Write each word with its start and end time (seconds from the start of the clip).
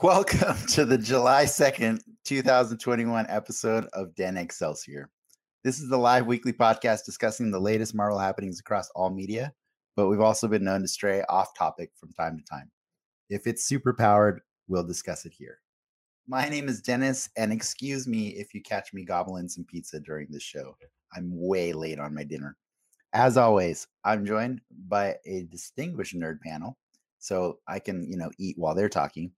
Welcome 0.00 0.54
to 0.68 0.84
the 0.84 0.96
July 0.96 1.42
2nd, 1.42 2.00
2021 2.24 3.26
episode 3.28 3.86
of 3.94 4.14
Den 4.14 4.36
Excelsior. 4.36 5.10
This 5.64 5.80
is 5.80 5.88
the 5.88 5.98
live 5.98 6.24
weekly 6.24 6.52
podcast 6.52 7.04
discussing 7.04 7.50
the 7.50 7.58
latest 7.58 7.96
Marvel 7.96 8.16
happenings 8.16 8.60
across 8.60 8.88
all 8.94 9.10
media, 9.10 9.52
but 9.96 10.06
we've 10.06 10.20
also 10.20 10.46
been 10.46 10.62
known 10.62 10.82
to 10.82 10.88
stray 10.88 11.24
off 11.28 11.52
topic 11.52 11.90
from 11.96 12.12
time 12.12 12.38
to 12.38 12.44
time. 12.44 12.70
If 13.28 13.48
it's 13.48 13.64
super 13.64 13.92
powered, 13.92 14.40
we'll 14.68 14.84
discuss 14.84 15.26
it 15.26 15.32
here. 15.36 15.58
My 16.28 16.48
name 16.48 16.68
is 16.68 16.80
Dennis, 16.80 17.28
and 17.36 17.52
excuse 17.52 18.06
me 18.06 18.28
if 18.28 18.54
you 18.54 18.62
catch 18.62 18.94
me 18.94 19.04
gobbling 19.04 19.48
some 19.48 19.64
pizza 19.64 19.98
during 19.98 20.28
this 20.30 20.44
show. 20.44 20.76
I'm 21.16 21.28
way 21.32 21.72
late 21.72 21.98
on 21.98 22.14
my 22.14 22.22
dinner. 22.22 22.56
As 23.14 23.36
always, 23.36 23.88
I'm 24.04 24.24
joined 24.24 24.60
by 24.86 25.16
a 25.26 25.42
distinguished 25.50 26.14
nerd 26.16 26.40
panel, 26.40 26.78
so 27.18 27.58
I 27.66 27.80
can, 27.80 28.08
you 28.08 28.16
know, 28.16 28.30
eat 28.38 28.54
while 28.56 28.76
they're 28.76 28.88
talking. 28.88 29.32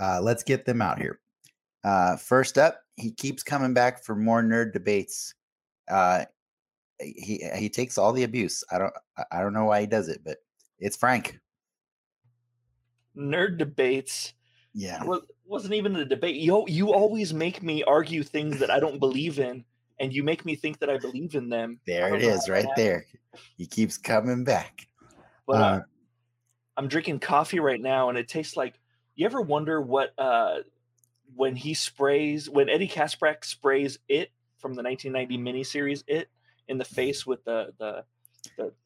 Uh, 0.00 0.20
let's 0.22 0.42
get 0.42 0.64
them 0.64 0.82
out 0.82 0.98
here. 0.98 1.20
Uh, 1.84 2.16
first 2.16 2.58
up, 2.58 2.80
he 2.96 3.10
keeps 3.10 3.42
coming 3.42 3.74
back 3.74 4.04
for 4.04 4.14
more 4.14 4.42
nerd 4.42 4.72
debates. 4.72 5.34
Uh, 5.90 6.24
he 7.00 7.42
he 7.56 7.68
takes 7.68 7.98
all 7.98 8.12
the 8.12 8.22
abuse. 8.22 8.62
I 8.70 8.78
don't 8.78 8.94
I 9.30 9.40
don't 9.40 9.52
know 9.52 9.64
why 9.64 9.80
he 9.80 9.86
does 9.86 10.08
it, 10.08 10.20
but 10.24 10.38
it's 10.78 10.96
Frank. 10.96 11.38
Nerd 13.16 13.58
debates. 13.58 14.34
Yeah, 14.74 15.04
Well, 15.04 15.22
wasn't 15.44 15.74
even 15.74 15.96
a 15.96 16.04
debate. 16.04 16.36
You 16.36 16.64
you 16.66 16.92
always 16.92 17.34
make 17.34 17.62
me 17.62 17.82
argue 17.82 18.22
things 18.22 18.58
that 18.58 18.70
I 18.70 18.80
don't 18.80 18.98
believe 18.98 19.38
in, 19.38 19.64
and 20.00 20.14
you 20.14 20.22
make 20.22 20.46
me 20.46 20.54
think 20.54 20.78
that 20.78 20.88
I 20.88 20.96
believe 20.96 21.34
in 21.34 21.48
them. 21.48 21.78
There 21.86 22.14
it 22.14 22.22
is, 22.22 22.48
right 22.48 22.68
there. 22.76 23.04
He 23.58 23.66
keeps 23.66 23.98
coming 23.98 24.44
back. 24.44 24.86
But 25.46 25.60
uh, 25.60 25.64
Uh, 25.64 25.80
I'm 26.76 26.88
drinking 26.88 27.20
coffee 27.20 27.60
right 27.60 27.80
now, 27.80 28.08
and 28.08 28.16
it 28.16 28.28
tastes 28.28 28.56
like. 28.56 28.78
You 29.14 29.26
ever 29.26 29.40
wonder 29.40 29.80
what 29.80 30.14
uh, 30.18 30.58
when 31.34 31.54
he 31.56 31.74
sprays 31.74 32.48
when 32.48 32.68
Eddie 32.68 32.88
Kaspbrak 32.88 33.44
sprays 33.44 33.98
it 34.08 34.30
from 34.58 34.74
the 34.74 34.82
1990 34.82 35.38
miniseries 35.38 36.02
it 36.06 36.28
in 36.68 36.78
the 36.78 36.84
face 36.84 37.26
with 37.26 37.44
the 37.44 37.72
the 37.78 38.04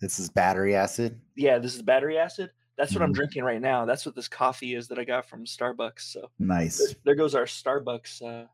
This 0.01 0.19
is 0.19 0.29
battery 0.29 0.75
acid. 0.75 1.21
yeah 1.37 1.59
this 1.59 1.75
is 1.75 1.83
battery 1.83 2.19
acid. 2.19 2.51
That's 2.77 2.93
what 2.93 3.03
I'm 3.03 3.13
Mhm. 3.13 3.17
drinking 3.17 3.45
right 3.45 3.61
now. 3.61 3.87
That's 3.87 4.05
what 4.05 4.15
this 4.15 4.29
coffee 4.29 4.75
is 4.75 4.89
that 4.89 4.99
I 4.99 5.05
got 5.05 5.27
from 5.29 5.45
Starbucks. 5.47 6.01
So 6.01 6.31
Nice. 6.39 6.95
there 7.05 7.15
goes 7.15 7.35
our 7.35 7.45
Starbucks. 7.47 8.21
Uh, 8.23 8.47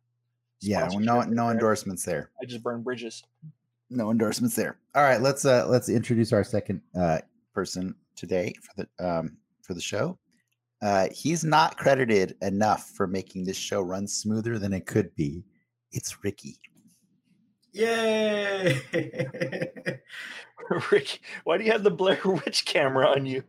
Yeah, 0.60 0.88
well, 0.88 1.00
no 1.00 1.22
no 1.22 1.44
there. 1.46 1.52
endorsements 1.52 2.04
there. 2.04 2.30
I 2.40 2.44
just 2.44 2.62
burned 2.62 2.84
bridges. 2.84 3.24
No 3.90 4.10
endorsements 4.10 4.54
there. 4.54 4.78
All 4.94 5.02
right, 5.02 5.20
let's 5.20 5.44
uh 5.44 5.66
let's 5.68 5.88
introduce 5.88 6.32
our 6.32 6.44
second 6.44 6.82
uh 6.94 7.20
person 7.52 7.94
today 8.14 8.54
for 8.62 8.84
the 8.84 9.04
um 9.06 9.38
for 9.62 9.74
the 9.74 9.80
show. 9.80 10.18
Uh 10.82 11.08
he's 11.12 11.44
not 11.44 11.76
credited 11.78 12.36
enough 12.42 12.90
for 12.90 13.06
making 13.06 13.44
this 13.44 13.56
show 13.56 13.80
run 13.80 14.06
smoother 14.06 14.58
than 14.58 14.72
it 14.72 14.86
could 14.86 15.14
be. 15.14 15.44
It's 15.92 16.22
Ricky. 16.24 16.58
Yay! 17.72 18.80
Ricky, 20.90 21.20
why 21.44 21.58
do 21.58 21.64
you 21.64 21.72
have 21.72 21.82
the 21.82 21.90
Blair 21.90 22.20
Witch 22.24 22.64
camera 22.64 23.08
on 23.08 23.26
you? 23.26 23.42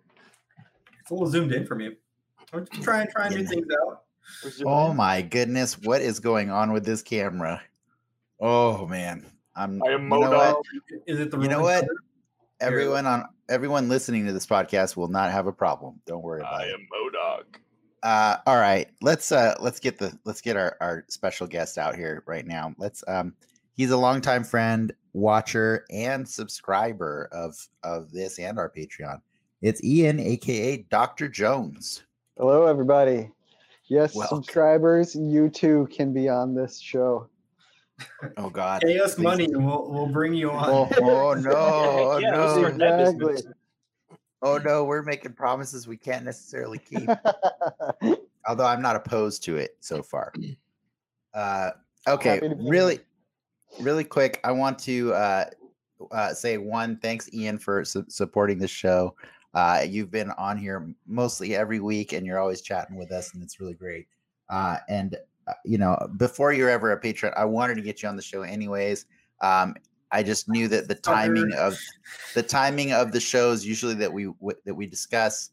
it's 1.02 1.12
a 1.12 1.14
little 1.14 1.28
zoomed 1.28 1.52
in 1.52 1.66
for 1.66 1.76
me. 1.76 1.98
I'm 2.54 2.66
just 2.66 2.84
trying 2.84 3.08
trying 3.10 3.34
new 3.34 3.46
things 3.46 3.68
out. 3.82 4.04
Oh 4.66 4.92
in? 4.92 4.98
my 4.98 5.22
goodness, 5.22 5.78
what 5.80 6.02
is 6.02 6.20
going 6.20 6.50
on 6.50 6.72
with 6.72 6.86
this 6.86 7.02
camera? 7.02 7.62
Oh 8.40 8.88
man. 8.88 9.26
I'm 9.56 9.82
I 9.84 9.92
am 9.92 10.04
you 10.04 10.10
know 10.10 10.20
what? 10.20 10.32
Modal. 10.32 10.62
Is 11.08 11.20
it 11.20 11.32
the 11.32 11.40
You 11.40 11.48
know 11.48 11.62
what? 11.62 11.82
thunder? 11.82 11.94
Everyone 12.62 13.06
on 13.06 13.26
everyone 13.50 13.90
listening 13.90 14.26
to 14.26 14.34
this 14.34 14.46
podcast 14.46 14.96
will 14.96 15.08
not 15.08 15.32
have 15.32 15.48
a 15.48 15.52
problem. 15.52 16.00
Don't 16.06 16.24
worry 16.24 16.42
about 16.42 16.62
I 16.62 16.66
it. 16.66 16.74
am 16.74 16.88
MODOK. 16.92 17.44
Uh, 18.04 18.38
all 18.46 18.58
right, 18.58 18.90
let's 19.02 19.32
uh, 19.32 19.56
let's 19.60 19.80
get 19.80 19.98
the 19.98 20.18
let's 20.26 20.42
get 20.42 20.58
our, 20.58 20.76
our 20.82 21.06
special 21.08 21.48
guest 21.48 21.78
out 21.78 21.96
here 21.96 22.24
right 22.26 22.46
now. 22.46 22.74
Let's 22.78 23.04
um, 23.08 23.34
he's 23.76 23.92
a 23.92 23.98
longtime 23.98 24.44
friend, 24.44 24.94
watcher, 25.14 25.86
and 25.90 26.28
subscriber 26.28 27.30
of 27.32 27.56
of 27.84 28.12
this 28.12 28.40
and 28.40 28.60
our 28.60 28.70
Patreon. 28.70 29.22
It's 29.62 29.82
Ian, 29.84 30.20
aka 30.20 30.78
Doctor 30.90 31.30
Jones. 31.30 32.04
Hello, 32.38 32.66
everybody. 32.66 33.30
Yes, 33.88 34.16
Welcome. 34.16 34.38
subscribers, 34.44 35.16
you 35.16 35.50
too 35.50 35.88
can 35.92 36.12
be 36.14 36.28
on 36.28 36.56
this 36.56 36.80
show. 36.80 37.30
Oh 38.38 38.50
God, 38.50 38.82
Pay 38.82 39.00
us 39.00 39.16
Please. 39.16 39.24
money 39.24 39.46
and 39.46 39.66
we'll 39.66 39.90
we'll 39.90 40.08
bring 40.08 40.34
you 40.34 40.52
on. 40.52 40.70
Oh, 40.70 40.90
oh 41.02 41.34
no, 41.36 41.52
oh 41.56 42.18
Yeah, 42.18 42.32
no, 42.32 42.66
Exactly. 42.66 43.36
oh 44.42 44.58
no, 44.58 44.84
we're 44.84 45.04
making 45.04 45.34
promises 45.34 45.88
we 45.88 45.98
can't 45.98 46.26
necessarily 46.26 46.80
keep. 46.80 47.10
Although 48.48 48.66
I'm 48.66 48.82
not 48.82 48.96
opposed 48.96 49.44
to 49.44 49.58
it 49.58 49.78
so 49.80 50.02
far. 50.04 50.34
Uh, 51.34 51.72
okay, 52.08 52.36
Happy 52.36 52.50
to 52.50 52.56
be 52.56 52.70
really, 52.70 53.00
really 53.80 54.04
quick. 54.04 54.40
I 54.44 54.52
want 54.52 54.78
to 54.80 55.12
uh, 55.16 55.46
uh, 56.12 56.32
say 56.32 56.60
one 56.60 56.98
thanks, 56.98 57.28
Ian, 57.34 57.58
for 57.58 57.84
su- 57.84 58.06
supporting 58.08 58.60
the 58.60 58.68
show. 58.68 59.16
Uh, 59.56 59.84
you've 59.88 60.12
been 60.12 60.30
on 60.38 60.58
here 60.60 60.94
mostly 61.08 61.56
every 61.56 61.80
week, 61.80 62.14
and 62.14 62.24
you're 62.24 62.38
always 62.38 62.62
chatting 62.62 62.98
with 62.98 63.12
us, 63.12 63.34
and 63.34 63.42
it's 63.42 63.60
really 63.60 63.74
great. 63.74 64.06
Uh, 64.48 64.78
and 64.90 65.18
uh, 65.48 65.54
you 65.66 65.78
know, 65.78 65.98
before 66.18 66.54
you're 66.54 66.70
ever 66.70 66.92
a 66.92 66.98
patron, 66.98 67.34
I 67.36 67.46
wanted 67.46 67.76
to 67.76 67.82
get 67.82 68.02
you 68.02 68.10
on 68.10 68.16
the 68.16 68.22
show 68.22 68.44
anyways. 68.44 69.06
Um, 69.42 69.76
I 70.12 70.22
just 70.22 70.48
knew 70.48 70.68
that 70.68 70.88
the 70.88 70.96
timing 70.96 71.52
of 71.54 71.76
the 72.36 72.44
timing 72.44 72.94
of 72.94 73.12
the 73.12 73.20
shows 73.20 73.66
usually 73.66 73.96
that 73.96 74.14
we 74.14 74.26
w- 74.26 74.58
that 74.64 74.76
we 74.76 74.86
discuss 74.86 75.50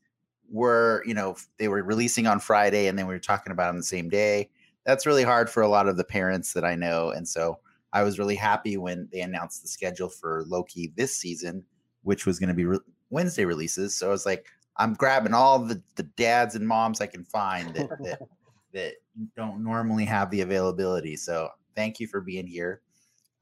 were 0.50 1.02
you 1.06 1.14
know 1.14 1.36
they 1.58 1.68
were 1.68 1.82
releasing 1.82 2.26
on 2.26 2.40
Friday 2.40 2.86
and 2.86 2.98
then 2.98 3.06
we 3.06 3.14
were 3.14 3.20
talking 3.20 3.52
about 3.52 3.70
on 3.70 3.76
the 3.76 3.82
same 3.82 4.10
day. 4.10 4.50
That's 4.84 5.06
really 5.06 5.22
hard 5.22 5.48
for 5.48 5.62
a 5.62 5.68
lot 5.68 5.88
of 5.88 5.96
the 5.96 6.04
parents 6.04 6.52
that 6.52 6.64
I 6.64 6.74
know, 6.74 7.10
and 7.10 7.26
so 7.26 7.58
I 7.92 8.02
was 8.02 8.18
really 8.18 8.36
happy 8.36 8.76
when 8.76 9.08
they 9.12 9.22
announced 9.22 9.62
the 9.62 9.68
schedule 9.68 10.08
for 10.08 10.44
Loki 10.46 10.92
this 10.94 11.16
season, 11.16 11.64
which 12.02 12.26
was 12.26 12.38
going 12.38 12.48
to 12.48 12.54
be 12.54 12.66
re- 12.66 12.78
Wednesday 13.08 13.46
releases. 13.46 13.94
So 13.94 14.08
I 14.08 14.10
was 14.10 14.26
like, 14.26 14.46
I'm 14.76 14.94
grabbing 14.94 15.34
all 15.34 15.58
the 15.58 15.82
the 15.96 16.02
dads 16.02 16.54
and 16.54 16.68
moms 16.68 17.00
I 17.00 17.06
can 17.06 17.24
find 17.24 17.74
that 17.74 17.88
that, 18.04 18.20
that 18.74 18.94
don't 19.36 19.62
normally 19.62 20.04
have 20.04 20.30
the 20.30 20.40
availability. 20.40 21.16
So 21.16 21.48
thank 21.74 22.00
you 22.00 22.06
for 22.06 22.20
being 22.20 22.46
here. 22.46 22.82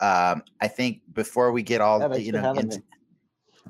Um, 0.01 0.43
I 0.61 0.69
think 0.69 1.03
before 1.13 1.53
we 1.53 1.63
get 1.63 1.81
all 1.81 2.01
Yeah, 2.01 2.09
the, 2.09 2.23
you 2.23 2.33
know 2.33 2.53
into, 2.53 2.83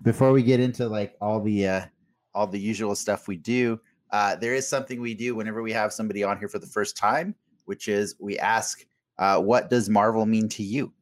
before 0.03 0.33
we 0.33 0.43
get 0.43 0.61
into 0.61 0.89
like 0.89 1.17
all 1.21 1.41
the 1.41 1.67
uh 1.67 1.87
all 2.35 2.47
the 2.47 2.61
usual 2.61 2.95
stuff 2.95 3.27
we 3.27 3.37
do 3.37 3.81
uh 4.11 4.37
there 4.37 4.55
is 4.55 4.69
something 4.69 5.01
we 5.01 5.15
do 5.15 5.35
whenever 5.35 5.63
we 5.63 5.73
have 5.73 5.91
somebody 5.91 6.23
on 6.23 6.39
here 6.39 6.47
for 6.47 6.59
the 6.59 6.67
first 6.67 6.97
time 6.97 7.35
which 7.65 7.89
is 7.89 8.15
we 8.21 8.39
ask 8.39 8.85
uh 9.19 9.41
what 9.41 9.71
does 9.71 9.89
marvel 9.89 10.27
mean 10.27 10.49
to 10.51 10.63
you 10.63 10.93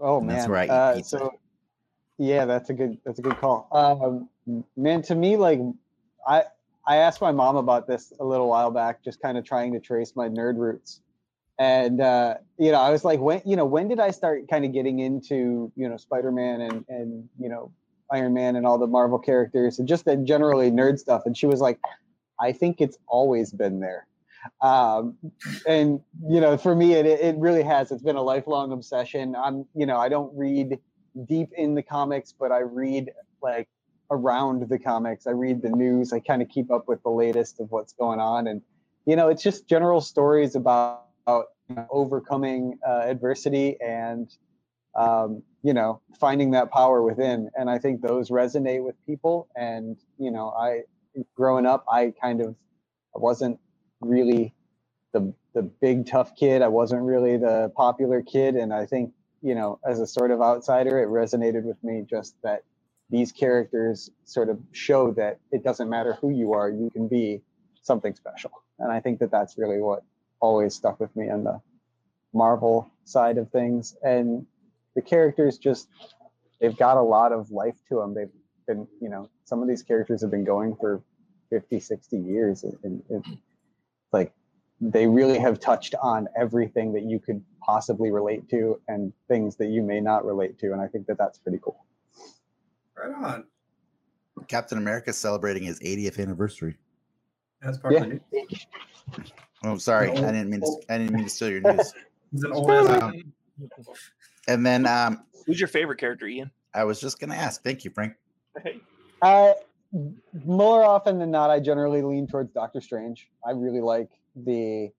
oh 0.00 0.20
And 0.20 0.28
man, 0.28 0.36
that's 0.36 0.48
eat 0.48 0.70
uh, 0.70 1.02
so 1.02 1.32
yeah, 2.18 2.44
that's 2.44 2.70
a 2.70 2.74
good 2.74 2.98
that's 3.04 3.18
a 3.18 3.22
good 3.22 3.36
call. 3.38 3.68
Um, 3.72 4.28
man, 4.76 5.02
to 5.02 5.14
me, 5.14 5.36
like 5.36 5.60
I 6.26 6.44
I 6.86 6.96
asked 6.96 7.20
my 7.20 7.32
mom 7.32 7.56
about 7.56 7.86
this 7.86 8.12
a 8.20 8.24
little 8.24 8.48
while 8.48 8.70
back, 8.70 9.02
just 9.04 9.20
kind 9.22 9.38
of 9.38 9.44
trying 9.44 9.72
to 9.74 9.80
trace 9.80 10.14
my 10.16 10.28
nerd 10.28 10.56
roots, 10.58 11.00
and 11.58 12.00
uh, 12.00 12.34
you 12.58 12.72
know, 12.72 12.80
I 12.80 12.90
was 12.90 13.04
like, 13.04 13.20
when 13.20 13.42
you 13.44 13.56
know, 13.56 13.64
when 13.66 13.88
did 13.88 14.00
I 14.00 14.10
start 14.10 14.48
kind 14.48 14.64
of 14.64 14.72
getting 14.72 14.98
into 15.00 15.70
you 15.76 15.88
know 15.88 15.96
Spider 15.96 16.32
Man 16.32 16.60
and 16.60 16.84
and 16.88 17.28
you 17.38 17.48
know 17.48 17.72
Iron 18.10 18.34
Man 18.34 18.56
and 18.56 18.66
all 18.66 18.78
the 18.78 18.86
Marvel 18.86 19.18
characters 19.18 19.78
and 19.78 19.88
just 19.88 20.04
that 20.06 20.24
generally 20.24 20.70
nerd 20.70 20.98
stuff? 20.98 21.22
And 21.26 21.36
she 21.36 21.46
was 21.46 21.60
like, 21.60 21.78
I 22.40 22.52
think 22.52 22.80
it's 22.80 22.98
always 23.06 23.52
been 23.52 23.80
there. 23.80 24.06
um, 24.60 25.16
and 25.66 26.00
you 26.28 26.40
know 26.40 26.56
for 26.56 26.74
me 26.74 26.94
it, 26.94 27.06
it 27.06 27.36
really 27.36 27.62
has 27.62 27.92
it's 27.92 28.02
been 28.02 28.16
a 28.16 28.22
lifelong 28.22 28.72
obsession 28.72 29.36
i'm 29.36 29.64
you 29.74 29.86
know 29.86 29.96
i 29.98 30.08
don't 30.08 30.36
read 30.36 30.78
deep 31.26 31.50
in 31.56 31.74
the 31.74 31.82
comics 31.82 32.32
but 32.32 32.50
i 32.50 32.58
read 32.58 33.10
like 33.42 33.68
around 34.12 34.68
the 34.68 34.78
comics. 34.78 35.26
I 35.26 35.30
read 35.30 35.62
the 35.62 35.70
news. 35.70 36.12
I 36.12 36.20
kind 36.20 36.42
of 36.42 36.48
keep 36.48 36.70
up 36.70 36.86
with 36.86 37.02
the 37.02 37.10
latest 37.10 37.58
of 37.58 37.70
what's 37.70 37.92
going 37.94 38.20
on. 38.20 38.46
And 38.46 38.62
you 39.06 39.16
know 39.16 39.28
it's 39.28 39.42
just 39.42 39.66
general 39.66 40.00
stories 40.00 40.54
about, 40.54 41.06
about 41.26 41.46
you 41.68 41.74
know, 41.74 41.86
overcoming 41.90 42.78
uh, 42.86 43.02
adversity 43.04 43.76
and 43.80 44.30
um, 44.94 45.42
you 45.62 45.74
know 45.74 46.00
finding 46.20 46.52
that 46.52 46.70
power 46.70 47.02
within. 47.02 47.50
And 47.56 47.68
i 47.70 47.78
think 47.78 48.02
those 48.02 48.30
resonate 48.30 48.84
with 48.84 48.94
people. 49.06 49.48
And 49.56 49.96
you 50.18 50.30
know 50.30 50.50
i 50.50 50.82
growing 51.34 51.66
up 51.66 51.84
i 51.92 52.12
kind 52.22 52.40
of 52.40 52.54
i 53.14 53.18
wasn't 53.18 53.58
really 54.00 54.54
the 55.12 55.34
the 55.54 55.62
big 55.62 56.06
tough 56.06 56.34
kid. 56.36 56.62
I 56.62 56.68
wasn't 56.68 57.02
really 57.02 57.36
the 57.36 57.72
popular 57.76 58.22
kid, 58.22 58.54
and 58.56 58.72
I 58.72 58.86
think 58.86 59.12
you 59.42 59.56
know, 59.56 59.80
as 59.84 60.00
a 60.00 60.06
sort 60.06 60.30
of 60.30 60.40
outsider, 60.40 61.02
it 61.02 61.08
resonated 61.08 61.64
with 61.64 61.82
me 61.82 62.04
just 62.08 62.36
that 62.42 62.62
these 63.12 63.30
characters 63.30 64.10
sort 64.24 64.48
of 64.48 64.58
show 64.72 65.12
that 65.12 65.38
it 65.52 65.62
doesn't 65.62 65.88
matter 65.88 66.14
who 66.14 66.30
you 66.30 66.52
are, 66.54 66.68
you 66.68 66.90
can 66.90 67.06
be 67.06 67.40
something 67.82 68.14
special, 68.16 68.50
and 68.80 68.90
I 68.90 68.98
think 68.98 69.20
that 69.20 69.30
that's 69.30 69.56
really 69.56 69.80
what 69.80 70.02
always 70.40 70.74
stuck 70.74 70.98
with 70.98 71.14
me 71.14 71.30
on 71.30 71.44
the 71.44 71.60
Marvel 72.32 72.90
side 73.04 73.38
of 73.38 73.50
things, 73.50 73.96
and 74.02 74.46
the 74.96 75.02
characters 75.02 75.58
just 75.58 75.88
they've 76.60 76.76
got 76.76 76.96
a 76.96 77.02
lot 77.02 77.32
of 77.32 77.50
life 77.50 77.76
to 77.88 77.96
them. 77.96 78.14
They've 78.14 78.30
been, 78.66 78.86
you 79.00 79.08
know, 79.08 79.28
some 79.44 79.62
of 79.62 79.68
these 79.68 79.82
characters 79.82 80.22
have 80.22 80.30
been 80.30 80.44
going 80.44 80.76
for 80.76 81.02
50, 81.50 81.80
60 81.80 82.16
years. 82.16 82.64
And, 82.64 83.02
and 83.10 83.38
like 84.12 84.32
they 84.80 85.06
really 85.06 85.38
have 85.38 85.60
touched 85.60 85.94
on 86.02 86.28
everything 86.36 86.92
that 86.94 87.02
you 87.02 87.18
could 87.18 87.44
possibly 87.60 88.10
relate 88.10 88.48
to 88.50 88.80
and 88.88 89.12
things 89.28 89.56
that 89.56 89.66
you 89.66 89.82
may 89.82 90.00
not 90.00 90.24
relate 90.24 90.58
to, 90.60 90.72
and 90.72 90.80
I 90.80 90.86
think 90.86 91.06
that 91.06 91.18
that's 91.18 91.38
pretty 91.38 91.58
cool. 91.62 91.84
Right 92.96 93.12
on. 93.14 93.44
Captain 94.48 94.78
America 94.78 95.12
celebrating 95.12 95.62
his 95.62 95.78
80th 95.80 96.18
anniversary. 96.20 96.76
That's 97.60 97.78
part 97.78 97.94
Yeah. 97.94 98.04
of 98.04 98.10
the 98.10 98.20
news. 98.32 98.66
Oh, 99.64 99.78
sorry, 99.78 100.08
No. 100.12 100.28
I 100.28 100.32
didn't 100.32 100.50
mean 100.50 100.60
to. 100.60 100.80
I 100.88 100.98
didn't 100.98 101.14
mean 101.14 101.24
to 101.24 101.30
steal 101.30 101.50
your 101.50 101.60
news. 101.60 101.92
He's 102.32 102.42
an 102.44 102.52
old. 102.52 102.70
Um, 102.70 103.32
and 104.48 104.66
then 104.66 104.86
um, 104.86 105.22
Who's 105.46 105.60
your 105.60 105.68
favorite 105.68 105.98
character, 105.98 106.26
Ian? 106.26 106.50
I 106.74 106.84
was 106.84 107.00
just 107.00 107.20
gonna 107.20 107.34
ask. 107.36 107.62
Thank 107.62 107.84
you, 107.84 107.90
Frank. 107.90 108.14
Hey. 108.62 108.80
Uh, 109.20 109.52
more 110.44 110.82
often 110.82 111.18
than 111.18 111.30
not, 111.30 111.50
I 111.50 111.60
generally 111.60 112.02
lean 112.02 112.26
towards 112.26 112.52
Doctor 112.52 112.80
Strange. 112.80 113.28
I 113.46 113.50
really 113.52 113.80
like 113.80 114.08
the, 114.34 114.90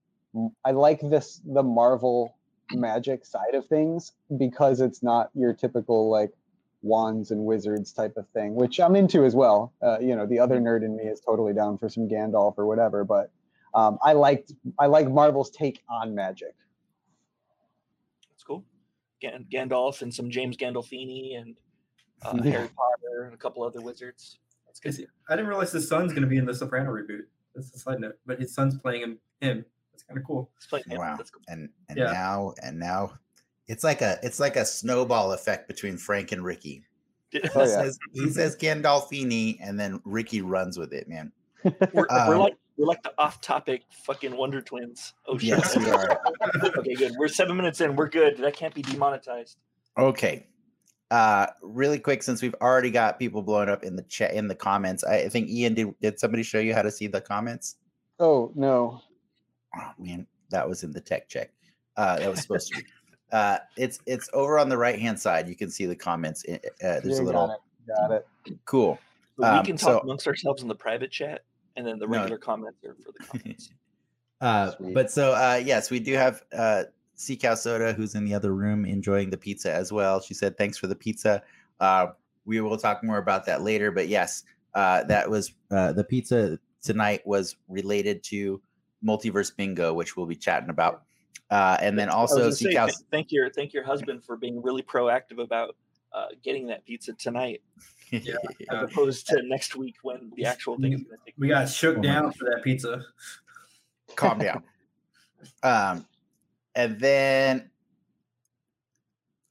I 0.63 0.71
like 0.71 1.01
this 1.01 1.41
the 1.45 1.63
Marvel 1.63 2.35
magic 2.71 3.25
side 3.25 3.55
of 3.55 3.65
things 3.67 4.13
because 4.37 4.79
it's 4.79 5.03
not 5.03 5.29
your 5.33 5.51
typical 5.53 6.09
like 6.09 6.31
wands 6.83 7.31
and 7.31 7.43
wizards 7.43 7.91
type 7.93 8.15
of 8.17 8.27
thing, 8.29 8.53
which 8.53 8.79
I'm 8.79 8.95
into 8.95 9.25
as 9.25 9.33
well. 9.35 9.73
Uh, 9.81 9.97
you 9.99 10.15
know, 10.15 10.25
the 10.27 10.37
other 10.37 10.59
nerd 10.59 10.83
in 10.85 10.95
me 10.95 11.05
is 11.05 11.19
totally 11.21 11.53
down 11.53 11.77
for 11.79 11.89
some 11.89 12.07
Gandalf 12.07 12.53
or 12.57 12.65
whatever, 12.67 13.03
but 13.03 13.31
um, 13.73 13.97
I 14.03 14.13
liked 14.13 14.51
I 14.77 14.85
like 14.85 15.09
Marvel's 15.09 15.49
take 15.49 15.81
on 15.89 16.13
magic. 16.13 16.53
That's 18.29 18.43
cool. 18.43 18.63
Gan- 19.21 19.45
Gandalf 19.51 20.01
and 20.01 20.13
some 20.13 20.29
James 20.29 20.57
Gandolfini 20.57 21.39
and 21.39 21.57
uh, 22.23 22.33
Yeah. 22.43 22.51
Harry 22.51 22.69
Potter 22.75 23.23
and 23.25 23.33
a 23.33 23.37
couple 23.37 23.63
other 23.63 23.81
wizards. 23.81 24.39
That's 24.67 24.79
good. 24.79 24.95
he- 24.95 25.07
I 25.29 25.35
didn't 25.35 25.47
realize 25.47 25.71
his 25.71 25.87
son's 25.87 26.11
going 26.11 26.23
to 26.23 26.27
be 26.27 26.37
in 26.37 26.45
the 26.45 26.53
Soprano 26.53 26.91
reboot. 26.91 27.21
That's 27.55 27.73
a 27.73 27.79
side 27.79 27.99
note. 27.99 28.15
But 28.25 28.39
his 28.39 28.53
son's 28.53 28.77
playing 28.77 29.01
him. 29.03 29.17
him. 29.39 29.65
That's 29.91 30.03
kind 30.03 30.17
of 30.19 30.25
cool. 30.25 30.49
Let's 30.55 30.65
play 30.67 30.81
him. 30.85 30.97
Wow. 30.99 31.15
That's 31.17 31.29
cool. 31.29 31.41
And 31.47 31.69
and 31.89 31.97
Yeah. 31.97 32.11
now 32.11 32.53
and 32.61 32.77
now, 32.79 33.13
it's 33.67 33.83
like 33.83 34.01
a 34.01 34.19
it's 34.23 34.39
like 34.39 34.55
a 34.55 34.65
snowball 34.65 35.31
effect 35.31 35.67
between 35.67 35.97
Frank 35.97 36.31
and 36.31 36.43
Ricky. 36.43 36.83
Oh, 37.55 37.61
He 37.61 37.67
says 37.67 37.99
he 38.13 38.29
says 38.31 38.55
Gandolfini, 38.57 39.57
and 39.61 39.79
then 39.79 40.01
Ricky 40.05 40.41
runs 40.41 40.77
with 40.77 40.93
it, 40.93 41.07
man. 41.07 41.31
We're, 41.63 41.73
we're 41.93 42.07
Um, 42.09 42.39
like 42.39 42.55
we're 42.77 42.87
like 42.87 43.03
the 43.03 43.13
off-topic 43.19 43.83
fucking 44.05 44.35
Wonder 44.35 44.61
Twins. 44.61 45.13
Oh 45.27 45.37
shit. 45.37 45.49
Yes, 45.49 45.77
we 45.77 45.89
are. 45.89 46.19
okay, 46.77 46.95
good. 46.95 47.13
We're 47.17 47.27
seven 47.27 47.55
minutes 47.55 47.81
in. 47.81 47.95
We're 47.95 48.09
good. 48.09 48.37
That 48.37 48.55
can't 48.55 48.73
be 48.73 48.81
demonetized. 48.81 49.57
Okay. 49.97 50.47
Uh 51.11 51.47
really 51.61 51.99
quick, 51.99 52.23
since 52.23 52.41
we've 52.41 52.55
already 52.61 52.89
got 52.91 53.19
people 53.19 53.41
blowing 53.43 53.69
up 53.69 53.83
in 53.83 53.95
the 53.95 54.01
chat 54.03 54.33
in 54.33 54.47
the 54.47 54.55
comments. 54.55 55.03
I, 55.03 55.17
I 55.19 55.29
think 55.29 55.49
Ian 55.49 55.73
did 55.75 55.93
did 56.01 56.19
somebody 56.19 56.43
show 56.43 56.59
you 56.59 56.73
how 56.73 56.81
to 56.81 56.91
see 56.91 57.07
the 57.07 57.21
comments? 57.21 57.75
Oh 58.19 58.51
no, 58.55 59.01
Oh 59.77 59.91
man, 59.99 60.27
that 60.49 60.67
was 60.67 60.83
in 60.83 60.91
the 60.91 61.01
tech 61.01 61.29
check. 61.29 61.51
Uh 61.95 62.17
that 62.19 62.29
was 62.29 62.41
supposed 62.41 62.71
to 62.73 62.77
be. 62.79 62.85
Uh 63.33 63.57
it's 63.75 63.99
it's 64.05 64.29
over 64.31 64.57
on 64.59 64.69
the 64.69 64.77
right 64.77 64.97
hand 64.99 65.19
side. 65.19 65.49
You 65.49 65.55
can 65.55 65.69
see 65.69 65.85
the 65.85 65.95
comments. 65.95 66.45
Uh, 66.47 66.57
there's 66.79 67.05
Yeah, 67.05 67.13
a 67.13 67.17
got 67.17 67.25
little 67.25 67.51
it, 67.51 67.59
got 67.87 68.11
it. 68.11 68.27
cool. 68.65 68.97
But 69.37 69.53
Um, 69.53 69.59
we 69.59 69.65
can 69.65 69.75
talk 69.77 69.89
so- 69.89 69.99
amongst 69.99 70.27
ourselves 70.27 70.61
in 70.61 70.67
the 70.69 70.75
private 70.75 71.09
chat, 71.11 71.41
and 71.75 71.85
then 71.85 71.97
the 71.99 72.05
No. 72.07 72.19
regular 72.19 72.37
comments 72.37 72.77
are 72.85 72.95
for 73.03 73.11
the 73.11 73.25
comments. 73.25 73.69
Uh, 74.41 74.73
but 74.93 75.09
so 75.09 75.31
uh, 75.33 75.61
yes, 75.63 75.89
we 75.89 76.01
do 76.01 76.15
have 76.15 76.43
uh, 76.51 76.83
Sea 77.15 77.37
Cow 77.37 77.55
Soda, 77.55 77.93
who's 77.93 78.13
in 78.13 78.25
the 78.25 78.33
other 78.33 78.53
room 78.53 78.83
enjoying 78.83 79.29
the 79.29 79.37
pizza 79.37 79.71
as 79.73 79.89
well. 79.93 80.19
She 80.19 80.33
said, 80.33 80.57
"Thanks 80.57 80.77
for 80.77 80.87
the 80.87 80.95
pizza." 80.95 81.41
Uh, 81.79 82.07
we 82.43 82.59
will 82.59 82.77
talk 82.77 83.05
more 83.05 83.19
about 83.19 83.45
that 83.45 83.61
later. 83.61 83.89
But 83.89 84.09
yes, 84.09 84.43
uh, 84.75 85.05
that 85.05 85.29
was 85.29 85.53
uh, 85.71 85.93
the 85.93 86.03
pizza 86.03 86.59
tonight 86.81 87.25
was 87.25 87.55
related 87.69 88.21
to 88.23 88.61
Multiverse 89.01 89.55
Bingo, 89.55 89.93
which 89.93 90.17
we'll 90.17 90.25
be 90.25 90.35
chatting 90.35 90.69
about. 90.69 91.03
Uh, 91.49 91.77
and 91.81 91.97
then 91.97 92.09
also 92.09 92.39
gonna 92.39 92.51
say, 92.51 92.73
Cow. 92.73 92.87
thank 93.11 93.31
your 93.31 93.49
thank 93.49 93.73
your 93.73 93.83
husband 93.83 94.23
for 94.23 94.35
being 94.35 94.61
really 94.61 94.81
proactive 94.81 95.39
about 95.39 95.75
uh, 96.13 96.27
getting 96.43 96.67
that 96.67 96.85
pizza 96.85 97.13
tonight, 97.13 97.61
Yeah. 98.11 98.35
as 98.71 98.83
opposed 98.83 99.27
to 99.27 99.41
next 99.43 99.75
week 99.75 99.95
when 100.03 100.31
the 100.35 100.45
actual 100.45 100.77
thing 100.77 100.93
is 100.93 101.03
going 101.03 101.17
to 101.17 101.25
take. 101.25 101.33
we 101.37 101.47
got 101.47 101.69
shook 101.69 102.01
down 102.01 102.31
for 102.33 102.45
that 102.45 102.63
pizza. 102.63 103.03
calm 104.15 104.39
down. 104.39 104.63
Um, 105.63 106.05
and 106.75 106.99
then 106.99 107.69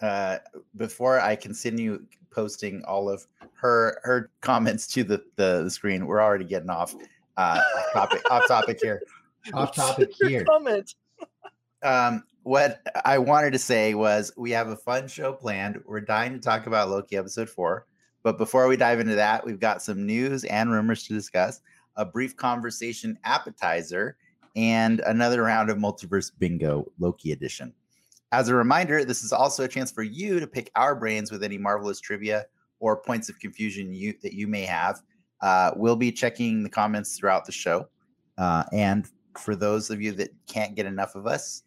uh, 0.01 0.39
before 0.77 1.21
I 1.21 1.37
continue 1.37 2.05
posting 2.31 2.85
all 2.85 3.09
of 3.09 3.27
her 3.55 4.01
her 4.05 4.31
comments 4.41 4.87
to 4.89 5.05
the 5.05 5.23
the, 5.37 5.63
the 5.65 5.71
screen, 5.71 6.07
we're 6.07 6.23
already 6.23 6.45
getting 6.45 6.71
off 6.71 6.95
uh, 7.37 7.61
off 7.61 7.93
topic 7.93 8.23
off 8.31 8.49
topic 8.49 8.79
here. 8.83 9.03
Off 9.55 9.75
topic 9.75 10.11
here. 10.21 10.45
Comment. 10.45 10.95
Um, 11.83 12.25
what 12.45 12.81
I 13.05 13.19
wanted 13.19 13.53
to 13.53 13.59
say 13.59 13.95
was 13.95 14.33
we 14.37 14.51
have 14.53 14.69
a 14.69 14.77
fun 14.77 15.09
show 15.09 15.33
planned. 15.33 15.81
We're 15.87 16.01
dying 16.01 16.33
to 16.33 16.41
talk 16.41 16.67
about 16.67 16.91
Loki 16.91 17.17
episode 17.17 17.49
four. 17.49 17.87
But 18.23 18.39
before 18.39 18.69
we 18.69 18.77
dive 18.77 19.01
into 19.01 19.15
that, 19.17 19.45
we've 19.45 19.61
got 19.61 19.83
some 19.83 20.07
news 20.07 20.45
and 20.45 20.71
rumors 20.71 21.05
to 21.05 21.13
discuss, 21.13 21.61
a 21.97 22.05
brief 22.05 22.37
conversation 22.37 23.19
appetizer, 23.25 24.17
and 24.55 25.01
another 25.01 25.43
round 25.43 25.71
of 25.71 25.79
multiverse 25.79 26.31
bingo 26.39 26.87
Loki 26.99 27.33
edition. 27.33 27.73
As 28.31 28.49
a 28.49 28.55
reminder, 28.55 29.05
this 29.05 29.25
is 29.25 29.33
also 29.33 29.65
a 29.65 29.69
chance 29.69 29.91
for 29.91 30.03
you 30.03 30.41
to 30.41 30.47
pick 30.47 30.71
our 30.75 30.95
brains 30.95 31.31
with 31.31 31.43
any 31.43 31.59
marvelous 31.59 32.01
trivia 32.01 32.47
or 32.81 32.97
points 32.97 33.29
of 33.29 33.39
confusion 33.39 33.93
you 33.93 34.15
that 34.23 34.33
you 34.33 34.47
may 34.47 34.63
have. 34.63 35.01
Uh, 35.41 35.73
we'll 35.77 35.97
be 35.97 36.13
checking 36.13 36.63
the 36.63 36.71
comments 36.71 37.17
throughout 37.17 37.45
the 37.45 37.53
show. 37.53 37.89
Uh, 38.39 38.65
and 38.73 39.09
for 39.37 39.55
those 39.57 39.91
of 39.91 40.01
you 40.01 40.13
that 40.13 40.31
can't 40.47 40.75
get 40.75 40.87
enough 40.87 41.15
of 41.15 41.27
us, 41.27 41.63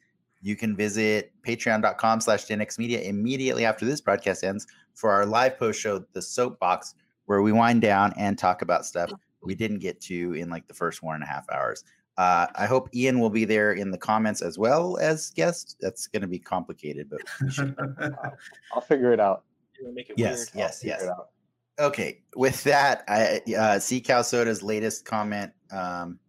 you 0.45 0.55
can 0.55 0.75
visit 0.75 1.31
patreon.com 1.41 2.21
slash 2.21 2.47
Media 2.77 3.01
immediately 3.01 3.65
after 3.65 3.83
this 3.83 3.99
broadcast 3.99 4.43
ends 4.43 4.67
for 4.93 5.11
our 5.11 5.25
live 5.25 5.57
post 5.57 5.81
show, 5.81 6.05
The 6.13 6.21
Soapbox, 6.21 6.93
where 7.25 7.41
we 7.41 7.51
wind 7.51 7.81
down 7.81 8.13
and 8.15 8.37
talk 8.37 8.61
about 8.61 8.85
stuff 8.85 9.11
we 9.41 9.55
didn't 9.55 9.79
get 9.79 9.99
to 10.01 10.33
in 10.33 10.51
like 10.51 10.67
the 10.67 10.73
first 10.75 11.01
one 11.01 11.15
and 11.15 11.23
a 11.23 11.27
half 11.27 11.49
hours. 11.49 11.83
Uh, 12.19 12.45
I 12.53 12.67
hope 12.67 12.89
Ian 12.93 13.19
will 13.19 13.31
be 13.31 13.43
there 13.43 13.73
in 13.73 13.89
the 13.89 13.97
comments 13.97 14.43
as 14.43 14.59
well 14.59 14.99
as 15.01 15.31
guest. 15.31 15.77
That's 15.81 16.05
going 16.05 16.21
to 16.21 16.27
be 16.27 16.37
complicated, 16.37 17.09
but. 17.09 17.21
I'll 18.71 18.81
figure 18.81 19.13
it 19.13 19.19
out. 19.19 19.45
Make 19.93 20.11
it 20.11 20.15
yes, 20.15 20.53
weird. 20.53 20.67
yes, 20.67 20.83
yes. 20.83 21.01
it 21.01 21.09
out. 21.09 21.29
Okay, 21.79 22.21
with 22.35 22.63
that, 22.65 23.03
I 23.07 23.41
uh, 23.57 23.79
Sea 23.79 23.99
Cow 23.99 24.21
Soda's 24.21 24.61
latest 24.61 25.05
comment. 25.05 25.51
Um, 25.71 26.19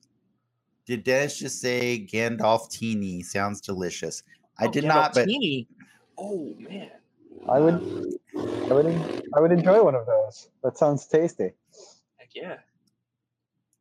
did 0.87 1.05
Dennis 1.05 1.39
just 1.39 1.61
say 1.61 2.07
Gandalf 2.11 2.71
teeny 2.71 3.23
sounds 3.23 3.61
delicious? 3.61 4.23
I 4.59 4.67
Oh, 4.67 4.71
did 4.71 4.85
not, 4.85 5.13
but 5.13 5.29
Gandolfini. 5.29 5.67
Oh 6.17 6.55
man. 6.59 6.91
I 7.49 7.61
would, 7.61 8.19
I 8.35 8.73
would, 8.73 9.23
I 9.37 9.41
would 9.41 9.53
enjoy 9.53 9.83
one 9.83 9.95
of 9.95 10.07
those. 10.07 10.49
That 10.65 10.77
sounds 10.77 11.07
tasty. 11.07 11.53
Heck 12.17 12.29
yeah. 12.35 12.57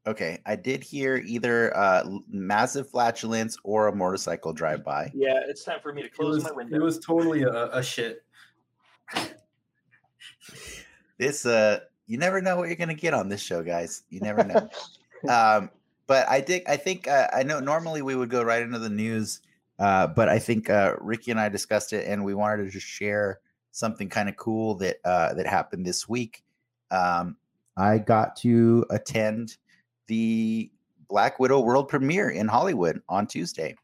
okay, 0.06 0.40
I 0.46 0.56
did 0.56 0.84
hear 0.84 1.18
either 1.26 1.76
uh, 1.76 2.04
massive 2.30 2.90
flatulence 2.90 3.58
or 3.64 3.88
a 3.88 3.96
motorcycle 3.96 4.54
drive 4.54 4.84
by. 4.84 5.12
Yeah, 5.16 5.40
it's 5.48 5.64
time 5.64 5.80
for 5.82 5.94
me 5.94 6.04
to 6.04 6.10
close 6.10 6.36
was, 6.36 6.44
my 6.44 6.52
window. 6.52 6.76
it 6.76 6.82
was 6.82 7.00
totally 7.00 7.42
a, 7.44 7.72
a 7.72 7.82
shit. 7.82 8.24
This, 11.18 11.46
uh, 11.46 11.80
you 12.08 12.18
never 12.18 12.42
know 12.42 12.58
what 12.58 12.68
you're 12.68 12.76
gonna 12.76 12.94
get 12.94 13.14
on 13.14 13.30
this 13.30 13.42
show, 13.42 13.64
guys. 13.64 14.04
You 14.10 14.20
never 14.20 14.44
know. 14.44 14.70
um, 15.30 15.70
but 16.08 16.28
I 16.30 16.42
did. 16.42 16.64
I 16.68 16.78
think 16.78 17.08
uh, 17.08 17.28
I 17.34 17.44
know. 17.44 17.60
Normally 17.60 18.02
we 18.02 18.16
would 18.16 18.30
go 18.30 18.44
right 18.44 18.62
into 18.62 18.80
the 18.80 18.90
news, 18.90 19.42
uh, 19.80 20.08
but 20.08 20.30
I 20.30 20.40
think 20.40 20.70
uh, 20.70 20.96
Ricky 21.00 21.32
and 21.32 21.40
I 21.40 21.50
discussed 21.50 21.94
it, 21.94 22.08
and 22.08 22.24
we 22.24 22.34
wanted 22.34 22.64
to 22.64 22.70
just 22.70 22.88
share 22.88 23.40
something 23.72 24.10
kind 24.10 24.30
of 24.30 24.36
cool 24.38 24.76
that 24.76 24.98
uh, 25.04 25.34
that 25.34 25.48
happened 25.48 25.86
this 25.86 26.08
week. 26.08 26.44
Um, 26.92 27.38
I 27.78 27.98
got 27.98 28.36
to 28.38 28.86
attend 28.90 29.58
the 30.08 30.72
Black 31.10 31.40
Widow 31.40 31.60
world 31.62 31.90
premiere 31.90 32.30
in 32.30 32.48
Hollywood 32.48 33.02
on 33.10 33.28
Tuesday, 33.28 33.76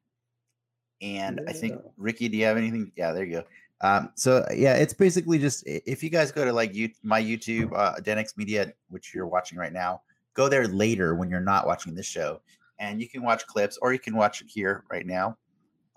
and 1.01 1.41
I 1.47 1.53
think 1.53 1.81
Ricky, 1.97 2.29
do 2.29 2.37
you 2.37 2.45
have 2.45 2.57
anything? 2.57 2.91
Yeah, 2.95 3.11
there 3.11 3.25
you 3.25 3.41
go. 3.41 3.43
Um, 3.83 4.11
so 4.13 4.45
yeah, 4.55 4.75
it's 4.75 4.93
basically 4.93 5.39
just 5.39 5.63
if 5.65 6.03
you 6.03 6.09
guys 6.09 6.31
go 6.31 6.45
to 6.45 6.53
like 6.53 6.75
you, 6.75 6.91
my 7.01 7.21
YouTube, 7.21 7.71
uh, 7.75 7.95
Denix 7.95 8.37
Media, 8.37 8.73
which 8.89 9.13
you're 9.13 9.25
watching 9.25 9.57
right 9.57 9.73
now, 9.73 10.01
go 10.33 10.50
there 10.50 10.67
later 10.67 11.15
when 11.15 11.29
you're 11.29 11.39
not 11.39 11.65
watching 11.65 11.93
this 11.93 12.05
show, 12.05 12.41
and 12.79 13.01
you 13.01 13.07
can 13.07 13.23
watch 13.23 13.45
clips 13.47 13.77
or 13.81 13.93
you 13.93 14.00
can 14.00 14.15
watch 14.15 14.41
it 14.41 14.47
here 14.50 14.83
right 14.91 15.05
now. 15.05 15.38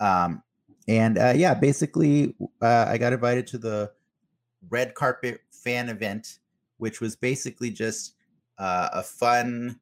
Um, 0.01 0.43
and 0.89 1.19
uh, 1.19 1.33
yeah, 1.35 1.55
basically, 1.55 2.35
uh, 2.61 2.87
I 2.89 2.99
got 2.99 3.13
invited 3.13 3.47
to 3.49 3.59
the 3.59 3.93
red 4.69 4.95
carpet 4.95 5.41
fan 5.51 5.89
event, 5.89 6.39
which 6.79 7.01
was 7.01 7.17
basically 7.17 7.71
just 7.71 8.15
uh, 8.59 8.89
a 8.93 9.03
fun 9.03 9.81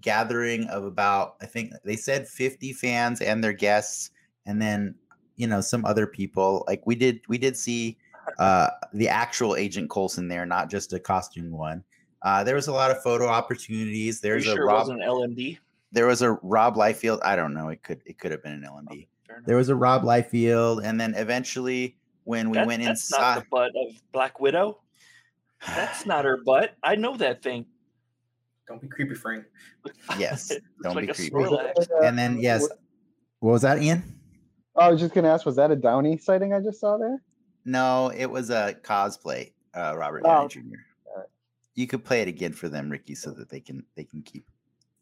gathering 0.00 0.64
of 0.68 0.84
about 0.84 1.36
I 1.42 1.46
think 1.46 1.72
they 1.84 1.96
said 1.96 2.26
50 2.26 2.72
fans 2.72 3.20
and 3.20 3.44
their 3.44 3.52
guests, 3.52 4.10
and 4.46 4.60
then 4.60 4.94
you 5.36 5.46
know 5.46 5.60
some 5.60 5.84
other 5.84 6.06
people. 6.06 6.64
Like 6.66 6.82
we 6.86 6.94
did, 6.94 7.20
we 7.28 7.38
did 7.38 7.56
see 7.56 7.96
uh, 8.38 8.70
the 8.92 9.08
actual 9.08 9.56
Agent 9.56 9.90
Coulson 9.90 10.28
there, 10.28 10.46
not 10.46 10.70
just 10.70 10.92
a 10.92 11.00
costume 11.00 11.50
one. 11.50 11.84
Uh, 12.22 12.44
there 12.44 12.54
was 12.54 12.68
a 12.68 12.72
lot 12.72 12.90
of 12.90 13.02
photo 13.02 13.26
opportunities. 13.26 14.22
Are 14.24 14.28
you 14.28 14.32
There's 14.32 14.46
a 14.46 14.50
sure 14.54 14.62
it 14.62 14.66
Rob. 14.66 14.78
wasn't 14.80 15.00
LMD? 15.02 15.58
there 15.92 16.06
was 16.06 16.22
a 16.22 16.32
Rob 16.42 16.74
Liefeld. 16.76 17.18
I 17.24 17.34
don't 17.36 17.52
know. 17.54 17.68
It 17.68 17.82
could 17.82 18.00
it 18.06 18.18
could 18.18 18.30
have 18.30 18.42
been 18.42 18.52
an 18.52 18.62
LMD. 18.62 19.08
Fair 19.26 19.36
enough. 19.36 19.46
There 19.46 19.56
was 19.56 19.68
a 19.70 19.74
Rob 19.76 20.02
Liefeld, 20.02 20.84
and 20.84 21.00
then 21.00 21.14
eventually 21.14 21.96
when 22.24 22.50
we 22.50 22.58
That- 22.58 22.66
went 22.66 22.82
that's 22.84 23.10
not 23.10 23.18
inside, 23.38 23.42
the 23.42 23.46
butt 23.50 23.70
of 23.76 24.12
Black 24.12 24.38
Widow. 24.40 24.80
That's 25.66 26.06
not 26.06 26.24
her 26.24 26.38
butt. 26.44 26.74
I 26.82 26.94
know 26.94 27.16
that 27.16 27.42
thing. 27.42 27.66
Don't 28.68 28.80
be 28.80 28.88
creepy, 28.88 29.14
Frank. 29.14 29.44
Yes, 30.18 30.52
don't 30.82 30.94
like 30.94 31.08
be 31.08 31.12
creepy. 31.12 31.30
Snorlax. 31.34 31.86
and 32.04 32.16
then 32.18 32.38
yes, 32.40 32.68
what 33.40 33.52
was 33.52 33.62
that, 33.62 33.82
Ian? 33.82 34.02
I 34.76 34.90
was 34.90 35.00
just 35.00 35.12
gonna 35.14 35.28
ask, 35.28 35.44
was 35.44 35.56
that 35.56 35.70
a 35.72 35.76
Downey 35.76 36.16
sighting 36.18 36.52
I 36.54 36.60
just 36.60 36.78
saw 36.80 36.96
there? 36.96 37.20
No, 37.64 38.12
it 38.16 38.26
was 38.26 38.50
a 38.50 38.76
cosplay. 38.82 39.52
Uh, 39.74 39.94
Robert 39.98 40.22
Oh, 40.24 40.28
Downey 40.28 40.44
okay. 40.46 40.60
Jr. 40.60 40.76
You 41.74 41.86
could 41.86 42.04
play 42.04 42.22
it 42.22 42.28
again 42.28 42.52
for 42.52 42.68
them, 42.68 42.90
Ricky, 42.90 43.14
so 43.14 43.30
that 43.32 43.48
they 43.48 43.60
can 43.60 43.84
they 43.96 44.04
can 44.04 44.22
keep 44.22 44.44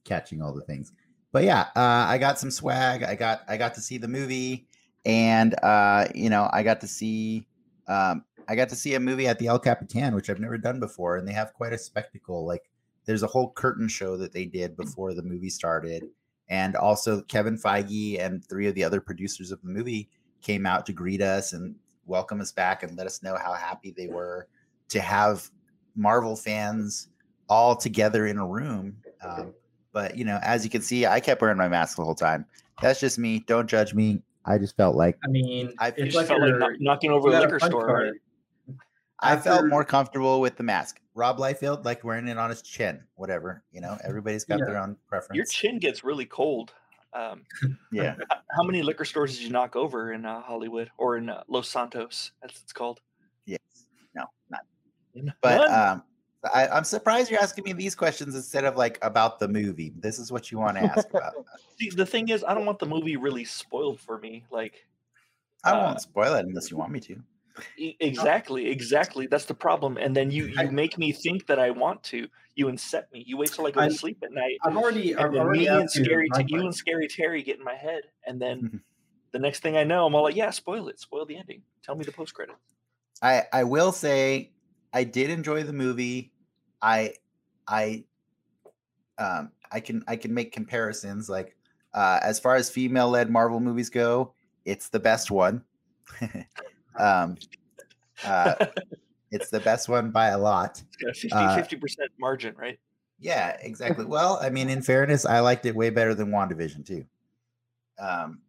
catching 0.05 0.43
all 0.43 0.53
the 0.53 0.63
things. 0.63 0.93
But 1.33 1.45
yeah, 1.45 1.69
uh, 1.77 2.07
I 2.09 2.19
got 2.19 2.39
some 2.39 2.51
swag. 2.51 3.03
I 3.03 3.15
got 3.15 3.43
I 3.49 3.57
got 3.57 3.75
to 3.75 3.81
see 3.81 3.99
the 3.99 4.09
movie, 4.09 4.67
and 5.05 5.55
uh, 5.63 6.09
you 6.15 6.31
know 6.31 6.49
I 6.53 6.63
got 6.63 6.81
to 6.81 6.87
see 6.87 7.47
um, 7.87 8.25
I 8.49 8.55
got 8.55 8.69
to 8.71 8.77
see 8.77 8.95
a 8.95 9.01
movie 9.01 9.27
at 9.27 9.39
the 9.39 9.47
El 9.47 9.59
Capitan, 9.59 10.15
which 10.15 10.31
I've 10.31 10.41
never 10.41 10.59
done 10.59 10.81
before, 10.81 11.17
and 11.17 11.29
they 11.29 11.33
have 11.33 11.53
quite 11.55 11.73
a 11.73 11.79
spectacle. 11.79 12.47
Like 12.47 12.71
there's 13.05 13.23
a 13.23 13.29
whole 13.29 13.51
curtain 13.53 13.89
show 13.89 14.17
that 14.17 14.33
they 14.33 14.47
did 14.47 14.77
before 14.77 15.15
the 15.15 15.23
movie 15.23 15.51
started, 15.51 16.05
and 16.49 16.77
also 16.77 17.23
Kevin 17.23 17.59
Feige 17.59 18.21
and 18.21 18.45
three 18.45 18.67
of 18.67 18.75
the 18.75 18.85
other 18.85 19.01
producers 19.01 19.51
of 19.51 19.61
the 19.63 19.69
movie 19.69 20.09
came 20.41 20.67
out 20.67 20.87
to 20.87 20.93
greet 20.93 21.21
us 21.21 21.53
and 21.53 21.75
welcome 22.07 22.41
us 22.41 22.53
back 22.53 22.83
and 22.83 22.97
let 22.97 23.07
us 23.07 23.23
know 23.23 23.37
how 23.37 23.53
happy 23.53 23.91
they 23.91 24.07
were 24.07 24.49
to 24.89 25.01
have 25.01 25.51
Marvel 25.99 26.37
fans 26.37 27.09
all 27.49 27.77
together 27.77 28.27
in 28.27 28.39
a 28.39 28.47
room. 28.47 28.97
Um, 29.23 29.53
but 29.93 30.17
you 30.17 30.25
know, 30.25 30.39
as 30.43 30.65
you 30.65 30.71
can 30.71 30.81
see, 30.83 31.05
I 31.07 31.21
kept 31.21 31.43
wearing 31.43 31.59
my 31.59 31.69
mask 31.69 31.97
the 31.97 32.05
whole 32.05 32.15
time. 32.15 32.47
That's 32.81 33.01
just 33.01 33.19
me. 33.19 33.41
Don't 33.41 33.69
judge 33.69 33.93
me. 33.93 34.23
I 34.47 34.57
just 34.57 34.77
felt 34.77 34.97
like 34.97 35.19
I 35.25 35.29
mean, 35.29 35.75
I- 35.79 35.89
it's 35.89 36.15
just 36.15 36.17
like 36.17 36.27
felt 36.29 36.41
like 36.41 36.51
you're- 36.51 36.77
knocking 36.81 37.11
over 37.11 37.29
a 37.29 37.33
liquor 37.41 37.59
punch 37.59 37.71
store. 37.73 37.87
card. 37.87 38.03
right? 38.69 38.77
I 39.21 39.37
felt 39.37 39.67
more 39.67 39.85
comfortable 39.85 40.41
with 40.41 40.57
the 40.57 40.63
mask. 40.63 41.01
Rob 41.17 41.39
Liefeld 41.39 41.85
liked 41.85 42.05
wearing 42.05 42.29
it 42.29 42.39
on 42.39 42.51
his 42.51 42.63
chin. 42.63 43.03
Whatever, 43.17 43.65
you 43.73 43.81
know, 43.81 43.99
everybody's 44.05 44.45
got 44.45 44.61
Yeah. 44.61 44.67
their 44.67 44.79
own 44.79 44.97
preference. 45.09 45.37
Your 45.37 45.45
chin 45.47 45.81
gets 45.81 46.05
really 46.05 46.25
cold. 46.25 46.73
Um, 47.15 47.43
yeah. 47.93 48.15
how 48.57 48.63
many 48.63 48.81
liquor 48.83 49.05
stores 49.05 49.35
did 49.37 49.43
you 49.43 49.51
knock 49.51 49.75
over 49.75 50.13
in 50.13 50.25
uh, 50.25 50.41
Hollywood 50.43 50.91
or 50.99 51.17
in 51.17 51.29
uh, 51.31 51.43
Los 51.49 51.69
Santos, 51.69 52.31
as 52.45 52.51
it's 52.63 52.73
called? 52.73 53.01
Yes. 53.45 53.59
No, 54.15 54.25
not. 54.51 54.61
But 55.41 55.69
um, 55.71 56.03
I, 56.55 56.69
I'm 56.69 56.85
surprised 56.85 57.31
you're 57.31 57.41
asking 57.41 57.65
me 57.65 57.73
these 57.73 57.95
questions 57.95 58.35
instead 58.35 58.65
of 58.65 58.77
like 58.77 58.99
about 59.03 59.39
the 59.39 59.49
movie. 59.49 59.93
This 59.99 60.19
is 60.19 60.31
what 60.31 60.51
you 60.51 60.59
want 60.59 60.77
to 60.77 60.83
ask 60.83 61.09
about. 61.11 61.35
See, 61.79 61.91
the 61.91 62.07
thing 62.07 62.29
is, 62.29 62.45
I 62.45 62.55
don't 62.55 62.67
want 62.67 62.79
the 62.79 62.87
movie 62.87 63.17
really 63.17 63.45
spoiled 63.45 64.01
for 64.01 64.19
me. 64.19 64.45
Like, 64.51 64.87
I 65.65 65.73
Uh, 65.73 65.85
won't 65.85 66.01
spoil 66.01 66.35
it 66.35 66.45
unless 66.47 66.71
you 66.71 66.77
want 66.77 66.93
me 66.93 67.01
to. 67.01 67.21
exactly, 68.01 68.69
exactly. 68.69 69.27
That's 69.27 69.45
the 69.45 69.55
problem. 69.55 69.97
And 69.97 70.17
then 70.17 70.31
you 70.31 70.47
you 70.47 70.71
make 70.71 70.99
me 70.99 71.13
think 71.13 71.47
that 71.47 71.59
I 71.59 71.71
want 71.71 72.03
to. 72.05 72.29
You 72.55 72.69
inset 72.69 73.13
me. 73.13 73.23
You 73.27 73.37
wait 73.37 73.53
till 73.53 73.67
I 73.67 73.71
go 73.71 73.81
I- 73.81 73.89
to 73.89 73.95
sleep 73.95 74.19
at 74.23 74.33
night. 74.33 74.59
I'm 74.65 74.77
already, 74.77 75.13
then 75.13 75.37
already 75.37 75.61
me 75.61 75.67
and 75.69 75.91
scary, 75.91 76.29
T- 76.31 76.45
you 76.49 76.63
and 76.63 76.75
scary 76.75 77.07
Terry 77.07 77.43
get 77.43 77.59
in 77.59 77.65
my 77.65 77.77
head, 77.77 78.03
and 78.27 78.41
then 78.41 78.81
the 79.33 79.39
next 79.39 79.61
thing 79.61 79.77
I 79.77 79.85
know, 79.85 80.07
I'm 80.07 80.15
all 80.15 80.25
like, 80.25 80.35
"Yeah, 80.37 80.51
spoil 80.51 80.89
it, 80.89 80.99
spoil 80.99 81.25
the 81.27 81.37
ending. 81.37 81.63
Tell 81.85 81.95
me 81.95 82.05
the 82.05 82.13
post 82.13 82.35
credit." 82.35 82.57
I 83.23 83.45
I 83.53 83.65
will 83.65 83.93
say 83.93 84.53
I 84.93 85.05
did 85.05 85.31
enjoy 85.31 85.63
the 85.63 85.73
movie. 85.73 86.33
I 86.81 87.15
I 87.67 88.05
um 89.19 89.53
I 89.71 89.81
can 89.81 90.03
I 90.07 90.17
can 90.17 90.33
make 90.33 90.53
comparisons 90.53 91.29
like 91.29 91.57
uh 91.95 92.21
as 92.23 92.39
far 92.39 92.55
as 92.55 92.71
female 92.71 93.11
led 93.11 93.31
Marvel 93.31 93.61
movies 93.61 93.91
go, 93.91 94.35
it's 94.65 94.89
the 94.89 95.01
best 95.01 95.31
one. 95.31 95.63
um 96.99 97.37
uh 98.25 98.55
it's 99.31 99.51
the 99.51 99.61
best 99.61 99.89
one 99.89 100.11
by 100.11 100.29
a 100.29 100.39
lot. 100.39 100.83
It's 100.87 100.97
got 100.97 101.11
a 101.11 101.15
50 101.15 101.37
Uh, 101.37 101.55
50 101.57 101.77
percent 101.77 102.11
margin, 102.19 102.55
right? 102.57 102.79
Yeah, 103.19 103.57
exactly. 103.61 104.05
Well, 104.07 104.39
I 104.41 104.49
mean, 104.51 104.69
in 104.69 104.83
fairness, 104.83 105.27
I 105.27 105.41
liked 105.41 105.67
it 105.67 105.75
way 105.75 105.91
better 105.91 106.15
than 106.15 106.31
WandaVision 106.31 106.87
too. 106.87 107.05
Um, 107.99 108.41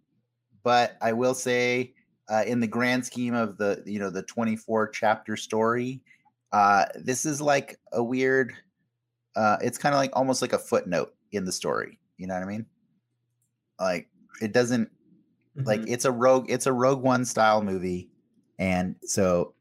but 0.64 0.98
I 1.02 1.14
will 1.14 1.34
say, 1.34 1.94
uh, 2.30 2.44
in 2.46 2.60
the 2.60 2.68
grand 2.68 3.06
scheme 3.06 3.34
of 3.34 3.58
the 3.58 3.82
you 3.86 4.00
know 4.00 4.10
the 4.10 4.24
24 4.24 4.90
chapter 4.90 5.36
story, 5.36 6.02
uh, 6.52 6.86
this 6.96 7.26
is 7.26 7.42
like 7.42 7.78
a 7.94 8.04
weird. 8.04 8.54
Uh, 9.36 9.58
it's 9.62 9.78
kind 9.78 9.94
of 9.94 10.00
like 10.00 10.12
almost 10.14 10.42
like 10.42 10.54
a 10.54 10.60
footnote 10.60 11.14
in 11.32 11.46
the 11.46 11.52
story. 11.52 12.00
You 12.18 12.28
know 12.28 12.34
what 12.34 12.44
I 12.44 12.48
mean? 12.48 12.66
Like 13.80 14.10
it 14.42 14.52
doesn't 14.54 14.90
like 15.56 15.82
Mhm. 15.82 15.90
it's 15.90 16.06
a 16.06 16.12
rogue 16.12 16.50
it's 16.50 16.68
a 16.68 16.74
rogue 16.74 17.02
one 17.02 17.26
style 17.26 17.62
movie 17.62 18.10
and 18.60 18.96
so 19.04 19.54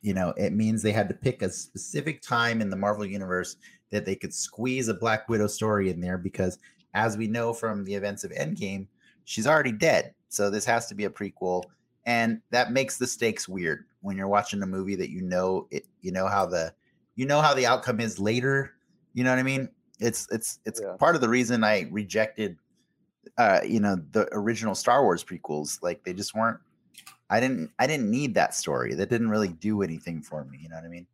you 0.00 0.12
know 0.14 0.30
it 0.36 0.52
means 0.52 0.82
they 0.82 0.90
had 0.90 1.08
to 1.08 1.14
pick 1.14 1.42
a 1.42 1.50
specific 1.50 2.22
time 2.22 2.60
in 2.60 2.70
the 2.70 2.76
marvel 2.76 3.04
universe 3.06 3.56
that 3.90 4.04
they 4.04 4.16
could 4.16 4.34
squeeze 4.34 4.88
a 4.88 4.94
black 4.94 5.28
widow 5.28 5.46
story 5.46 5.90
in 5.90 6.00
there 6.00 6.18
because 6.18 6.58
as 6.94 7.16
we 7.16 7.28
know 7.28 7.52
from 7.52 7.84
the 7.84 7.94
events 7.94 8.24
of 8.24 8.32
endgame 8.32 8.86
she's 9.24 9.46
already 9.46 9.70
dead 9.70 10.14
so 10.28 10.50
this 10.50 10.64
has 10.64 10.86
to 10.86 10.94
be 10.94 11.04
a 11.04 11.10
prequel 11.10 11.62
and 12.06 12.40
that 12.50 12.72
makes 12.72 12.98
the 12.98 13.06
stakes 13.06 13.48
weird 13.48 13.84
when 14.00 14.16
you're 14.16 14.28
watching 14.28 14.62
a 14.62 14.66
movie 14.66 14.96
that 14.96 15.10
you 15.10 15.22
know 15.22 15.66
it 15.70 15.86
you 16.00 16.12
know 16.12 16.26
how 16.26 16.44
the 16.46 16.72
you 17.16 17.26
know 17.26 17.40
how 17.40 17.54
the 17.54 17.66
outcome 17.66 18.00
is 18.00 18.18
later 18.18 18.74
you 19.12 19.24
know 19.24 19.30
what 19.30 19.38
i 19.38 19.42
mean? 19.42 19.68
It's 20.00 20.26
it's 20.30 20.58
it's 20.64 20.80
Yeah. 20.80 20.96
part 20.98 21.14
of 21.14 21.20
the 21.20 21.28
reason 21.28 21.62
i 21.64 21.88
rejected 21.90 22.58
uh 23.38 23.60
you 23.64 23.80
know 23.80 23.96
the 24.12 24.28
original 24.32 24.74
star 24.74 25.02
wars 25.02 25.24
prequels 25.24 25.82
like 25.82 26.02
they 26.04 26.12
just 26.12 26.34
weren't 26.34 26.58
i 27.30 27.40
didn't 27.40 27.70
i 27.78 27.86
didn't 27.86 28.10
need 28.10 28.34
that 28.34 28.54
story 28.54 28.94
that 28.94 29.08
didn't 29.08 29.30
really 29.30 29.48
do 29.48 29.82
anything 29.82 30.20
for 30.20 30.44
me 30.44 30.58
you 30.60 30.68
know 30.68 30.76
what 30.76 30.84
i 30.84 30.88
mean? 30.88 31.06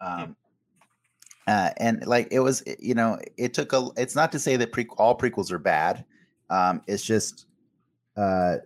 Um 0.00 0.36
uh, 1.46 1.70
and 1.76 2.06
like 2.06 2.28
it 2.30 2.40
was 2.40 2.62
you 2.78 2.94
know 2.94 3.18
it 3.36 3.52
took 3.52 3.72
a 3.74 3.88
it's 3.96 4.16
not 4.16 4.32
to 4.32 4.38
say 4.38 4.56
that 4.56 4.72
pre- 4.72 4.88
all 4.96 5.16
prequels 5.16 5.52
are 5.52 5.58
bad 5.58 6.04
um 6.48 6.80
it's 6.86 7.04
just 7.04 7.46
uh 8.16 8.56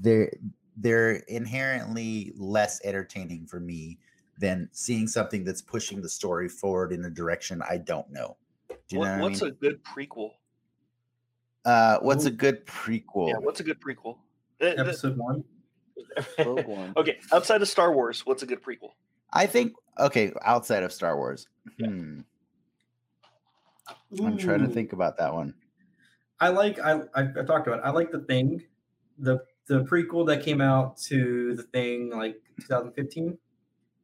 they're 0.00 0.30
they're 0.76 1.16
inherently 1.28 2.32
less 2.36 2.80
entertaining 2.84 3.46
for 3.46 3.60
me 3.60 3.98
than 4.38 4.68
seeing 4.72 5.06
something 5.06 5.44
that's 5.44 5.60
pushing 5.62 6.00
the 6.00 6.08
story 6.08 6.48
forward 6.48 6.92
in 6.92 7.04
a 7.04 7.10
direction 7.10 7.62
i 7.68 7.76
don't 7.76 8.10
know 8.10 8.36
do 8.68 8.76
you 8.96 8.98
What, 9.00 9.06
know 9.06 9.12
what 9.22 9.30
what's 9.30 9.42
I 9.42 9.46
mean? 9.46 9.54
a 9.54 9.56
good 9.56 9.84
prequel? 9.84 10.30
uh 11.64 11.98
what's 12.00 12.24
a 12.24 12.30
good 12.30 12.64
prequel 12.66 13.28
Yeah, 13.28 13.36
what's 13.38 13.60
a 13.60 13.64
good 13.64 13.80
prequel? 13.80 14.18
Uh, 14.62 14.66
episode 14.76 15.16
one. 15.16 15.42
Rogue 16.38 16.66
One. 16.66 16.92
okay, 16.96 17.18
outside 17.32 17.60
of 17.62 17.68
Star 17.68 17.92
Wars, 17.94 18.24
what's 18.26 18.42
a 18.42 18.46
good 18.46 18.62
prequel? 18.62 18.92
I 19.32 19.46
think 19.46 19.74
okay, 19.98 20.32
outside 20.42 20.82
of 20.82 20.92
Star 20.92 21.16
Wars. 21.16 21.46
Yeah. 21.78 21.86
Hmm. 21.88 22.20
I'm 24.24 24.38
trying 24.38 24.60
to 24.60 24.68
think 24.68 24.92
about 24.92 25.18
that 25.18 25.32
one. 25.32 25.54
I 26.40 26.48
like 26.48 26.78
I 26.78 27.02
I 27.14 27.20
I've 27.22 27.46
talked 27.46 27.66
about. 27.66 27.80
It. 27.80 27.84
I 27.84 27.90
like 27.90 28.10
the 28.10 28.20
thing, 28.20 28.62
the 29.18 29.44
the 29.70 29.84
prequel 29.84 30.26
that 30.26 30.42
came 30.42 30.60
out 30.60 30.96
to 30.96 31.54
the 31.54 31.62
thing 31.62 32.10
like 32.10 32.42
2015. 32.60 33.38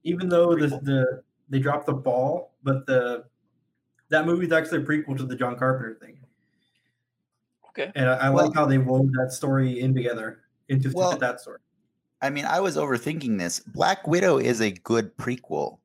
Even 0.05 0.29
though 0.29 0.55
the 0.55 0.69
the 0.69 1.23
they 1.49 1.59
dropped 1.59 1.87
the 1.87 1.93
ball, 1.93 2.53
but 2.63 2.87
the 2.87 3.25
that 4.11 4.25
movie's 4.27 4.53
actually 4.53 4.79
a 4.83 4.85
prequel 4.85 5.17
to 5.17 5.25
the 5.25 5.35
John 5.35 5.59
Carpenter 5.59 5.99
thing. 6.01 6.19
Okay. 7.71 7.91
And 7.97 8.09
I, 8.09 8.15
I 8.15 8.31
Well- 8.31 8.47
like 8.47 8.55
how 8.55 8.65
they 8.65 8.79
wove 8.79 9.11
that 9.19 9.33
story 9.33 9.81
in 9.81 9.93
together 9.93 10.43
into 10.69 10.91
Well, 10.95 11.19
that 11.19 11.41
story. 11.41 11.59
I 12.23 12.31
mean, 12.31 12.45
I 12.45 12.61
was 12.61 12.77
overthinking 12.77 13.37
this. 13.37 13.59
Black 13.61 14.07
Widow 14.07 14.39
is 14.39 14.61
a 14.61 14.71
good 14.71 15.17
prequel. 15.17 15.79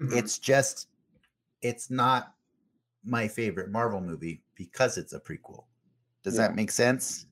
Mhm. 0.00 0.16
It's 0.16 0.38
just 0.40 0.88
it's 1.62 1.90
not 1.90 2.34
my 3.04 3.28
favorite 3.28 3.70
Marvel 3.70 4.00
movie 4.00 4.42
because 4.56 4.98
it's 4.98 5.12
a 5.12 5.20
prequel. 5.20 5.64
Does 6.24 6.34
Yeah. 6.34 6.48
that 6.48 6.56
make 6.56 6.72
sense? 6.72 7.26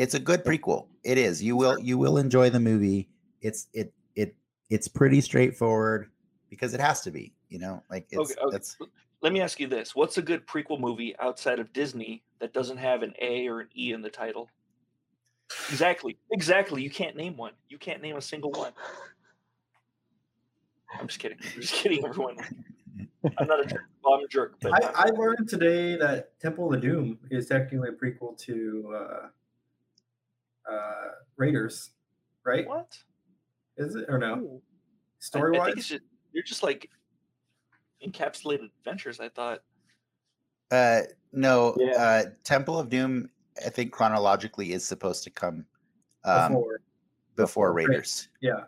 Sure. 0.00 0.04
It's 0.04 0.14
a 0.14 0.18
good 0.18 0.44
prequel. 0.44 0.86
It 1.04 1.18
is. 1.18 1.42
You 1.42 1.56
will 1.56 1.78
you 1.78 1.98
will 1.98 2.16
enjoy 2.16 2.48
the 2.48 2.60
movie. 2.60 3.08
It's 3.42 3.68
it 3.74 3.92
it 4.14 4.34
it's 4.70 4.88
pretty 4.88 5.20
straightforward 5.20 6.10
because 6.48 6.72
it 6.72 6.80
has 6.80 7.02
to 7.02 7.10
be, 7.10 7.34
you 7.50 7.58
know? 7.58 7.82
Like 7.90 8.06
it's 8.10 8.32
Okay, 8.32 8.40
okay. 8.40 8.50
that's 8.50 8.78
Let 9.20 9.32
me 9.32 9.42
ask 9.42 9.60
you 9.60 9.66
this: 9.66 9.94
What's 9.94 10.16
a 10.16 10.22
good 10.22 10.46
prequel 10.46 10.80
movie 10.80 11.14
outside 11.20 11.58
of 11.58 11.70
Disney 11.74 12.22
that 12.38 12.54
doesn't 12.54 12.78
have 12.78 13.02
an 13.02 13.12
A 13.20 13.46
or 13.46 13.60
an 13.60 13.68
E 13.76 13.92
in 13.92 14.00
the 14.00 14.08
title? 14.08 14.48
Exactly, 15.68 16.16
exactly. 16.32 16.82
You 16.82 16.90
can't 16.90 17.16
name 17.16 17.36
one. 17.36 17.52
You 17.68 17.76
can't 17.76 18.00
name 18.00 18.16
a 18.16 18.22
single 18.22 18.52
one. 18.52 18.72
I'm 20.98 21.08
just 21.08 21.18
kidding. 21.18 21.38
I'm 21.54 21.60
just 21.60 21.74
kidding, 21.74 22.04
everyone. 22.06 22.36
I'm 23.36 23.46
not 23.46 23.60
a 23.60 23.66
jerk. 23.66 23.82
Well, 24.02 24.14
I'm 24.14 24.24
a 24.24 24.28
jerk, 24.28 24.54
but 24.62 24.72
I, 24.72 25.08
I 25.08 25.10
learned 25.10 25.46
today 25.48 25.96
that 25.96 26.40
Temple 26.40 26.72
of 26.72 26.80
Doom 26.80 27.18
is 27.30 27.46
technically 27.46 27.90
a 27.90 27.92
prequel 27.92 28.38
to 28.38 28.94
uh, 28.96 29.28
uh, 30.70 31.08
Raiders, 31.36 31.90
right? 32.44 32.66
what? 32.66 32.96
Is 33.76 33.94
it 33.94 34.06
or 34.08 34.18
no? 34.18 34.34
I- 34.34 34.60
Story 35.22 35.58
wise, 35.58 35.74
just 35.74 36.00
you're 36.32 36.42
just 36.42 36.62
like 36.62 36.88
encapsulated 38.06 38.70
adventures. 38.78 39.20
I 39.20 39.28
thought. 39.28 39.60
uh 40.70 41.02
No, 41.32 41.76
Yeah. 41.78 41.90
uh, 41.92 42.24
Temple 42.44 42.78
of 42.78 42.88
Doom. 42.88 43.28
I 43.64 43.68
think 43.68 43.92
chronologically 43.92 44.72
is 44.72 44.86
supposed 44.86 45.22
to 45.24 45.30
come 45.30 45.66
um, 46.24 46.52
before, 46.52 46.80
Before. 47.36 47.72
Raiders. 47.74 48.28
Yeah. 48.40 48.64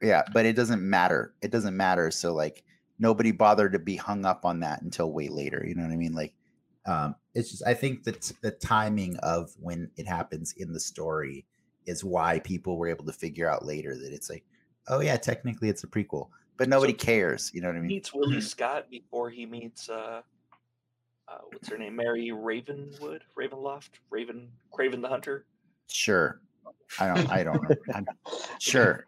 Yeah, 0.00 0.22
but 0.32 0.44
it 0.46 0.54
doesn't 0.54 0.82
matter. 0.82 1.34
It 1.42 1.50
doesn't 1.50 1.76
matter. 1.76 2.10
So 2.10 2.34
like 2.34 2.62
nobody 2.98 3.32
bothered 3.32 3.72
to 3.72 3.78
be 3.78 3.96
hung 3.96 4.24
up 4.24 4.44
on 4.44 4.60
that 4.60 4.82
until 4.82 5.10
way 5.12 5.28
later. 5.28 5.64
You 5.66 5.74
know 5.74 5.82
what 5.82 5.92
I 5.92 5.96
mean? 5.96 6.12
Like 6.12 6.34
um 6.86 7.14
it's 7.34 7.50
just 7.50 7.66
I 7.66 7.74
think 7.74 8.04
that 8.04 8.30
the 8.42 8.50
timing 8.50 9.16
of 9.18 9.52
when 9.60 9.90
it 9.96 10.06
happens 10.06 10.52
in 10.58 10.72
the 10.72 10.80
story 10.80 11.44
is 11.86 12.04
why 12.04 12.38
people 12.40 12.76
were 12.78 12.88
able 12.88 13.04
to 13.04 13.12
figure 13.12 13.48
out 13.48 13.64
later 13.64 13.96
that 13.96 14.12
it's 14.12 14.30
like, 14.30 14.44
oh 14.88 15.00
yeah, 15.00 15.16
technically 15.16 15.68
it's 15.68 15.84
a 15.84 15.86
prequel, 15.86 16.28
but 16.56 16.68
nobody 16.68 16.92
So- 16.92 16.98
cares. 16.98 17.50
You 17.54 17.60
know 17.60 17.68
what 17.68 17.76
I 17.76 17.80
mean? 17.80 17.88
meets 17.88 18.12
Willie 18.14 18.36
Mhm. 18.36 18.42
Scott 18.42 18.88
before 18.90 19.30
he 19.30 19.44
meets 19.46 19.88
uh, 19.88 20.22
uh, 21.28 21.38
what's 21.52 21.68
her 21.68 21.78
name? 21.78 21.96
Mary 21.96 22.30
Ravenwood, 22.32 23.22
Ravenloft, 23.38 23.90
Raven, 24.10 24.50
Craven 24.72 25.00
the 25.00 25.08
Hunter. 25.08 25.46
Sure. 25.88 26.40
I 27.00 27.08
don't. 27.08 27.30
I 27.30 27.42
don't. 27.44 27.54
Remember. 27.62 27.80
I'm, 27.94 28.06
sure. 28.60 29.06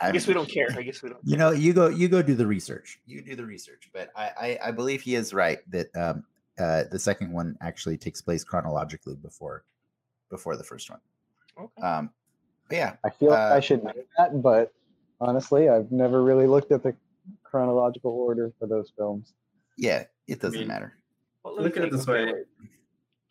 I 0.00 0.12
guess 0.12 0.26
we 0.26 0.34
don't 0.34 0.48
care. 0.48 0.68
I 0.76 0.82
guess 0.82 1.02
we 1.02 1.08
don't. 1.08 1.20
You 1.24 1.36
know, 1.38 1.50
you 1.50 1.72
go. 1.72 1.88
You 1.88 2.08
go 2.08 2.20
do 2.22 2.34
the 2.34 2.46
research. 2.46 3.00
You 3.06 3.22
do 3.22 3.34
the 3.34 3.44
research. 3.44 3.88
But 3.92 4.10
I, 4.14 4.30
I, 4.38 4.58
I 4.68 4.70
believe 4.70 5.00
he 5.02 5.14
is 5.14 5.32
right 5.34 5.58
that 5.70 5.88
um, 5.96 6.24
uh, 6.58 6.84
the 6.90 6.98
second 6.98 7.32
one 7.32 7.56
actually 7.60 7.96
takes 7.98 8.20
place 8.20 8.44
chronologically 8.44 9.16
before, 9.16 9.64
before 10.30 10.56
the 10.56 10.64
first 10.64 10.90
one. 10.90 11.00
Okay. 11.58 11.82
Um, 11.82 12.10
yeah, 12.70 12.96
I 13.04 13.10
feel 13.10 13.30
like 13.30 13.52
Uh, 13.52 13.54
I 13.54 13.60
should 13.60 13.84
know 13.84 13.92
that, 14.18 14.42
but 14.42 14.72
honestly, 15.20 15.68
I've 15.68 15.90
never 15.92 16.22
really 16.22 16.46
looked 16.46 16.72
at 16.72 16.82
the 16.82 16.94
chronological 17.42 18.10
order 18.12 18.52
for 18.58 18.66
those 18.66 18.92
films. 18.96 19.34
yeah, 19.76 20.04
it 20.26 20.40
doesn't 20.40 20.58
mean, 20.60 20.68
matter. 20.68 20.94
Well, 21.44 21.60
Look 21.62 21.76
at 21.76 21.84
it 21.84 21.92
this 21.92 22.06
way. 22.06 22.26
wait. 22.26 22.34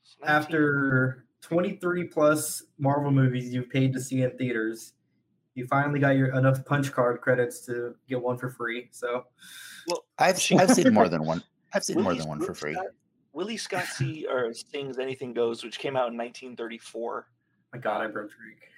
It's 0.04 0.16
19 0.22 0.36
After 0.36 1.26
23 1.42 2.06
plus 2.06 2.64
Marvel 2.78 3.12
movies 3.12 3.54
you've 3.54 3.70
paid 3.70 3.94
to 3.94 4.00
see 4.02 4.22
in 4.22 4.32
theaters, 4.38 4.94
you 5.54 5.66
finally 5.68 6.00
got 6.00 6.16
your 6.16 6.36
enough 6.36 6.64
punch 6.66 6.92
card 6.92 7.22
credits 7.22 7.66
to 7.66 7.96
get 8.08 8.22
one 8.22 8.38
for 8.38 8.50
free. 8.50 8.88
So 8.92 9.26
well, 9.88 10.06
I've 10.18 10.40
I've 10.58 10.72
seen 10.72 10.94
more 10.94 11.10
than 11.16 11.26
one. 11.26 11.44
I've 11.74 11.84
seen 11.84 12.02
more 12.02 12.14
than 12.16 12.28
one 12.28 12.40
for 12.40 12.48
Willie 12.48 12.56
free. 12.76 12.78
Scott- 13.36 13.46
Willie 13.46 13.58
Scott 13.58 13.86
see 13.86 14.26
or 14.30 14.54
sings 14.54 14.98
"Anything 15.00 15.34
Goes," 15.34 15.64
which 15.64 15.80
came 15.80 15.96
out 15.96 16.12
in 16.12 16.18
1934. 16.18 17.28
my 17.74 17.80
God, 17.80 18.02
I 18.02 18.08
broke 18.08 18.32
Drake. 18.32 18.72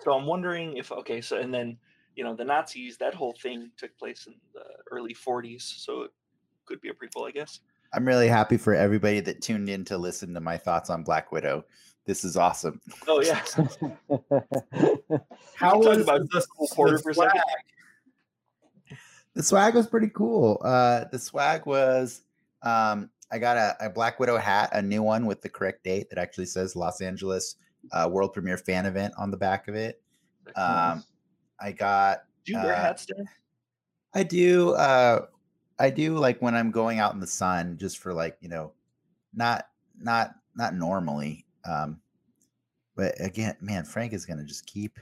So 0.00 0.12
I'm 0.12 0.26
wondering 0.26 0.76
if 0.76 0.90
okay, 0.90 1.20
so 1.20 1.38
and 1.38 1.52
then 1.52 1.76
you 2.16 2.24
know 2.24 2.34
the 2.34 2.44
Nazis, 2.44 2.96
that 2.98 3.14
whole 3.14 3.34
thing 3.42 3.70
took 3.76 3.96
place 3.98 4.26
in 4.26 4.34
the 4.54 4.64
early 4.90 5.14
40s, 5.14 5.62
so 5.62 6.02
it 6.02 6.10
could 6.66 6.80
be 6.80 6.88
a 6.88 6.92
prequel, 6.92 7.28
I 7.28 7.30
guess. 7.30 7.60
I'm 7.94 8.06
really 8.06 8.28
happy 8.28 8.56
for 8.56 8.74
everybody 8.74 9.20
that 9.20 9.42
tuned 9.42 9.68
in 9.68 9.84
to 9.86 9.98
listen 9.98 10.32
to 10.34 10.40
my 10.40 10.56
thoughts 10.56 10.88
on 10.88 11.02
Black 11.02 11.30
Widow. 11.30 11.64
This 12.06 12.24
is 12.24 12.36
awesome. 12.36 12.80
Oh 13.06 13.22
yeah, 13.22 13.44
How 15.54 15.78
was 15.78 15.98
about 15.98 16.28
the, 16.30 16.44
Cole 16.56 16.68
Porter 16.72 16.96
the 16.96 17.02
for 17.02 17.10
a 17.10 17.14
swag? 17.14 17.30
The 19.34 19.42
swag 19.42 19.74
was 19.74 19.86
pretty 19.86 20.10
cool. 20.12 20.60
Uh, 20.64 21.04
the 21.12 21.18
swag 21.18 21.64
was 21.64 22.22
um, 22.62 23.08
I 23.32 23.38
got 23.38 23.56
a, 23.56 23.76
a 23.86 23.90
Black 23.90 24.20
Widow 24.20 24.36
hat, 24.36 24.68
a 24.72 24.82
new 24.82 25.02
one 25.02 25.24
with 25.26 25.40
the 25.40 25.48
correct 25.48 25.84
date 25.84 26.10
that 26.10 26.18
actually 26.18 26.46
says 26.46 26.76
Los 26.76 27.00
Angeles 27.00 27.56
uh, 27.92 28.08
World 28.10 28.34
Premiere 28.34 28.58
Fan 28.58 28.84
Event 28.86 29.14
on 29.18 29.30
the 29.30 29.36
back 29.36 29.68
of 29.68 29.74
it. 29.74 30.02
Um, 30.54 31.02
I 31.58 31.72
got 31.72 32.24
Do 32.44 32.52
you 32.52 32.58
wear 32.62 32.74
uh, 32.74 32.76
hats, 32.76 33.06
Dan? 33.06 33.26
I 34.14 34.22
do 34.22 34.72
uh 34.74 35.26
I 35.78 35.88
do 35.88 36.18
like 36.18 36.42
when 36.42 36.54
I'm 36.54 36.70
going 36.70 36.98
out 36.98 37.14
in 37.14 37.20
the 37.20 37.26
sun 37.26 37.78
just 37.78 37.98
for 37.98 38.12
like, 38.12 38.36
you 38.40 38.48
know, 38.48 38.72
not 39.34 39.68
not 39.98 40.34
not 40.54 40.74
normally. 40.74 41.46
Um 41.64 42.00
but 42.94 43.14
again, 43.20 43.56
man, 43.60 43.84
Frank 43.84 44.12
is 44.12 44.26
gonna 44.26 44.44
just 44.44 44.66
keep 44.66 44.98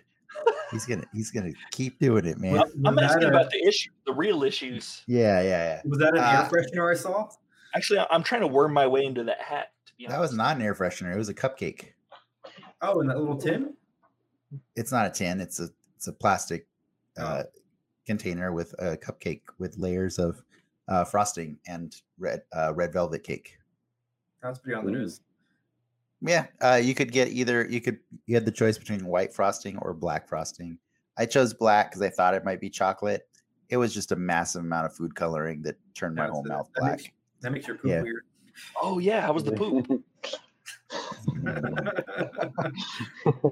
he's 0.70 0.86
gonna 0.86 1.04
he's 1.12 1.32
gonna 1.32 1.52
keep 1.72 1.98
doing 1.98 2.26
it, 2.26 2.38
man. 2.38 2.52
Well, 2.52 2.64
I'm 2.84 2.94
was 2.94 2.96
that 2.96 3.04
asking 3.16 3.24
a- 3.24 3.28
about 3.28 3.50
the 3.50 3.66
issue, 3.66 3.90
the 4.06 4.12
real 4.12 4.44
issues. 4.44 5.02
Yeah, 5.08 5.40
yeah, 5.40 5.48
yeah. 5.48 5.80
Was 5.86 5.98
that 5.98 6.14
an 6.14 6.20
Uh, 6.20 6.30
air 6.30 6.50
freshener 6.50 6.92
I 6.92 6.94
saw? 6.94 7.28
Actually, 7.74 8.00
I- 8.00 8.06
I'm 8.10 8.22
trying 8.22 8.40
to 8.42 8.46
worm 8.46 8.72
my 8.72 8.86
way 8.86 9.04
into 9.04 9.24
that 9.24 9.40
hat. 9.40 9.72
To 9.86 9.92
be 9.96 10.06
honest, 10.06 10.16
That 10.16 10.20
was 10.20 10.32
not 10.34 10.56
an 10.56 10.62
air 10.62 10.74
freshener, 10.74 11.12
it 11.12 11.18
was 11.18 11.28
a 11.28 11.34
cupcake. 11.34 11.92
Oh, 12.82 13.00
in 13.00 13.06
that 13.08 13.18
little 13.18 13.36
tin? 13.36 13.74
It's 14.74 14.90
not 14.92 15.06
a 15.06 15.10
tin, 15.10 15.40
it's 15.40 15.60
a 15.60 15.68
it's 15.96 16.06
a 16.08 16.12
plastic 16.12 16.66
Oh. 17.18 17.22
uh 17.24 17.42
container 18.06 18.52
with 18.52 18.72
a 18.78 18.96
cupcake 18.96 19.42
with 19.58 19.76
layers 19.78 20.18
of 20.18 20.42
uh 20.88 21.04
frosting 21.04 21.58
and 21.66 21.94
red 22.18 22.42
uh 22.52 22.72
red 22.74 22.92
velvet 22.92 23.22
cake. 23.22 23.58
That's 24.42 24.58
pretty 24.58 24.74
on 24.76 24.86
the 24.86 24.90
news. 24.92 25.20
Yeah, 26.22 26.46
uh, 26.60 26.80
you 26.82 26.94
could 26.94 27.12
get 27.12 27.28
either. 27.28 27.66
You 27.66 27.80
could 27.80 27.98
you 28.26 28.34
had 28.34 28.44
the 28.44 28.50
choice 28.52 28.76
between 28.76 29.06
white 29.06 29.32
frosting 29.32 29.78
or 29.78 29.94
black 29.94 30.28
frosting. 30.28 30.78
I 31.16 31.26
chose 31.26 31.54
black 31.54 31.90
because 31.90 32.02
I 32.02 32.10
thought 32.10 32.34
it 32.34 32.44
might 32.44 32.60
be 32.60 32.68
chocolate. 32.70 33.28
It 33.68 33.76
was 33.78 33.94
just 33.94 34.12
a 34.12 34.16
massive 34.16 34.62
amount 34.62 34.86
of 34.86 34.94
food 34.94 35.14
coloring 35.14 35.62
that 35.62 35.76
turned 35.94 36.16
my 36.16 36.26
whole 36.26 36.42
so 36.42 36.48
mouth 36.48 36.68
that 36.74 36.80
black. 36.80 36.96
makes- 36.98 37.10
That 37.40 37.52
makes 37.52 37.66
your 37.66 37.76
poop 37.76 37.90
Yeah. 37.90 38.02
weird. 38.02 38.24
Oh 38.82 38.98
yeah, 38.98 39.20
how 39.22 39.32
was 39.32 39.44
the 39.44 39.52
poop? 39.52 39.86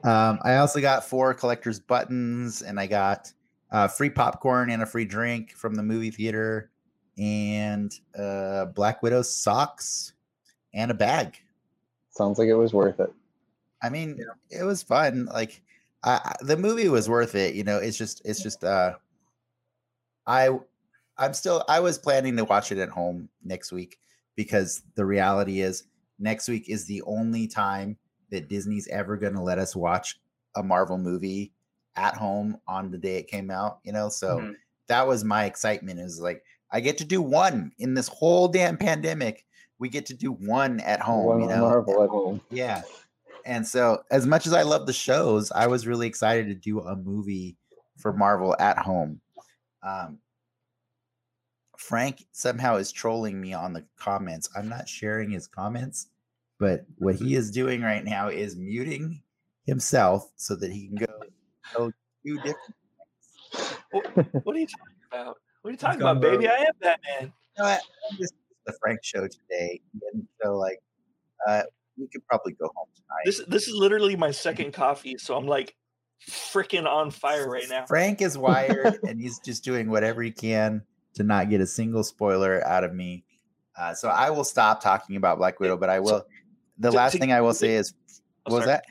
Um, 0.05 0.39
I 0.43 0.57
also 0.57 0.81
got 0.81 1.05
four 1.05 1.35
collector's 1.35 1.79
buttons, 1.79 2.63
and 2.63 2.79
I 2.81 2.87
got 2.87 3.33
uh, 3.71 3.89
free 3.89 4.11
popcorn 4.11 4.71
and 4.71 4.83
a 4.83 4.87
free 4.87 5.05
drink 5.05 5.53
from 5.53 5.75
the 5.75 5.83
movie 5.83 6.11
theater, 6.11 6.71
and 7.19 7.93
uh, 8.19 8.67
Black 8.67 9.03
Widow 9.03 9.23
socks 9.23 10.13
and 10.75 10.91
a 10.91 10.95
bag. 10.95 11.37
Sounds 12.11 12.39
like 12.39 12.49
it 12.49 12.55
was 12.55 12.73
worth 12.73 13.01
it. 13.01 13.13
I 13.83 13.89
mean, 13.91 14.17
Yeah. 14.19 14.61
it 14.61 14.65
was 14.65 14.83
fun. 14.83 15.27
Like 15.27 15.63
I, 16.03 16.21
I- 16.25 16.37
the 16.45 16.57
movie 16.57 16.89
was 16.89 17.09
worth 17.09 17.35
it. 17.35 17.55
You 17.55 17.65
know, 17.65 17.79
it's 17.79 17.97
just 17.97 18.23
it's 18.25 18.43
just 18.43 18.65
uh 18.65 18.95
I 20.27 20.51
I'm 21.19 21.35
still 21.35 21.65
I 21.69 21.81
was 21.81 21.99
planning 21.99 22.37
to 22.37 22.45
watch 22.45 22.73
it 22.73 22.79
at 22.79 22.89
home 22.89 23.29
next 23.45 23.73
week 23.73 23.99
because 24.37 24.83
the 24.95 25.05
reality 25.05 25.61
is 25.61 25.85
next 26.19 26.49
week 26.49 26.69
is 26.69 26.87
the 26.87 27.03
only 27.03 27.47
time 27.47 27.97
that 28.31 28.49
Disney's 28.49 28.89
ever 28.89 29.17
going 29.17 29.35
to 29.35 29.43
let 29.43 29.59
us 29.59 29.75
watch 29.75 30.19
a 30.55 30.63
Marvel 30.63 30.99
movie 30.99 31.53
at 31.97 32.15
home 32.15 32.59
on 32.69 32.91
the 32.91 32.99
day 32.99 33.17
it 33.17 33.27
came 33.27 33.51
out, 33.51 33.79
you 33.83 33.93
know? 33.93 34.09
So 34.09 34.39
Mhm. 34.39 34.55
that 34.87 35.07
was 35.07 35.25
my 35.25 35.45
excitement 35.47 35.99
is 35.99 36.21
like 36.21 36.45
I 36.71 36.81
get 36.81 36.99
to 36.99 37.05
do 37.05 37.23
one 37.23 37.73
in 37.79 37.95
this 37.95 38.09
whole 38.09 38.47
damn 38.49 38.77
pandemic. 38.77 39.45
We 39.79 39.89
get 39.89 40.07
to 40.07 40.15
do 40.15 40.33
one 40.33 40.81
at 40.81 41.01
home, 41.01 41.25
One 41.27 41.41
you 41.41 41.49
know. 41.49 41.63
Marvel 41.63 42.03
at 42.05 42.11
home. 42.11 42.41
Yeah. 42.51 42.83
And 43.47 43.67
so, 43.67 44.03
as 44.11 44.27
much 44.27 44.47
as 44.47 44.53
I 44.53 44.63
love 44.63 44.87
the 44.87 44.93
shows, 44.93 45.51
I 45.53 45.67
was 45.69 45.87
really 45.87 46.07
excited 46.07 46.49
to 46.49 46.55
do 46.55 46.81
a 46.81 46.95
movie 46.95 47.57
for 47.97 48.13
Marvel 48.13 48.55
at 48.59 48.77
home. 48.77 49.21
Um, 49.83 50.19
Frank 51.79 52.25
somehow 52.33 52.77
is 52.77 52.91
trolling 52.91 53.41
me 53.41 53.55
on 53.55 53.73
the 53.73 53.85
comments. 53.97 54.51
I'm 54.55 54.69
not 54.69 54.89
sharing 54.89 55.31
his 55.31 55.47
comments, 55.47 56.09
but 56.59 56.85
what 56.97 57.15
he 57.15 57.37
is 57.37 57.53
doing 57.53 57.83
right 57.83 58.05
now 58.05 58.29
is 58.29 58.57
muting 58.57 59.23
himself 59.65 60.29
so 60.35 60.57
that 60.57 60.73
he 60.73 60.89
can 60.89 60.97
go, 60.97 61.07
go 61.77 61.93
do 62.25 62.37
different 62.39 62.75
What, 63.93 64.07
what 64.45 64.57
are 64.57 64.59
you 64.59 64.67
talking 64.67 64.97
about? 65.13 65.37
What 65.63 65.69
are 65.69 65.71
you 65.71 65.77
talking 65.77 66.01
gone 66.01 66.17
about, 66.17 66.33
baby? 66.33 66.49
I 66.49 66.57
am 66.57 66.73
Batman. 66.81 67.33
you 67.57 67.63
know? 67.63 67.77
This 68.19 68.33
is 68.33 68.33
the 68.67 68.75
Frank 68.83 68.99
show 69.05 69.29
today. 69.29 69.81
And 70.13 70.27
so, 70.43 70.57
like, 70.57 70.81
uh, 71.47 71.63
we 71.97 72.09
could 72.09 72.27
probably 72.27 72.55
go 72.55 72.69
home 72.75 72.89
tonight. 72.97 73.23
This 73.25 73.41
this 73.47 73.69
is 73.69 73.75
literally 73.75 74.17
my 74.17 74.33
second 74.33 74.73
coffee, 74.73 75.17
so 75.17 75.37
I'm 75.37 75.47
like 75.47 75.77
freaking 76.29 76.87
on 76.87 77.13
fire 77.13 77.49
right 77.49 77.69
now. 77.69 77.87
Frank 77.87 78.21
is 78.21 78.37
wired 78.37 78.99
and 79.07 79.21
he's 79.21 79.39
just 79.39 79.63
doing 79.63 79.89
whatever 79.89 80.23
he 80.23 80.33
can 80.33 80.83
to 81.19 81.25
not 81.25 81.51
get 81.51 81.61
a 81.61 81.67
single 81.67 82.03
spoiler 82.03 82.67
out 82.67 82.85
of 82.85 82.95
me. 82.95 83.25
Uh, 83.77 83.95
so 83.95 84.09
I 84.09 84.31
will 84.31 84.45
stop 84.45 84.83
talking 84.83 85.17
about 85.17 85.39
Black 85.39 85.61
Widow, 85.61 85.77
but 85.77 85.91
I 85.91 86.01
will. 86.01 86.27
The 86.79 86.91
to- 86.91 86.97
last 86.97 87.13
to- 87.13 87.19
thing 87.19 87.33
I 87.33 87.41
will 87.41 87.55
say 87.55 87.75
is, 87.75 87.95
Oh, 88.47 88.53
what 88.53 88.57
was 88.57 88.65
sorry. 88.65 88.77
that? 88.77 88.85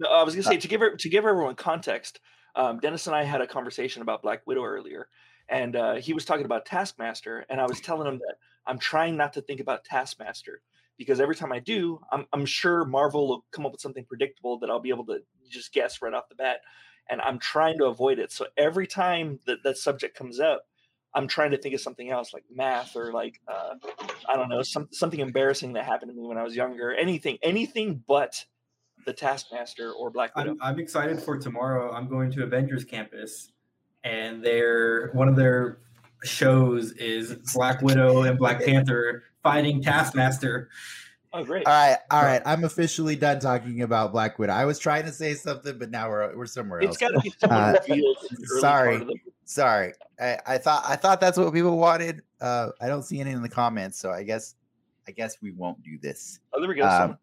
No, 0.00 0.08
I 0.08 0.22
was 0.24 0.34
gonna 0.34 0.42
say 0.42 0.56
to 0.56 0.66
give 0.68 0.80
her, 0.80 0.96
to 0.96 1.08
give 1.08 1.24
everyone 1.24 1.54
context. 1.54 2.18
Um, 2.56 2.80
Dennis 2.80 3.06
and 3.06 3.14
I 3.14 3.22
had 3.22 3.40
a 3.40 3.46
conversation 3.46 4.02
about 4.02 4.22
Black 4.22 4.46
Widow 4.46 4.64
earlier, 4.64 5.08
and 5.48 5.76
uh, 5.76 5.94
he 5.94 6.12
was 6.12 6.24
talking 6.24 6.44
about 6.44 6.66
Taskmaster, 6.66 7.46
and 7.48 7.60
I 7.60 7.66
was 7.66 7.80
telling 7.88 8.08
him 8.08 8.18
that 8.18 8.36
I'm 8.66 8.78
trying 8.78 9.16
not 9.16 9.32
to 9.34 9.40
think 9.42 9.60
about 9.60 9.84
Taskmaster 9.84 10.62
because 10.96 11.20
every 11.20 11.34
time 11.34 11.52
I 11.52 11.58
do, 11.58 12.00
I'm, 12.12 12.26
I'm 12.32 12.46
sure 12.46 12.84
Marvel 12.84 13.28
will 13.28 13.44
come 13.50 13.66
up 13.66 13.72
with 13.72 13.80
something 13.80 14.04
predictable 14.04 14.58
that 14.60 14.70
I'll 14.70 14.80
be 14.80 14.90
able 14.90 15.06
to 15.06 15.20
just 15.48 15.72
guess 15.72 16.00
right 16.02 16.14
off 16.14 16.28
the 16.28 16.34
bat, 16.34 16.60
and 17.08 17.20
I'm 17.20 17.38
trying 17.38 17.78
to 17.78 17.86
avoid 17.86 18.18
it. 18.18 18.32
So 18.32 18.46
every 18.56 18.86
time 18.86 19.38
that 19.46 19.62
that 19.64 19.76
subject 19.78 20.16
comes 20.16 20.40
up, 20.40 20.66
I'm 21.14 21.28
trying 21.28 21.52
to 21.52 21.58
think 21.58 21.74
of 21.74 21.80
something 21.80 22.10
else 22.10 22.32
like 22.34 22.44
math 22.52 22.96
or 22.96 23.12
like 23.12 23.40
uh, 23.46 23.74
I 24.28 24.36
don't 24.36 24.48
know 24.48 24.62
some, 24.62 24.88
something 24.92 25.20
embarrassing 25.20 25.74
that 25.74 25.84
happened 25.84 26.10
to 26.10 26.16
me 26.16 26.26
when 26.26 26.38
I 26.38 26.42
was 26.42 26.56
younger. 26.56 26.92
Anything, 26.92 27.38
anything 27.42 28.02
but 28.06 28.44
the 29.06 29.12
Taskmaster 29.12 29.92
or 29.92 30.10
Black 30.10 30.34
Widow. 30.36 30.52
I'm, 30.52 30.58
I'm 30.62 30.78
excited 30.80 31.22
for 31.22 31.38
tomorrow. 31.38 31.92
I'm 31.92 32.08
going 32.08 32.30
to 32.32 32.42
Avengers 32.42 32.84
Campus, 32.84 33.52
and 34.02 34.42
their 34.42 35.10
one 35.12 35.28
of 35.28 35.36
their 35.36 35.78
shows 36.24 36.92
is 36.92 37.34
Black 37.54 37.80
Widow 37.82 38.22
and 38.22 38.38
Black 38.38 38.64
Panther 38.64 39.24
fighting 39.42 39.82
Taskmaster, 39.82 40.70
Oh, 41.36 41.42
great. 41.42 41.66
All 41.66 41.72
right, 41.72 41.98
all 42.12 42.22
right. 42.22 42.40
I'm 42.46 42.62
officially 42.62 43.16
done 43.16 43.40
talking 43.40 43.82
about 43.82 44.12
Black 44.12 44.38
Widow. 44.38 44.52
I 44.52 44.66
was 44.66 44.78
trying 44.78 45.04
to 45.06 45.10
say 45.12 45.34
something, 45.34 45.76
but 45.80 45.90
now 45.90 46.08
we're 46.08 46.34
we're 46.36 46.46
somewhere 46.46 46.78
It's 46.78 46.90
else. 46.90 46.98
got 46.98 47.08
to 47.08 47.20
be 47.20 47.34
someone 47.40 47.60
Uh, 47.60 47.80
revealed 47.88 48.16
in 48.30 48.36
the 48.40 48.48
early 48.52 48.60
sorry. 48.60 49.20
Part 49.44 49.92
of 49.92 49.92
the 49.92 50.00
Sorry, 50.20 50.38
I, 50.46 50.54
I 50.54 50.58
thought 50.58 50.84
I 50.86 50.96
thought 50.96 51.20
that's 51.20 51.38
what 51.38 51.52
people 51.52 51.76
wanted. 51.76 52.22
Uh, 52.40 52.70
I 52.80 52.88
don't 52.88 53.02
see 53.02 53.20
any 53.20 53.30
in 53.30 53.42
the 53.42 53.48
comments, 53.48 53.98
so 53.98 54.10
I 54.10 54.22
guess 54.22 54.54
I 55.06 55.12
guess 55.12 55.36
we 55.42 55.52
won't 55.52 55.82
do 55.82 55.98
this. 55.98 56.40
Oh, 56.52 56.60
there 56.60 56.68
we 56.68 56.74
go. 56.74 56.86
Um. 56.86 57.18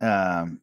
Um, 0.00 0.60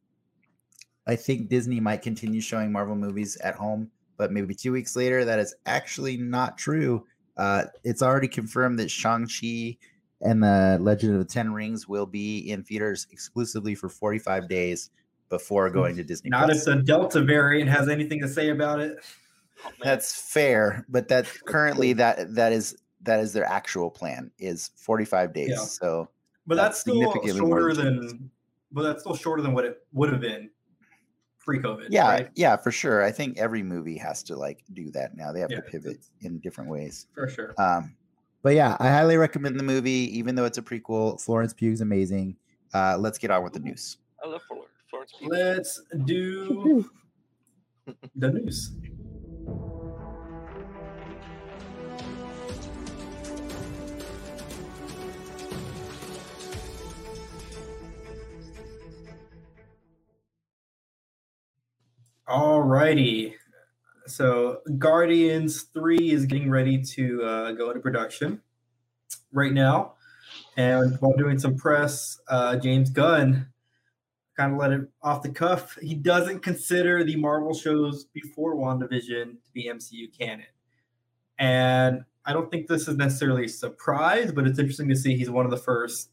I 1.07 1.15
think 1.15 1.49
Disney 1.49 1.79
might 1.79 2.01
continue 2.01 2.39
showing 2.39 2.71
Marvel 2.71 2.95
movies 2.95 3.35
at 3.37 3.55
home, 3.55 3.89
but 4.17 4.31
maybe 4.31 4.53
two 4.53 4.71
weeks 4.71 4.95
later, 4.95 5.25
that 5.25 5.39
is 5.39 5.55
actually 5.65 6.17
not 6.17 6.57
true. 6.57 7.05
Uh, 7.35 7.65
it's 7.83 8.01
already 8.01 8.27
confirmed 8.27 8.79
that 8.79 8.91
Shang 8.91 9.27
Chi 9.27 9.77
and 10.21 10.41
the 10.41 10.77
Legend 10.79 11.13
of 11.13 11.19
the 11.19 11.25
Ten 11.25 11.51
Rings 11.51 11.87
will 11.87 12.05
be 12.05 12.49
in 12.51 12.63
theaters 12.63 13.07
exclusively 13.11 13.75
for 13.75 13.89
45 13.89 14.47
days 14.47 14.91
before 15.29 15.69
going 15.69 15.95
to 15.97 16.03
Disney. 16.03 16.29
Not 16.29 16.45
Plus. 16.45 16.59
if 16.59 16.65
the 16.65 16.75
Delta 16.83 17.21
variant 17.21 17.69
has 17.69 17.89
anything 17.89 18.21
to 18.21 18.27
say 18.27 18.49
about 18.49 18.79
it. 18.79 18.97
Oh, 19.65 19.69
man. 19.69 19.75
That's 19.83 20.13
fair, 20.31 20.85
but 20.89 21.07
that 21.07 21.25
currently 21.45 21.93
that 22.01 22.35
that 22.35 22.51
is 22.51 22.75
that 23.01 23.19
is 23.19 23.33
their 23.33 23.45
actual 23.45 23.89
plan 23.91 24.31
is 24.39 24.71
45 24.77 25.33
days. 25.33 25.49
Yeah. 25.49 25.55
So 25.57 26.09
But 26.47 26.55
That's 26.55 26.67
that's, 26.67 26.79
still 26.81 26.95
significantly 27.01 27.41
more 27.41 27.59
shorter 27.59 27.73
than 27.73 28.07
than. 28.07 28.31
But 28.71 28.83
that's 28.83 29.01
still 29.01 29.15
shorter 29.15 29.41
than 29.41 29.53
what 29.53 29.65
it 29.65 29.77
would 29.91 30.09
have 30.11 30.21
been 30.21 30.49
pre-COVID. 31.39 31.87
yeah, 31.89 32.07
right? 32.09 32.29
yeah, 32.35 32.55
for 32.55 32.71
sure. 32.71 33.03
I 33.03 33.11
think 33.11 33.37
every 33.37 33.61
movie 33.61 33.97
has 33.97 34.23
to 34.23 34.35
like 34.35 34.63
do 34.73 34.89
that 34.91 35.15
now. 35.15 35.31
They 35.33 35.41
have 35.41 35.51
Yeah, 35.51 35.57
to 35.57 35.63
pivot 35.63 35.97
in 36.21 36.39
different 36.39 36.69
ways. 36.69 37.07
for 37.13 37.27
sure. 37.27 37.53
Um, 37.57 37.95
but 38.41 38.55
yeah, 38.55 38.75
I 38.79 38.89
highly 38.89 39.17
recommend 39.17 39.59
the 39.59 39.63
movie, 39.63 40.17
even 40.17 40.35
though 40.35 40.45
it's 40.45 40.57
a 40.57 40.61
prequel. 40.61 41.21
Florence 41.21 41.53
Pugh's 41.53 41.81
amazing. 41.81 42.35
Uh, 42.73 42.97
let's 42.97 43.17
get 43.17 43.29
on 43.31 43.43
with 43.43 43.53
the 43.53 43.59
news. 43.59 43.97
I 44.23 44.27
love 44.29 44.41
Flor- 44.47 44.65
Florence 44.89 45.13
Pugh. 45.19 45.29
Let's 45.29 45.81
do 46.05 46.89
the 48.15 48.31
news. 48.31 48.71
Alrighty. 62.33 63.35
So 64.07 64.61
Guardians 64.79 65.67
3 65.71 66.09
is 66.09 66.25
getting 66.25 66.49
ready 66.49 66.81
to 66.81 67.23
uh, 67.23 67.51
go 67.51 67.69
into 67.69 67.79
production 67.79 68.41
right 69.31 69.53
now. 69.53 69.93
And 70.57 70.97
while 70.99 71.13
doing 71.15 71.37
some 71.37 71.55
press, 71.55 72.19
uh, 72.27 72.55
James 72.55 72.89
Gunn 72.89 73.49
kind 74.35 74.51
of 74.51 74.57
let 74.57 74.71
it 74.71 74.81
off 75.03 75.21
the 75.21 75.29
cuff. 75.29 75.77
He 75.79 75.93
doesn't 75.93 76.39
consider 76.39 77.03
the 77.03 77.17
Marvel 77.17 77.53
shows 77.53 78.05
before 78.05 78.55
WandaVision 78.55 79.25
to 79.43 79.51
be 79.53 79.69
MCU 79.71 80.07
canon. 80.17 80.47
And 81.37 82.03
I 82.25 82.33
don't 82.33 82.49
think 82.49 82.65
this 82.65 82.87
is 82.87 82.97
necessarily 82.97 83.45
a 83.45 83.49
surprise, 83.49 84.31
but 84.31 84.47
it's 84.47 84.57
interesting 84.57 84.89
to 84.89 84.95
see 84.95 85.15
he's 85.15 85.29
one 85.29 85.45
of 85.45 85.51
the 85.51 85.57
first 85.57 86.09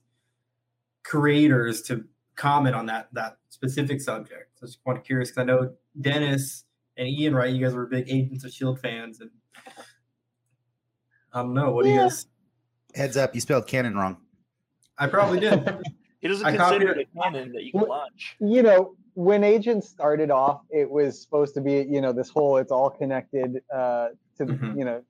creators 1.03 1.81
to 1.85 2.05
comment 2.37 2.77
on 2.77 2.85
that 2.87 3.09
that 3.15 3.39
specific 3.49 4.03
subject. 4.03 4.59
So 4.59 4.67
was 4.67 4.77
kind 4.85 4.99
of 4.99 5.05
curious 5.05 5.31
because 5.31 5.41
I 5.41 5.45
know 5.45 5.73
Dennis 5.99 6.65
and 6.97 7.09
Ian, 7.09 7.35
right? 7.35 7.53
You 7.53 7.65
guys 7.65 7.75
were 7.75 7.87
big 7.87 8.11
Agents 8.11 8.45
of 8.45 8.53
Shield 8.53 8.81
fans, 8.81 9.21
and 9.21 9.31
I 11.33 11.43
don't 11.43 11.55
know. 11.55 11.71
What 11.73 11.85
do 11.85 11.91
you 11.91 11.99
guys? 11.99 12.27
Heads 12.95 13.17
up, 13.17 13.35
you 13.35 13.41
spelled 13.41 13.67
canon 13.67 13.95
wrong. 13.95 14.19
I 14.99 15.07
probably 15.07 15.41
did. 15.41 15.69
He 16.23 16.29
doesn't 16.29 16.45
I 16.45 16.55
consider 16.55 16.89
copied 16.89 17.01
it 17.01 17.09
a 17.15 17.19
canon 17.23 17.53
that 17.53 17.63
you 17.63 17.73
can 17.73 17.81
What- 17.81 17.89
launch. 17.89 18.37
you 18.41 18.63
know, 18.63 18.95
when 19.15 19.43
Agents 19.43 19.89
started 19.89 20.31
off, 20.31 20.61
it 20.69 20.91
was 20.91 21.19
supposed 21.19 21.55
to 21.55 21.63
be, 21.63 21.87
you 21.89 22.03
know, 22.03 22.13
this 22.13 22.29
whole 22.29 22.59
it's 22.59 22.71
all 22.71 22.91
connected 22.91 23.63
uh, 23.75 24.09
to, 24.37 24.45
the 24.45 24.53
Mhm. 24.53 24.79
you 24.79 24.85
know, 24.85 25.03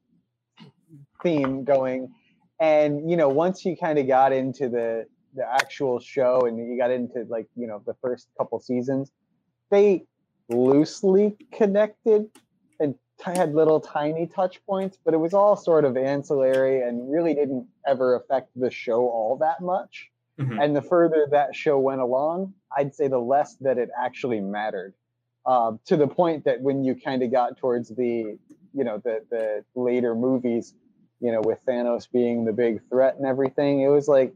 theme 1.21 1.65
going. 1.65 2.13
And, 2.61 3.11
you 3.11 3.17
know, 3.17 3.29
once 3.29 3.65
you 3.65 3.77
kind 3.77 3.99
of 3.99 4.07
got 4.07 4.33
into 4.33 4.69
the, 4.69 5.07
the 5.35 5.45
actual 5.53 5.99
show 5.99 6.43
and 6.47 6.57
you 6.59 6.79
got 6.79 6.93
into 6.93 7.25
like, 7.29 7.49
you 7.57 7.67
know, 7.67 7.83
the 7.87 7.95
first 7.95 8.29
couple 8.39 8.61
seasons, 8.61 9.11
they 9.71 10.05
loosely 10.51 11.37
connected 11.53 12.27
and 12.79 12.95
t- 13.25 13.31
had 13.31 13.55
little 13.55 13.81
tiny 13.81 14.27
touch 14.27 14.65
points, 14.67 14.99
but 15.05 15.15
it 15.15 15.19
was 15.19 15.33
all 15.35 15.57
sort 15.57 15.85
of 15.85 15.97
ancillary 15.97 16.83
and 16.83 17.11
really 17.11 17.35
didn't 17.35 17.67
ever 17.87 18.15
affect 18.17 18.51
the 18.57 18.71
show 18.71 19.09
all 19.09 19.37
that 19.41 19.61
much 19.61 20.11
Mhm. 20.41 20.63
and 20.63 20.75
the 20.77 20.83
further 20.83 21.27
that 21.31 21.55
show 21.55 21.79
went 21.79 22.01
along 22.01 22.55
i'd 22.79 22.95
say 22.95 23.09
the 23.09 23.19
less 23.19 23.57
that 23.57 23.77
it 23.79 23.91
actually 23.99 24.41
mattered 24.41 24.95
um, 25.45 25.81
to 25.87 25.97
the 25.97 26.07
point 26.07 26.45
that 26.45 26.61
when 26.63 26.83
you 26.85 26.95
kind 26.95 27.23
of 27.23 27.31
got 27.31 27.59
towards 27.59 27.91
the 27.91 28.39
you 28.73 28.85
know 28.85 28.99
the 28.99 29.23
the 29.31 29.65
later 29.75 30.15
movies 30.15 30.75
you 31.21 31.31
know 31.33 31.41
with 31.43 31.59
thanos 31.67 32.11
being 32.11 32.45
the 32.45 32.53
big 32.53 32.81
threat 32.89 33.17
and 33.17 33.27
everything 33.27 33.81
it 33.83 33.89
was 33.89 34.09
like 34.09 34.33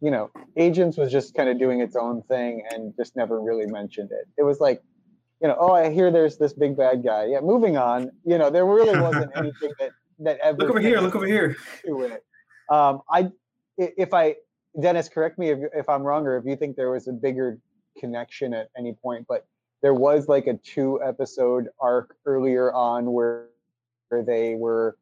you 0.00 0.10
know 0.10 0.30
agents 0.56 0.96
was 0.96 1.10
just 1.10 1.34
kind 1.34 1.48
of 1.48 1.58
doing 1.58 1.80
its 1.80 1.96
own 1.96 2.22
thing 2.22 2.62
and 2.72 2.94
just 2.96 3.16
never 3.16 3.40
really 3.40 3.66
mentioned 3.66 4.10
it 4.12 4.28
it 4.38 4.42
was 4.44 4.60
like 4.60 4.80
you 5.40 5.48
know 5.48 5.56
oh 5.58 5.72
i 5.72 5.90
hear 5.90 6.10
there's 6.10 6.36
this 6.38 6.52
big 6.52 6.76
bad 6.76 7.02
guy 7.04 7.24
yeah 7.26 7.40
moving 7.40 7.76
on 7.76 8.10
you 8.24 8.36
know 8.38 8.50
there 8.50 8.66
really 8.66 8.98
wasn't 9.00 9.30
anything 9.36 9.72
that 9.78 9.90
that 10.22 10.38
ever 10.42 10.58
Look 10.58 10.70
over 10.70 10.80
here. 10.80 11.00
Look 11.00 11.16
over 11.16 11.26
here. 11.26 11.56
to 11.86 12.02
it. 12.02 12.22
Um, 12.68 13.00
I, 13.10 13.20
i- 13.80 13.94
if 13.96 14.12
I, 14.12 14.36
Dennis, 14.78 15.08
correct 15.08 15.38
me 15.38 15.48
if, 15.48 15.58
if 15.74 15.88
I'm 15.88 16.02
wrong 16.02 16.26
or 16.26 16.36
if 16.36 16.44
you 16.44 16.56
think 16.56 16.76
there 16.76 16.90
was 16.90 17.08
a 17.08 17.12
bigger 17.12 17.58
connection 17.98 18.52
at 18.52 18.68
any 18.76 18.92
point, 18.92 19.24
but 19.26 19.46
there 19.82 19.94
was 19.94 20.28
like 20.28 20.46
a 20.46 20.58
two 20.58 21.00
episode 21.02 21.68
arc 21.80 22.14
earlier 22.26 22.70
on 22.70 23.12
where, 23.12 23.46
where 24.10 24.22
they 24.22 24.56
were 24.56 24.98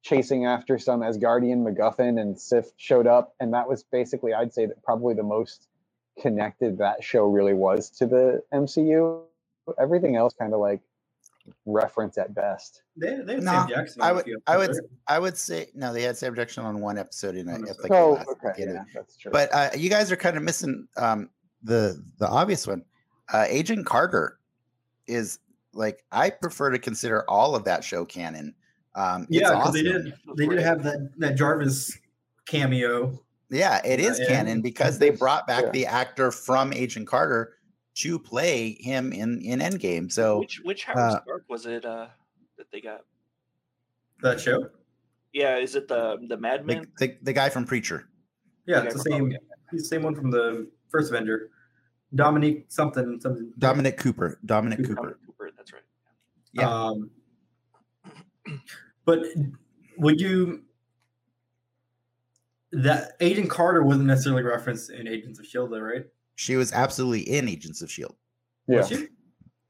chasing 0.00 0.46
after 0.46 0.78
some 0.78 1.00
Asgardian 1.00 1.62
MacGuffin 1.70 2.18
and 2.18 2.40
Sif 2.40 2.72
showed 2.78 3.06
up. 3.06 3.34
And 3.40 3.52
that 3.52 3.68
was 3.68 3.82
basically, 3.82 4.32
I'd 4.32 4.54
say 4.54 4.64
that 4.64 4.82
probably 4.82 5.12
the 5.14 5.22
most 5.22 5.68
connected 6.18 6.78
that 6.78 7.04
show 7.04 7.26
really 7.26 7.52
was 7.54 7.90
to 7.98 8.06
the 8.06 8.42
MCU. 8.54 9.20
Everything 9.80 10.16
else 10.16 10.34
kind 10.38 10.52
of 10.54 10.60
like 10.60 10.80
reference 11.66 12.18
at 12.18 12.34
best. 12.34 12.82
They, 12.96 13.16
they 13.24 13.34
had 13.34 13.42
No, 13.44 13.52
Sam 13.52 13.68
Jackson. 13.68 14.02
I 14.02 14.12
would- 14.12 14.26
I 14.46 14.56
would- 14.56 14.76
I 15.08 15.18
would 15.18 15.36
say 15.36 15.68
no. 15.74 15.92
They 15.92 16.02
had 16.02 16.16
Sam 16.16 16.34
Jackson 16.34 16.64
on 16.64 16.80
one 16.80 16.98
episode 16.98 17.34
in 17.36 17.48
a, 17.48 17.52
One 17.52 17.68
at, 17.68 17.78
like 17.80 17.90
the 17.90 17.96
Oh, 17.96 18.12
last- 18.12 18.28
okay, 18.28 18.52
the 18.56 18.62
end 18.62 18.70
of 18.70 18.74
yeah, 18.76 18.84
that's 18.94 19.16
true. 19.16 19.32
But 19.32 19.52
uh, 19.52 19.70
you 19.76 19.90
guys 19.90 20.12
are 20.12 20.16
kind 20.16 20.36
of 20.36 20.42
missing 20.42 20.86
um, 20.96 21.30
the 21.62 22.02
the 22.18 22.28
obvious 22.28 22.66
one. 22.66 22.84
Uh, 23.32 23.46
Agent 23.48 23.86
Carter 23.86 24.38
is 25.06 25.38
like 25.72 26.04
I 26.12 26.30
prefer 26.30 26.70
to 26.70 26.78
consider 26.78 27.28
all 27.28 27.54
of 27.56 27.64
that 27.64 27.82
show 27.82 28.04
canon. 28.04 28.54
Um, 28.94 29.26
Yeah, 29.30 29.48
because 29.50 29.68
awesome. 29.68 29.72
they 29.74 29.82
did. 29.82 30.14
They 30.36 30.46
did 30.46 30.58
have 30.60 30.82
that 30.84 31.10
that 31.18 31.34
Jarvis 31.36 31.96
cameo. 32.46 33.18
Yeah, 33.50 33.80
it 33.84 34.00
is 34.00 34.18
Yeah, 34.18 34.26
canon 34.28 34.62
because 34.62 34.98
they 34.98 35.10
brought 35.10 35.46
back 35.46 35.64
yeah. 35.64 35.70
the 35.70 35.86
actor 35.86 36.30
from 36.30 36.72
Agent 36.72 37.06
Carter 37.06 37.54
to 37.94 38.18
play 38.18 38.76
him 38.80 39.12
in 39.12 39.40
in 39.42 39.60
Endgame. 39.60 40.10
So 40.10 40.40
which 40.40 40.60
which 40.64 40.84
Howard 40.84 40.98
uh, 40.98 41.22
Stark 41.22 41.44
was 41.48 41.66
it 41.66 41.84
uh, 41.84 42.06
that 42.58 42.70
they 42.70 42.80
got? 42.80 43.00
That 44.22 44.40
show. 44.40 44.68
Yeah, 45.32 45.56
is 45.56 45.74
it 45.74 45.88
the 45.88 46.18
the 46.20 46.28
the, 46.28 46.36
Madman? 46.36 46.86
the 46.98 47.16
the 47.22 47.32
guy 47.32 47.48
from 47.48 47.64
Preacher. 47.64 48.08
Yeah, 48.66 48.78
Okay, 48.78 48.86
it's 48.88 48.96
the 48.96 49.10
same. 49.10 49.26
okay. 49.26 49.38
He's 49.70 49.82
the 49.82 49.88
same 49.88 50.02
one 50.02 50.14
from 50.14 50.30
the 50.30 50.68
first 50.90 51.10
Avenger. 51.10 51.50
Dominic 52.14 52.66
something 52.68 53.18
something. 53.20 53.52
Dominic 53.58 53.96
Cooper. 53.96 54.38
Dominic 54.44 54.78
Cooper. 54.78 54.88
Cooper. 54.88 55.00
Dominic 55.02 55.26
Cooper, 55.26 55.50
that's 55.56 55.72
right. 55.72 55.82
Yeah. 56.52 56.68
Um, 56.70 57.10
but 59.04 59.20
would 59.98 60.20
you? 60.20 60.62
That 62.72 63.12
Agent 63.20 63.50
Carter 63.50 63.82
wasn't 63.82 64.06
necessarily 64.06 64.42
referenced 64.42 64.90
in 64.90 65.06
Agents 65.06 65.38
of 65.38 65.46
Shield, 65.46 65.72
though, 65.72 65.80
right? 65.80 66.06
She 66.36 66.56
was 66.56 66.72
absolutely 66.72 67.20
in 67.22 67.48
Agents 67.48 67.82
of 67.82 67.90
Shield. 67.90 68.16
yeah. 68.66 68.86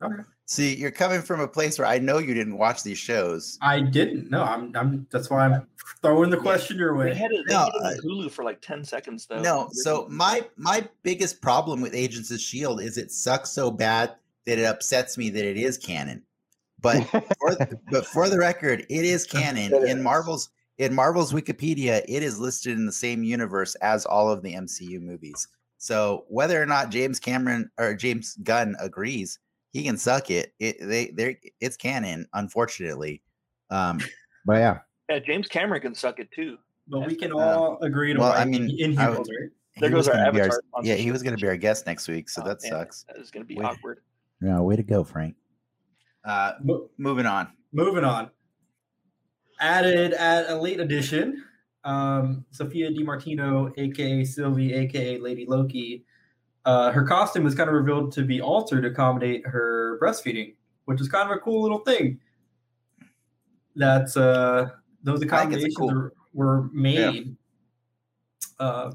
Okay. 0.02 0.22
See, 0.46 0.74
you're 0.74 0.90
coming 0.90 1.22
from 1.22 1.38
a 1.40 1.46
place 1.46 1.78
where 1.78 1.86
I 1.86 1.98
know 1.98 2.18
you 2.18 2.34
didn't 2.34 2.58
watch 2.58 2.82
these 2.82 2.98
shows. 2.98 3.56
I 3.62 3.80
didn't. 3.80 4.28
No, 4.30 4.42
I'm. 4.42 4.74
I'm. 4.76 5.06
That's 5.10 5.30
why 5.30 5.44
I'm 5.46 5.66
throwing 6.02 6.28
the 6.28 6.36
Yeah. 6.36 6.42
question 6.42 6.76
your 6.76 6.92
They 6.98 7.10
way. 7.10 7.14
had 7.14 7.30
it, 7.30 7.44
they 7.46 7.54
No, 7.54 7.60
had 7.60 7.68
it 7.68 7.74
on 7.84 7.86
uh, 7.86 7.96
Hulu 8.04 8.30
for 8.32 8.42
like 8.44 8.60
ten 8.60 8.84
seconds 8.84 9.26
though. 9.26 9.40
No, 9.40 9.68
so 9.72 10.06
my 10.10 10.44
my 10.56 10.86
biggest 11.04 11.40
problem 11.40 11.80
with 11.80 11.94
Agents 11.94 12.32
of 12.32 12.40
Shield 12.40 12.80
is 12.82 12.98
it 12.98 13.12
sucks 13.12 13.50
so 13.50 13.70
bad 13.70 14.16
that 14.44 14.58
it 14.58 14.64
upsets 14.64 15.16
me 15.16 15.30
that 15.30 15.44
it 15.44 15.56
is 15.56 15.78
canon. 15.78 16.22
But 16.80 17.04
for, 17.04 17.56
but 17.90 18.06
for 18.06 18.28
the 18.28 18.38
record, 18.38 18.84
it 18.90 19.04
is 19.04 19.24
canon 19.24 19.72
It 19.72 19.84
in 19.84 19.98
is. 19.98 20.02
Marvel's 20.04 20.50
in 20.78 20.92
Marvel's 20.92 21.32
Wikipedia. 21.32 22.02
It 22.08 22.24
is 22.24 22.40
listed 22.40 22.72
in 22.76 22.86
the 22.86 22.92
same 22.92 23.22
universe 23.22 23.76
as 23.76 24.04
all 24.04 24.28
of 24.28 24.42
the 24.42 24.52
MCU 24.54 25.00
movies. 25.00 25.46
So 25.82 26.26
whether 26.28 26.62
or 26.62 26.66
not 26.66 26.90
James 26.90 27.18
Cameron 27.18 27.68
or 27.76 27.92
James 27.94 28.36
Gunn 28.44 28.76
agrees, 28.78 29.40
he 29.72 29.82
can 29.82 29.96
suck 29.98 30.30
it. 30.30 30.54
It 30.60 30.76
they 30.80 31.06
they 31.08 31.40
it's 31.60 31.76
canon, 31.76 32.28
unfortunately. 32.34 33.20
Um, 33.68 33.98
but 34.46 34.58
yeah, 34.58 34.78
yeah, 35.10 35.18
James 35.18 35.48
Cameron 35.48 35.80
can 35.82 35.92
suck 35.96 36.20
it 36.20 36.30
too. 36.30 36.56
But 36.86 37.04
we 37.08 37.16
can 37.16 37.32
Uh, 37.32 37.36
all 37.38 37.78
agree 37.82 38.12
to 38.12 38.20
well, 38.20 38.30
I 38.30 38.44
mean, 38.44 38.66
I 38.70 38.84
Inhumans, 38.84 39.18
would- 39.18 39.28
right? 39.40 39.50
There 39.80 39.90
goes 39.90 40.06
our 40.06 40.14
gonna 40.14 40.30
be 40.30 40.40
Avatar 40.40 40.60
yeah, 40.84 40.94
he 40.94 41.10
was 41.10 41.20
going 41.24 41.34
to 41.36 41.40
be 41.42 41.48
our 41.48 41.56
guest 41.56 41.84
next 41.86 42.06
week, 42.06 42.28
so 42.28 42.42
Oh, 42.42 42.48
that 42.48 42.62
man, 42.62 42.70
sucks. 42.70 43.04
That 43.08 43.16
is 43.16 43.30
going 43.32 43.42
to 43.42 43.48
be 43.48 43.56
Wait. 43.56 43.64
awkward. 43.64 44.02
No, 44.40 44.62
way 44.62 44.76
to 44.76 44.82
go, 44.84 45.02
Frank. 45.02 45.34
Uh, 46.24 46.52
Mo- 46.62 46.90
moving 46.98 47.24
on. 47.26 47.48
Moving 47.72 48.04
on. 48.04 48.30
Added 49.60 50.12
at 50.12 50.48
a 50.50 50.54
late 50.54 50.78
edition, 50.78 51.42
um, 51.84 52.44
Sophia 52.50 52.90
Di 52.90 53.02
Martino, 53.02 53.72
aka 53.76 54.24
Sylvie, 54.24 54.72
aka 54.74 55.18
Lady 55.18 55.46
Loki. 55.48 56.04
Uh, 56.64 56.92
her 56.92 57.04
costume 57.04 57.42
was 57.44 57.54
kind 57.54 57.68
of 57.68 57.74
revealed 57.74 58.12
to 58.12 58.22
be 58.22 58.40
altered 58.40 58.82
to 58.82 58.88
accommodate 58.88 59.44
her 59.46 59.98
breastfeeding, 60.00 60.54
which 60.84 61.00
is 61.00 61.08
kind 61.08 61.28
of 61.30 61.36
a 61.36 61.40
cool 61.40 61.60
little 61.62 61.80
thing. 61.80 62.20
That's 63.74 64.16
uh, 64.16 64.68
those 65.02 65.22
I 65.24 65.26
think 65.40 65.54
it's 65.54 65.64
a 65.64 65.66
accommodations 65.66 65.76
cool- 65.76 65.88
were, 65.92 66.12
were 66.34 66.68
made 66.72 67.36
uh, 68.58 68.92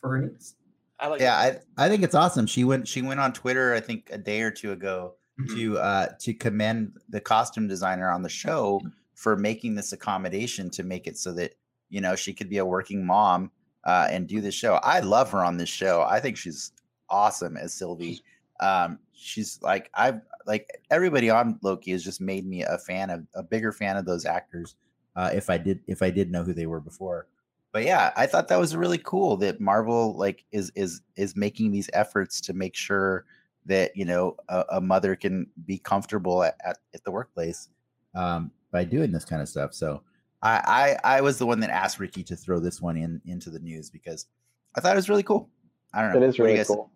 for 0.00 0.10
her 0.10 0.18
needs. 0.22 0.54
I 0.98 1.08
like 1.08 1.20
Yeah, 1.20 1.34
I 1.36 1.58
I 1.78 1.88
think 1.88 2.02
it's 2.02 2.14
awesome. 2.14 2.46
She 2.46 2.62
went 2.64 2.86
she 2.86 3.00
went 3.02 3.20
on 3.20 3.32
Twitter 3.32 3.72
I 3.74 3.80
think 3.80 4.10
a 4.12 4.18
day 4.18 4.42
or 4.42 4.50
two 4.50 4.72
ago 4.72 5.14
Mhm. 5.40 5.54
to 5.56 5.78
uh 5.78 6.06
to 6.18 6.34
commend 6.34 6.98
the 7.08 7.20
costume 7.20 7.66
designer 7.66 8.10
on 8.10 8.20
the 8.22 8.28
show 8.28 8.82
for 9.14 9.36
making 9.38 9.74
this 9.74 9.92
accommodation 9.94 10.68
to 10.70 10.82
make 10.82 11.06
it 11.06 11.16
so 11.16 11.32
that 11.32 11.54
you 11.90 12.00
know 12.00 12.16
she 12.16 12.32
could 12.32 12.48
be 12.48 12.58
a 12.58 12.64
working 12.64 13.04
mom 13.04 13.50
uh 13.84 14.08
and 14.10 14.26
do 14.26 14.40
this 14.40 14.54
show. 14.54 14.74
I 14.76 15.00
love 15.00 15.30
her 15.32 15.44
on 15.44 15.56
this 15.56 15.68
show. 15.68 16.02
I 16.02 16.20
think 16.20 16.36
she's 16.36 16.72
awesome 17.08 17.56
as 17.56 17.74
Sylvie. 17.74 18.20
Um 18.60 18.98
she's 19.12 19.60
like 19.62 19.90
I've 19.94 20.20
like 20.46 20.68
everybody 20.90 21.28
on 21.30 21.58
Loki 21.62 21.92
has 21.92 22.04
just 22.04 22.20
made 22.20 22.46
me 22.46 22.62
a 22.62 22.78
fan 22.78 23.10
of 23.10 23.26
a 23.34 23.42
bigger 23.42 23.72
fan 23.72 23.96
of 23.96 24.06
those 24.06 24.24
actors 24.24 24.76
uh 25.16 25.30
if 25.34 25.50
I 25.50 25.58
did 25.58 25.80
if 25.86 26.02
I 26.02 26.10
did 26.10 26.30
know 26.30 26.42
who 26.44 26.54
they 26.54 26.66
were 26.66 26.80
before. 26.80 27.26
But 27.72 27.84
yeah, 27.84 28.12
I 28.16 28.26
thought 28.26 28.48
that 28.48 28.58
was 28.58 28.74
really 28.74 28.98
cool 28.98 29.36
that 29.38 29.60
Marvel 29.60 30.16
like 30.16 30.44
is 30.52 30.72
is 30.74 31.02
is 31.16 31.36
making 31.36 31.70
these 31.70 31.88
efforts 31.92 32.40
to 32.42 32.52
make 32.52 32.74
sure 32.74 33.24
that 33.66 33.96
you 33.96 34.04
know 34.04 34.36
a, 34.48 34.64
a 34.72 34.80
mother 34.80 35.14
can 35.14 35.46
be 35.66 35.78
comfortable 35.78 36.42
at, 36.42 36.56
at, 36.64 36.78
at 36.94 37.04
the 37.04 37.10
workplace 37.10 37.68
um, 38.14 38.50
by 38.72 38.84
doing 38.84 39.12
this 39.12 39.24
kind 39.24 39.40
of 39.40 39.48
stuff. 39.48 39.72
So 39.74 40.02
I, 40.42 40.96
I 41.04 41.16
I 41.16 41.20
was 41.20 41.38
the 41.38 41.46
one 41.46 41.60
that 41.60 41.70
asked 41.70 41.98
Ricky 41.98 42.22
to 42.24 42.36
throw 42.36 42.60
this 42.60 42.80
one 42.80 42.96
in 42.96 43.20
into 43.26 43.50
the 43.50 43.58
news 43.58 43.90
because 43.90 44.26
I 44.76 44.80
thought 44.80 44.92
it 44.92 44.96
was 44.96 45.08
really 45.08 45.22
cool. 45.22 45.50
I 45.92 46.02
don't 46.02 46.12
know. 46.12 46.22
It 46.22 46.28
is 46.28 46.38
What 46.38 46.46
do 46.46 46.52
you 46.52 46.56
really 46.56 46.64
cool. 46.64 46.90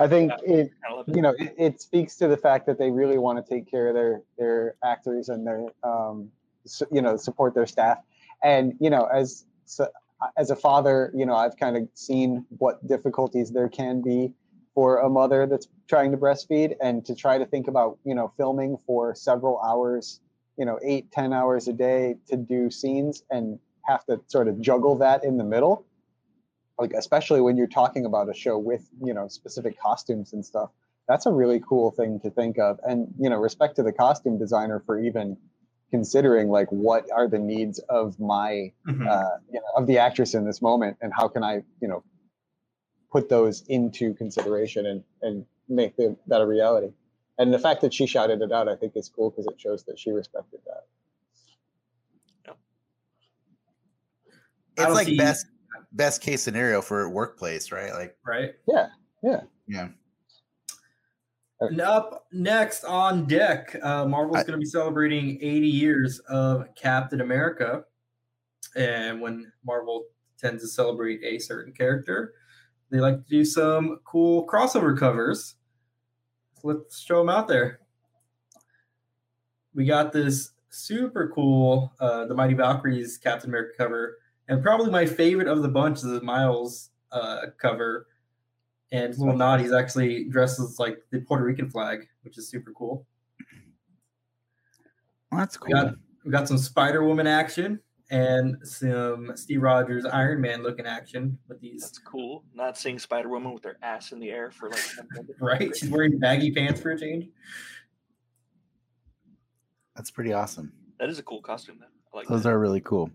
I 0.00 0.08
think 0.08 0.32
it 0.44 0.70
I 0.88 0.92
love 0.92 1.08
it. 1.08 1.16
you 1.16 1.22
know 1.22 1.34
it, 1.38 1.54
it 1.58 1.80
speaks 1.80 2.16
to 2.16 2.28
the 2.28 2.36
fact 2.36 2.66
that 2.66 2.78
they 2.78 2.90
really 2.90 3.18
want 3.18 3.44
to 3.44 3.54
take 3.54 3.70
care 3.70 3.88
of 3.88 3.94
their 3.94 4.22
their 4.36 4.76
actors 4.84 5.28
and 5.28 5.46
their 5.46 5.64
um 5.82 6.30
su- 6.66 6.86
you 6.92 7.02
know 7.02 7.16
support 7.16 7.54
their 7.54 7.66
staff 7.66 7.98
and 8.42 8.74
you 8.80 8.90
know 8.90 9.04
as 9.06 9.44
so, 9.64 9.88
as 10.36 10.50
a 10.50 10.56
father 10.56 11.10
you 11.14 11.24
know 11.26 11.34
i've 11.34 11.56
kind 11.56 11.76
of 11.76 11.88
seen 11.94 12.44
what 12.58 12.86
difficulties 12.86 13.50
there 13.50 13.68
can 13.68 14.00
be 14.02 14.32
for 14.74 14.98
a 14.98 15.08
mother 15.08 15.46
that's 15.46 15.68
trying 15.88 16.10
to 16.12 16.16
breastfeed 16.16 16.74
and 16.80 17.04
to 17.04 17.14
try 17.14 17.38
to 17.38 17.46
think 17.46 17.66
about 17.66 17.98
you 18.04 18.14
know 18.14 18.32
filming 18.36 18.76
for 18.86 19.14
several 19.14 19.60
hours 19.60 20.20
you 20.58 20.64
know 20.66 20.78
eight 20.82 21.10
ten 21.12 21.32
hours 21.32 21.68
a 21.68 21.72
day 21.72 22.16
to 22.28 22.36
do 22.36 22.70
scenes 22.70 23.22
and 23.30 23.58
have 23.86 24.04
to 24.06 24.20
sort 24.26 24.48
of 24.48 24.60
juggle 24.60 24.96
that 24.98 25.24
in 25.24 25.38
the 25.38 25.44
middle. 25.44 25.86
Like 26.78 26.92
especially 26.92 27.40
when 27.40 27.56
you're 27.56 27.66
talking 27.66 28.04
about 28.04 28.28
a 28.28 28.34
show 28.34 28.58
with 28.58 28.88
you 29.02 29.14
know 29.14 29.28
specific 29.28 29.80
costumes 29.80 30.32
and 30.32 30.44
stuff. 30.44 30.70
That's 31.08 31.24
a 31.24 31.32
really 31.32 31.62
cool 31.66 31.90
thing 31.92 32.20
to 32.20 32.30
think 32.30 32.58
of. 32.58 32.78
And 32.82 33.14
you 33.18 33.30
know 33.30 33.36
respect 33.36 33.76
to 33.76 33.82
the 33.82 33.92
costume 33.92 34.38
designer 34.38 34.82
for 34.84 35.00
even 35.00 35.36
considering 35.90 36.50
like 36.50 36.68
what 36.68 37.10
are 37.10 37.26
the 37.28 37.38
needs 37.38 37.78
of 37.88 38.20
my 38.20 38.72
Mhm. 38.86 39.06
uh, 39.08 39.36
you 39.50 39.54
know 39.60 39.66
of 39.76 39.86
the 39.86 39.98
actress 39.98 40.34
in 40.34 40.44
this 40.44 40.60
moment 40.60 40.98
and 41.00 41.12
how 41.14 41.28
can 41.28 41.42
i 41.42 41.62
you 41.80 41.88
know 41.88 42.04
put 43.10 43.30
those 43.30 43.62
into 43.68 44.12
consideration 44.14 44.84
and 44.84 45.02
and 45.22 45.46
make 45.66 45.96
the, 45.96 46.14
that 46.26 46.42
a 46.42 46.46
reality 46.46 46.92
and 47.38 47.52
the 47.54 47.58
fact 47.58 47.80
that 47.80 47.92
she 47.94 48.06
shouted 48.06 48.42
it 48.42 48.52
out 48.52 48.68
i 48.68 48.76
think 48.76 48.96
is 48.96 49.08
cool 49.08 49.30
because 49.30 49.46
it 49.46 49.60
shows 49.60 49.84
that 49.84 49.98
she 49.98 50.10
respected 50.10 50.60
that 50.66 50.84
I 54.78 54.84
It's 54.84 54.94
like 54.94 55.06
see- 55.06 55.16
best 55.16 55.46
best 55.92 56.22
case 56.22 56.42
scenario 56.42 56.80
for 56.80 57.08
workplace, 57.08 57.72
right? 57.72 57.92
Like 57.92 58.16
right? 58.24 58.50
yeah 58.66 58.88
yeah 59.22 59.40
yeah. 59.66 59.88
And 61.60 61.80
up 61.80 62.26
next 62.32 62.84
on 62.84 63.26
deck, 63.26 63.74
uh, 63.82 64.04
Marvel's 64.06 64.44
going 64.44 64.52
to 64.52 64.58
be 64.58 64.64
celebrating 64.64 65.38
80 65.42 65.66
years 65.66 66.20
of 66.28 66.66
Captain 66.76 67.20
America. 67.20 67.82
And 68.76 69.20
when 69.20 69.50
Marvel 69.66 70.04
tends 70.38 70.62
to 70.62 70.68
celebrate 70.68 71.20
a 71.24 71.40
certain 71.40 71.72
character, 71.72 72.34
they 72.90 73.00
like 73.00 73.24
to 73.24 73.28
do 73.28 73.44
some 73.44 73.98
cool 74.04 74.46
crossover 74.46 74.96
covers. 74.96 75.56
Let's 76.68 77.00
show 77.00 77.18
them 77.18 77.30
out 77.30 77.48
there. 77.48 77.80
We 79.74 79.86
got 79.86 80.12
this 80.12 80.50
super 80.68 81.32
cool 81.34 81.94
uh, 81.98 82.26
The 82.26 82.34
Mighty 82.34 82.52
Valkyries 82.52 83.16
Captain 83.16 83.48
America 83.48 83.72
cover. 83.78 84.18
And 84.48 84.62
probably 84.62 84.90
my 84.90 85.06
favorite 85.06 85.48
of 85.48 85.62
the 85.62 85.68
bunch 85.68 85.98
is 85.98 86.02
the 86.04 86.20
Miles 86.20 86.90
uh, 87.10 87.46
cover. 87.56 88.08
And 88.92 89.16
little 89.16 89.34
Naughty's 89.34 89.72
actually 89.72 90.24
dressed 90.24 90.60
as 90.60 90.78
like 90.78 90.98
the 91.10 91.20
Puerto 91.20 91.42
Rican 91.42 91.70
flag, 91.70 92.06
which 92.22 92.36
is 92.36 92.48
super 92.48 92.72
cool. 92.72 93.06
Well, 95.32 95.40
that's 95.40 95.58
We 95.58 95.72
cool. 95.72 95.82
got 95.82 95.94
we 96.24 96.30
got 96.30 96.48
some 96.48 96.58
Spider 96.58 97.02
Woman 97.02 97.26
action 97.26 97.80
and 98.10 98.56
some 98.62 99.32
Steve 99.36 99.60
Rogers 99.62 100.04
Iron 100.06 100.40
Man 100.40 100.62
looking 100.62 100.86
action 100.86 101.38
with 101.48 101.60
these. 101.60 101.82
That's 101.82 101.98
cool. 101.98 102.44
Not 102.54 102.78
seeing 102.78 102.98
Spider 102.98 103.28
Woman 103.28 103.52
with 103.52 103.64
her 103.64 103.76
ass 103.82 104.12
in 104.12 104.18
the 104.18 104.30
air 104.30 104.50
for 104.50 104.70
like 104.70 104.80
Right, 105.40 105.76
she's 105.76 105.90
wearing 105.90 106.18
baggy 106.18 106.50
pants 106.50 106.80
for 106.80 106.90
a 106.92 106.98
change. 106.98 107.28
That's 109.96 110.10
pretty 110.10 110.32
awesome. 110.32 110.72
That 111.00 111.08
is 111.08 111.18
a 111.18 111.22
cool 111.22 111.42
costume. 111.42 111.78
Then 111.80 111.88
I 112.12 112.16
like 112.18 112.28
Those 112.28 112.44
that. 112.44 112.50
are 112.50 112.58
really 112.58 112.80
cool. 112.80 113.10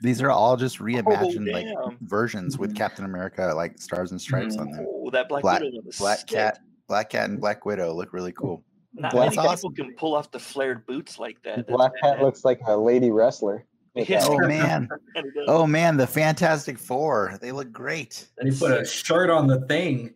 These 0.00 0.20
are 0.22 0.30
all 0.30 0.56
just 0.56 0.78
reimagined 0.78 1.52
like 1.52 1.66
versions 2.00 2.58
with 2.58 2.72
Mhm. 2.74 2.76
Captain 2.76 3.04
America 3.04 3.52
like 3.54 3.78
stars 3.80 4.10
and 4.10 4.20
stripes 4.20 4.56
on 4.56 4.70
them. 4.70 4.84
Oh, 4.88 5.10
that 5.10 5.28
Black, 5.28 5.42
Black- 5.42 5.60
Widow 5.62 5.76
one 5.76 5.90
Black 5.98 6.18
sick. 6.20 6.28
Cat, 6.28 6.60
Black 6.88 7.10
Cat, 7.10 7.30
and 7.30 7.40
Black 7.40 7.64
Widow 7.64 7.92
look 7.94 8.12
really 8.12 8.32
cool. 8.32 8.64
Not 8.94 9.12
Black- 9.12 9.34
many 9.36 9.48
That's 9.48 9.62
people 9.62 9.74
can 9.74 9.94
pull 9.94 10.14
off 10.14 10.30
the 10.30 10.38
flared 10.38 10.84
boots 10.86 11.18
like 11.18 11.40
that. 11.44 11.56
That's 11.56 11.70
black 11.70 11.92
cat 12.02 12.20
looks 12.20 12.44
like 12.44 12.60
a 12.66 12.76
lady 12.76 13.10
wrestler 13.10 13.54
with 13.54 13.66
Yeah. 14.08 14.24
Oh 14.24 14.38
man, 14.38 14.88
And 15.14 15.26
it 15.26 15.34
does. 15.34 15.44
oh 15.46 15.66
man, 15.66 15.96
the 15.96 16.06
Fantastic 16.06 16.78
Four. 16.78 17.38
They 17.40 17.52
look 17.52 17.70
great. 17.70 18.28
And 18.38 18.52
he 18.52 18.58
put 18.58 18.72
a 18.80 18.84
shirt 18.84 19.30
on 19.30 19.46
the 19.46 19.60
thing. 19.66 20.14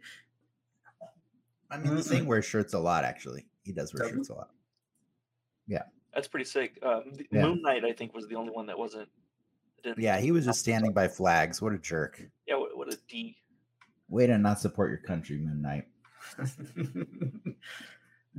I 1.71 1.77
mean, 1.79 1.95
the 1.95 2.01
Mm-mm. 2.01 2.09
thing 2.09 2.27
wears 2.27 2.45
shirts 2.45 2.75
a 2.75 2.79
lot. 2.79 3.05
Actually, 3.05 3.47
he 3.63 3.73
does 3.73 3.95
wear 3.95 4.09
shirts 4.09 4.31
a 4.31 4.35
lot. 4.35 4.51
Yeah, 5.69 5.83
that's 6.13 6.27
pretty 6.27 6.47
sick. 6.47 6.79
Um, 6.83 7.13
Yeah. 7.31 7.43
Moon 7.43 7.63
Knight, 7.63 7.85
I 7.85 7.93
think, 7.93 8.15
was 8.15 8.27
the 8.27 8.35
only 8.35 8.51
one 8.51 8.67
that 8.67 8.77
wasn't. 8.79 9.09
Didn't, 9.85 10.01
Yeah, 10.01 10.19
he 10.19 10.33
was 10.33 10.45
just 10.45 10.59
standing 10.59 10.93
by 10.93 11.07
flags. 11.07 11.63
What 11.63 11.73
a 11.73 11.79
jerk! 11.79 12.21
Yeah, 12.49 12.57
what, 12.57 12.77
what 12.77 12.93
a 12.93 12.99
D. 13.09 13.37
Way 14.09 14.27
to 14.27 14.39
not 14.39 14.59
support 14.59 14.91
your 14.91 14.99
country, 14.99 15.37
Moon 15.39 15.63
Knight. 15.63 15.85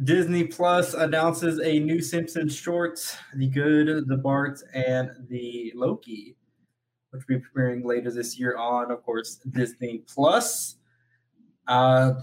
Disney 0.04 0.46
Plus 0.46 0.94
announces 0.94 1.60
a 1.60 1.80
new 1.80 2.02
Simpsons 2.02 2.56
shorts, 2.56 3.18
The 3.36 3.48
Good, 3.48 4.08
The 4.08 4.18
Bart, 4.18 4.62
and 4.74 5.12
The 5.30 5.74
Loki, 5.76 6.38
which 7.12 7.24
will 7.28 7.38
be 7.40 7.44
premiering 7.44 7.84
later 7.84 8.12
this 8.12 8.40
year 8.40 8.56
on, 8.58 8.92
of 8.92 9.04
course, 9.04 9.36
Disney 9.50 10.04
Plus. 10.08 10.78
Uh, 11.68 12.14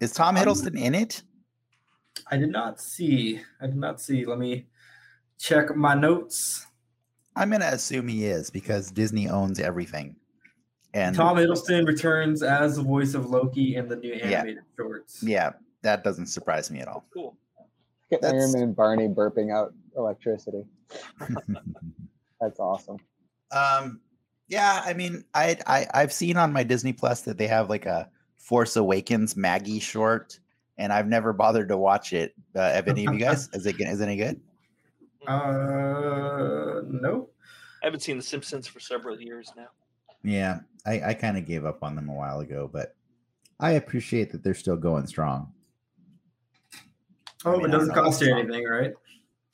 Is 0.00 0.12
Tom 0.12 0.36
Um, 0.36 0.44
Hiddleston 0.44 0.78
in 0.78 0.94
it? 0.94 1.22
I 2.30 2.36
did 2.36 2.50
not 2.50 2.80
see. 2.80 3.40
I 3.60 3.66
did 3.66 3.76
not 3.76 4.00
see. 4.00 4.26
Let 4.26 4.38
me 4.38 4.66
check 5.38 5.74
my 5.74 5.94
notes. 5.94 6.66
I'm 7.36 7.50
gonna 7.50 7.66
assume 7.66 8.08
he 8.08 8.26
is 8.26 8.50
because 8.50 8.90
Disney 8.90 9.28
owns 9.28 9.60
everything. 9.60 10.16
And 10.94 11.14
Tom 11.14 11.36
Hiddleston 11.36 11.86
returns 11.86 12.42
as 12.42 12.76
the 12.76 12.82
voice 12.82 13.14
of 13.14 13.26
Loki 13.30 13.76
in 13.76 13.88
the 13.88 13.96
new 13.96 14.12
animated 14.14 14.64
shorts. 14.76 15.22
yeah, 15.22 15.52
that 15.82 16.04
doesn't 16.04 16.26
surprise 16.26 16.70
me 16.70 16.80
at 16.80 16.88
all. 16.88 17.04
Cool. 17.12 17.36
Get 18.10 18.22
That's- 18.22 18.42
Iron 18.42 18.52
Man 18.52 18.62
and 18.62 18.76
Barney 18.76 19.08
burping 19.08 19.52
out 19.54 19.74
electricity. 19.96 20.64
That's 22.40 22.58
awesome. 22.60 22.96
um, 23.50 24.00
yeah, 24.48 24.82
I 24.84 24.94
mean, 24.94 25.24
I, 25.34 25.58
I 25.66 25.86
I've 25.92 26.12
seen 26.12 26.38
on 26.38 26.52
my 26.52 26.62
Disney 26.62 26.94
Plus 26.94 27.20
that 27.22 27.36
they 27.36 27.46
have 27.48 27.68
like 27.68 27.84
a 27.84 28.08
Force 28.38 28.76
Awakens 28.76 29.36
Maggie 29.36 29.78
short, 29.78 30.38
and 30.78 30.90
I've 30.90 31.06
never 31.06 31.34
bothered 31.34 31.68
to 31.68 31.76
watch 31.76 32.14
it. 32.14 32.32
Uh, 32.54 32.72
have 32.72 32.88
any 32.88 33.04
of 33.04 33.12
you 33.12 33.20
guys? 33.20 33.50
Is 33.52 33.66
it 33.66 33.78
is 33.78 34.00
it 34.00 34.04
any 34.04 34.16
good? 34.16 34.40
Uh, 35.26 36.80
no. 36.86 37.28
I 37.82 37.86
haven't 37.86 38.00
seen 38.00 38.16
The 38.16 38.22
Simpsons 38.22 38.66
for 38.66 38.80
several 38.80 39.20
years 39.20 39.52
now. 39.56 39.68
Yeah, 40.24 40.60
I, 40.86 41.00
I 41.10 41.14
kind 41.14 41.36
of 41.36 41.44
gave 41.46 41.64
up 41.64 41.82
on 41.82 41.94
them 41.94 42.08
a 42.08 42.14
while 42.14 42.40
ago, 42.40 42.70
but 42.72 42.96
I 43.60 43.72
appreciate 43.72 44.32
that 44.32 44.42
they're 44.42 44.54
still 44.54 44.76
going 44.76 45.06
strong. 45.06 45.52
Oh, 47.44 47.54
I 47.54 47.56
mean, 47.56 47.66
it 47.66 47.72
doesn't 47.72 47.94
cost 47.94 48.20
you 48.20 48.34
anything, 48.34 48.64
right? 48.64 48.92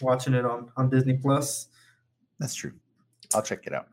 Watching 0.01 0.35
it 0.35 0.45
on 0.45 0.71
on 0.77 0.91
Disney 0.91 1.15
Plus. 1.15 1.69
That's 2.39 2.55
true. 2.55 2.73
I'll 3.35 3.43
check 3.43 3.67
it 3.67 3.73
out. 3.73 3.89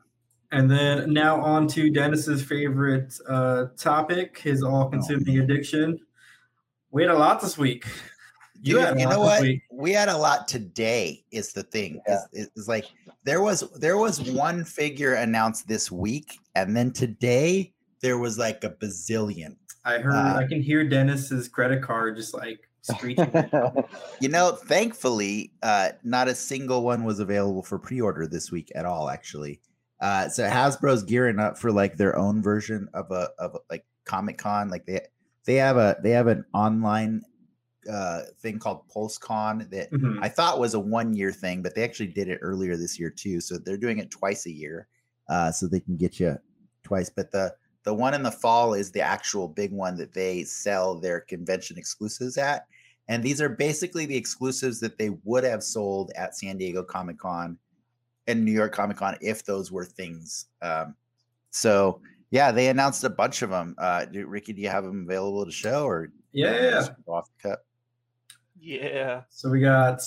And 0.51 0.69
then 0.69 1.13
now 1.13 1.39
on 1.39 1.67
to 1.69 1.89
Dennis's 1.89 2.43
favorite 2.43 3.17
uh, 3.27 3.67
topic, 3.77 4.37
his 4.37 4.63
all-consuming 4.63 5.39
addiction. 5.39 5.97
We 6.91 7.03
had 7.03 7.11
a 7.11 7.17
lot 7.17 7.41
this 7.41 7.57
week. 7.57 7.85
You 8.61 8.79
Dude, 8.79 8.99
you 8.99 9.07
know 9.07 9.21
what? 9.21 9.41
week. 9.41 9.63
We 9.71 9.91
had 9.91 10.09
a 10.09 10.17
lot 10.17 10.47
today. 10.47 11.23
Is 11.31 11.53
the 11.53 11.63
thing? 11.63 12.01
Yeah. 12.07 12.19
Is, 12.33 12.49
is 12.55 12.67
like 12.67 12.85
there 13.23 13.41
was 13.41 13.69
there 13.79 13.97
was 13.97 14.21
one 14.29 14.63
figure 14.65 15.13
announced 15.15 15.67
this 15.67 15.91
week, 15.91 16.37
and 16.55 16.75
then 16.75 16.91
today 16.91 17.73
there 18.01 18.17
was 18.17 18.37
like 18.37 18.63
a 18.63 18.69
bazillion. 18.69 19.55
I 19.85 19.97
heard. 19.97 20.13
Uh, 20.13 20.37
I 20.37 20.47
can 20.47 20.61
hear 20.61 20.87
Dennis's 20.87 21.47
credit 21.47 21.81
card 21.81 22.17
just 22.17 22.35
like 22.35 22.69
screeching. 22.81 23.31
You 24.19 24.29
know, 24.29 24.51
thankfully, 24.51 25.51
uh, 25.63 25.89
not 26.03 26.27
a 26.27 26.35
single 26.35 26.83
one 26.83 27.03
was 27.03 27.19
available 27.19 27.63
for 27.63 27.79
pre-order 27.79 28.27
this 28.27 28.51
week 28.51 28.71
at 28.75 28.85
all. 28.85 29.09
Actually, 29.09 29.59
uh, 29.99 30.29
so 30.29 30.47
Hasbro's 30.47 31.03
gearing 31.03 31.39
up 31.39 31.57
for 31.57 31.71
like 31.71 31.97
their 31.97 32.15
own 32.17 32.41
version 32.41 32.87
of 32.93 33.09
a 33.11 33.29
of 33.39 33.55
a, 33.55 33.59
like 33.69 33.85
Comic 34.05 34.37
Con. 34.37 34.69
Like 34.69 34.85
they 34.85 35.01
they 35.45 35.55
have 35.55 35.77
a 35.77 35.97
they 36.03 36.11
have 36.11 36.27
an 36.27 36.45
online 36.53 37.23
uh 37.91 38.21
thing 38.39 38.59
called 38.59 38.87
PulseCon 38.95 39.67
that 39.71 39.91
Mhm. 39.91 40.19
I 40.21 40.29
thought 40.29 40.59
was 40.59 40.75
a 40.75 40.79
one 40.79 41.15
year 41.15 41.31
thing, 41.31 41.63
but 41.63 41.73
they 41.73 41.83
actually 41.83 42.13
did 42.13 42.27
it 42.27 42.37
earlier 42.43 42.77
this 42.77 42.99
year 42.99 43.09
too. 43.09 43.41
So 43.41 43.57
they're 43.57 43.75
doing 43.77 43.97
it 43.97 44.11
twice 44.11 44.45
a 44.45 44.51
year, 44.51 44.87
uh, 45.29 45.51
so 45.51 45.67
they 45.67 45.79
can 45.79 45.97
get 45.97 46.19
you 46.19 46.37
twice. 46.83 47.09
But 47.09 47.31
the 47.31 47.55
the 47.83 47.93
one 47.93 48.13
in 48.13 48.23
the 48.23 48.31
fall 48.31 48.73
is 48.73 48.91
the 48.91 49.01
actual 49.01 49.47
big 49.47 49.71
one 49.71 49.95
that 49.97 50.13
they 50.13 50.43
sell 50.43 50.99
their 50.99 51.21
convention 51.21 51.77
exclusives 51.77 52.37
at, 52.37 52.65
and 53.07 53.23
these 53.23 53.41
are 53.41 53.49
basically 53.49 54.05
the 54.05 54.15
exclusives 54.15 54.79
that 54.79 54.97
they 54.97 55.09
would 55.23 55.43
have 55.43 55.63
sold 55.63 56.11
at 56.15 56.35
San 56.37 56.57
Diego 56.57 56.83
Comic 56.83 57.17
Con 57.17 57.57
and 58.27 58.45
New 58.45 58.51
York 58.51 58.73
Comic 58.73 58.97
Con 58.97 59.17
if 59.21 59.43
those 59.43 59.71
were 59.71 59.85
things. 59.85 60.45
Um, 60.61 60.95
so 61.49 62.01
yeah, 62.29 62.51
they 62.51 62.69
announced 62.69 63.03
a 63.03 63.09
bunch 63.09 63.41
of 63.41 63.49
them. 63.49 63.75
Uh, 63.77 64.05
do, 64.05 64.25
Ricky, 64.25 64.53
do 64.53 64.61
you 64.61 64.69
have 64.69 64.85
them 64.85 65.03
available 65.03 65.45
to 65.45 65.51
show 65.51 65.85
or 65.85 66.11
Yeah, 66.31 66.53
yeah, 66.53 66.61
yeah. 66.61 66.71
just 66.71 66.91
go 67.05 67.13
off 67.13 67.29
the 67.41 67.49
cup? 67.49 67.65
Yeah. 68.59 69.21
So 69.29 69.49
we 69.49 69.59
got. 69.59 70.01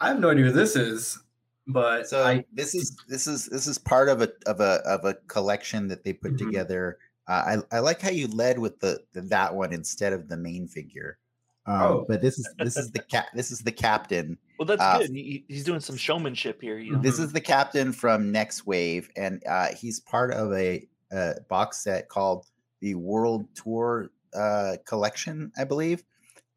I 0.00 0.08
have 0.08 0.20
no 0.20 0.30
idea 0.30 0.46
who 0.46 0.52
this 0.52 0.76
is, 0.76 1.18
but 1.66 2.08
So 2.08 2.24
I 2.24 2.44
this 2.52 2.74
is 2.74 2.96
this 3.08 3.26
is 3.26 3.46
this 3.46 3.66
is 3.66 3.78
part 3.78 4.08
of 4.08 4.22
a 4.22 4.30
of 4.46 4.60
a 4.60 4.80
of 4.86 5.04
a 5.04 5.14
collection 5.28 5.88
that 5.88 6.04
they 6.04 6.12
put 6.12 6.32
Mhm. 6.34 6.38
together. 6.38 6.98
Uh, 7.28 7.60
I 7.70 7.76
I 7.76 7.78
like 7.80 8.00
how 8.00 8.10
you 8.10 8.26
led 8.28 8.58
with 8.58 8.80
the, 8.80 9.02
the 9.12 9.20
that 9.22 9.54
one 9.54 9.72
instead 9.72 10.12
of 10.12 10.28
the 10.28 10.36
main 10.36 10.66
figure. 10.66 11.18
Um, 11.66 11.82
Oh. 11.82 12.04
but 12.08 12.20
this 12.22 12.38
is 12.38 12.48
this 12.58 12.76
is 12.76 12.90
the 12.92 13.02
cap 13.02 13.26
this 13.34 13.50
is 13.50 13.60
the 13.60 13.72
captain. 13.72 14.38
Well, 14.58 14.66
that's 14.66 14.82
Uh, 14.82 14.98
good. 14.98 15.10
He, 15.10 15.44
he's 15.48 15.64
doing 15.64 15.80
some 15.80 15.96
showmanship 15.96 16.60
here. 16.60 16.78
You 16.78 16.92
know? 16.96 17.02
This 17.02 17.18
is 17.18 17.32
the 17.32 17.40
captain 17.40 17.92
from 17.92 18.32
Next 18.32 18.66
Wave, 18.66 19.10
and 19.16 19.42
uh, 19.46 19.68
he's 19.74 20.00
part 20.00 20.32
of 20.32 20.52
a, 20.52 20.86
a 21.12 21.34
box 21.48 21.78
set 21.82 22.08
called 22.08 22.46
the 22.80 22.94
World 22.94 23.46
Tour 23.54 24.10
uh, 24.34 24.76
Collection, 24.86 25.52
I 25.56 25.64
believe, 25.64 26.02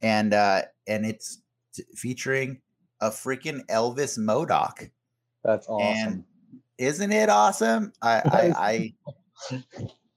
and 0.01 0.33
uh, 0.33 0.63
and 0.87 1.05
it's 1.05 1.41
t- 1.73 1.83
featuring 1.95 2.61
a 3.03 3.09
freaking 3.09 3.65
Elvis 3.67 4.17
MODOK. 4.17 4.89
That's 5.43 5.67
awesome. 5.67 6.07
And 6.07 6.23
isn't 6.77 7.11
it 7.11 7.29
awesome? 7.29 7.91
I 8.01 8.21
I 8.25 8.93
I, 9.51 9.57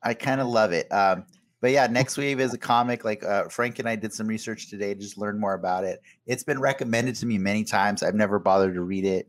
I 0.03 0.15
kind 0.15 0.41
of 0.41 0.47
love 0.47 0.73
it. 0.73 0.91
Um, 0.93 1.25
but 1.61 1.73
yeah, 1.73 1.89
Next 1.89 2.17
Wave 2.17 2.39
is 2.39 2.55
a 2.55 2.59
comic. 2.59 3.05
Like 3.05 3.25
uh, 3.25 3.49
Frank 3.49 3.81
and 3.81 3.89
I 3.89 3.97
did 3.97 4.13
some 4.13 4.29
research 4.29 4.71
today 4.71 4.95
to 4.95 5.01
just 5.01 5.19
learn 5.19 5.41
more 5.41 5.55
about 5.55 5.85
it. 5.85 6.01
It's 6.27 6.45
been 6.45 6.61
recommended 6.61 7.17
to 7.17 7.27
me 7.27 7.39
many 7.39 7.65
times. 7.65 8.03
I've 8.03 8.15
never 8.15 8.39
bothered 8.39 8.75
to 8.75 8.83
read 8.83 9.05
it, 9.05 9.29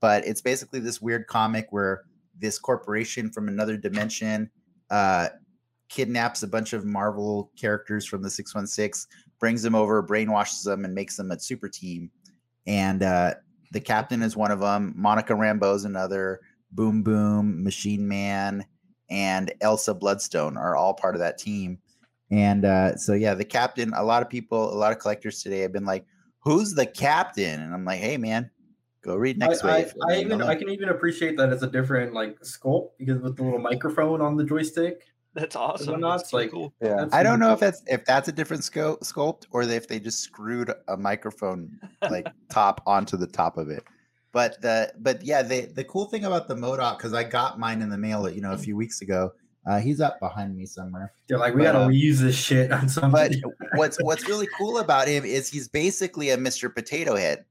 but 0.00 0.24
it's 0.24 0.40
basically 0.40 0.78
this 0.78 1.02
weird 1.02 1.26
comic 1.26 1.66
where 1.70 2.04
this 2.38 2.58
corporation 2.58 3.30
from 3.30 3.48
another 3.48 3.76
dimension 3.76 4.48
uh, 4.90 5.28
kidnaps 5.88 6.42
a 6.42 6.48
bunch 6.48 6.72
of 6.72 6.84
Marvel 6.84 7.50
characters 7.56 8.06
from 8.06 8.22
the 8.22 8.30
616, 8.30 9.08
brings 9.40 9.62
them 9.62 9.74
over, 9.74 10.02
brainwashes 10.02 10.64
them, 10.64 10.84
and 10.84 10.94
makes 10.94 11.16
them 11.16 11.32
a 11.32 11.40
super 11.40 11.68
team. 11.68 12.10
And 12.66 13.02
uh, 13.02 13.34
the 13.72 13.80
captain 13.80 14.22
is 14.22 14.36
one 14.36 14.50
of 14.50 14.60
them. 14.60 14.94
Monica 14.96 15.32
Rambeau 15.32 15.74
is 15.74 15.84
another. 15.84 16.40
Boom 16.70 17.02
Boom, 17.02 17.62
Machine 17.62 18.08
Man, 18.08 18.64
and 19.10 19.52
Elsa 19.60 19.94
Bloodstone 19.94 20.56
are 20.56 20.74
all 20.74 20.94
part 20.94 21.14
of 21.14 21.20
that 21.20 21.38
team. 21.38 21.78
And 22.30 22.64
uh, 22.64 22.96
so, 22.96 23.12
yeah, 23.12 23.34
the 23.34 23.44
captain. 23.44 23.92
A 23.94 24.02
lot 24.02 24.22
of 24.22 24.30
people, 24.30 24.72
a 24.72 24.76
lot 24.76 24.90
of 24.90 24.98
collectors 24.98 25.42
today 25.42 25.60
have 25.60 25.72
been 25.72 25.84
like, 25.84 26.06
"Who's 26.40 26.72
the 26.72 26.86
captain?" 26.86 27.60
And 27.60 27.74
I'm 27.74 27.84
like, 27.84 28.00
"Hey, 28.00 28.16
man, 28.16 28.50
go 29.02 29.16
read 29.16 29.38
Next 29.38 29.62
I, 29.62 29.68
I, 29.68 29.72
Wave." 29.74 29.94
I 30.02 30.12
mean, 30.12 30.26
even 30.26 30.38
don't 30.38 30.48
I 30.48 30.54
can 30.54 30.70
even 30.70 30.88
appreciate 30.88 31.36
that 31.36 31.52
it's 31.52 31.62
a 31.62 31.66
different 31.66 32.14
like 32.14 32.40
sculpt 32.40 32.92
because 32.98 33.20
with 33.20 33.36
the 33.36 33.42
little 33.42 33.58
microphone 33.58 34.22
on 34.22 34.36
the 34.36 34.44
joystick. 34.44 35.02
That's 35.34 35.56
awesome. 35.56 36.00
not, 36.00 36.18
That's 36.18 36.32
really 36.32 36.44
like- 36.44 36.52
cool. 36.52 36.74
yeah. 36.82 36.96
That's 36.96 37.14
I 37.14 37.22
don't 37.22 37.38
know 37.40 37.52
if 37.52 37.60
that's 37.60 37.82
if 37.86 38.04
that's 38.04 38.28
a 38.28 38.32
different 38.32 38.64
sco- 38.64 38.98
sculpt 38.98 39.46
or 39.50 39.62
if 39.62 39.88
they 39.88 39.98
just 39.98 40.20
screwed 40.20 40.72
a 40.88 40.96
microphone 40.96 41.78
like 42.10 42.28
top 42.50 42.82
onto 42.86 43.16
the 43.16 43.26
top 43.26 43.56
of 43.56 43.70
it. 43.70 43.82
But 44.32 44.60
the 44.62 44.92
but 44.98 45.22
yeah, 45.22 45.42
the 45.42 45.66
the 45.66 45.84
cool 45.84 46.06
thing 46.06 46.24
about 46.24 46.48
the 46.48 46.54
MODOK 46.54 46.98
because 46.98 47.14
I 47.14 47.24
got 47.24 47.58
mine 47.58 47.82
in 47.82 47.88
the 47.90 47.98
mail, 47.98 48.28
you 48.30 48.40
know, 48.40 48.52
a 48.52 48.58
few 48.58 48.76
weeks 48.76 49.00
ago. 49.02 49.32
Uh, 49.64 49.78
he's 49.78 50.00
up 50.00 50.18
behind 50.18 50.56
me 50.56 50.66
somewhere. 50.66 51.12
They're 51.28 51.38
like, 51.38 51.54
we 51.54 51.60
But, 51.60 51.72
gotta 51.72 51.84
uh, 51.84 51.88
reuse 51.88 52.16
this 52.18 52.34
shit 52.34 52.72
on 52.72 52.88
something. 52.88 53.12
But 53.12 53.32
what's 53.76 53.96
what's 54.02 54.26
really 54.28 54.48
cool 54.58 54.78
about 54.78 55.06
him 55.06 55.24
is 55.24 55.48
he's 55.48 55.68
basically 55.68 56.30
a 56.30 56.36
Mr. 56.36 56.74
Potato 56.74 57.14
Head. 57.14 57.44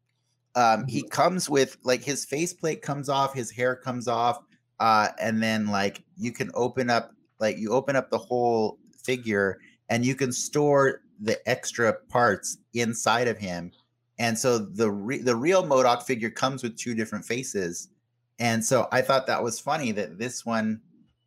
Um, 0.56 0.86
he 0.88 1.04
comes 1.04 1.50
with 1.50 1.78
like 1.84 2.04
his 2.04 2.26
faceplate 2.26 2.82
comes 2.82 3.08
off, 3.10 3.34
his 3.34 3.50
hair 3.50 3.76
comes 3.78 4.10
off, 4.10 4.44
uh, 4.82 5.08
and 5.22 5.41
then 5.41 5.67
like 5.67 6.04
you 6.17 6.34
can 6.34 6.52
open 6.54 6.89
up 6.89 7.13
like 7.42 7.58
you 7.58 7.72
open 7.72 7.96
up 7.96 8.10
the 8.10 8.18
whole 8.18 8.78
figure 9.04 9.60
and 9.90 10.06
you 10.06 10.16
can 10.16 10.32
store 10.32 11.02
the 11.20 11.38
extra 11.50 11.94
parts 12.10 12.58
inside 12.74 13.28
of 13.28 13.38
him. 13.38 13.72
And 14.20 14.38
so 14.38 14.60
the 14.60 14.90
re- 14.92 15.22
the 15.22 15.36
real 15.36 15.64
MODOK 15.64 16.04
figure 16.04 16.30
comes 16.30 16.64
with 16.64 16.78
two 16.78 16.94
different 16.96 17.26
faces. 17.26 17.90
And 18.40 18.64
so 18.64 18.88
I 18.92 19.02
thought 19.02 19.28
that 19.28 19.44
was 19.44 19.60
funny 19.60 19.92
that 19.94 20.18
this 20.18 20.46
one 20.46 20.80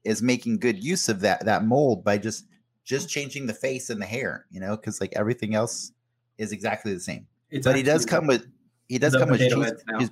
is 0.04 0.22
making 0.22 0.58
good 0.58 0.82
use 0.82 1.08
of 1.08 1.20
that 1.20 1.44
that 1.44 1.64
mold 1.64 2.04
by 2.04 2.18
just 2.18 2.46
just 2.84 3.08
changing 3.08 3.46
the 3.46 3.54
face 3.54 3.90
and 3.90 4.00
the 4.00 4.06
hair, 4.06 4.46
you 4.50 4.60
know, 4.60 4.76
because 4.76 5.00
like 5.00 5.12
everything 5.16 5.54
else 5.54 5.92
is 6.38 6.52
exactly 6.52 6.92
the 6.94 7.00
same. 7.00 7.26
It's 7.50 7.66
but 7.66 7.76
he 7.76 7.82
does 7.82 8.04
come 8.06 8.26
with 8.26 8.46
he 8.88 8.98
does 8.98 9.12
the 9.12 9.18
come 9.20 9.30
with 9.30 9.40
potato 9.40 9.56
cheese- 9.56 9.64
heads 9.66 9.84
now. 9.88 9.98
cheese- 9.98 10.10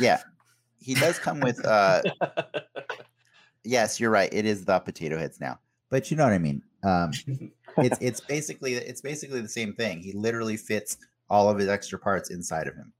yeah. 0.00 0.20
He 0.80 0.94
does 0.94 1.18
come 1.18 1.40
with 1.40 1.64
uh 1.64 2.02
yes, 3.66 4.00
you're 4.00 4.10
right. 4.10 4.32
It 4.32 4.46
is 4.46 4.64
the 4.64 4.78
potato 4.80 5.18
heads 5.18 5.40
now. 5.40 5.58
But 5.90 6.10
you 6.10 6.16
know 6.16 6.24
what 6.24 6.32
I 6.32 6.38
mean. 6.38 6.62
Um 6.82 7.10
it's 7.78 7.98
it's 8.00 8.20
basically 8.20 8.74
it's 8.74 9.00
basically 9.00 9.40
the 9.40 9.48
same 9.48 9.74
thing. 9.74 10.00
He 10.00 10.12
literally 10.12 10.56
fits 10.56 10.98
all 11.28 11.48
of 11.50 11.58
his 11.58 11.68
extra 11.68 11.98
parts 11.98 12.30
inside 12.30 12.68
of 12.68 12.74
him. 12.74 12.92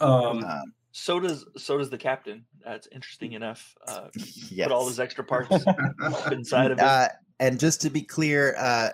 Um, 0.00 0.44
Um 0.44 0.74
so 0.92 1.18
does 1.18 1.46
so 1.56 1.78
does 1.78 1.90
the 1.90 1.98
captain. 1.98 2.44
That's 2.64 2.86
interesting 2.92 3.32
enough. 3.40 3.74
Uh, 3.88 4.08
yes. 4.50 4.68
Put 4.68 4.74
all 4.74 4.86
his 4.86 5.00
extra 5.00 5.24
parts 5.24 5.50
inside 6.30 6.70
of 6.70 6.78
it. 6.78 6.84
Uh, 6.84 7.08
and 7.40 7.58
just 7.58 7.80
to 7.82 7.90
be 7.90 8.02
clear, 8.02 8.54
uh, 8.56 8.90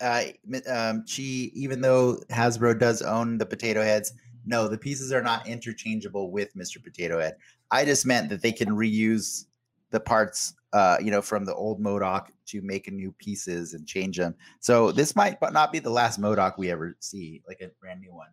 uh, 0.00 0.24
um, 0.68 1.04
Chi, 1.04 1.50
even 1.54 1.80
though 1.80 2.18
Hasbro 2.30 2.78
does 2.78 3.02
own 3.02 3.36
the 3.36 3.46
potato 3.46 3.82
heads, 3.82 4.12
no, 4.46 4.68
the 4.68 4.78
pieces 4.78 5.12
are 5.12 5.22
not 5.22 5.46
interchangeable 5.46 6.30
with 6.30 6.54
Mr. 6.54 6.82
Potato 6.82 7.20
Head. 7.20 7.36
I 7.70 7.84
just 7.84 8.06
meant 8.06 8.28
that 8.30 8.42
they 8.42 8.52
can 8.52 8.68
reuse 8.68 9.46
the 9.90 10.00
parts, 10.00 10.54
uh, 10.72 10.96
you 11.02 11.10
know, 11.10 11.22
from 11.22 11.44
the 11.44 11.54
old 11.54 11.80
MODOK 11.82 12.26
to 12.46 12.62
make 12.62 12.88
a 12.88 12.90
new 12.90 13.12
pieces 13.12 13.74
and 13.74 13.86
change 13.86 14.16
them. 14.16 14.34
So 14.60 14.92
this 14.92 15.14
might 15.16 15.40
but 15.40 15.52
not 15.52 15.72
be 15.72 15.78
the 15.78 15.90
last 15.90 16.20
MODOK 16.20 16.58
we 16.58 16.70
ever 16.70 16.96
see, 17.00 17.42
like 17.46 17.60
a 17.60 17.68
brand 17.80 18.00
new 18.00 18.12
one 18.14 18.28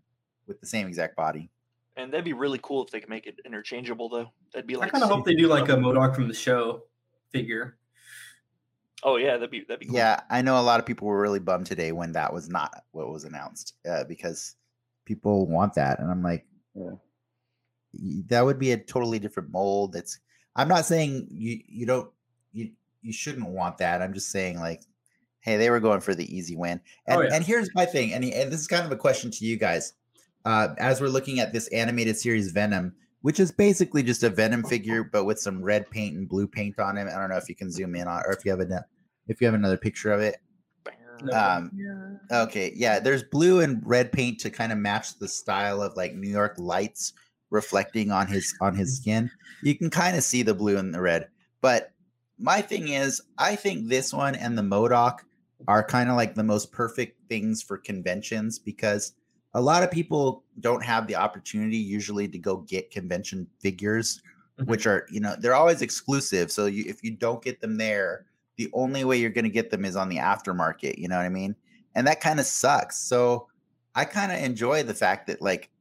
with 0.47 0.59
the 0.59 0.67
same 0.67 0.87
exact 0.87 1.15
body. 1.15 1.49
and 1.95 2.11
that'd 2.13 2.23
be 2.25 2.33
really 2.33 2.59
cool 2.61 2.83
if 2.85 2.91
they 2.91 2.99
could 2.99 3.09
make 3.09 3.25
it 3.27 3.39
interchangeable, 3.45 4.07
though. 4.09 4.31
That'd 4.53 4.67
be 4.67 4.75
like. 4.75 4.89
I 4.89 4.91
kind 4.91 5.03
of 5.03 5.09
hope 5.09 5.25
they 5.25 5.35
do 5.35 5.47
like 5.47 5.67
a 5.69 5.75
MODOK 5.75 6.13
from 6.15 6.27
the 6.27 6.33
show 6.33 6.83
figure. 7.31 7.77
Oh 9.03 9.17
yeah, 9.17 9.33
that'd 9.33 9.51
be 9.51 9.61
that'd 9.67 9.79
be 9.79 9.87
cool. 9.87 9.95
Yeah, 9.95 10.21
I 10.29 10.41
know 10.41 10.59
a 10.59 10.61
lot 10.63 10.79
of 10.79 10.85
people 10.85 11.07
were 11.07 11.21
really 11.21 11.39
bummed 11.39 11.65
today 11.67 11.91
when 11.91 12.11
that 12.13 12.33
was 12.33 12.49
not 12.49 12.73
what 12.91 13.09
was 13.11 13.25
announced 13.25 13.73
uh, 13.89 14.03
because 14.05 14.55
people 15.05 15.47
want 15.47 15.73
that, 15.75 15.99
and 15.99 16.09
I'm 16.09 16.23
like, 16.23 16.45
Yeah. 16.75 16.91
that 18.27 18.41
would 18.45 18.59
be 18.59 18.71
a 18.71 18.77
totally 18.77 19.19
different 19.19 19.51
mold. 19.51 19.95
It's 19.95 20.19
I'm 20.57 20.67
not 20.67 20.85
saying 20.85 21.27
you 21.31 21.61
you 21.67 21.85
don't 21.85 22.09
you 22.51 22.71
you 23.01 23.13
shouldn't 23.13 23.47
want 23.47 23.77
that. 23.77 24.01
I'm 24.01 24.13
just 24.13 24.31
saying 24.31 24.59
like, 24.59 24.81
hey, 25.39 25.55
they 25.55 25.69
were 25.69 25.79
going 25.79 26.01
for 26.01 26.13
the 26.15 26.35
easy 26.35 26.55
win. 26.55 26.81
And 27.05 27.19
Oh, 27.19 27.21
yeah. 27.21 27.29
and 27.33 27.45
here's 27.45 27.69
my 27.73 27.85
thing, 27.85 28.11
and 28.13 28.25
and 28.25 28.51
this 28.51 28.59
is 28.59 28.67
kind 28.67 28.85
of 28.85 28.91
a 28.91 28.97
question 28.97 29.31
to 29.31 29.45
you 29.45 29.55
guys, 29.55 29.93
uh, 30.43 30.69
as 30.77 30.99
we're 30.99 31.07
looking 31.07 31.39
at 31.39 31.53
this 31.53 31.67
animated 31.69 32.17
series 32.17 32.51
Venom. 32.51 32.93
Which 33.23 33.39
is 33.39 33.51
basically 33.51 34.03
just 34.03 34.23
a 34.23 34.29
Venom 34.29 34.63
figure, 34.63 35.03
but 35.03 35.25
with 35.25 35.39
some 35.39 35.61
red 35.61 35.89
paint 35.89 36.15
and 36.15 36.29
blue 36.29 36.47
paint 36.47 36.79
on 36.79 36.97
him. 36.97 37.07
I 37.07 37.17
don't 37.17 37.29
know 37.29 37.35
if 37.35 37.49
you 37.49 37.55
can 37.55 37.71
zoom 37.71 37.95
in 37.95 38.07
on, 38.07 38.21
or 38.25 38.31
if 38.31 38.45
you 38.45 38.51
have 38.51 38.61
a 38.61 38.85
if 39.27 39.41
you 39.41 39.47
have 39.47 39.55
another 39.55 39.75
picture 39.75 40.13
of 40.13 40.21
it. 40.21 40.37
Um, 41.33 41.71
Okay, 42.31 42.73
yeah, 42.75 42.99
there's 42.99 43.23
blue 43.23 43.61
and 43.61 43.81
red 43.83 44.11
paint 44.11 44.39
to 44.41 44.49
kind 44.49 44.71
of 44.71 44.77
match 44.77 45.17
the 45.17 45.27
style 45.27 45.81
of 45.81 45.97
like 45.97 46.13
New 46.13 46.29
York 46.29 46.53
lights 46.57 47.13
reflecting 47.49 48.11
on 48.11 48.27
his 48.27 48.53
on 48.61 48.75
his 48.75 48.97
skin. 48.97 49.29
You 49.63 49.75
can 49.75 49.89
kind 49.89 50.17
of 50.17 50.23
see 50.23 50.43
the 50.43 50.53
blue 50.53 50.77
and 50.77 50.93
the 50.93 51.01
red, 51.01 51.27
But 51.61 51.91
my 52.39 52.61
thing 52.61 52.89
is, 52.89 53.21
I 53.37 53.55
think 53.55 53.87
this 53.87 54.13
one 54.13 54.35
and 54.35 54.57
the 54.57 54.61
MODOK 54.61 55.19
are 55.67 55.83
kind 55.83 56.09
of 56.09 56.15
like 56.15 56.35
the 56.35 56.43
most 56.43 56.71
perfect 56.71 57.19
things 57.29 57.63
for 57.63 57.77
conventions 57.77 58.59
because 58.59 59.13
a 59.55 59.61
lot 59.61 59.81
of 59.81 59.89
people 59.89 60.43
don't 60.59 60.83
have 60.85 61.07
the 61.07 61.15
opportunity 61.15 61.77
usually 61.77 62.27
to 62.27 62.37
go 62.37 62.57
get 62.57 62.91
convention 62.91 63.47
figures, 63.59 64.21
Mhm. 64.59 64.67
which 64.67 64.85
are, 64.85 65.07
you 65.09 65.19
know, 65.19 65.35
they're 65.39 65.55
always 65.55 65.81
exclusive. 65.81 66.51
So 66.51 66.67
you, 66.67 66.83
if 66.87 67.03
you 67.03 67.09
don't 67.11 67.43
get 67.43 67.59
them 67.59 67.77
there, 67.77 68.25
the 68.57 68.69
only 68.73 69.03
way 69.03 69.17
you're 69.17 69.31
going 69.31 69.45
to 69.45 69.49
get 69.49 69.71
them 69.71 69.83
is 69.83 69.95
on 69.95 70.09
the 70.09 70.17
aftermarket. 70.17 70.99
You 70.99 71.07
know 71.07 71.17
what 71.17 71.25
I 71.25 71.29
mean? 71.29 71.55
And 71.95 72.05
that 72.05 72.21
kind 72.21 72.39
of 72.39 72.45
sucks. 72.45 72.99
So 72.99 73.47
I 73.95 74.05
kind 74.05 74.31
of 74.31 74.37
enjoy 74.37 74.83
the 74.83 74.93
fact 74.93 75.25
that 75.27 75.41
like 75.41 75.71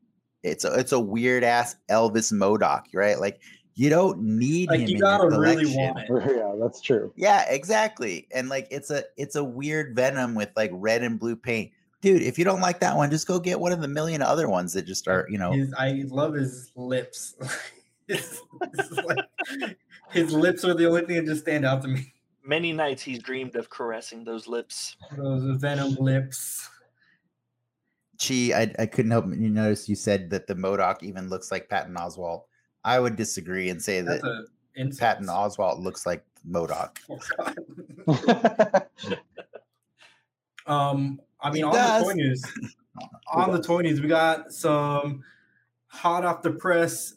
it's 0.46 0.64
a 0.64 0.72
it's 0.74 0.92
a 0.92 1.00
weird 1.00 1.44
ass 1.44 1.76
Elvis 1.90 2.32
MODOK, 2.32 2.84
right? 2.94 3.18
Like 3.18 3.40
you 3.74 3.90
don't 3.90 4.20
need 4.22 4.70
Like 4.70 4.80
him 4.80 4.88
you 4.88 4.98
gotta 4.98 5.28
really 5.38 5.66
want 5.66 5.98
it. 5.98 6.08
yeah, 6.36 6.54
that's 6.58 6.80
true. 6.80 7.12
Yeah, 7.16 7.44
exactly. 7.48 8.26
And 8.32 8.48
like 8.48 8.68
it's 8.70 8.90
a 8.90 9.04
it's 9.16 9.36
a 9.36 9.44
weird 9.44 9.94
venom 9.94 10.34
with 10.34 10.50
like 10.56 10.70
red 10.72 11.02
and 11.02 11.18
blue 11.18 11.36
paint. 11.36 11.72
Dude, 12.00 12.22
if 12.22 12.38
you 12.38 12.44
don't 12.44 12.60
like 12.60 12.80
that 12.80 12.96
one, 12.96 13.10
just 13.10 13.26
go 13.26 13.38
get 13.38 13.58
one 13.58 13.72
of 13.72 13.80
the 13.80 13.88
million 13.88 14.22
other 14.22 14.48
ones 14.48 14.72
that 14.74 14.86
just 14.86 15.08
are, 15.08 15.26
you 15.28 15.38
know. 15.38 15.52
His, 15.52 15.74
I 15.76 16.04
love 16.08 16.34
his 16.34 16.70
lips. 16.76 17.34
His- 18.06 18.40
like- 19.04 19.76
his 20.10 20.32
lips 20.32 20.64
are 20.64 20.74
the 20.74 20.86
only 20.86 21.02
thing 21.02 21.16
that 21.16 21.26
just 21.26 21.42
stand 21.42 21.64
out 21.64 21.82
to 21.82 21.88
me. 21.88 22.12
Many 22.44 22.72
nights 22.72 23.02
he's 23.02 23.18
dreamed 23.18 23.56
of 23.56 23.68
caressing 23.70 24.22
those 24.22 24.46
lips. 24.46 24.96
Those 25.16 25.60
venom 25.60 25.96
lips. 25.96 26.68
Chi, 28.20 28.52
I, 28.54 28.72
I 28.78 28.86
couldn't 28.86 29.10
help 29.10 29.26
but 29.28 29.38
you 29.38 29.50
notice 29.50 29.88
you 29.88 29.96
said 29.96 30.30
that 30.30 30.46
the 30.46 30.54
MODOK 30.54 31.02
even 31.02 31.28
looks 31.28 31.50
like 31.50 31.68
Patton 31.68 31.94
Oswalt. 31.94 32.42
I 32.84 33.00
would 33.00 33.16
disagree 33.16 33.68
and 33.70 33.82
say 33.82 34.00
That's 34.00 34.22
that 34.22 34.46
insult. 34.76 35.00
Patton 35.00 35.26
Oswalt 35.26 35.80
looks 35.82 36.06
like 36.06 36.24
MODOK. 36.48 36.96
Oh, 38.08 38.82
Um, 40.66 41.20
I 41.40 41.50
mean, 41.50 41.62
It 41.62 41.66
on 41.66 41.72
does. 41.74 42.02
the 42.02 42.08
toy 42.08 42.14
news, 42.14 42.42
on 43.32 43.52
the 43.52 43.62
toy 43.62 43.80
news, 43.82 44.00
we 44.00 44.08
got 44.08 44.52
some 44.52 45.22
hot 45.86 46.24
off 46.24 46.42
the 46.42 46.50
press 46.50 47.14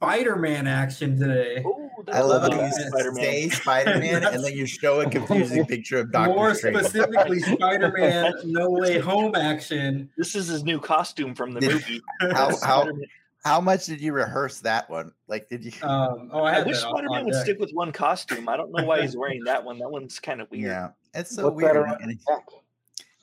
Spider-Man 0.00 0.68
action 0.68 1.18
today. 1.18 1.60
Ooh, 1.66 1.90
I 2.12 2.20
love 2.20 2.42
how 2.42 2.48
when 2.50 2.58
you 2.58 2.64
you 2.66 2.88
Spider-Man. 2.88 3.14
say 3.24 3.48
Spider 3.48 3.98
Man 3.98 4.24
and 4.24 4.44
then 4.44 4.52
you 4.52 4.64
show 4.64 5.00
a 5.00 5.10
confusing 5.10 5.66
picture 5.66 5.98
of 5.98 6.12
Doctor 6.12 6.34
More 6.34 6.54
Strange. 6.54 6.78
specifically, 6.78 7.40
Spider-Man 7.56 8.32
No 8.44 8.70
Way 8.70 8.98
Home 9.00 9.34
action. 9.34 10.08
This 10.16 10.36
is 10.36 10.46
his 10.46 10.62
new 10.62 10.78
costume 10.78 11.34
from 11.34 11.52
the 11.52 11.60
movie. 11.60 12.00
How, 12.32 12.56
how, 12.62 12.88
how 13.44 13.60
much 13.60 13.86
did 13.86 14.00
you 14.00 14.12
rehearse 14.12 14.60
that 14.60 14.88
one? 14.88 15.10
Like, 15.26 15.48
did 15.48 15.64
you? 15.64 15.72
Um, 15.82 16.30
oh, 16.32 16.44
I, 16.44 16.60
I 16.60 16.62
wish 16.62 16.78
Spider-Man 16.78 17.24
would 17.24 17.32
deck. 17.32 17.42
stick 17.42 17.58
with 17.58 17.72
one 17.72 17.90
costume. 17.90 18.48
I 18.48 18.56
don't 18.56 18.70
know 18.70 18.84
why 18.84 19.02
he's 19.02 19.16
wearing 19.16 19.42
that 19.44 19.64
one. 19.64 19.78
That 19.80 19.90
one's 19.90 20.20
kind 20.20 20.40
of 20.40 20.48
weird. 20.52 20.62
Yeah, 20.64 20.88
it's 21.12 21.34
so 21.34 21.48
What's 21.50 21.56
weird. 21.56 21.76
around 21.76 22.16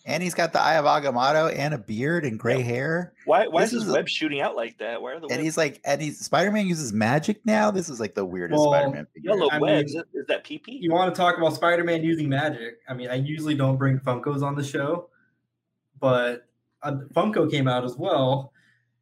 And, 0.08 0.14
his 0.14 0.14
neck? 0.14 0.14
and 0.14 0.24
he's 0.24 0.34
got 0.34 0.53
the 0.53 0.62
eye 0.62 0.76
of 0.76 0.86
Agamotto 0.86 1.58
and 1.58 1.74
a 1.74 1.78
beard 1.78 2.26
and 2.26 2.38
gray 2.39 2.62
hair. 2.62 3.14
Why? 3.26 3.47
Why 3.47 3.62
This 3.62 3.70
is 3.74 3.80
his 3.80 3.84
is 3.84 3.89
a- 3.89 3.93
web 3.93 4.08
shooting 4.08 4.39
out 4.41 4.56
like 4.56 4.78
that? 4.78 5.01
Why 5.01 5.14
are 5.14 5.20
the 5.20 5.24
And 5.28 5.32
webs 5.32 5.43
he's 5.43 5.58
like, 5.58 5.82
and 5.84 6.01
he's 6.01 6.20
Spider 6.20 6.51
Man 6.51 6.68
uses 6.68 6.93
magic 6.93 7.45
now. 7.45 7.72
This 7.72 7.89
is 7.89 7.99
like 7.99 8.14
the 8.16 8.26
weirdest 8.26 8.60
Well, 8.60 8.72
Spider 8.72 8.89
Man 8.91 9.08
figure. 9.14 9.32
yellow 9.32 9.49
I 9.51 9.58
webs? 9.60 9.93
mean- 9.95 10.03
is 10.14 10.26
that 10.28 10.43
PP? 10.43 10.64
You 10.80 10.91
want 10.91 11.14
to 11.14 11.20
talk 11.20 11.38
about 11.38 11.53
Spider-Man 11.53 12.03
using 12.03 12.30
magic? 12.30 12.80
I 12.88 12.93
mean, 12.93 13.10
I 13.10 13.16
usually 13.16 13.56
don't 13.56 13.78
bring 13.78 13.99
Funkos 13.99 14.41
on 14.43 14.56
the 14.56 14.64
show, 14.64 15.10
but 15.99 16.47
uh, 16.84 16.93
Funko 17.14 17.49
came 17.49 17.68
out 17.68 17.84
as 17.84 17.95
well 17.97 18.51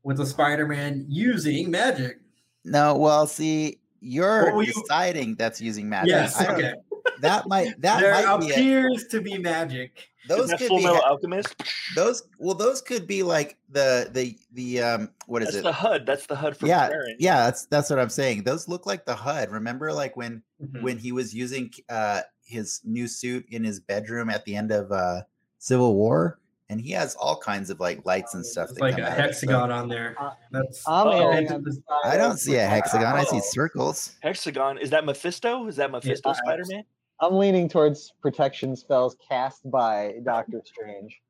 with 0.03 0.19
a 0.19 0.25
Spider-Man 0.25 1.05
using 1.09 1.69
magic. 1.71 2.19
No, 2.65 2.95
well, 2.95 3.27
see, 3.27 3.79
you're 3.99 4.45
What 4.45 4.55
were 4.55 4.63
you- 4.63 4.73
deciding 4.73 5.35
that's 5.35 5.59
using 5.61 5.87
magic. 5.89 6.09
yes, 6.11 6.39
I 6.39 6.45
don't- 6.45 6.55
okay. 6.55 6.73
That 7.19 7.47
might 7.47 7.79
that 7.81 7.99
there 8.01 8.11
might 8.11 8.39
be 8.41 8.49
a, 8.49 8.53
appears 8.53 9.05
to 9.07 9.21
be 9.21 9.37
magic. 9.37 10.09
Is 10.23 10.29
those 10.29 10.53
could 10.53 10.67
Full 10.67 10.77
be 10.77 10.83
Metal 10.85 11.01
Alchemist? 11.01 11.53
those 11.95 12.23
well 12.39 12.55
those 12.55 12.81
could 12.81 13.05
be 13.07 13.23
like 13.23 13.57
the 13.69 14.09
the 14.13 14.37
the 14.53 14.81
um 14.81 15.09
what 15.27 15.41
is 15.41 15.47
That's 15.49 15.57
it? 15.57 15.63
the 15.63 15.73
HUD. 15.73 16.05
That's 16.05 16.25
the 16.27 16.35
HUD 16.35 16.55
for 16.55 16.65
yeah, 16.67 16.87
Karen. 16.87 17.15
yeah, 17.19 17.43
that's 17.45 17.65
that's 17.65 17.89
what 17.89 17.99
I'm 17.99 18.09
saying. 18.09 18.43
Those 18.43 18.67
look 18.69 18.85
like 18.85 19.05
the 19.05 19.15
HUD. 19.15 19.51
Remember, 19.51 19.91
like 19.91 20.15
when 20.15 20.41
Mhm. 20.63 20.81
when 20.81 20.97
he 20.97 21.11
was 21.11 21.33
using 21.33 21.71
uh 21.89 22.21
his 22.45 22.79
new 22.85 23.07
suit 23.07 23.45
in 23.49 23.63
his 23.63 23.79
bedroom 23.81 24.29
at 24.29 24.45
the 24.45 24.55
end 24.55 24.71
of 24.71 24.91
uh 24.91 25.21
Civil 25.59 25.95
War, 25.95 26.39
and 26.73 26.81
he 26.81 26.91
has 26.91 27.13
all 27.15 27.37
kinds 27.37 27.69
of 27.69 27.79
like 27.79 28.03
lights 28.05 28.33
and 28.33 28.43
stuff. 28.45 28.69
That 28.69 28.81
like 28.81 28.95
come 28.95 29.03
a 29.03 29.07
out 29.07 29.11
of 29.13 29.17
it, 29.19 29.19
so- 29.19 29.23
hexagon 29.47 29.71
on 29.71 29.87
there. 29.87 30.15
That's 30.51 30.83
I'm 30.87 31.07
Uh-oh. 31.07 31.29
erring 31.31 31.51
on 31.51 31.63
the 31.63 31.71
side 31.71 31.81
I 32.03 32.17
don't 32.17 32.37
see 32.37 32.55
a 32.55 32.65
hexagon. 32.65 33.15
I 33.15 33.23
see 33.23 33.37
Oh. 33.37 33.41
circles. 33.41 34.15
Hexagon. 34.21 34.79
Is 34.79 34.89
that 34.89 35.05
Mephisto? 35.05 35.67
Is 35.67 35.75
that 35.77 35.91
Mephisto 35.91 36.31
I- 36.31 36.33
Spider-Man? 36.33 36.83
I'm 37.21 37.35
leaning 37.35 37.69
towards 37.69 38.11
protection 38.21 38.75
spells 38.75 39.15
cast 39.29 39.69
by 39.69 40.15
Doctor 40.25 40.61
Strange. 40.65 41.21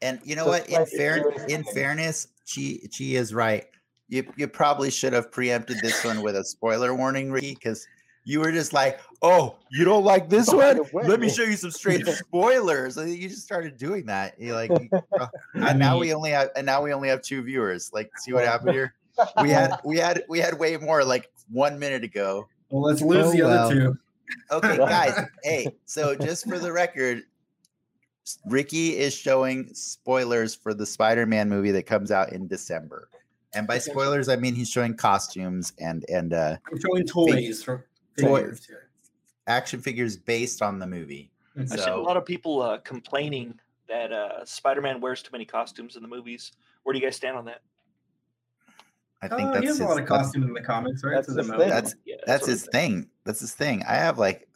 And 0.00 0.20
you 0.24 0.34
know 0.36 0.46
Just 0.46 0.70
what? 0.70 0.80
In 0.80 0.86
fair, 0.96 1.28
in 1.48 1.64
fairness, 1.64 2.28
Chi 2.52 2.78
Chi 2.96 3.04
is 3.16 3.34
right. 3.34 3.66
You 4.08 4.24
you 4.36 4.46
probably 4.48 4.90
should 4.90 5.12
have 5.12 5.30
preempted 5.32 5.78
this 5.80 6.04
one 6.04 6.22
with 6.22 6.36
a 6.36 6.44
spoiler 6.44 6.94
warning, 6.94 7.30
Ricky, 7.32 7.54
because 7.54 7.86
you 8.24 8.40
were 8.40 8.52
just 8.52 8.72
like, 8.72 9.00
"Oh, 9.22 9.56
you 9.70 9.84
don't 9.84 10.04
like 10.04 10.28
this 10.28 10.48
By 10.50 10.56
one? 10.56 10.76
the 10.76 10.82
way." 10.92 11.02
Let 11.06 11.20
me 11.20 11.28
show 11.28 11.42
you 11.42 11.56
some 11.56 11.70
straight 11.70 12.06
spoilers." 12.06 12.96
And 12.96 13.12
you 13.14 13.28
just 13.28 13.42
started 13.42 13.76
doing 13.76 14.06
that. 14.06 14.40
You 14.40 14.54
like, 14.54 14.70
you- 14.70 14.88
I 15.20 15.70
and 15.70 15.78
now 15.78 15.98
we 15.98 16.12
only 16.14 16.30
have 16.30 16.50
and 16.56 16.64
now 16.66 16.82
we 16.82 16.92
only 16.92 17.08
have 17.08 17.22
two 17.22 17.42
viewers. 17.42 17.90
Like, 17.92 18.10
see 18.18 18.32
what 18.32 18.44
happened 18.44 18.72
here? 18.72 18.94
We 19.42 19.50
had 19.50 19.78
we 19.84 19.96
had 19.98 20.24
we 20.28 20.38
had 20.38 20.58
way 20.58 20.76
more 20.76 21.04
like 21.04 21.30
one 21.50 21.78
minute 21.78 22.04
ago. 22.04 22.48
well, 22.70 22.82
let's 22.82 23.02
lose 23.02 23.26
Oh, 23.26 23.32
the 23.32 23.42
well. 23.42 23.66
other 23.66 23.74
two. 23.74 23.98
Okay, 24.50 24.76
guys. 24.78 25.26
hey, 25.42 25.66
so 25.84 26.14
just 26.14 26.48
for 26.48 26.58
the 26.58 26.72
record, 26.72 27.22
Ricky 28.46 28.96
is 28.96 29.14
showing 29.14 29.74
spoilers 29.74 30.54
for 30.54 30.72
the 30.72 30.86
Spider-Man 30.86 31.48
movie 31.50 31.72
that 31.72 31.82
comes 31.84 32.10
out 32.10 32.32
in 32.32 32.46
December. 32.46 33.08
And 33.54 33.66
by 33.66 33.76
spoilers, 33.78 34.30
I 34.30 34.36
mean 34.36 34.54
he's 34.54 34.70
showing 34.70 34.94
costumes 34.94 35.74
and 35.78 36.04
and 36.08 36.32
uh, 36.32 36.56
I'm 36.70 36.80
showing 36.80 37.04
toys 37.06 37.62
from 37.62 37.82
Toy- 38.18 38.40
figures 38.42 38.68
action 39.48 39.80
figures 39.80 40.16
based 40.16 40.62
on 40.62 40.78
the 40.78 40.86
movie. 40.86 41.30
Mhm. 41.56 41.72
I've 41.72 41.80
seen 41.80 41.88
a 41.92 41.96
lot 41.96 42.16
of 42.16 42.24
people 42.24 42.62
uh, 42.62 42.78
complaining 42.78 43.58
that 43.88 44.12
uh, 44.12 44.44
Spider-Man 44.44 45.00
wears 45.00 45.22
too 45.22 45.30
many 45.32 45.44
costumes 45.44 45.96
in 45.96 46.02
the 46.02 46.08
movies. 46.08 46.52
Where 46.84 46.92
do 46.92 46.98
you 47.00 47.04
guys 47.04 47.16
stand 47.16 47.36
on 47.36 47.44
that? 47.46 47.60
I 49.20 49.28
think 49.28 49.40
Uh, 49.42 49.52
that's 49.52 49.60
he 49.60 49.66
has 49.66 49.76
his, 49.78 49.80
a 49.80 49.88
lot 49.88 50.00
of 50.00 50.08
that's, 50.08 50.22
costumes 50.22 50.46
in 50.46 50.52
the 50.52 50.60
comics, 50.62 51.04
right? 51.04 51.14
That's 51.14 51.26
To 51.28 51.34
the 51.34 51.42
his 51.42 51.50
thing. 51.50 51.68
that's 51.68 51.94
Yeah, 52.04 52.16
that's 52.26 52.46
his 52.46 52.64
I'm 52.64 52.70
thing. 52.72 53.10
That's 53.24 53.40
his 53.40 53.54
thing. 53.54 53.82
I 53.84 53.94
have 53.94 54.18
like 54.18 54.48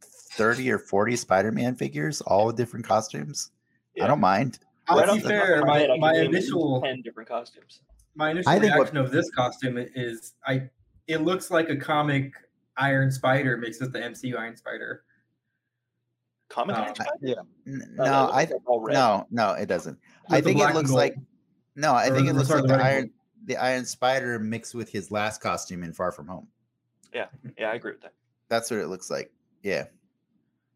thirty 0.00 0.70
or 0.70 0.78
forty 0.78 1.16
Spider-Man 1.16 1.74
figures, 1.76 2.20
all 2.22 2.46
with 2.46 2.56
different 2.56 2.86
costumes. 2.86 3.50
Yeah. 3.94 4.04
I 4.04 4.06
don't 4.08 4.20
mind. 4.20 4.58
I'll 4.88 4.98
Right 4.98 5.06
be 5.06 5.10
off 5.12 5.22
the 5.22 5.28
top 5.30 5.42
of 5.42 5.46
fair. 5.46 5.60
my 5.60 5.66
My, 5.66 5.86
can 5.86 6.00
my 6.00 6.12
name 6.12 6.24
at 6.26 6.30
least 6.32 6.46
initial 6.48 6.82
ten 6.82 7.02
different 7.02 7.28
costumes. 7.28 7.80
my 8.14 8.30
initial 8.30 8.50
I 8.50 8.58
think 8.58 8.72
what- 8.72 8.78
reaction 8.92 8.96
of 8.98 9.10
this 9.12 9.30
costume 9.30 9.78
is 9.78 10.34
I 10.46 10.68
it 11.08 11.18
looks 11.22 11.50
like 11.50 11.68
a 11.70 11.76
comic 11.76 12.32
Iron 12.76 13.10
Spider 13.10 13.56
mixed 13.56 13.80
with 13.80 13.92
the 13.92 13.98
MCU 14.00 14.38
Iron 14.38 14.56
Spider. 14.56 15.04
Comic 16.48 16.76
Uh, 16.76 16.80
Iron 16.82 16.94
Spider? 16.94 17.12
N- 17.66 17.96
Oh, 17.98 18.04
No, 18.04 18.04
that 18.04 18.20
looks 18.22 18.32
I 18.32 18.72
like 18.74 18.92
no 18.94 19.26
no 19.30 19.52
it 19.54 19.66
doesn't. 19.66 19.98
I 20.28 20.36
With 20.36 20.44
the 20.44 20.50
think 20.54 20.60
it 20.70 20.74
looks 20.74 20.90
like 20.90 21.16
no. 21.76 21.92
I 21.92 22.08
Or 22.08 22.14
think 22.14 22.28
it 22.28 22.34
looks 22.34 22.50
like 22.50 22.62
the 22.62 22.68
the 22.68 22.74
red 22.74 22.80
and 22.80 22.88
Iron 22.96 23.10
the 23.44 23.56
Iron 23.56 23.84
Spider 23.84 24.38
mixed 24.38 24.74
with 24.74 24.88
his 24.90 25.10
last 25.10 25.40
costume 25.40 25.82
in 25.82 25.92
Far 25.92 26.12
From 26.12 26.26
Home. 26.28 26.46
Yeah, 27.14 27.26
yeah, 27.58 27.70
I 27.70 27.74
agree 27.74 27.92
with 27.92 28.02
that. 28.02 28.12
That's 28.48 28.70
what 28.70 28.80
it 28.80 28.86
looks 28.88 29.10
like. 29.10 29.32
Yeah. 29.62 29.86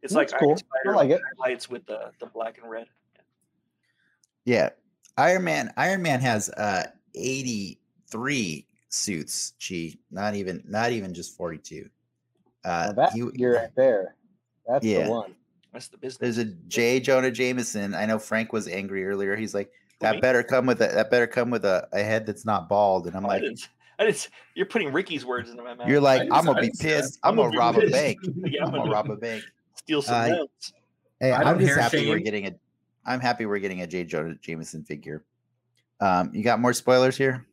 It's 0.02 0.12
That's 0.14 0.32
like 0.32 0.40
cool. 0.40 0.48
Iron 0.50 0.58
Spider 0.58 0.92
I 0.94 0.96
like 0.96 1.10
it. 1.10 1.20
highlights 1.38 1.68
with 1.70 1.86
the, 1.86 2.10
the 2.20 2.26
black 2.26 2.58
and 2.58 2.70
red. 2.70 2.86
Yeah. 4.44 4.70
Iron 5.18 5.44
Man 5.44 5.72
Iron 5.76 6.02
Man 6.02 6.20
has 6.20 6.48
uh 6.50 6.84
83 7.14 8.66
suits, 8.96 9.54
Chi. 9.66 9.94
Not 10.10 10.34
even 10.34 10.62
not 10.66 10.92
even 10.92 11.14
just 11.14 11.36
42. 11.36 11.88
Uh 12.64 12.68
Now 12.68 12.92
that 12.92 13.12
he- 13.12 13.28
you're 13.34 13.54
right 13.56 13.74
there. 13.76 14.14
That's 14.66 14.84
Yeah. 14.84 15.04
the 15.04 15.10
one. 15.10 15.34
That's 15.72 15.88
the 15.88 15.98
business. 15.98 16.18
there's 16.18 16.38
a 16.38 16.44
J. 16.68 17.00
Jonah 17.00 17.30
Jameson. 17.30 17.94
I 17.94 18.06
know 18.06 18.18
Frank 18.18 18.52
was 18.52 18.66
angry 18.66 19.04
earlier. 19.04 19.36
He's 19.36 19.54
like, 19.54 19.70
Who, 20.00 20.06
me? 20.06 20.12
that 20.12 20.20
better 20.22 20.42
come 20.42 20.66
with 20.66 20.80
a 20.80 20.88
that 20.88 21.10
better 21.10 21.26
come 21.26 21.50
with 21.50 21.64
a, 21.64 21.86
a 21.92 22.02
head 22.02 22.26
that's 22.26 22.44
not 22.46 22.68
bald. 22.68 23.06
And 23.06 23.16
I'm 23.16 23.24
I 23.26 23.28
like, 23.28 23.42
didn't, 23.42 23.68
I 23.98 24.04
didn't. 24.06 24.28
You're 24.54 24.66
putting 24.66 24.92
Ricky's 24.92 25.24
words 25.26 25.50
into 25.50 25.62
my 25.62 25.74
mouth. 25.74 25.88
you're 25.88 26.00
like, 26.00 26.22
I'm 26.32 26.46
gonna 26.46 26.54
be 26.60 26.68
didn't 26.68 26.76
say 26.78 26.88
that. 26.92 27.02
pissed. 27.02 27.18
I'm 27.22 27.30
I'm 27.32 27.36
gonna 27.36 27.48
gonna 27.50 27.58
rob 27.58 27.76
be 27.80 27.86
a 27.86 27.90
bank. 27.90 28.18
yeah, 28.46 28.62
I'm 28.62 28.68
I'm 28.68 28.70
gonna 28.72 28.78
gonna 28.84 28.90
rob 28.90 29.10
a 29.10 29.16
bank. 29.16 29.44
steal 29.76 30.02
some 30.02 30.14
Uh, 30.14 30.28
notes. 30.28 30.72
Hey, 31.20 31.32
I 31.32 31.42
I'm 31.42 31.58
just 31.58 31.68
hair 31.68 31.80
happy 31.82 32.06
we're 32.06 32.18
getting 32.18 32.46
a. 32.46 32.52
I'm 33.04 33.20
happy 33.20 33.46
we're 33.46 33.58
getting 33.58 33.82
a 33.82 33.86
J. 33.86 34.04
Jonah 34.04 34.34
Jameson 34.36 34.82
figure. 34.84 35.24
Um, 36.00 36.30
you 36.34 36.42
got 36.42 36.58
more 36.60 36.72
spoilers 36.72 37.16
here? 37.16 37.46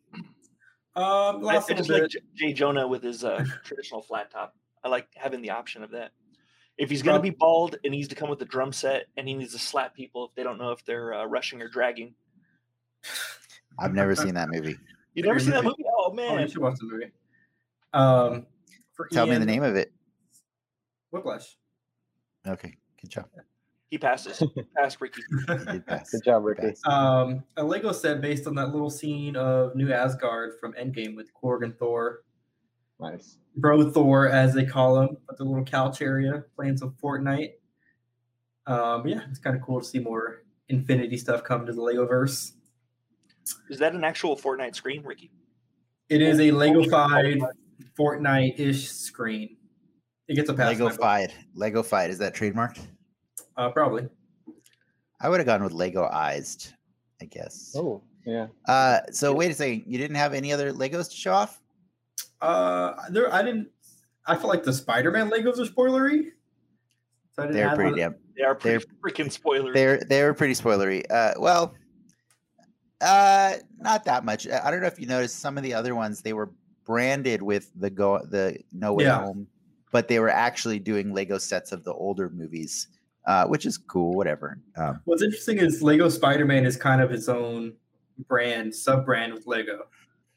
Um, 0.95 1.03
I, 1.03 1.31
last 1.39 1.69
I 1.71 1.73
little 1.73 1.75
just 1.77 1.89
bit. 1.89 2.01
like 2.03 2.11
J- 2.11 2.19
Jay 2.35 2.53
Jonah 2.53 2.87
with 2.87 3.01
his 3.03 3.23
uh, 3.23 3.43
traditional 3.63 4.01
flat 4.01 4.29
top. 4.31 4.55
I 4.83 4.89
like 4.89 5.07
having 5.15 5.41
the 5.41 5.51
option 5.51 5.83
of 5.83 5.91
that. 5.91 6.11
If 6.77 6.89
he's 6.89 7.01
going 7.03 7.15
to 7.17 7.21
be 7.21 7.29
bald, 7.29 7.77
it 7.83 7.89
needs 7.91 8.07
to 8.09 8.15
come 8.15 8.29
with 8.29 8.41
a 8.41 8.45
drum 8.45 8.73
set, 8.73 9.05
and 9.15 9.27
he 9.27 9.33
needs 9.35 9.53
to 9.53 9.59
slap 9.59 9.95
people 9.95 10.25
if 10.25 10.35
they 10.35 10.43
don't 10.43 10.57
know 10.57 10.71
if 10.71 10.83
they're 10.85 11.13
uh, 11.13 11.25
rushing 11.25 11.61
or 11.61 11.67
dragging. 11.67 12.15
I've 13.79 13.93
never 13.93 14.15
seen 14.15 14.35
that 14.35 14.49
movie. 14.49 14.77
You 15.15 15.21
never 15.21 15.39
seen 15.39 15.51
that 15.51 15.63
movie- 15.63 15.75
movie? 15.77 15.89
Oh 15.95 16.09
Oh, 16.09 16.13
man, 16.13 16.39
you 16.39 16.47
should 16.47 16.57
watch 16.57 16.79
the 16.79 16.85
movie. 16.87 17.11
Um, 17.93 18.47
for 18.93 19.07
Tell 19.09 19.27
me 19.27 19.37
the 19.37 19.45
name 19.45 19.61
of 19.61 19.75
it. 19.75 19.93
Whiplash. 21.11 21.55
Okay, 22.47 22.75
good 22.99 23.11
job. 23.11 23.25
He 23.93 23.99
passes. 23.99 24.41
Pass 24.75 24.99
Ricky. 24.99 25.21
You 25.29 25.55
did 25.65 25.85
pass. 25.85 26.09
Good 26.09 26.23
job, 26.23 26.43
Ricky. 26.45 26.73
um, 26.87 27.43
a 27.57 27.63
Lego 27.63 27.91
set 27.91 28.21
based 28.21 28.47
on 28.47 28.55
that 28.55 28.69
little 28.69 28.89
scene 28.89 29.35
of 29.35 29.75
New 29.75 29.93
Asgard 29.93 30.53
from 30.59 30.73
Endgame 30.73 31.15
with 31.15 31.29
Korg 31.35 31.63
and 31.63 31.77
Thor. 31.77 32.23
Nice. 32.99 33.37
Bro 33.55 33.91
Thor, 33.91 34.29
as 34.29 34.55
they 34.55 34.65
call 34.65 34.99
him, 34.99 35.15
at 35.29 35.37
the 35.37 35.43
little 35.43 35.63
couch 35.63 36.01
area 36.01 36.43
playing 36.55 36.75
some 36.75 36.95
Fortnite. 37.03 37.51
Um, 38.65 39.07
yeah, 39.07 39.19
it's 39.29 39.37
kind 39.37 39.55
of 39.55 39.61
cool 39.61 39.79
to 39.79 39.85
see 39.85 39.99
more 39.99 40.41
Infinity 40.69 41.17
stuff 41.17 41.43
come 41.43 41.67
to 41.67 41.71
the 41.71 41.79
Legoverse. 41.79 42.53
Is 43.69 43.77
that 43.77 43.93
an 43.93 44.03
actual 44.03 44.35
Fortnite 44.35 44.73
screen, 44.73 45.03
Ricky? 45.03 45.29
It 46.09 46.23
is 46.23 46.39
a 46.39 46.49
Lego-fied 46.49 47.41
Fortnite-ish 47.95 48.89
screen. 48.89 49.55
It 50.27 50.33
gets 50.33 50.49
a 50.49 50.55
pass. 50.55 50.79
Lego-fied. 50.79 51.31
Lego 51.53 51.83
Fied. 51.83 52.09
Is 52.09 52.17
that 52.17 52.33
trademarked? 52.33 52.87
Uh, 53.57 53.69
probably. 53.69 54.07
I 55.21 55.29
would 55.29 55.39
have 55.39 55.47
gone 55.47 55.63
with 55.63 55.73
Lego 55.73 56.05
Ized, 56.11 56.73
I 57.21 57.25
guess. 57.25 57.73
Oh, 57.77 58.01
yeah. 58.25 58.47
Uh, 58.67 58.99
so 59.11 59.33
wait 59.33 59.51
a 59.51 59.53
second. 59.53 59.83
You 59.87 59.97
didn't 59.97 60.15
have 60.17 60.33
any 60.33 60.51
other 60.51 60.71
Legos 60.73 61.09
to 61.09 61.15
show 61.15 61.33
off? 61.33 61.61
Uh, 62.41 62.93
there. 63.09 63.33
I 63.33 63.41
didn't. 63.41 63.69
I 64.25 64.35
feel 64.35 64.47
like 64.47 64.63
the 64.63 64.73
Spider-Man 64.73 65.29
Legos 65.29 65.59
are 65.59 65.69
spoilery. 65.69 66.31
So 67.35 67.43
I 67.43 67.47
didn't 67.47 67.53
They're 67.57 67.75
pretty 67.75 67.91
one- 67.91 67.99
damn. 67.99 68.15
They 68.35 68.43
are 68.43 68.55
pretty 68.55 68.85
they're, 68.85 69.11
freaking 69.11 69.31
spoilers. 69.31 69.73
They're 69.75 69.99
they're 70.09 70.33
pretty 70.33 70.55
spoilery. 70.55 71.03
Uh, 71.09 71.33
well, 71.37 71.75
uh, 73.01 73.53
not 73.79 74.05
that 74.05 74.25
much. 74.25 74.47
I 74.47 74.67
I 74.67 74.71
don't 74.71 74.81
know 74.81 74.87
if 74.87 74.99
you 74.99 75.05
noticed 75.05 75.39
some 75.39 75.57
of 75.57 75.63
the 75.63 75.73
other 75.73 75.93
ones. 75.95 76.21
They 76.21 76.33
were 76.33 76.51
branded 76.85 77.41
with 77.41 77.71
the 77.75 77.89
go 77.89 78.19
the 78.25 78.57
No 78.71 78.93
Way 78.93 79.05
Yeah. 79.05 79.19
Home, 79.23 79.47
but 79.91 80.07
they 80.07 80.19
were 80.19 80.29
actually 80.29 80.79
doing 80.79 81.13
Lego 81.13 81.37
sets 81.37 81.71
of 81.71 81.83
the 81.83 81.93
older 81.93 82.29
movies, 82.29 82.87
uh, 83.25 83.45
which 83.47 83.65
is 83.65 83.77
cool. 83.77 84.13
Whatever. 84.13 84.59
Um, 84.77 85.01
What's 85.05 85.21
interesting 85.23 85.57
is 85.57 85.81
Lego 85.81 86.09
Spider-Man 86.09 86.65
is 86.65 86.75
kind 86.77 87.01
of 87.01 87.11
its 87.11 87.29
own 87.29 87.73
brand, 88.27 88.73
sub-brand 88.73 89.33
with 89.33 89.47
Lego. 89.47 89.87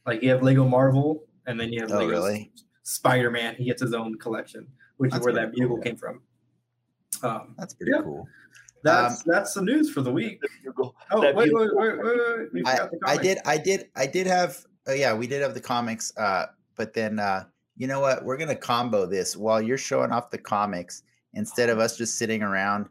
Like 0.07 0.23
you 0.23 0.31
have 0.31 0.43
Lego 0.43 0.65
Marvel, 0.65 1.25
and 1.47 1.59
then 1.59 1.73
you 1.73 1.81
have 1.83 1.91
Oh, 1.93 1.99
Lego 1.99 2.09
really? 2.11 2.53
Spider-Man. 2.85 3.57
He 3.57 3.65
gets 3.65 3.83
his 3.83 3.93
own 3.95 4.17
collection, 4.19 4.67
which 4.99 5.11
That's 5.11 5.21
is 5.23 5.25
where 5.27 5.35
that 5.35 5.53
bugle 5.53 5.77
cool. 5.77 5.83
came 5.83 5.97
from. 5.97 6.21
Um, 7.23 7.55
that's 7.59 7.75
pretty 7.75 7.93
Yeah. 7.95 8.03
cool. 8.03 8.27
that's 8.85 9.23
that's 9.25 9.55
the 9.55 9.63
news 9.63 9.91
for 9.91 10.01
the 10.03 10.13
week. 10.13 10.41
Oh 11.11 11.21
That 11.21 11.35
wait, 11.35 11.53
wait, 11.53 11.69
wait, 11.75 11.99
wait, 11.99 12.05
wait! 12.05 12.53
We 12.53 12.63
I, 12.67 12.77
forgot 12.77 12.91
the 12.93 12.99
I 13.07 13.17
did 13.17 13.39
I 13.45 13.59
did 13.59 13.89
I 13.97 14.07
did 14.07 14.27
have 14.29 14.65
oh 14.87 14.93
yeah 14.93 15.13
we 15.13 15.27
did 15.27 15.43
have 15.43 15.55
the 15.55 15.61
comics 15.61 16.13
uh 16.19 16.47
but 16.77 16.93
then 16.95 17.19
uh 17.19 17.45
you 17.77 17.89
know 17.89 17.99
what 18.01 18.25
we're 18.25 18.37
gonna 18.37 18.55
combo 18.55 19.05
this 19.07 19.37
while 19.37 19.61
you're 19.61 19.79
showing 19.79 20.13
off 20.13 20.31
the 20.31 20.39
comics 20.39 21.03
instead 21.37 21.69
of 21.69 21.79
us 21.79 21.97
just 21.97 22.19
sitting 22.19 22.43
around 22.43 22.89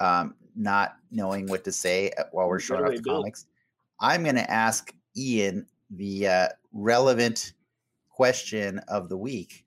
um 0.00 0.34
not 0.56 0.96
knowing 1.10 1.46
what 1.46 1.64
to 1.64 1.72
say 1.72 2.10
uh, 2.18 2.24
while 2.32 2.48
we're 2.48 2.58
showing 2.58 2.84
off 2.84 2.94
the 2.94 3.02
comics 3.02 3.46
I'm 4.00 4.24
gonna 4.24 4.40
ask 4.48 4.92
Ian 5.16 5.66
the 5.90 6.28
uh, 6.28 6.48
relevant 6.72 7.52
question 8.10 8.78
of 8.88 9.08
the 9.08 9.16
week 9.16 9.64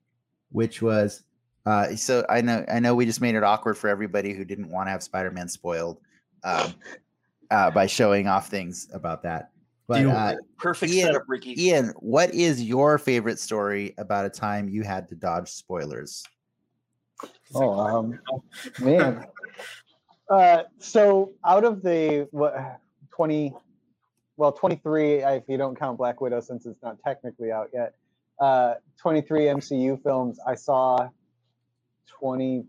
which 0.50 0.82
was 0.82 1.22
uh 1.66 1.94
so 1.94 2.26
I 2.28 2.40
know 2.40 2.64
I 2.68 2.80
know 2.80 2.94
we 2.94 3.06
just 3.06 3.20
made 3.20 3.34
it 3.34 3.44
awkward 3.44 3.78
for 3.78 3.88
everybody 3.88 4.32
who 4.32 4.44
didn't 4.44 4.70
want 4.70 4.88
to 4.88 4.90
have 4.90 5.02
Spider-Man 5.02 5.48
spoiled 5.48 6.00
um 6.44 6.74
uh 7.50 7.70
by 7.70 7.86
showing 7.86 8.26
off 8.26 8.48
things 8.48 8.88
about 8.92 9.22
that 9.22 9.52
but 9.88 10.06
uh. 10.06 10.34
Perfect 10.58 10.92
Ian- 10.92 11.06
setup, 11.08 11.24
Ricky. 11.26 11.60
Ian, 11.60 11.92
what 11.98 12.32
is 12.32 12.62
your 12.62 12.98
favorite 12.98 13.38
story 13.38 13.94
about 13.98 14.24
a 14.24 14.30
time 14.30 14.68
you 14.68 14.82
had 14.82 15.08
to 15.08 15.14
dodge 15.14 15.50
spoilers? 15.50 16.24
Oh, 17.54 17.70
um, 17.72 18.20
man. 18.80 19.26
Uh, 20.30 20.62
so 20.78 21.32
out 21.44 21.62
of 21.62 21.82
the 21.82 22.26
what 22.30 22.54
twenty, 23.14 23.52
well, 24.38 24.50
twenty 24.50 24.76
three 24.76 25.16
if 25.16 25.42
you 25.46 25.58
don't 25.58 25.78
count 25.78 25.98
Black 25.98 26.22
Widow 26.22 26.40
since 26.40 26.64
it's 26.64 26.82
not 26.82 26.96
technically 27.04 27.52
out 27.52 27.68
yet. 27.74 27.94
Uh, 28.40 28.74
twenty 28.98 29.20
three 29.20 29.42
MCU 29.42 30.02
films. 30.02 30.38
I 30.46 30.54
saw 30.54 31.10
twenty 32.06 32.64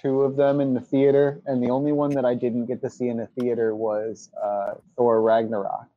two 0.00 0.22
of 0.22 0.36
them 0.36 0.60
in 0.60 0.72
the 0.72 0.80
theater, 0.80 1.42
and 1.44 1.62
the 1.62 1.68
only 1.68 1.92
one 1.92 2.12
that 2.12 2.24
I 2.24 2.34
didn't 2.34 2.64
get 2.64 2.80
to 2.80 2.88
see 2.88 3.08
in 3.08 3.18
the 3.18 3.28
theater 3.38 3.74
was 3.76 4.30
uh, 4.42 4.74
Thor 4.96 5.20
Ragnarok. 5.20 5.88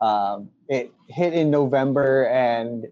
Um, 0.00 0.50
it 0.68 0.92
hit 1.08 1.32
in 1.32 1.50
November, 1.50 2.26
and 2.26 2.86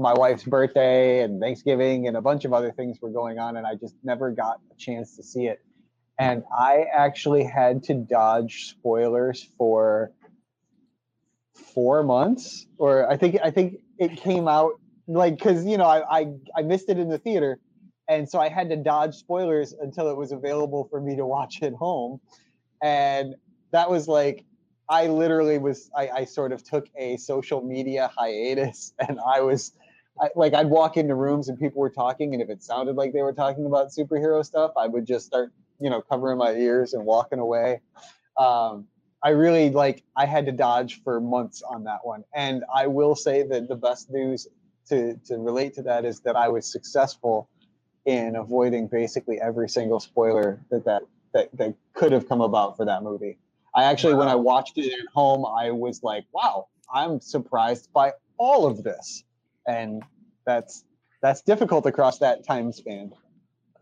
my 0.00 0.14
wife's 0.14 0.44
birthday 0.44 1.22
and 1.22 1.40
Thanksgiving 1.40 2.08
and 2.08 2.16
a 2.16 2.22
bunch 2.22 2.44
of 2.44 2.52
other 2.52 2.72
things 2.72 2.98
were 3.00 3.10
going 3.10 3.38
on, 3.38 3.56
and 3.56 3.66
I 3.66 3.74
just 3.74 3.94
never 4.02 4.30
got 4.30 4.60
a 4.70 4.74
chance 4.76 5.16
to 5.16 5.22
see 5.22 5.46
it. 5.46 5.60
And 6.18 6.42
I 6.56 6.86
actually 6.92 7.44
had 7.44 7.82
to 7.84 7.94
dodge 7.94 8.70
spoilers 8.70 9.46
for 9.56 10.12
four 11.54 12.02
months, 12.02 12.66
or 12.78 13.10
I 13.10 13.16
think 13.16 13.38
I 13.42 13.50
think 13.50 13.80
it 13.98 14.16
came 14.16 14.48
out 14.48 14.72
like 15.06 15.36
because 15.36 15.64
you 15.64 15.76
know 15.76 15.86
I, 15.86 16.20
I 16.20 16.32
I 16.56 16.62
missed 16.62 16.88
it 16.88 16.98
in 16.98 17.08
the 17.08 17.18
theater, 17.18 17.58
and 18.08 18.28
so 18.28 18.38
I 18.38 18.48
had 18.48 18.68
to 18.70 18.76
dodge 18.76 19.14
spoilers 19.14 19.72
until 19.72 20.10
it 20.10 20.16
was 20.16 20.32
available 20.32 20.88
for 20.90 21.00
me 21.00 21.16
to 21.16 21.26
watch 21.26 21.62
at 21.62 21.74
home, 21.74 22.20
and 22.82 23.34
that 23.72 23.90
was 23.90 24.08
like 24.08 24.44
I 24.90 25.06
literally 25.06 25.58
was 25.58 25.88
I, 25.96 26.08
I 26.08 26.24
sort 26.24 26.52
of 26.52 26.64
took 26.64 26.88
a 26.96 27.16
social 27.16 27.62
media 27.62 28.10
hiatus 28.14 28.92
and 29.08 29.18
I 29.20 29.40
was 29.40 29.72
I, 30.20 30.28
like 30.36 30.54
I'd 30.54 30.66
walk 30.66 30.96
into 30.96 31.14
rooms 31.14 31.48
and 31.48 31.58
people 31.58 31.80
were 31.80 31.90
talking 31.90 32.34
and 32.34 32.42
if 32.42 32.50
it 32.50 32.62
sounded 32.62 32.96
like 32.96 33.12
they 33.12 33.22
were 33.22 33.32
talking 33.32 33.66
about 33.66 33.88
superhero 33.88 34.44
stuff 34.44 34.72
I 34.76 34.86
would 34.86 35.06
just 35.06 35.26
start 35.26 35.52
you 35.80 35.90
know 35.90 36.02
covering 36.02 36.38
my 36.38 36.52
ears 36.52 36.94
and 36.94 37.04
walking 37.04 37.38
away. 37.38 37.80
Um, 38.38 38.86
I 39.22 39.30
really 39.30 39.70
like 39.70 40.02
I 40.16 40.26
had 40.26 40.46
to 40.46 40.52
dodge 40.52 41.02
for 41.02 41.20
months 41.20 41.62
on 41.62 41.84
that 41.84 42.00
one 42.04 42.24
and 42.34 42.64
I 42.74 42.86
will 42.86 43.14
say 43.14 43.42
that 43.42 43.68
the 43.68 43.76
best 43.76 44.10
news 44.10 44.46
to 44.88 45.16
to 45.26 45.38
relate 45.38 45.74
to 45.74 45.82
that 45.82 46.04
is 46.04 46.20
that 46.20 46.36
I 46.36 46.48
was 46.48 46.70
successful 46.70 47.48
in 48.04 48.36
avoiding 48.36 48.88
basically 48.88 49.40
every 49.40 49.68
single 49.68 50.00
spoiler 50.00 50.60
that 50.70 50.84
that 50.84 51.02
that, 51.32 51.48
that 51.54 51.74
could 51.94 52.12
have 52.12 52.28
come 52.28 52.40
about 52.40 52.76
for 52.76 52.84
that 52.86 53.02
movie. 53.02 53.38
I 53.74 53.84
actually, 53.84 54.14
when 54.14 54.28
I 54.28 54.34
watched 54.34 54.78
it 54.78 54.92
at 54.92 55.06
home, 55.14 55.46
I 55.46 55.70
was 55.70 56.02
like, 56.02 56.24
"Wow, 56.32 56.68
I'm 56.92 57.20
surprised 57.20 57.92
by 57.92 58.14
all 58.36 58.66
of 58.66 58.82
this," 58.82 59.22
and 59.66 60.02
that's 60.46 60.84
that's 61.22 61.42
difficult 61.42 61.86
across 61.86 62.18
that 62.18 62.46
time 62.46 62.72
span. 62.72 63.12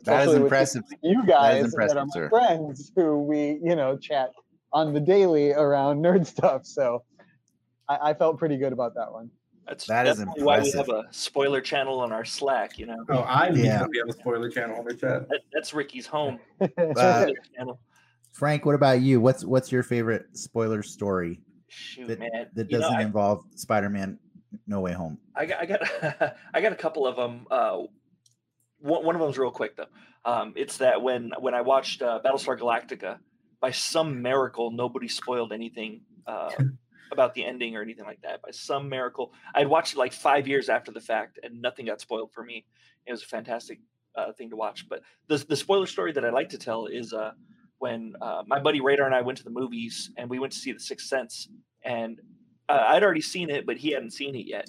That 0.05 0.29
is 0.29 0.35
impressive. 0.35 0.83
You 1.03 1.25
guys 1.27 1.61
that, 1.63 1.67
impressive, 1.67 1.97
are 1.99 2.05
my 2.07 2.11
sir. 2.13 2.29
friends 2.31 2.93
who 2.97 3.19
we, 3.23 3.59
you 3.63 3.75
know, 3.77 3.97
chat 3.97 4.31
on 4.73 4.93
the 4.95 5.01
daily 5.01 5.53
around 5.53 5.99
nerd 6.05 6.27
stuff. 6.27 6.65
So 6.67 7.05
I, 7.89 8.11
I 8.11 8.15
felt 8.15 8.39
pretty 8.39 8.57
good 8.57 8.73
about 8.73 8.95
that 8.95 9.13
one. 9.13 9.31
That's 9.67 9.87
That 9.87 10.07
is 10.07 10.17
definitely 10.17 10.45
why 10.45 10.61
we 10.61 10.71
have 10.73 10.89
a 10.89 11.05
spoiler 11.11 11.61
channel 11.61 12.01
on 12.01 12.11
our 12.13 12.25
Slack. 12.25 12.79
You 12.79 12.87
know, 12.87 13.05
Oh, 13.11 13.23
I 13.29 13.51
need 13.51 13.65
Yeah. 13.65 13.81
to 13.83 13.89
be 13.89 14.01
on 14.01 14.07
the 14.07 14.15
spoiler 14.15 14.49
channel 14.49 14.79
on 14.79 14.85
the 14.87 14.95
chat. 14.95 15.29
that, 15.29 15.41
that's 15.53 15.75
Ricky's 15.75 16.07
home. 16.07 16.39
Uh, 16.97 17.27
Frank, 18.33 18.65
what 18.65 18.75
about 18.75 19.01
you? 19.01 19.21
What's 19.21 19.45
what's 19.45 19.71
your 19.73 19.83
favorite 19.83 20.27
spoiler 20.37 20.83
story 20.83 21.41
Shoot, 21.69 22.07
that, 22.09 22.19
man. 22.21 22.31
that 22.55 22.71
You 22.71 22.79
know, 22.79 22.83
doesn't 22.85 22.97
I- 22.99 23.03
involve 23.03 23.45
Spider-Man 23.57 24.19
No 24.67 24.81
Way 24.81 24.93
Home? 24.93 25.19
I 25.35 25.47
got, 25.47 25.61
I 25.61 25.67
got, 25.67 26.37
I 26.55 26.61
got 26.61 26.73
a 26.73 26.77
couple 26.77 27.07
of 27.07 27.17
them. 27.17 27.47
Uh, 27.51 27.83
one, 28.81 29.05
one 29.05 29.15
of 29.15 29.21
them's 29.21 29.39
real 29.39 29.51
quick 29.51 29.77
though. 29.77 29.87
Um, 30.25 30.53
it's 30.57 30.79
that 30.79 31.03
when 31.03 31.33
when 31.39 31.55
I 31.55 31.63
watched 31.63 32.03
uh, 32.03 32.21
Battlestar 32.25 32.59
Galactica, 32.59 33.19
by 33.61 33.71
some 33.71 34.23
miracle, 34.23 34.71
nobody 34.71 35.09
spoiled 35.09 35.53
anything 35.53 36.03
uh, 36.27 36.51
about 37.13 37.35
the 37.35 37.45
ending 37.45 37.77
or 37.77 37.83
anything 37.83 38.05
like 38.05 38.21
that. 38.23 38.43
By 38.43 38.51
some 38.51 38.89
miracle, 38.89 39.33
I'd 39.55 39.69
watched 39.69 39.95
it 39.95 39.99
like 39.99 40.13
five 40.13 40.47
years 40.47 40.69
after 40.69 40.93
the 40.93 41.01
fact, 41.01 41.39
and 41.43 41.61
nothing 41.61 41.87
got 41.87 42.01
spoiled 42.01 42.33
for 42.33 42.45
me. 42.45 42.67
It 43.07 43.13
was 43.13 43.23
a 43.23 43.27
fantastic 43.27 43.81
uh, 44.15 44.33
thing 44.33 44.51
to 44.51 44.57
watch. 44.57 44.89
But 44.89 45.03
the 45.29 45.39
the 45.39 45.57
spoiler 45.57 45.87
story 45.87 46.13
that 46.13 46.25
I 46.25 46.31
like 46.31 46.51
to 46.51 46.59
tell 46.59 46.87
is 46.87 47.13
uh, 47.13 47.33
when 47.79 48.15
uh, 48.21 48.43
my 48.47 48.61
buddy 48.61 48.81
Radar 48.81 49.07
and 49.07 49.15
I 49.15 49.23
went 49.23 49.39
to 49.39 49.45
the 49.45 49.51
movies, 49.51 50.11
and 50.17 50.29
we 50.29 50.39
went 50.39 50.53
to 50.53 50.59
see 50.59 50.73
The 50.73 50.81
Sixth 50.81 51.07
Sense, 51.07 51.49
and 51.85 52.21
uh, 52.69 52.85
I'd 52.89 53.03
already 53.03 53.21
seen 53.23 53.51
it, 53.51 53.67
but 53.67 53.77
he 53.77 53.91
hadn't 53.93 54.11
seen 54.13 54.35
it 54.35 54.47
yet. 54.47 54.69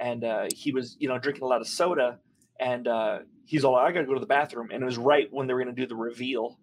And 0.00 0.24
uh, 0.24 0.46
he 0.54 0.72
was 0.72 0.96
you 1.00 1.08
know 1.08 1.18
drinking 1.18 1.42
a 1.44 1.46
lot 1.46 1.60
of 1.60 1.68
soda 1.68 2.18
and 2.60 2.88
uh, 2.88 3.18
he's 3.46 3.64
all 3.64 3.76
i 3.76 3.90
gotta 3.92 4.06
go 4.06 4.14
to 4.14 4.20
the 4.20 4.26
bathroom. 4.26 4.68
And 4.72 4.82
it 4.82 4.86
was 4.86 4.98
right 4.98 5.28
when 5.32 5.46
they 5.46 5.54
were 5.54 5.60
gonna 5.60 5.72
do 5.74 5.86
the 5.86 5.96
reveal. 5.96 6.58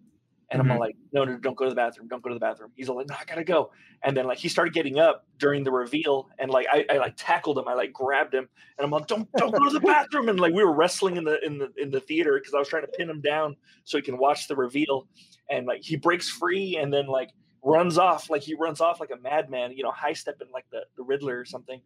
And 0.51 0.61
i'm 0.61 0.69
all 0.71 0.77
Mhm. 0.77 0.81
like 0.81 0.95
no 1.11 1.23
no 1.25 1.37
don't 1.37 1.55
go 1.57 1.65
to 1.65 1.69
the 1.69 1.75
bathroom 1.75 2.07
don't 2.07 2.21
go 2.21 2.29
to 2.29 2.35
the 2.35 2.39
bathroom. 2.39 2.71
He's 2.75 2.87
all 2.87 2.95
like 2.97 3.07
no 3.09 3.15
i 3.19 3.25
gotta 3.25 3.43
go. 3.43 3.71
And 4.03 4.15
then 4.15 4.25
like 4.27 4.37
he 4.37 4.47
started 4.47 4.73
getting 4.73 4.99
up 4.99 5.25
during 5.39 5.63
the 5.63 5.71
reveal 5.71 6.29
and 6.37 6.51
like 6.51 6.67
i, 6.71 6.85
I 6.89 6.97
like 6.97 7.15
tackled 7.17 7.57
him. 7.57 7.67
I 7.67 7.73
like 7.73 7.91
grabbed 7.91 8.33
him 8.33 8.47
and 8.77 8.85
i'm 8.85 8.91
like 8.91 9.07
don't 9.07 9.27
don't 9.33 9.51
go 9.51 9.65
to 9.65 9.71
the 9.71 9.79
bathroom. 9.93 10.29
And 10.29 10.39
like 10.39 10.53
we 10.53 10.63
were 10.63 10.73
wrestling 10.73 11.17
in 11.17 11.23
the 11.23 11.43
in 11.43 11.57
the 11.57 11.71
in 11.77 11.89
the 11.91 11.99
theater 11.99 12.37
because 12.39 12.53
i 12.53 12.59
was 12.59 12.67
trying 12.69 12.83
to 12.83 12.89
pin 12.89 13.09
him 13.09 13.21
down 13.21 13.55
so 13.85 13.97
he 13.97 14.01
can 14.03 14.17
watch 14.17 14.47
the 14.47 14.55
reveal. 14.55 15.07
And 15.49 15.65
like 15.65 15.81
he 15.81 15.95
breaks 15.97 16.29
free 16.29 16.77
and 16.77 16.93
then 16.93 17.07
like 17.07 17.31
runs 17.65 17.97
off 17.97 18.29
like 18.29 18.43
he 18.43 18.53
runs 18.53 18.79
off 18.79 18.99
like 18.99 19.09
a 19.11 19.17
madman 19.17 19.71
you 19.71 19.83
know 19.83 19.91
high 19.91 20.13
stepping 20.13 20.47
like 20.53 20.65
the, 20.71 20.81
the 20.95 21.03
riddler 21.03 21.37
or 21.39 21.45
something 21.45 21.81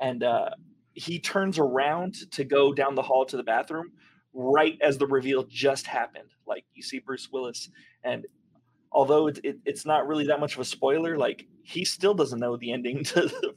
and 0.00 0.22
uh 0.22 0.50
he 0.92 1.18
turns 1.18 1.58
around 1.58 2.30
to 2.32 2.44
go 2.44 2.72
down 2.72 2.94
the 2.94 3.02
hall 3.02 3.24
to 3.24 3.36
the 3.36 3.42
bathroom 3.42 3.92
right 4.32 4.78
as 4.80 4.98
the 4.98 5.06
reveal 5.06 5.44
just 5.44 5.86
happened. 5.86 6.30
Like 6.46 6.64
you 6.74 6.82
see 6.82 6.98
Bruce 6.98 7.30
Willis, 7.32 7.70
and 8.04 8.26
although 8.92 9.28
it, 9.28 9.40
it, 9.44 9.58
it's 9.64 9.86
not 9.86 10.06
really 10.06 10.26
that 10.26 10.40
much 10.40 10.54
of 10.54 10.60
a 10.60 10.64
spoiler, 10.64 11.16
like 11.16 11.46
he 11.62 11.84
still 11.84 12.14
doesn't 12.14 12.38
know 12.38 12.56
the 12.56 12.72
ending 12.72 13.04
to 13.04 13.22
the 13.22 13.54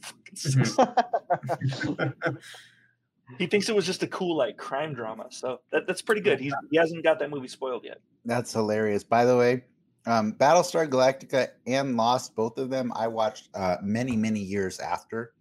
fucking 1.98 2.14
he 3.40 3.48
thinks 3.48 3.70
it 3.70 3.76
was 3.76 3.86
just 3.86 4.04
a 4.04 4.08
cool 4.08 4.38
like 4.38 4.58
crime 4.58 4.94
drama. 4.94 5.26
So 5.30 5.62
that, 5.72 5.88
that's 5.88 6.02
pretty 6.02 6.22
good. 6.22 6.40
He's, 6.40 6.54
he 6.70 6.78
hasn't 6.78 7.04
got 7.04 7.20
that 7.20 7.30
movie 7.30 7.48
spoiled 7.48 7.84
yet. 7.84 8.00
That's 8.26 8.54
hilarious. 8.54 9.04
By 9.04 9.26
the 9.26 9.38
way, 9.38 9.64
um, 10.06 10.34
Battlestar 10.34 10.88
Galactica 10.88 11.50
and 11.66 11.96
Lost, 11.96 12.36
both 12.36 12.58
of 12.58 12.70
them, 12.70 12.92
I 12.96 13.08
watched 13.08 13.50
uh, 13.54 13.78
many, 13.82 14.16
many 14.16 14.40
years 14.40 14.80
after 14.80 15.34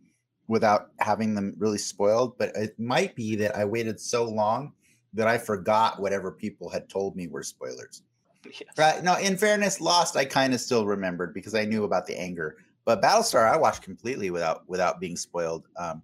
without 0.46 0.90
having 0.98 1.34
them 1.34 1.54
really 1.58 1.78
spoiled. 1.78 2.38
But 2.38 2.54
it 2.54 2.78
might 2.78 3.14
be 3.14 3.36
that 3.36 3.56
I 3.56 3.64
waited 3.64 4.00
so 4.00 4.24
long 4.24 4.72
that 5.14 5.26
I 5.26 5.38
forgot 5.38 6.00
whatever 6.00 6.30
people 6.30 6.68
had 6.68 6.88
told 6.88 7.16
me 7.16 7.26
were 7.26 7.42
spoilers. 7.42 8.02
Yes. 8.44 8.62
Right? 8.76 9.02
No, 9.02 9.16
in 9.16 9.36
fairness, 9.36 9.80
Lost 9.80 10.16
I 10.16 10.24
kind 10.24 10.54
of 10.54 10.60
still 10.60 10.86
remembered 10.86 11.34
because 11.34 11.54
I 11.54 11.64
knew 11.64 11.84
about 11.84 12.06
the 12.06 12.18
anger. 12.18 12.56
But 12.84 13.00
Battlestar 13.00 13.48
I 13.48 13.56
watched 13.56 13.82
completely 13.82 14.30
without 14.30 14.68
without 14.68 14.98
being 15.00 15.16
spoiled. 15.16 15.68
Um, 15.76 16.02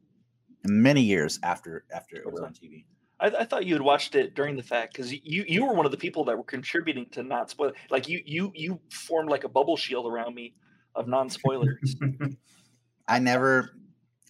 many 0.64 1.02
years 1.02 1.38
after 1.42 1.84
after 1.92 2.16
it 2.16 2.32
was 2.32 2.42
on 2.42 2.52
TV. 2.52 2.84
I, 3.20 3.26
I 3.26 3.44
thought 3.44 3.66
you 3.66 3.74
had 3.74 3.82
watched 3.82 4.14
it 4.14 4.34
during 4.34 4.56
the 4.56 4.62
fact 4.62 4.94
because 4.94 5.12
you 5.12 5.44
you 5.48 5.64
were 5.64 5.74
one 5.74 5.86
of 5.86 5.92
the 5.92 5.98
people 5.98 6.24
that 6.24 6.36
were 6.36 6.44
contributing 6.44 7.06
to 7.10 7.22
not 7.22 7.50
spoil. 7.50 7.72
Like 7.90 8.08
you 8.08 8.22
you 8.24 8.52
you 8.54 8.80
formed 8.90 9.30
like 9.30 9.44
a 9.44 9.48
bubble 9.48 9.76
shield 9.76 10.06
around 10.06 10.34
me 10.34 10.54
of 10.94 11.08
non 11.08 11.30
spoilers. 11.30 11.96
I 13.08 13.18
never, 13.18 13.70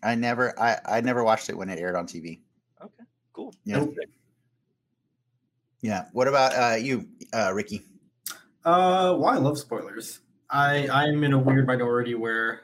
I 0.03 0.15
never, 0.15 0.59
I 0.59 0.79
I 0.85 1.01
never 1.01 1.25
watched 1.25 1.51
it 1.51 1.57
when 1.57 1.69
it 1.69 1.79
aired 1.79 1.97
on 1.97 2.07
TV. 2.07 2.41
okay, 2.83 3.05
cool. 3.33 3.55
Yeah. 3.65 3.81
That's. 3.81 3.97
Yeah. 5.81 6.05
What 6.13 6.27
about 6.27 6.55
uh, 6.55 6.77
you, 6.77 7.09
uh, 7.33 7.53
Ricky? 7.55 7.85
Uh, 8.65 9.15
well, 9.19 9.27
I 9.27 9.37
love 9.37 9.59
spoilers. 9.59 10.21
I 10.51 10.89
I'm 10.89 11.23
in 11.25 11.33
a 11.33 11.39
weird 11.39 11.67
minority 11.67 12.15
where, 12.15 12.63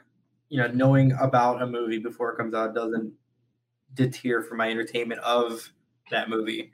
you 0.49 0.59
know, 0.59 0.69
knowing 0.69 1.13
about 1.21 1.63
a 1.63 1.67
movie 1.67 1.99
before 1.99 2.33
it 2.33 2.39
comes 2.39 2.55
out 2.55 2.75
doesn't 2.75 3.13
deter 3.95 4.43
from 4.43 4.59
my 4.59 4.71
entertainment 4.71 5.21
of 5.21 5.71
that 6.11 6.29
movie. 6.29 6.73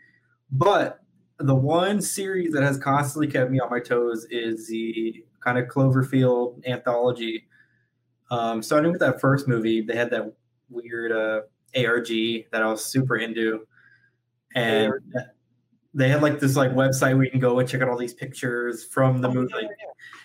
But 0.53 1.01
the 1.39 1.55
one 1.55 2.01
series 2.03 2.53
that 2.53 2.62
has 2.62 2.78
constantly 2.78 3.28
kept 3.28 3.51
me 3.51 3.61
on 3.61 3.70
my 3.70 3.81
toes 3.81 4.26
is 4.31 4.68
the 4.68 5.24
kind 5.45 5.59
of 5.59 5.66
Cloverfield 5.68 6.66
anthology. 6.66 7.47
Um, 8.31 8.62
starting 8.62 8.93
with 8.93 9.01
that 9.01 9.20
first 9.20 9.49
movie, 9.49 9.81
they 9.81 9.97
had 9.97 10.11
that 10.11 10.33
weird 10.68 11.12
uh, 11.12 11.41
ARG 11.76 12.09
that 12.53 12.62
I 12.62 12.66
was 12.66 12.85
super 12.85 13.16
into, 13.16 13.66
and 14.55 14.93
they 15.95 16.09
had 16.09 16.22
like 16.22 16.39
this 16.39 16.57
like 16.57 16.70
website 16.72 17.14
where 17.16 17.24
you 17.24 17.31
can 17.31 17.41
go 17.41 17.59
and 17.59 17.68
check 17.68 17.83
out 17.83 17.89
all 17.89 17.99
these 17.99 18.14
pictures 18.14 18.85
from 18.85 19.20
the 19.20 19.28
Oh, 19.28 19.33
movie. 19.35 19.53
yeah, 19.55 19.61
yeah. 19.62 19.68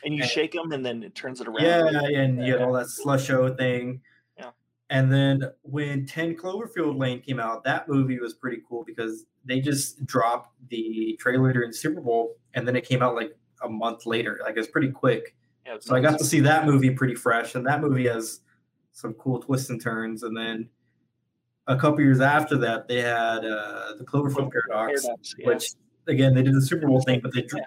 And 0.04 0.14
you 0.14 0.22
and- 0.22 0.30
shake 0.30 0.52
them, 0.52 0.72
and 0.72 0.86
then 0.86 1.02
it 1.02 1.16
turns 1.16 1.42
it 1.42 1.48
around. 1.48 1.62
yeah, 1.64 1.88
and 2.20 2.46
you 2.46 2.54
had 2.54 2.62
all 2.62 2.74
that 2.74 2.88
slush 2.90 3.26
show 3.26 3.54
thing. 3.56 4.02
Yeah. 4.90 5.00
And 5.00 5.12
then 5.12 5.44
when 5.64 6.06
10 6.06 6.36
Cloverfield 6.36 7.00
Lane 7.00 7.22
came 7.22 7.40
out, 7.40 7.64
that 7.64 7.88
movie 7.88 8.20
was 8.20 8.34
pretty 8.34 8.62
cool 8.68 8.84
because 8.86 9.26
they 9.44 9.60
just 9.60 10.06
dropped 10.06 10.52
the 10.70 11.18
trailer 11.20 11.54
during 11.54 11.72
the 11.72 11.78
Super 11.78 12.02
Bowl 12.02 12.36
and 12.54 12.68
then 12.68 12.76
it 12.76 12.86
came 12.86 13.02
out 13.02 13.16
like 13.16 13.36
a 13.62 13.70
month 13.70 14.06
later. 14.06 14.40
Like 14.44 14.58
it's 14.58 14.68
pretty 14.68 14.92
quick. 14.92 15.36
Yeah, 15.66 15.78
So 15.80 15.96
I 15.96 16.00
got 16.00 16.20
to 16.20 16.26
see 16.26 16.40
that 16.42 16.66
movie 16.66 16.92
pretty 16.92 17.16
fresh, 17.16 17.56
and 17.56 17.66
that 17.66 17.82
movie 17.82 18.08
has 18.08 18.42
some 18.92 19.14
cool 19.16 19.42
twists 19.42 19.70
and 19.70 19.82
turns. 19.82 20.22
And 20.24 20.38
then 20.38 20.70
a 21.68 21.76
couple 21.76 22.02
years 22.02 22.22
after 22.22 22.58
that, 22.60 22.88
they 22.88 23.02
had 23.02 23.40
uh, 23.40 23.94
the 23.98 24.06
Cloverfield 24.06 24.52
Paradox, 24.52 25.04
Paradox, 25.04 25.36
yeah. 25.38 25.48
which 25.48 25.72
again 26.08 26.36
they 26.36 26.44
did 26.44 26.54
the 26.54 26.62
Super 26.62 26.88
Bowl 26.88 27.02
thing, 27.02 27.20
but 27.22 27.34
they 27.34 27.42
dro- 27.42 27.62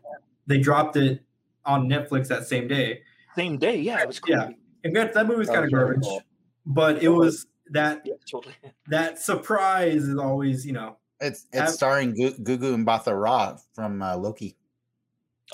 they 0.47 0.59
dropped 0.59 0.97
it 0.97 1.25
on 1.65 1.89
Netflix 1.89 2.29
that 2.29 2.47
same 2.47 2.69
day. 2.69 3.03
same 3.35 3.59
day. 3.59 3.79
Yeah, 3.79 4.01
it 4.01 4.07
was 4.07 4.21
cool. 4.21 4.37
Yeah. 4.37 4.51
And 4.85 4.95
that 4.95 5.15
movie 5.27 5.41
was 5.41 5.49
kind 5.49 5.65
of 5.65 5.73
garbage, 5.73 6.05
cool. 6.05 6.23
But 6.69 7.03
it 7.03 7.09
was 7.09 7.47
that 7.71 8.03
Yeah, 8.07 8.15
totally. 8.31 8.55
that 8.87 9.19
surprise 9.19 10.05
is 10.05 10.17
always 10.19 10.65
you 10.65 10.73
know 10.73 10.97
It's 11.21 11.47
it's 11.53 11.59
Have- 11.61 11.71
starring 11.71 12.15
Gu- 12.15 12.39
Gugu 12.45 12.85
Mbatha 12.85 13.13
Raw 13.21 13.57
from 13.75 14.01
uh, 14.03 14.17
Loki. 14.17 14.55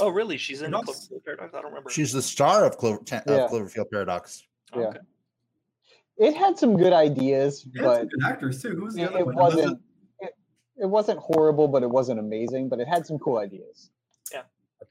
Oh, 0.01 0.09
really? 0.09 0.37
She's 0.37 0.59
in 0.61 0.67
And 0.67 0.75
the 0.75 0.79
also- 0.79 0.93
Cloverfield 0.93 1.25
Paradox. 1.25 1.55
I 1.55 1.61
don't 1.63 1.71
remember. 1.71 1.89
She's 1.91 2.13
the 2.13 2.21
star 2.21 2.65
of, 2.67 2.77
Clover, 2.79 2.99
Ten- 3.05 3.23
Yeah. 3.29 3.45
of 3.45 3.51
Cloverfield 3.53 3.91
Paradox. 3.93 4.43
Oh, 4.73 4.81
yeah. 4.81 4.87
okay. 4.89 4.99
It 6.17 6.37
had 6.37 6.59
some 6.59 6.77
good 6.77 6.93
ideas, 6.93 7.65
they 7.73 7.81
had 7.81 7.87
some 7.87 8.03
but 8.03 8.11
good 8.11 8.25
actors 8.25 8.61
too. 8.63 8.71
Who 8.77 8.85
was 8.85 8.95
the 8.95 9.03
it, 9.03 9.09
other 9.11 9.19
it 9.21 9.27
one? 9.27 9.37
wasn't. 9.37 9.81
It, 10.21 10.35
it 10.77 10.87
wasn't 10.87 11.19
horrible, 11.21 11.69
but 11.69 11.83
it 11.85 11.91
wasn't 11.91 12.19
amazing. 12.21 12.69
But 12.69 12.81
it 12.81 12.89
had 12.89 13.07
some 13.07 13.19
cool 13.21 13.39
ideas. 13.39 13.91
Yeah, 14.33 14.43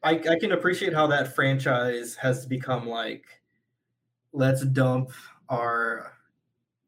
I, 0.03 0.11
I 0.29 0.39
can 0.39 0.53
appreciate 0.53 0.93
how 0.93 1.07
that 1.07 1.35
franchise 1.35 2.15
has 2.15 2.45
become 2.45 2.87
like, 2.87 3.25
let's 4.33 4.63
dump 4.65 5.11
our, 5.49 6.12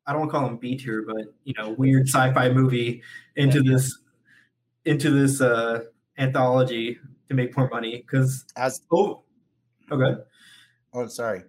I 0.08 0.12
don't 0.12 0.22
want 0.22 0.32
to 0.32 0.38
call 0.38 0.48
them 0.48 0.58
B 0.58 0.78
tier, 0.78 1.04
but 1.08 1.34
you 1.46 1.54
know, 1.58 1.72
weird 1.72 2.08
sci-fi 2.08 2.50
movie 2.50 3.02
into 3.36 3.64
Yeah. 3.64 3.74
this, 3.74 3.98
into 4.86 5.10
this 5.10 5.42
uh 5.42 5.86
anthology 6.18 6.98
to 7.30 7.34
make 7.36 7.56
more 7.58 7.70
money. 7.70 7.98
Because 7.98 8.46
As 8.56 8.82
oh, 8.92 9.24
okay, 9.92 10.22
oh, 10.94 11.08
sorry, 11.08 11.44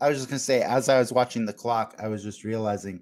I 0.00 0.08
was 0.08 0.18
just 0.18 0.28
gonna 0.30 0.38
say, 0.38 0.62
as 0.62 0.88
I 0.88 0.98
was 0.98 1.12
watching 1.12 1.44
the 1.44 1.52
clock, 1.52 1.94
I 1.98 2.08
was 2.08 2.22
just 2.22 2.44
realizing, 2.44 3.00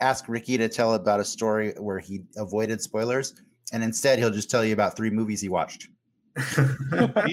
ask 0.00 0.28
Ricky 0.28 0.58
to 0.58 0.68
tell 0.68 0.94
about 0.94 1.20
a 1.20 1.24
story 1.24 1.72
where 1.78 1.98
he 2.00 2.22
avoided 2.36 2.80
spoilers, 2.80 3.34
and 3.72 3.82
instead 3.84 4.18
he'll 4.18 4.30
just 4.30 4.50
tell 4.50 4.64
you 4.64 4.72
about 4.72 4.96
three 4.96 5.10
movies 5.10 5.40
he 5.40 5.48
watched. 5.48 5.88
I, 6.36 7.24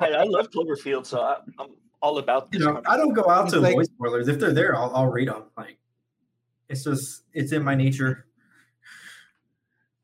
I 0.00 0.24
love 0.24 0.50
Cloverfield, 0.50 1.06
so 1.06 1.20
I, 1.20 1.36
I'm 1.58 1.70
all 2.00 2.18
about 2.18 2.48
you 2.52 2.58
this. 2.58 2.66
know, 2.68 2.82
I 2.86 2.96
don't 2.96 3.12
go 3.12 3.28
out 3.28 3.48
to 3.50 3.56
It's 3.56 3.62
like- 3.62 3.72
avoid 3.72 3.86
spoilers. 3.86 4.28
If 4.28 4.38
they're 4.40 4.52
there, 4.52 4.76
I'll, 4.76 4.94
I'll 4.94 5.06
read 5.10 5.28
them. 5.28 5.44
Like, 5.56 5.78
it's 6.72 6.84
just 6.84 7.22
it's 7.32 7.52
in 7.52 7.62
my 7.62 7.74
nature. 7.74 8.26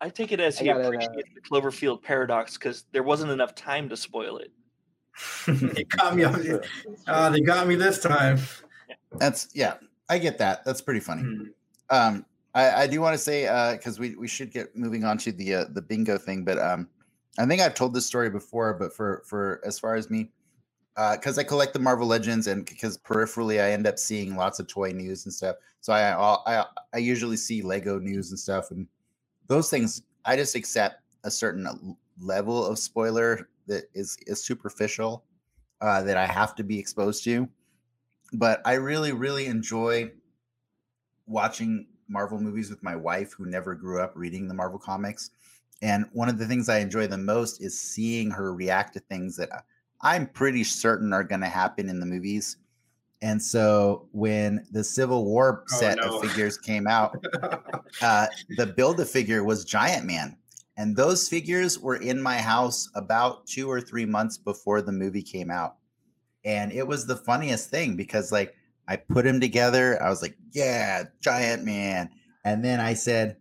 I 0.01 0.11
take 0.11 0.31
it 0.31 0.39
as 0.39 0.59
he 0.59 0.67
gotta, 0.67 0.87
uh, 0.87 0.91
the 0.91 1.41
Cloverfield 1.51 2.03
paradox 2.03 2.57
because 2.57 2.85
there 2.93 3.03
wasn't 3.03 3.33
enough 3.33 3.55
time 3.55 3.89
to 3.89 3.97
spoil 3.97 4.39
it. 4.39 4.53
they 5.47 5.83
got 5.85 6.15
me. 6.15 6.23
on 6.23 6.45
Sure. 6.45 6.63
Uh, 7.09 7.31
they 7.31 7.41
got 7.41 7.67
me 7.67 7.75
this 7.75 7.99
time. 7.99 8.39
That's 9.19 9.49
yeah, 9.55 9.75
I 10.09 10.19
get 10.19 10.39
that. 10.39 10.65
That's 10.65 10.81
pretty 10.81 11.01
funny. 11.01 11.23
Hmm. 11.23 11.43
Um, 11.91 12.27
I, 12.55 12.83
I 12.83 12.87
do 12.87 13.01
want 13.01 13.15
to 13.15 13.19
say 13.19 13.43
because 13.77 13.99
we 13.99 14.15
we 14.15 14.29
should 14.29 14.53
get 14.53 14.77
moving 14.77 15.05
on 15.05 15.19
to 15.19 15.33
the 15.33 15.55
uh, 15.55 15.65
the 15.73 15.83
bingo 15.83 16.19
thing, 16.19 16.45
but 16.45 16.59
um, 16.59 16.89
I 17.39 17.47
think 17.47 17.61
I've 17.61 17.75
told 17.75 17.95
this 17.95 18.07
story 18.07 18.31
before, 18.31 18.75
but 18.75 18.95
for 18.95 19.23
for 19.27 19.61
as 19.65 19.79
far 19.79 19.97
as 19.97 20.11
me, 20.11 20.31
because 21.13 21.39
I 21.39 21.45
collect 21.45 21.75
the 21.75 21.79
Marvel 21.79 22.09
Legends 22.09 22.49
and 22.49 22.65
because 22.65 22.99
peripherally 22.99 23.63
I 23.63 23.71
end 23.71 23.87
up 23.87 23.99
seeing 23.99 24.37
lots 24.37 24.59
of 24.59 24.67
toy 24.67 24.91
news 24.91 25.27
and 25.27 25.33
stuff. 25.33 25.57
So 25.81 25.93
I 25.93 26.13
I 26.47 26.65
I 26.93 26.99
usually 26.99 27.37
see 27.37 27.63
Lego 27.63 27.99
news 27.99 28.31
and 28.31 28.39
stuff, 28.39 28.71
and 28.73 28.89
those 29.47 29.71
things 29.71 30.03
I 30.25 30.37
just 30.37 30.57
accept 30.57 31.03
a 31.25 31.31
certain 31.31 31.97
level 32.21 32.67
of 32.67 32.79
spoiler 32.79 33.49
that 33.69 33.85
is 33.95 34.17
is 34.27 34.43
superficial 34.45 35.25
uh, 35.81 36.03
that 36.03 36.17
I 36.17 36.27
have 36.27 36.57
to 36.57 36.65
be 36.65 36.79
exposed 36.79 37.23
to. 37.25 37.49
But 38.33 38.61
I 38.65 38.75
really 38.75 39.13
really 39.13 39.47
enjoy 39.47 40.11
watching 41.27 41.87
Marvel 42.09 42.41
movies 42.41 42.71
with 42.71 42.83
my 42.83 42.97
wife 42.97 43.33
who 43.35 43.47
never 43.47 43.75
grew 43.75 44.01
up 44.01 44.13
reading 44.17 44.49
the 44.49 44.55
Marvel 44.55 44.79
comics. 44.79 45.31
And 45.81 46.07
one 46.13 46.29
of 46.29 46.39
the 46.39 46.47
things 46.47 46.69
I 46.69 46.79
enjoy 46.79 47.07
the 47.07 47.19
most 47.19 47.63
is 47.63 47.81
seeing 47.81 48.31
her 48.33 48.53
react 48.53 48.95
to 48.95 49.01
things 49.01 49.37
that 49.37 49.53
I- 49.53 49.63
I'm 50.01 50.27
pretty 50.27 50.65
certain 50.65 51.13
are 51.13 51.25
going 51.25 51.41
to 51.41 51.49
happen 51.49 51.89
in 51.89 52.01
the 52.01 52.07
movies. 52.07 52.57
And 53.21 53.43
so 53.43 54.09
when 54.13 54.65
the 54.71 54.85
Civil 54.85 55.25
War 55.25 55.65
Oh, 55.73 55.77
set 55.77 55.99
no. 55.99 56.05
of 56.05 56.23
figures 56.23 56.57
came 56.57 56.87
out, 56.87 57.17
uh, 58.03 58.27
the 58.57 58.67
build 58.67 59.01
a 59.01 59.05
figure 59.05 59.43
was 59.43 59.65
Giant 59.65 60.07
Man. 60.07 60.37
And 60.77 60.95
those 60.95 61.29
figures 61.29 61.81
were 61.81 61.97
in 61.97 62.23
my 62.23 62.39
house 62.39 62.89
about 62.95 63.45
two 63.49 63.69
or 63.69 63.81
three 63.81 64.07
months 64.07 64.39
before 64.39 64.81
the 64.81 64.93
movie 64.93 65.23
came 65.23 65.51
out. 65.51 65.77
And 66.45 66.71
it 66.73 66.87
was 66.87 67.05
the 67.05 67.17
funniest 67.17 67.69
thing 67.69 67.97
because, 67.97 68.31
like, 68.31 68.55
I 68.87 68.95
put 68.95 69.27
him 69.27 69.41
together. 69.41 70.01
I 70.01 70.09
was 70.09 70.23
like, 70.23 70.37
yeah, 70.53 71.05
Giant 71.21 71.65
Man. 71.65 72.09
And 72.45 72.65
then 72.65 72.79
I 72.79 72.95
said, 72.95 73.37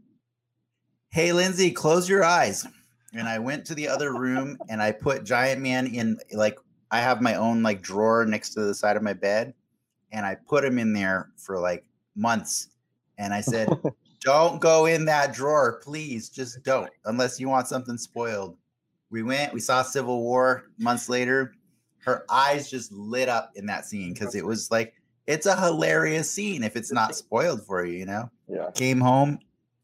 hey, 1.12 1.32
Lindsay, 1.32 1.70
close 1.72 2.10
your 2.10 2.24
eyes. 2.24 2.66
And 3.14 3.28
I 3.28 3.40
went 3.40 3.66
to 3.66 3.76
the 3.76 3.88
other 3.94 4.14
room 4.14 4.58
and 4.70 4.82
I 4.82 4.92
put 4.92 5.24
Giant 5.24 5.62
Man 5.62 5.88
in, 5.88 6.18
like, 6.34 6.58
I 6.92 7.00
have 7.00 7.22
my 7.22 7.36
own, 7.36 7.64
like, 7.64 7.82
drawer 7.82 8.26
next 8.26 8.52
to 8.52 8.62
the 8.62 8.74
side 8.74 8.96
of 8.98 9.04
my 9.04 9.14
bed. 9.14 9.54
And 10.12 10.26
I 10.26 10.36
put 10.36 10.64
him 10.64 10.80
in 10.80 10.94
there 10.94 11.32
for 11.36 11.60
like 11.60 11.84
months. 12.16 12.70
And 13.18 13.34
I 13.34 13.42
said, 13.42 13.70
don't 14.22 14.60
go 14.60 14.86
in 14.86 15.06
that 15.06 15.34
drawer, 15.34 15.82
please. 15.84 16.30
Just 16.30 16.64
don't, 16.64 16.90
unless 17.06 17.40
you 17.40 17.50
want 17.50 17.68
something 17.68 17.98
spoiled. 17.98 18.58
We 19.10 19.24
went, 19.24 19.54
we 19.54 19.60
saw 19.60 19.84
Civil 19.84 20.22
War 20.22 20.70
months 20.78 21.10
later. 21.10 21.54
Her 22.00 22.26
eyes 22.30 22.70
just 22.70 22.92
lit 22.92 23.30
up 23.30 23.52
in 23.56 23.66
that 23.68 23.86
scene 23.86 24.14
because 24.14 24.36
it 24.36 24.46
was 24.46 24.72
like, 24.72 24.94
it's 25.28 25.46
a 25.46 25.60
hilarious 25.60 26.32
scene 26.32 26.64
if 26.64 26.76
it's 26.76 26.92
not 26.92 27.16
spoiled 27.16 27.66
for 27.66 27.86
you, 27.86 27.98
you 28.00 28.06
know? 28.06 28.30
Yeah. 28.48 28.72
Came 28.74 29.00
home, 29.00 29.40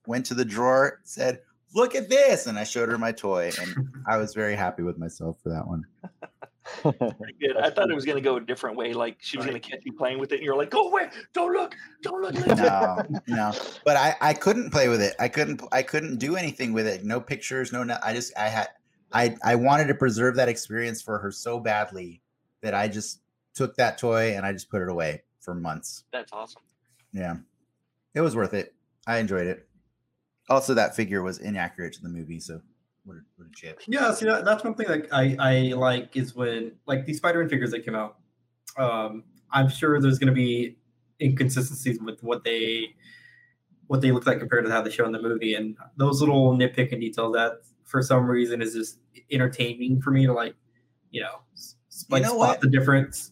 went 0.08 0.26
to 0.28 0.34
the 0.34 0.46
drawer, 0.46 1.02
said, 1.04 1.42
look 1.74 1.96
at 1.96 2.10
this. 2.10 2.48
And 2.48 2.58
I 2.58 2.64
showed 2.64 2.90
her 2.90 2.98
my 2.98 3.12
toy, 3.12 3.52
and 3.60 3.90
I 4.08 4.18
was 4.18 4.34
very 4.34 4.56
happy 4.56 4.84
with 4.84 4.98
myself 4.98 5.38
for 5.42 5.50
that 5.50 5.68
one. 5.68 5.86
Good. 6.84 7.58
I 7.58 7.70
thought 7.70 7.90
it 7.90 7.96
was 7.96 8.06
going 8.06 8.16
to 8.16 8.22
go 8.22 8.38
a 8.38 8.42
different 8.42 8.78
way. 8.78 8.94
Like 8.94 9.18
she 9.20 9.38
was 9.38 9.46
going 9.46 9.60
to 9.60 9.70
catch 9.70 9.82
you 9.84 9.94
playing 9.94 10.20
with 10.20 10.32
it, 10.32 10.36
and 10.36 10.46
you're 10.46 10.56
like, 10.56 10.70
"Go 10.70 10.88
away! 10.88 11.10
Don't 11.34 11.52
look! 11.52 11.76
Don't 12.02 12.22
look!" 12.22 12.34
no, 12.58 13.04
no. 13.28 13.52
But 13.84 13.98
I, 13.98 14.16
I 14.22 14.34
couldn't 14.34 14.72
play 14.72 14.88
with 14.88 15.02
it. 15.02 15.14
I 15.20 15.28
couldn't, 15.28 15.62
I 15.72 15.82
couldn't 15.84 16.18
do 16.20 16.36
anything 16.36 16.72
with 16.74 16.88
it. 16.88 17.04
No 17.04 17.20
pictures, 17.20 17.74
no. 17.74 17.84
no 17.84 17.98
I 18.02 18.14
just, 18.14 18.38
I 18.38 18.48
had, 18.48 18.68
I, 19.12 19.36
I 19.44 19.56
wanted 19.56 19.88
to 19.88 19.96
preserve 19.96 20.36
that 20.38 20.50
experience 20.50 21.02
for 21.02 21.20
her 21.20 21.32
so 21.32 21.60
badly 21.60 22.22
that 22.62 22.74
I 22.74 22.88
just 22.88 23.20
took 23.54 23.76
that 23.76 23.98
toy 23.98 24.36
and 24.36 24.46
I 24.46 24.54
just 24.54 24.70
put 24.70 24.82
it 24.82 24.90
away 24.90 25.24
for 25.42 25.54
months. 25.54 26.06
That's 26.12 26.32
awesome. 26.32 26.62
Yeah, 27.12 27.36
it 28.16 28.22
was 28.22 28.36
worth 28.36 28.54
it. 28.54 28.74
I 29.06 29.18
enjoyed 29.18 29.48
it. 29.48 29.68
Also, 30.50 30.74
that 30.74 30.96
figure 30.96 31.24
was 31.24 31.40
inaccurate 31.40 31.94
to 31.94 32.02
the 32.02 32.10
movie, 32.10 32.40
so 32.40 32.60
what 33.06 33.18
a, 33.18 33.22
what 33.38 33.48
a 33.48 33.52
chip. 33.56 33.82
Yeah, 33.88 34.14
see 34.14 34.26
that, 34.26 34.46
that's 34.46 34.64
one 34.64 34.76
thing 34.76 34.88
that 34.88 35.08
I, 35.12 35.36
I 35.40 35.74
like 35.74 36.16
is 36.16 36.36
when 36.36 36.74
like 36.86 37.06
these 37.06 37.18
Spider-Man 37.18 37.50
figures 37.50 37.72
that 37.72 37.86
came 37.86 37.96
out. 37.96 38.18
Um, 38.78 39.24
I'm 39.52 39.70
sure 39.70 40.00
there's 40.02 40.20
going 40.20 40.28
to 40.28 40.34
be 40.34 40.78
inconsistencies 41.22 42.00
with 42.02 42.22
what 42.24 42.44
they 42.44 42.96
what 43.88 44.02
they 44.02 44.12
look 44.12 44.26
like 44.26 44.40
compared 44.40 44.66
to 44.66 44.72
how 44.72 44.82
they 44.82 44.90
show 44.90 45.06
in 45.06 45.12
the 45.12 45.22
movie, 45.22 45.54
and 45.54 45.78
those 45.98 46.20
little 46.20 46.58
nitpicking 46.58 47.00
details 47.00 47.34
that 47.34 47.60
for 47.84 48.02
some 48.02 48.26
reason 48.26 48.62
is 48.62 48.74
just 48.74 49.00
entertaining 49.32 50.02
for 50.02 50.12
me 50.12 50.26
to 50.26 50.34
like, 50.34 50.56
you 51.12 51.22
know, 51.22 51.40
like 52.10 52.24
know 52.24 52.30
spot 52.30 52.38
what? 52.38 52.62
the 52.62 52.70
difference. 52.70 53.32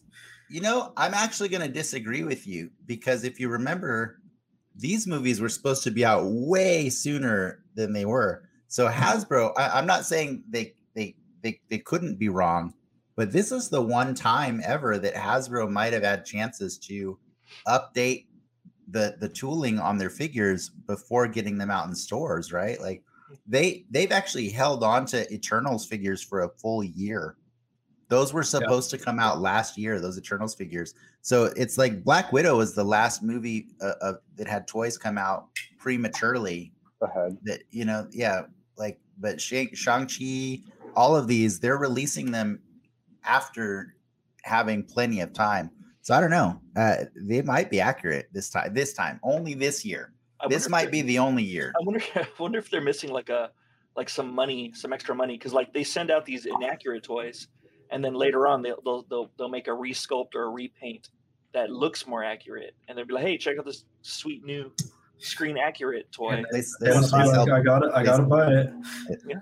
You 0.50 0.60
know, 0.60 0.92
I'm 0.96 1.14
actually 1.14 1.48
going 1.48 1.62
to 1.62 1.68
disagree 1.68 2.24
with 2.24 2.46
you 2.46 2.70
because 2.86 3.24
if 3.24 3.40
you 3.40 3.48
remember, 3.48 4.20
these 4.76 5.06
movies 5.06 5.40
were 5.40 5.48
supposed 5.48 5.82
to 5.84 5.90
be 5.90 6.04
out 6.04 6.24
way 6.24 6.88
sooner 6.88 7.64
than 7.74 7.92
they 7.92 8.04
were. 8.04 8.48
So 8.68 8.88
hmm. 8.88 8.94
Hasbro, 8.94 9.52
I, 9.56 9.78
I'm 9.78 9.86
not 9.86 10.04
saying 10.04 10.44
they 10.48 10.74
they 10.94 11.14
they 11.42 11.60
they 11.68 11.78
couldn't 11.78 12.18
be 12.18 12.28
wrong, 12.28 12.74
but 13.16 13.32
this 13.32 13.52
is 13.52 13.68
the 13.68 13.82
one 13.82 14.14
time 14.14 14.60
ever 14.64 14.98
that 14.98 15.14
Hasbro 15.14 15.70
might 15.70 15.92
have 15.92 16.04
had 16.04 16.24
chances 16.24 16.78
to 16.78 17.18
update 17.66 18.26
the 18.88 19.16
the 19.20 19.28
tooling 19.28 19.78
on 19.78 19.98
their 19.98 20.10
figures 20.10 20.68
before 20.68 21.26
getting 21.28 21.58
them 21.58 21.70
out 21.70 21.86
in 21.86 21.94
stores, 21.94 22.52
right? 22.52 22.80
Like 22.80 23.02
they 23.46 23.84
they've 23.90 24.12
actually 24.12 24.48
held 24.48 24.82
on 24.82 25.06
to 25.06 25.32
Eternals 25.32 25.86
figures 25.86 26.22
for 26.22 26.42
a 26.42 26.48
full 26.48 26.82
year. 26.84 27.36
Those 28.08 28.32
were 28.32 28.42
supposed 28.42 28.90
to 28.90 28.98
come 28.98 29.18
out 29.18 29.40
last 29.40 29.78
year. 29.78 29.98
Those 29.98 30.18
Eternals 30.18 30.54
figures. 30.54 30.94
So 31.22 31.44
it's 31.56 31.78
like 31.78 32.02
Black 32.02 32.32
Widow 32.32 32.58
was 32.58 32.74
the 32.74 32.84
last 32.84 33.22
movie 33.22 33.68
uh, 33.80 33.92
uh, 34.02 34.12
that 34.36 34.48
had 34.48 34.66
toys 34.66 34.98
come 34.98 35.16
out 35.16 35.46
prematurely. 35.78 36.72
ahead. 37.00 37.38
That 37.44 37.62
you 37.70 37.84
know, 37.84 38.08
yeah, 38.10 38.42
like 38.76 39.00
but 39.18 39.40
Shang 39.40 39.68
Chi, 39.68 40.60
all 40.96 41.16
of 41.16 41.28
these, 41.28 41.60
they're 41.60 41.78
releasing 41.78 42.32
them 42.32 42.60
after 43.24 43.94
having 44.42 44.82
plenty 44.82 45.20
of 45.20 45.32
time. 45.32 45.70
So 46.02 46.12
I 46.14 46.20
don't 46.20 46.30
know. 46.30 46.60
Uh, 46.74 47.04
they 47.14 47.40
might 47.42 47.70
be 47.70 47.80
accurate 47.80 48.28
this 48.32 48.50
time. 48.50 48.74
This 48.74 48.92
time, 48.92 49.20
only 49.22 49.54
this 49.54 49.84
year. 49.84 50.12
I 50.40 50.48
This 50.48 50.68
might 50.68 50.90
be 50.90 51.02
the 51.02 51.20
only 51.20 51.44
year. 51.44 51.72
I 51.80 51.84
wonder. 51.84 52.02
I 52.16 52.26
wonder 52.38 52.58
if 52.58 52.68
they're 52.68 52.80
missing 52.80 53.12
like 53.12 53.28
a 53.28 53.52
like 53.94 54.08
some 54.08 54.34
money, 54.34 54.72
some 54.74 54.92
extra 54.92 55.14
money, 55.14 55.38
because 55.38 55.52
like 55.52 55.72
they 55.72 55.84
send 55.84 56.10
out 56.10 56.24
these 56.24 56.46
inaccurate 56.46 57.04
toys, 57.04 57.46
and 57.92 58.04
then 58.04 58.14
later 58.14 58.46
on 58.46 58.62
they'll 58.62 58.80
they'll 58.84 59.02
they'll, 59.08 59.30
they'll 59.38 59.48
make 59.48 59.68
a 59.68 59.70
resculpt 59.70 60.34
or 60.34 60.44
a 60.44 60.48
repaint 60.50 61.10
that 61.52 61.70
looks 61.70 62.06
more 62.06 62.24
accurate, 62.24 62.74
and 62.88 62.96
they'll 62.96 63.04
be 63.06 63.12
like, 63.14 63.24
"Hey, 63.24 63.36
check 63.38 63.58
out 63.58 63.64
this 63.64 63.84
sweet 64.00 64.44
new 64.44 64.72
screen 65.18 65.58
accurate 65.58 66.10
toy." 66.10 66.42
They, 66.50 66.60
they, 66.60 66.66
they 66.80 66.92
I'm 66.92 67.02
like, 67.02 67.48
I 67.50 67.60
got 67.62 67.84
it. 67.84 67.92
I 67.94 68.02
gotta 68.02 68.22
buy 68.24 68.52
it. 68.52 68.70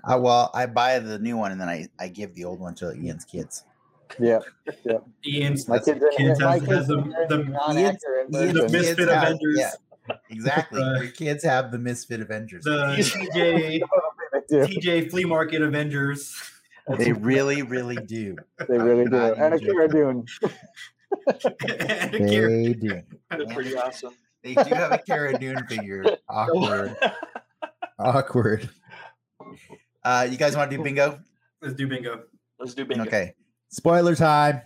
I, 0.05 0.15
well, 0.15 0.51
I 0.53 0.65
buy 0.65 0.99
the 0.99 1.17
new 1.19 1.37
one 1.37 1.51
and 1.51 1.59
then 1.59 1.69
I, 1.69 1.87
I 1.99 2.07
give 2.09 2.35
the 2.35 2.45
old 2.45 2.59
one 2.59 2.75
to 2.75 2.93
Ian's 2.93 3.25
kids. 3.25 3.63
Yeah, 4.19 4.39
Ian's 5.25 5.69
my 5.69 5.79
kids, 5.79 6.03
kids 6.17 6.39
my 6.41 6.53
has, 6.53 6.59
kids 6.61 6.71
has 6.73 6.87
the, 6.87 6.97
are 6.97 7.27
the 7.29 7.37
non-accurate 7.45 8.27
Ian's 8.33 8.53
the 8.53 8.61
version. 8.61 8.71
Misfit 8.71 8.97
kids 8.97 9.11
have- 9.11 9.23
Avengers. 9.23 9.57
yeah, 9.57 10.15
exactly. 10.29 10.81
Uh, 10.83 10.99
Your 11.01 11.11
kids 11.11 11.43
have 11.45 11.71
the 11.71 11.79
Misfit 11.79 12.19
Avengers. 12.19 12.65
the 12.65 12.71
TJ 13.33 13.81
TJ 14.51 15.09
Flea 15.09 15.23
Market 15.23 15.61
Avengers. 15.61 16.35
They 16.97 17.11
really, 17.13 17.61
really 17.77 17.97
do. 17.97 18.35
They 18.67 18.77
really 18.77 19.05
do. 19.05 19.15
And 19.15 19.53
a 19.53 19.57
even 19.57 19.73
Cara 19.75 19.87
Dune. 19.87 20.25
and 21.29 22.15
a 22.15 22.19
They 22.19 22.73
do. 22.73 23.01
They're 23.29 23.45
pretty 23.47 23.75
awesome. 23.75 24.13
They 24.43 24.55
do 24.55 24.73
have 24.73 24.91
a 24.91 24.97
Cara 24.97 25.37
Dune 25.37 25.65
figure. 25.67 26.03
Awkward. 26.29 26.95
Awkward. 27.99 28.69
Uh, 30.03 30.27
you 30.29 30.37
guys 30.37 30.55
want 30.55 30.71
to 30.71 30.77
do 30.77 30.83
bingo? 30.83 31.19
Let's 31.61 31.75
do 31.75 31.87
bingo. 31.87 32.23
Let's 32.59 32.73
do 32.73 32.85
bingo. 32.85 33.03
Okay. 33.03 33.33
Spoiler 33.69 34.15
time. 34.15 34.61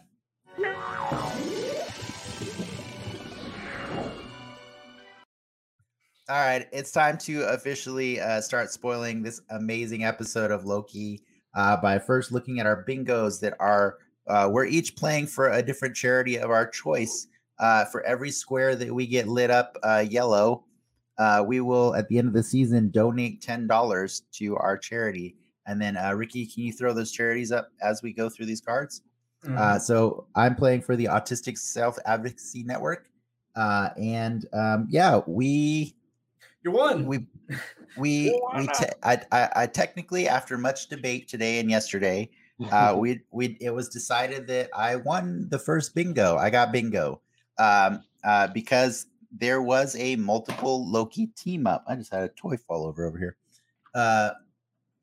All 6.27 6.41
right, 6.41 6.67
it's 6.71 6.91
time 6.91 7.19
to 7.19 7.43
officially 7.53 8.19
uh, 8.19 8.41
start 8.41 8.71
spoiling 8.71 9.21
this 9.21 9.41
amazing 9.51 10.05
episode 10.05 10.49
of 10.49 10.65
Loki 10.65 11.21
uh, 11.55 11.77
by 11.77 11.97
first 11.97 12.31
looking 12.31 12.59
at 12.59 12.65
our 12.65 12.83
bingos 12.87 13.39
that 13.39 13.55
are 13.59 13.97
uh, 14.27 14.49
we're 14.51 14.65
each 14.65 14.95
playing 14.95 15.27
for 15.27 15.51
a 15.51 15.61
different 15.61 15.95
charity 15.95 16.37
of 16.37 16.49
our 16.49 16.67
choice. 16.67 17.27
Uh, 17.57 17.85
for 17.85 18.03
every 18.03 18.31
square 18.31 18.75
that 18.75 18.93
we 18.93 19.07
get 19.07 19.29
lit 19.29 19.49
up 19.49 19.77
uh, 19.83 20.03
yellow, 20.09 20.65
uh, 21.17 21.41
we 21.45 21.61
will 21.61 21.95
at 21.95 22.05
the 22.09 22.17
end 22.17 22.27
of 22.27 22.33
the 22.33 22.43
season 22.43 22.89
donate 22.89 23.41
ten 23.41 23.65
dollars 23.65 24.23
to 24.33 24.57
our 24.57 24.77
charity. 24.77 25.35
And 25.67 25.81
then, 25.81 25.95
uh, 25.97 26.13
Ricky, 26.13 26.45
can 26.45 26.63
you 26.63 26.73
throw 26.73 26.93
those 26.93 27.11
charities 27.11 27.51
up 27.51 27.69
as 27.81 28.03
we 28.03 28.13
go 28.13 28.29
through 28.29 28.45
these 28.45 28.61
cards? 28.61 29.01
Mm. 29.45 29.57
Uh, 29.57 29.79
so 29.79 30.27
I'm 30.35 30.55
playing 30.55 30.81
for 30.81 30.95
the 30.95 31.05
Autistic 31.05 31.57
Self 31.57 31.97
Advocacy 32.05 32.63
Network, 32.63 33.09
uh, 33.55 33.89
and 33.97 34.45
um, 34.53 34.87
yeah, 34.89 35.21
we 35.25 35.95
you 36.63 36.71
won. 36.71 37.05
we 37.05 37.27
we 37.97 38.39
we 38.55 38.67
te- 38.67 38.93
I, 39.03 39.21
I, 39.31 39.49
I 39.55 39.67
technically 39.67 40.27
after 40.27 40.57
much 40.57 40.87
debate 40.87 41.27
today 41.27 41.59
and 41.59 41.69
yesterday, 41.69 42.29
uh, 42.71 42.95
we 42.97 43.21
we 43.31 43.57
it 43.61 43.71
was 43.71 43.89
decided 43.89 44.47
that 44.47 44.69
I 44.75 44.95
won 44.97 45.47
the 45.49 45.59
first 45.59 45.95
bingo. 45.95 46.37
I 46.37 46.49
got 46.49 46.71
bingo 46.71 47.21
um, 47.57 48.03
uh, 48.23 48.47
because 48.47 49.07
there 49.31 49.61
was 49.61 49.95
a 49.97 50.15
multiple 50.15 50.89
Loki 50.89 51.27
team 51.27 51.67
up. 51.67 51.83
I 51.87 51.95
just 51.95 52.13
had 52.13 52.23
a 52.23 52.29
toy 52.29 52.57
fall 52.57 52.85
over 52.85 53.05
over 53.05 53.17
here. 53.17 53.37
Uh, 53.93 54.31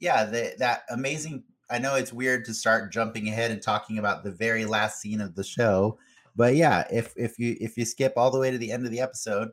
yeah, 0.01 0.24
the, 0.24 0.55
that 0.59 0.82
amazing. 0.90 1.45
I 1.70 1.78
know 1.78 1.95
it's 1.95 2.12
weird 2.12 2.45
to 2.47 2.55
start 2.55 2.93
jumping 2.93 3.28
ahead 3.28 3.51
and 3.51 3.62
talking 3.62 3.99
about 3.99 4.24
the 4.24 4.30
very 4.30 4.66
last 4.66 5.01
scene 5.01 5.22
of 5.22 5.34
the 5.34 5.45
show, 5.45 5.99
but 6.36 6.55
yeah, 6.55 6.84
if 6.90 7.14
if 7.16 7.38
you 7.38 7.57
if 7.61 7.78
you 7.78 7.84
skip 7.84 8.14
all 8.16 8.30
the 8.30 8.38
way 8.38 8.51
to 8.51 8.59
the 8.59 8.72
end 8.72 8.84
of 8.84 8.90
the 8.90 9.01
episode, 9.01 9.51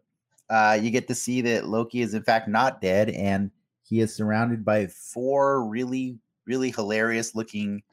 uh, 0.49 0.77
you 0.81 0.89
get 0.91 1.07
to 1.07 1.15
see 1.15 1.41
that 1.41 1.67
Loki 1.67 2.01
is 2.01 2.13
in 2.13 2.23
fact 2.23 2.47
not 2.47 2.81
dead, 2.81 3.09
and 3.09 3.51
he 3.83 3.99
is 3.99 4.13
surrounded 4.13 4.63
by 4.65 4.87
four 4.87 5.65
really 5.65 6.19
really 6.45 6.71
hilarious 6.71 7.35
looking 7.35 7.83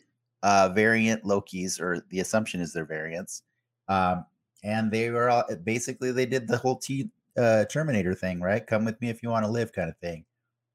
uh, 0.43 0.71
variant 0.71 1.25
Lokis, 1.25 1.81
or 1.81 2.05
the 2.11 2.21
assumption 2.21 2.61
is 2.61 2.73
they're 2.73 2.85
variants. 2.85 3.43
Um, 3.89 4.25
and 4.65 4.91
they 4.91 5.11
were 5.11 5.29
all 5.31 5.45
basically 5.65 6.13
they 6.13 6.27
did 6.27 6.49
the 6.49 6.59
whole 6.59 6.77
T 6.77 7.11
uh, 7.37 7.65
Terminator 7.67 8.15
thing, 8.15 8.41
right? 8.41 8.67
Come 8.67 8.85
with 8.85 9.01
me 9.01 9.11
if 9.11 9.23
you 9.23 9.29
want 9.29 9.45
to 9.45 9.51
live, 9.51 9.73
kind 9.73 9.89
of 9.89 9.97
thing. 9.99 10.25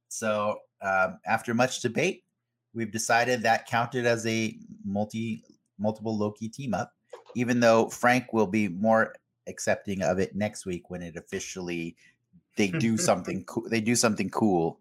So 0.10 0.60
um, 0.82 1.20
after 1.26 1.54
much 1.54 1.82
debate, 1.82 2.24
we've 2.74 2.92
decided 2.92 3.42
that 3.44 3.66
counted 3.66 4.06
as 4.06 4.26
a 4.26 4.58
multi 4.86 5.44
multiple 5.80 6.18
Loki 6.18 6.48
team 6.48 6.74
up, 6.74 6.94
even 7.36 7.60
though 7.60 7.90
Frank 7.90 8.34
will 8.34 8.48
be 8.48 8.68
more 8.68 9.16
accepting 9.48 10.02
of 10.02 10.20
it 10.20 10.36
next 10.36 10.66
week 10.66 10.90
when 10.90 11.02
it 11.02 11.16
officially 11.16 11.96
they 12.58 12.68
do 12.80 12.98
something 12.98 13.44
cool. 13.46 13.68
They 13.70 13.82
do 13.82 13.96
something 13.96 14.30
cool 14.30 14.80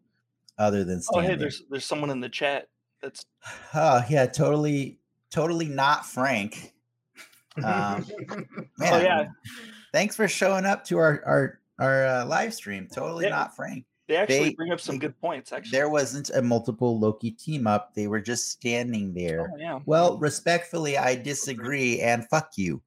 other 0.59 0.85
than 0.85 1.01
Oh, 1.13 1.21
hey, 1.21 1.35
there's 1.35 1.63
there's 1.71 1.85
someone 1.85 2.11
in 2.11 2.21
the 2.21 2.29
chat 2.29 2.69
that's 3.03 3.27
Oh 3.75 4.03
yeah, 4.09 4.27
totally, 4.27 4.99
totally 5.31 5.67
not 5.69 6.05
Frank. 6.07 6.73
Um, 7.57 7.65
Man, 8.79 8.93
Oh, 8.93 8.99
yeah. 9.01 9.27
Thanks 9.93 10.15
for 10.17 10.29
showing 10.29 10.65
up 10.67 10.85
to 10.87 10.99
our 10.99 11.23
our 11.27 11.61
our 11.79 12.07
uh, 12.07 12.27
live 12.27 12.55
stream. 12.55 12.89
Totally 12.93 13.25
Yeah. 13.25 13.31
not 13.31 13.57
Frank. 13.57 13.85
they 14.07 14.17
actually 14.17 14.39
They- 14.51 14.55
bring 14.55 14.73
up 14.73 14.81
some 14.81 14.99
good 14.99 15.19
points. 15.21 15.53
Actually, 15.53 15.71
There 15.79 15.89
wasn't 15.89 16.31
a 16.31 16.43
multiple 16.43 16.99
Loki 16.99 17.31
team 17.31 17.67
up. 17.67 17.95
They 17.95 18.07
were 18.07 18.21
just 18.21 18.51
standing 18.51 19.15
there. 19.15 19.51
Oh, 19.53 19.57
yeah. 19.59 19.79
Well, 19.87 20.19
respectfully, 20.19 20.99
I 20.99 21.15
disagree, 21.15 22.01
and 22.01 22.29
fuck 22.29 22.53
you. 22.57 22.83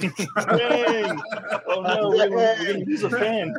Dang. 0.00 1.20
Oh 1.66 1.80
no, 1.82 2.08
we're 2.10 2.28
gonna, 2.28 2.34
we're 2.60 2.72
gonna 2.72 2.84
lose 2.84 3.02
a 3.02 3.10
fan. 3.10 3.54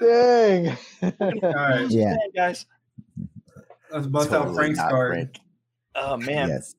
Dang. 0.00 0.68
All 1.02 1.52
right, 1.52 1.86
Yeah, 1.90 2.10
Dang, 2.16 2.30
guys. 2.34 2.66
let's 3.92 4.06
bust 4.06 4.32
out 4.32 4.54
Frank's 4.54 4.78
card. 4.78 5.12
Frank. 5.12 5.38
Oh 5.94 6.16
man. 6.16 6.48
Yes, 6.48 6.74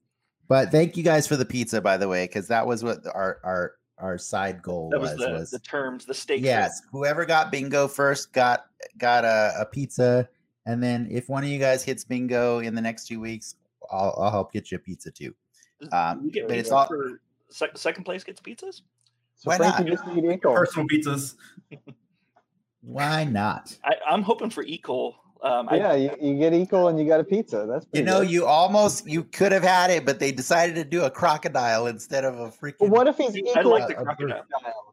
but 0.48 0.72
thank 0.72 0.98
you 0.98 1.04
guys 1.04 1.28
for 1.28 1.36
the 1.36 1.46
pizza, 1.46 1.82
by 1.82 1.98
the 1.98 2.08
way, 2.08 2.26
because 2.26 2.48
that 2.48 2.66
was 2.66 2.84
what 2.84 3.06
our 3.14 3.40
our 3.44 3.74
our 4.00 4.18
side 4.18 4.62
goal 4.62 4.90
That 4.92 5.00
was. 5.00 5.12
was 5.12 5.20
the, 5.20 5.32
was 5.32 5.52
the 5.52 5.60
terms, 5.60 6.06
the 6.06 6.14
stakes. 6.14 6.44
yes, 6.44 6.82
whoever 6.92 7.26
got 7.26 7.52
bingo 7.52 7.88
first 7.88 8.34
got 8.34 8.66
got 8.98 9.24
a, 9.24 9.54
a 9.60 9.66
pizza, 9.66 10.28
And 10.66 10.82
then 10.82 11.08
if 11.12 11.30
one 11.30 11.44
of 11.44 11.50
you 11.50 11.60
guys 11.60 11.84
hits 11.84 12.04
bingo 12.04 12.60
in 12.60 12.74
the 12.76 12.82
next 12.82 13.08
two 13.08 13.20
weeks, 13.20 13.56
I'll, 13.92 14.16
I'll 14.20 14.32
help 14.32 14.52
get 14.52 14.72
you 14.72 14.78
a 14.78 14.80
pizza 14.80 15.12
too. 15.12 15.34
Um, 15.92 16.24
you 16.26 16.32
get 16.32 16.48
but 16.48 16.58
it's 16.58 16.70
pizza 16.70 16.76
all- 16.76 16.88
for 16.88 17.22
sec- 17.50 17.78
second 17.78 18.04
place 18.06 18.24
gets 18.24 18.42
pizzas. 18.42 18.82
So 19.44 19.50
Why 19.50 19.58
Frankie 19.58 19.84
not? 19.84 19.92
just 19.92 20.08
need 20.08 20.24
Ikol. 20.24 20.56
Personal 20.56 20.88
pizzas. 20.88 21.36
Why 22.82 23.26
not? 23.26 23.78
I, 23.84 23.96
I'm 24.10 24.22
hoping 24.22 24.50
for 24.50 24.64
Ikol. 24.64 25.16
Um, 25.42 25.68
I, 25.70 25.76
Yeah, 25.76 25.94
you, 25.96 26.12
you 26.22 26.38
get 26.38 26.54
Ikol 26.54 26.90
and 26.90 26.98
you 26.98 27.06
got 27.06 27.20
a 27.20 27.26
pizza. 27.26 27.66
That's 27.70 27.86
You 27.92 28.04
know, 28.04 28.22
good. 28.22 28.32
you 28.32 28.46
almost 28.46 29.06
you 29.06 29.26
could 29.26 29.52
have 29.52 29.64
had 29.64 29.90
it, 29.92 30.06
but 30.06 30.20
they 30.22 30.32
decided 30.32 30.76
to 30.76 30.86
do 30.86 31.04
a 31.04 31.12
crocodile 31.12 31.88
instead 31.88 32.24
of 32.24 32.40
a 32.40 32.48
freaking. 32.52 32.76
But 32.80 32.90
what 32.92 33.08
if 33.10 33.18
he's 33.18 33.36
I 33.36 33.40
Ikol? 33.62 33.66
like 33.66 33.88
the 33.90 33.98
a- 33.98 34.02
a 34.02 34.06
crocodile. 34.06 34.46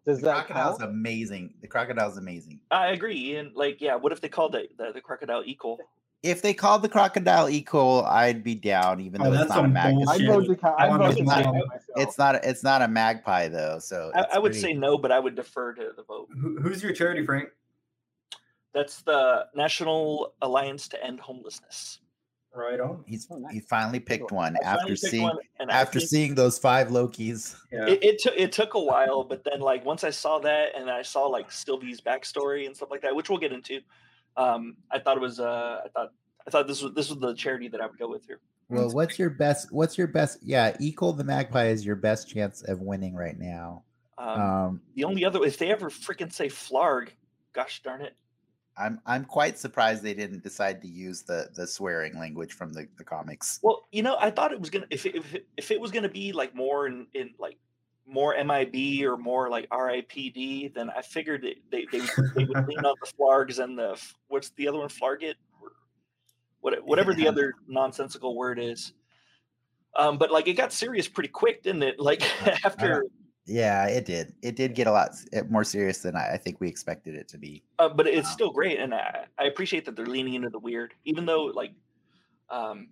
Does 0.05 0.19
the 0.19 0.25
that 0.27 0.47
crocodile's 0.47 0.79
count? 0.79 0.91
amazing. 0.91 1.55
The 1.61 1.69
crocodile's 1.69 2.17
amazing. 2.17 2.59
I 2.73 2.89
agree. 2.89 3.37
And 3.37 3.55
like, 3.55 3.81
yeah, 3.81 3.95
what 3.95 4.11
if 4.11 4.21
they 4.21 4.29
called 4.29 4.57
it 4.57 4.77
the, 4.77 4.91
the 4.93 5.01
crocodile 5.01 5.45
Ikol? 5.45 5.77
If 6.23 6.43
they 6.43 6.53
called 6.53 6.83
the 6.83 6.89
crocodile 6.89 7.47
Ikol, 7.47 8.05
I'd 8.07 8.45
be 8.45 8.55
down, 8.55 9.01
even 9.01 9.23
Oh, 9.23 9.31
though 9.31 9.41
it's 9.41 9.49
not 9.49 9.65
a 9.65 9.69
magpie. 9.69 9.93
mag. 9.93 10.05
bullshit. 10.05 10.21
I'd 10.21 10.27
vote 10.35 10.49
the 10.49 10.57
co- 10.57 10.69
I 10.79 10.85
I'd 10.85 10.89
wanna 10.91 11.05
vote 11.07 11.15
the 11.17 11.23
know 11.25 11.31
cow 11.33 11.53
why. 11.53 11.59
myself. 11.61 11.83
It's 11.97 12.19
not. 12.19 12.35
It's 12.45 12.63
not 12.63 12.83
a 12.83 12.89
magpie 12.89 13.49
though. 13.49 13.79
So 13.79 14.13
I, 14.15 14.27
I 14.35 14.39
would 14.39 14.53
pretty- 14.53 14.61
say 14.67 14.73
no, 14.75 14.99
but 14.99 15.11
I 15.13 15.19
would 15.19 15.35
defer 15.35 15.73
to 15.73 15.93
the 15.97 16.03
vote. 16.03 16.29
Who, 16.39 16.61
who's 16.61 16.83
your 16.83 16.93
charity, 16.93 17.25
Frank? 17.25 17.49
That's 18.75 19.03
the 19.03 19.47
National 19.55 20.35
Alliance 20.43 20.89
to 20.89 21.03
End 21.05 21.21
Homelessness. 21.21 22.01
Right 22.55 22.81
on. 22.81 23.05
he's 23.07 23.29
Oh, 23.31 23.37
nice. 23.39 23.53
he 23.55 23.61
finally 23.61 24.01
picked 24.01 24.33
one 24.33 24.57
I 24.65 24.67
after 24.67 24.87
picked 24.89 24.99
seeing 24.99 25.23
one, 25.23 25.39
and 25.61 25.71
after 25.71 26.01
think 26.01 26.11
seeing 26.11 26.35
those 26.35 26.59
five 26.59 26.89
Lokis. 26.89 27.55
Yeah. 27.73 27.87
it, 27.87 28.03
it 28.05 28.19
took 28.21 28.35
it 28.37 28.51
took 28.53 28.75
a 28.75 28.81
while, 28.81 29.23
but 29.23 29.45
then 29.45 29.61
like 29.61 29.85
once 29.85 30.03
I 30.03 30.11
saw 30.11 30.41
that 30.41 30.75
and 30.77 30.91
I 30.91 31.03
saw 31.03 31.27
like 31.27 31.51
Sylvie's 31.53 32.01
backstory 32.01 32.67
and 32.67 32.77
stuff 32.77 32.91
like 32.91 33.03
that, 33.03 33.15
which 33.15 33.31
we'll 33.31 33.39
get 33.39 33.53
into, 33.53 33.81
um, 34.37 34.77
I 34.91 34.99
thought 34.99 35.17
it 35.17 35.21
was 35.21 35.41
uh, 35.41 35.81
I 35.85 35.89
thought 35.89 36.13
I 36.47 36.51
thought 36.51 36.67
this 36.67 36.83
was 36.83 36.95
this 36.95 37.11
was 37.11 37.19
the 37.19 37.35
charity 37.35 37.69
that 37.69 37.81
I 37.81 37.87
would 37.87 37.99
go 37.99 38.09
with 38.09 38.27
here. 38.27 38.41
Well, 38.69 38.91
what's 38.91 39.19
your 39.19 39.31
best? 39.31 39.73
What's 39.73 39.99
your 39.99 40.07
best? 40.07 40.39
Yeah, 40.43 40.73
Ikol 40.77 41.17
the 41.17 41.25
magpie 41.25 41.67
is 41.67 41.85
your 41.85 41.97
best 41.97 42.29
chance 42.29 42.63
of 42.63 42.81
winning 42.81 43.15
right 43.15 43.39
now. 43.39 43.85
Um, 44.17 44.41
Um, 44.41 44.81
the 44.95 45.05
only 45.05 45.25
other 45.25 45.43
if 45.45 45.59
they 45.59 45.71
ever 45.71 45.91
freaking 45.91 46.33
say 46.33 46.49
flarg, 46.49 47.09
gosh 47.53 47.83
darn 47.83 48.03
it. 48.03 48.15
I'm 48.77 49.01
I'm 49.05 49.25
quite 49.25 49.59
surprised 49.59 50.03
they 50.03 50.15
didn't 50.15 50.43
decide 50.43 50.81
to 50.83 50.89
use 50.89 51.23
the 51.23 51.49
the 51.55 51.67
swearing 51.67 52.19
language 52.19 52.53
from 52.53 52.73
the, 52.73 52.87
the 52.97 53.05
comics. 53.05 53.59
Well, 53.63 53.87
you 53.91 54.03
know, 54.03 54.17
I 54.19 54.31
thought 54.31 54.53
it 54.53 54.61
was 54.61 54.71
gonna 54.71 54.87
if 54.91 55.05
it, 55.05 55.17
if 55.17 55.35
it, 55.35 55.47
if 55.57 55.71
it 55.71 55.81
was 55.81 55.91
gonna 55.91 56.09
be 56.09 56.33
like 56.33 56.55
more 56.55 56.87
in, 56.87 57.07
in 57.13 57.31
like 57.39 57.59
more 58.11 58.35
MIB 58.35 59.05
or 59.05 59.17
more 59.17 59.49
like 59.49 59.69
RIPD, 59.71 60.75
then 60.75 60.91
I 60.91 61.03
figured 61.03 61.45
it, 61.45 61.59
they 61.71 61.87
they 61.91 62.01
would, 62.01 62.11
they 62.35 62.45
would 62.45 62.67
lean 62.67 62.85
on 62.85 62.97
the 63.01 63.13
flargs 63.19 63.59
and 63.59 63.79
the 63.79 64.01
what's 64.29 64.51
the 64.51 64.69
other 64.69 64.79
one 64.79 64.89
what 66.61 66.85
whatever 66.85 67.15
the 67.15 67.29
other 67.29 67.55
nonsensical 67.67 68.37
word 68.37 68.59
is. 68.59 68.93
Um, 69.97 70.19
but 70.19 70.31
like 70.31 70.47
it 70.49 70.55
got 70.55 70.73
serious 70.73 71.09
pretty 71.09 71.29
quick, 71.29 71.63
didn't 71.63 71.83
it? 71.83 71.97
Like 72.01 72.23
after, 72.65 73.05
Yeah, 73.47 73.87
it 73.87 74.05
did. 74.05 74.35
It 74.43 74.57
did 74.57 74.75
get 74.75 74.87
a 74.87 74.93
lot 74.93 75.11
more 75.49 75.65
serious 75.65 75.99
than 75.99 76.17
I, 76.17 76.35
I 76.35 76.37
think 76.37 76.61
we 76.61 76.69
expected 76.69 77.15
it 77.15 77.29
to 77.29 77.39
be. 77.39 77.63
uh, 77.79 77.89
but 77.89 78.07
it's 78.07 78.29
Wow. 78.29 78.35
still 78.35 78.51
great, 78.51 78.79
and 78.79 78.95
I, 78.95 79.27
I 79.39 79.45
appreciate 79.45 79.85
that 79.87 79.97
they're 79.97 80.07
leaning 80.07 80.35
into 80.35 80.51
the 80.51 80.59
weird, 80.59 80.95
even 81.05 81.27
though 81.27 81.45
like, 81.45 81.73
um, 82.51 82.89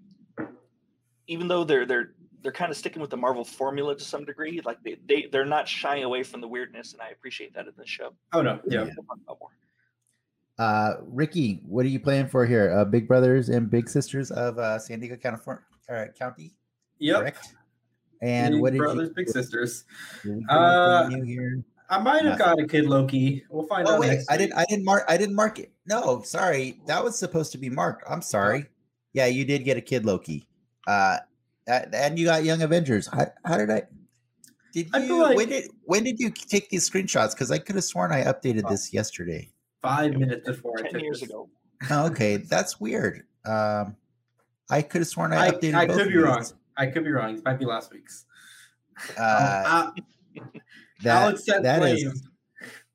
even 1.27 1.47
though 1.49 1.65
they're 1.65 1.87
they're 1.87 2.15
they're 2.49 2.53
kind 2.55 2.71
of 2.71 2.79
sticking 2.79 3.03
with 3.03 3.11
the 3.11 3.17
Marvel 3.17 3.45
formula 3.45 3.95
to 3.95 4.03
some 4.03 4.25
degree. 4.25 4.63
Like 4.65 4.83
they 4.83 4.97
they 5.07 5.29
they're 5.31 5.45
not 5.45 5.69
shying 5.69 6.05
away 6.05 6.23
from 6.23 6.41
the 6.41 6.49
weirdness, 6.49 6.95
and 6.95 7.03
I 7.03 7.09
appreciate 7.11 7.53
that 7.53 7.67
in 7.67 7.75
this 7.77 7.91
show. 7.91 8.15
Oh 8.33 8.41
no. 8.41 8.59
Yeah. 8.67 8.85
Yeah. 8.85 8.85
We'll 8.97 9.05
talk 9.05 9.19
about 9.23 9.39
more. 9.39 9.51
Uh, 10.59 10.95
Ricky, 11.09 11.61
what 11.67 11.85
are 11.85 11.91
you 11.91 12.01
playing 12.01 12.29
for 12.29 12.47
here? 12.47 12.75
Uh, 12.75 12.87
Big 12.87 13.07
Brothers 13.07 13.51
and 13.51 13.71
Big 13.71 13.87
Sisters 13.87 14.31
of 14.31 14.59
uh, 14.59 14.79
San 14.79 14.99
Diego 14.99 15.17
County, 15.17 15.43
uh, 15.91 16.07
County, 16.19 16.55
Yep. 17.01 17.21
correct? 17.21 17.55
And 18.23 18.55
Big 18.55 18.63
what 18.63 18.73
did 18.73 18.79
brothers, 18.79 19.09
you? 19.11 19.15
big 19.15 19.29
sisters. 19.29 19.85
did 20.25 20.39
we 20.39 20.45
Uh, 20.49 21.11
here? 21.27 21.63
I 21.91 21.99
might 21.99 22.25
have 22.25 22.39
Nothing. 22.39 22.57
got 22.57 22.61
a 22.61 22.67
kid 22.67 22.87
Loki. 22.87 23.45
We'll 23.51 23.67
find 23.67 23.87
Oh 23.87 23.95
out. 23.95 24.01
wait, 24.01 24.09
next 24.09 24.31
I 24.31 24.39
didn't. 24.39 24.55
I 24.55 24.65
didn't 24.65 24.85
mark. 24.87 25.05
I 25.07 25.19
didn't 25.19 25.35
mark 25.35 25.59
it. 25.59 25.71
No, 25.87 26.23
sorry, 26.23 26.81
that 26.87 27.05
was 27.05 27.19
supposed 27.19 27.53
to 27.53 27.59
be 27.59 27.69
marked. 27.69 28.05
I'm 28.09 28.23
sorry. 28.23 28.65
Yeah, 29.13 29.27
you 29.27 29.45
did 29.45 29.65
get 29.65 29.77
a 29.77 29.81
kid 29.83 30.07
Loki. 30.07 30.49
Uh, 30.87 31.19
that- 31.19 31.28
and 31.69 32.19
you 32.19 32.27
got 32.27 32.45
Young 32.45 32.63
Avengers. 32.63 33.07
How, 33.07 33.27
how 33.45 33.57
did 33.59 33.71
I? 33.71 33.83
Did 34.73 34.89
I 34.93 35.07
feel 35.07 35.31
you? 35.31 35.37
when 35.37 35.49
did 35.49 35.71
when 35.85 36.05
did 36.05 36.19
you 36.21 36.31
take 36.31 36.69
these 36.71 36.89
screenshots? 36.89 37.31
Because 37.33 37.51
I 37.51 37.59
could 37.59 37.75
have 37.77 37.85
sworn 37.85 38.13
I 38.13 38.25
updated 38.25 38.69
this 38.69 38.93
yesterday. 38.93 39.49
Five 39.83 40.15
minutes 40.17 40.47
before 40.49 40.77
Ten 40.79 40.93
took 40.93 41.03
years 41.03 41.21
this. 41.21 41.29
ago, 41.31 41.49
Oh, 41.91 42.07
okay, 42.07 42.39
that's 42.39 42.81
weird. 42.81 43.23
Um, 43.47 43.97
I 44.71 44.83
could 44.83 45.01
have 45.01 45.09
sworn 45.09 45.33
I 45.33 45.47
I, 45.47 45.51
updated. 45.53 45.75
I 45.75 45.87
both 45.87 45.97
could 45.97 46.07
of 46.09 46.13
be 46.13 46.19
wrong. 46.19 46.39
these. 46.39 46.55
I 46.77 46.87
could 46.87 47.05
be 47.05 47.11
wrong. 47.11 47.37
It 47.39 47.45
might 47.45 47.59
be 47.59 47.65
last 47.65 47.93
week's. 47.93 48.25
Uh, 49.17 49.21
Uh, 49.21 49.91
that 51.03 51.23
Alex 51.23 51.45
set 51.45 51.63
that 51.63 51.83
is, 51.83 52.29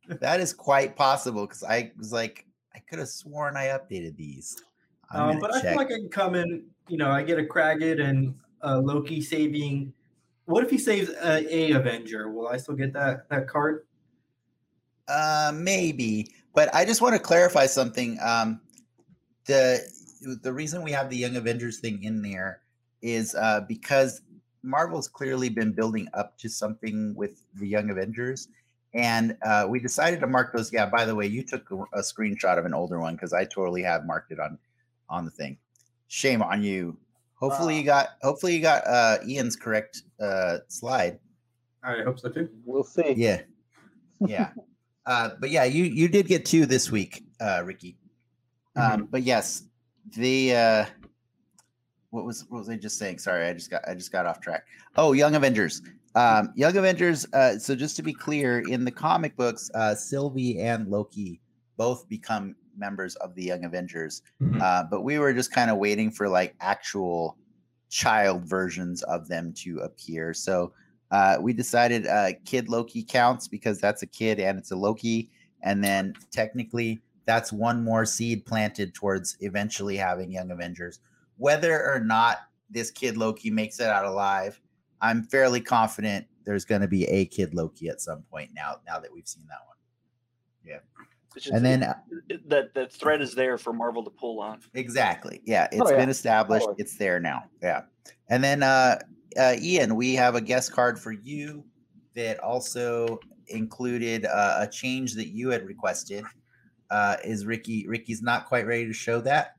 that 0.07 0.39
is 0.41 0.53
quite 0.53 0.95
possible 0.95 1.45
because 1.47 1.63
I 1.63 1.91
was 1.97 2.11
like, 2.11 2.45
I 2.75 2.79
could 2.79 2.99
have 2.99 3.07
sworn 3.09 3.55
I 3.57 3.67
updated 3.67 4.15
these. 4.17 4.61
Um, 5.11 5.27
gonna 5.29 5.39
but 5.39 5.53
I 5.55 5.61
check. 5.61 5.69
feel 5.71 5.77
like 5.77 5.87
I 5.87 5.95
can 5.97 6.09
come 6.09 6.35
in. 6.35 6.65
You 6.89 6.97
know, 6.97 7.09
I 7.09 7.23
get 7.23 7.39
a 7.39 7.45
Kragged 7.45 7.99
and 7.99 8.35
uh, 8.63 8.79
Loki 8.79 9.21
saving. 9.21 9.93
What 10.45 10.63
if 10.63 10.69
he 10.69 10.77
saves 10.77 11.09
a, 11.09 11.55
a 11.55 11.71
Avenger? 11.71 12.31
Will 12.31 12.47
I 12.47 12.57
still 12.57 12.75
get 12.75 12.93
that 12.93 13.29
that 13.29 13.47
card? 13.47 13.85
Uh, 15.07 15.51
maybe, 15.53 16.33
but 16.53 16.73
I 16.73 16.85
just 16.85 17.01
want 17.01 17.13
to 17.13 17.19
clarify 17.19 17.65
something. 17.65 18.17
Um, 18.21 18.61
the 19.45 19.81
the 20.41 20.53
reason 20.53 20.83
we 20.83 20.91
have 20.91 21.09
the 21.09 21.17
Young 21.17 21.35
Avengers 21.35 21.79
thing 21.79 22.03
in 22.03 22.21
there 22.21 22.61
is 23.01 23.35
uh, 23.35 23.61
because 23.67 24.21
Marvel's 24.63 25.07
clearly 25.07 25.49
been 25.49 25.73
building 25.73 26.07
up 26.13 26.37
to 26.39 26.49
something 26.49 27.13
with 27.15 27.43
the 27.55 27.67
Young 27.67 27.89
Avengers, 27.89 28.47
and 28.93 29.37
uh, 29.45 29.65
we 29.69 29.79
decided 29.79 30.19
to 30.21 30.27
mark 30.27 30.53
those. 30.53 30.71
Yeah, 30.71 30.85
by 30.85 31.05
the 31.05 31.15
way, 31.15 31.27
you 31.27 31.43
took 31.43 31.69
a, 31.71 31.99
a 31.99 32.01
screenshot 32.01 32.57
of 32.57 32.65
an 32.65 32.73
older 32.73 32.99
one 32.99 33.15
because 33.15 33.33
I 33.33 33.43
totally 33.43 33.83
have 33.83 34.05
marked 34.05 34.31
it 34.31 34.39
on 34.39 34.57
on 35.09 35.25
the 35.25 35.31
thing. 35.31 35.57
Shame 36.07 36.41
on 36.41 36.63
you. 36.63 36.97
Hopefully 37.43 37.77
you 37.77 37.83
got 37.83 38.11
hopefully 38.21 38.55
you 38.55 38.61
got 38.61 38.87
uh, 38.87 39.17
Ian's 39.27 39.57
correct 39.57 40.03
uh, 40.21 40.59
slide. 40.69 41.19
I 41.83 42.01
hope 42.03 42.17
so 42.17 42.29
too. 42.29 42.47
We'll 42.63 42.85
see. 42.85 43.13
Yeah. 43.17 43.41
Yeah. 44.25 44.51
uh, 45.05 45.31
but 45.41 45.49
yeah, 45.49 45.65
you 45.65 45.83
you 45.83 46.07
did 46.07 46.27
get 46.27 46.45
two 46.45 46.65
this 46.65 46.89
week, 46.89 47.25
uh, 47.41 47.61
Ricky. 47.65 47.97
Um, 48.77 49.09
but 49.11 49.23
yes, 49.23 49.63
the 50.15 50.55
uh, 50.55 50.85
what 52.11 52.23
was 52.23 52.45
what 52.47 52.59
was 52.59 52.69
I 52.69 52.77
just 52.77 52.97
saying? 52.97 53.19
Sorry, 53.19 53.45
I 53.45 53.53
just 53.53 53.69
got 53.69 53.85
I 53.87 53.93
just 53.93 54.13
got 54.13 54.25
off 54.25 54.39
track. 54.39 54.65
Oh, 54.95 55.11
Young 55.11 55.35
Avengers. 55.35 55.81
Um, 56.15 56.53
Young 56.55 56.77
Avengers. 56.77 57.25
Uh, 57.33 57.59
so 57.59 57.75
just 57.75 57.97
to 57.97 58.03
be 58.03 58.13
clear, 58.13 58.59
in 58.69 58.85
the 58.85 58.91
comic 58.91 59.35
books, 59.35 59.69
uh, 59.75 59.95
Sylvie 59.95 60.59
and 60.59 60.87
Loki 60.87 61.41
both 61.75 62.07
become 62.07 62.55
members 62.77 63.15
of 63.17 63.35
the 63.35 63.43
Young 63.43 63.63
Avengers. 63.65 64.21
Mhm. 64.41 64.61
Uh, 64.61 64.83
but 64.89 65.01
we 65.01 65.19
were 65.19 65.33
just 65.33 65.51
kind 65.51 65.69
of 65.71 65.77
waiting 65.77 66.11
for 66.11 66.27
like 66.29 66.55
actual 66.59 67.37
child 67.89 68.43
versions 68.45 69.03
of 69.03 69.27
them 69.27 69.53
to 69.53 69.79
appear. 69.79 70.33
So 70.33 70.73
uh, 71.11 71.37
we 71.39 71.53
decided 71.53 72.07
uh, 72.07 72.31
Kid 72.45 72.69
Loki 72.69 73.03
counts 73.03 73.47
because 73.47 73.79
that's 73.79 74.01
a 74.01 74.07
kid 74.07 74.39
and 74.39 74.57
it's 74.57 74.71
a 74.71 74.75
Loki. 74.75 75.29
And 75.61 75.83
then 75.83 76.13
technically, 76.31 77.01
that's 77.25 77.53
one 77.53 77.83
more 77.83 78.05
seed 78.05 78.45
planted 78.45 78.93
towards 78.93 79.37
eventually 79.39 79.95
having 79.95 80.31
Young 80.31 80.49
Avengers. 80.51 80.99
Whether 81.37 81.87
or 81.89 81.99
not 81.99 82.39
this 82.69 82.89
Kid 82.91 83.15
Loki 83.15 83.49
makes 83.51 83.79
it 83.79 83.87
out 83.87 84.05
alive, 84.05 84.59
I'm 85.01 85.23
fairly 85.23 85.61
confident 85.61 86.25
there's 86.45 86.65
going 86.65 86.81
to 86.81 86.87
be 86.87 87.05
a 87.05 87.25
Kid 87.25 87.53
Loki 87.53 87.87
at 87.89 88.01
some 88.01 88.23
point 88.23 88.49
now. 88.55 88.77
Now 88.87 88.99
that 88.99 89.13
we've 89.13 89.27
seen 89.27 89.45
that 89.49 89.59
one, 89.67 89.77
just- 90.65 90.81
and 91.51 91.65
then 91.65 91.83
uh, 91.83 91.93
it- 92.29 92.47
that 92.49 92.73
that 92.73 92.91
thread 92.93 93.21
is 93.21 93.33
there 93.35 93.57
for 93.57 93.73
Marvel 93.73 94.03
to 94.03 94.09
pull 94.09 94.39
on. 94.39 94.59
Exactly. 94.73 95.41
Yeah, 95.45 95.67
Oh, 95.73 95.77
it's 95.81 95.91
yeah. 95.91 95.97
been 95.97 96.09
established. 96.09 96.65
Totally. 96.65 96.81
It's 96.81 96.97
there 96.97 97.19
now. 97.19 97.43
Yeah. 97.61 97.81
And 98.29 98.43
then 98.43 98.63
uh, 98.63 98.99
uh 99.39 99.55
Ian, 99.61 99.95
we 99.95 100.15
have 100.15 100.35
a 100.35 100.41
guest 100.41 100.71
card 100.71 100.99
for 100.99 101.11
you 101.11 101.63
that 102.15 102.39
also 102.39 103.19
included 103.47 104.25
uh, 104.25 104.57
a 104.59 104.67
change 104.67 105.15
that 105.15 105.27
you 105.27 105.49
had 105.49 105.65
requested. 105.65 106.23
Uh 106.89 107.17
is 107.23 107.45
Ricky 107.45 107.87
Ricky's 107.87 108.21
not 108.21 108.45
quite 108.45 108.65
ready 108.67 108.85
to 108.87 108.93
show 108.93 109.21
that? 109.21 109.55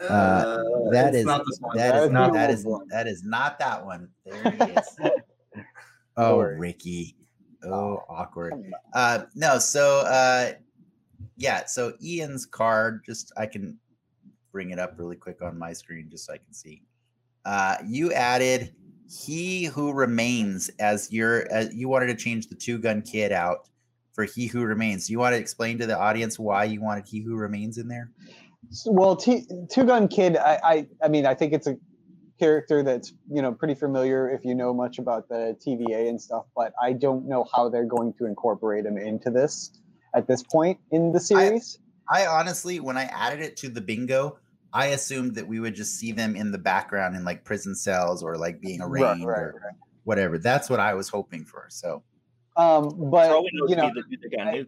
Uh, 0.00 0.62
that 0.90 1.08
it's 1.10 1.18
is 1.18 1.24
not 1.26 1.42
this 1.46 1.58
one. 1.60 1.76
that 1.76 1.92
That 1.92 1.98
is 1.98 2.04
is 2.06 2.10
not 2.10 2.32
the 2.32 2.38
that 2.38 2.50
old 2.50 2.58
is 2.58 2.64
one. 2.64 2.88
that 2.88 3.06
is 3.06 3.22
not 3.24 3.58
that 3.60 3.84
one. 3.86 4.08
There 4.26 4.50
he 4.50 4.72
is. 4.72 4.96
oh, 6.16 6.36
worry. 6.38 6.58
Ricky. 6.58 7.16
Oh, 7.64 8.02
awkward. 8.08 8.54
Uh, 8.92 9.24
no, 9.34 9.58
so 9.58 10.00
uh, 10.00 10.52
yeah, 11.36 11.64
so 11.66 11.94
Ian's 12.02 12.46
card, 12.46 13.02
just 13.04 13.32
I 13.36 13.46
can 13.46 13.78
bring 14.50 14.70
it 14.70 14.78
up 14.78 14.94
really 14.98 15.16
quick 15.16 15.42
on 15.42 15.58
my 15.58 15.72
screen 15.72 16.08
just 16.10 16.26
so 16.26 16.34
I 16.34 16.38
can 16.38 16.52
see. 16.52 16.82
Uh, 17.44 17.76
you 17.86 18.12
added 18.12 18.74
he 19.08 19.64
who 19.64 19.92
remains 19.92 20.70
as 20.78 21.12
your 21.12 21.50
as 21.52 21.74
you 21.74 21.88
wanted 21.88 22.06
to 22.06 22.14
change 22.14 22.48
the 22.48 22.54
two 22.54 22.78
gun 22.78 23.02
kid 23.02 23.32
out 23.32 23.68
for 24.12 24.24
he 24.24 24.46
who 24.46 24.62
remains. 24.62 25.06
Do 25.06 25.12
you 25.12 25.18
want 25.18 25.34
to 25.34 25.40
explain 25.40 25.78
to 25.78 25.86
the 25.86 25.98
audience 25.98 26.38
why 26.38 26.64
you 26.64 26.80
wanted 26.80 27.06
he 27.06 27.20
who 27.20 27.36
remains 27.36 27.78
in 27.78 27.88
there? 27.88 28.10
Well, 28.86 29.16
T- 29.16 29.46
Two 29.70 29.84
Gun 29.84 30.08
Kid, 30.08 30.36
I, 30.36 30.60
I, 30.62 30.86
I 31.02 31.08
mean, 31.08 31.26
I 31.26 31.34
think 31.34 31.52
it's 31.52 31.66
a 31.66 31.76
character 32.42 32.82
that's 32.82 33.12
you 33.30 33.40
know 33.40 33.52
pretty 33.52 33.74
familiar 33.74 34.28
if 34.28 34.44
you 34.44 34.54
know 34.54 34.74
much 34.74 34.98
about 34.98 35.28
the 35.28 35.56
TVA 35.64 36.08
and 36.08 36.20
stuff. 36.20 36.44
But 36.56 36.72
I 36.82 36.92
don't 36.92 37.28
know 37.28 37.46
how 37.54 37.68
they're 37.68 37.86
going 37.86 38.14
to 38.14 38.26
incorporate 38.26 38.84
him 38.84 38.98
into 38.98 39.30
this 39.30 39.78
at 40.14 40.26
this 40.26 40.42
point 40.42 40.78
in 40.90 41.12
the 41.12 41.20
series. 41.20 41.78
I 42.10 42.26
honestly, 42.26 42.80
when 42.80 42.96
I 42.96 43.04
added 43.04 43.40
it 43.40 43.56
to 43.58 43.68
the 43.68 43.80
bingo, 43.80 44.38
I 44.72 44.86
assumed 44.86 45.36
that 45.36 45.46
we 45.46 45.60
would 45.60 45.74
just 45.74 45.98
see 45.98 46.10
them 46.10 46.34
in 46.34 46.50
the 46.50 46.58
background 46.58 47.14
in 47.14 47.24
like 47.24 47.44
prison 47.44 47.76
cells 47.76 48.24
or 48.24 48.36
like 48.36 48.60
being 48.60 48.82
arraigned 48.82 49.24
right, 49.24 49.38
or 49.38 49.76
whatever. 50.02 50.36
That's 50.38 50.68
what 50.68 50.80
I 50.80 50.94
was 50.94 51.08
hoping 51.08 51.44
for. 51.44 51.66
So 51.68 52.02
um, 52.56 53.10
but 53.10 53.30
you 53.68 53.76
know, 53.76 53.88
be 53.88 54.00
the 54.00 54.08
dude 54.10 54.22
that 54.22 54.36
got 54.36 54.48
I- 54.48 54.64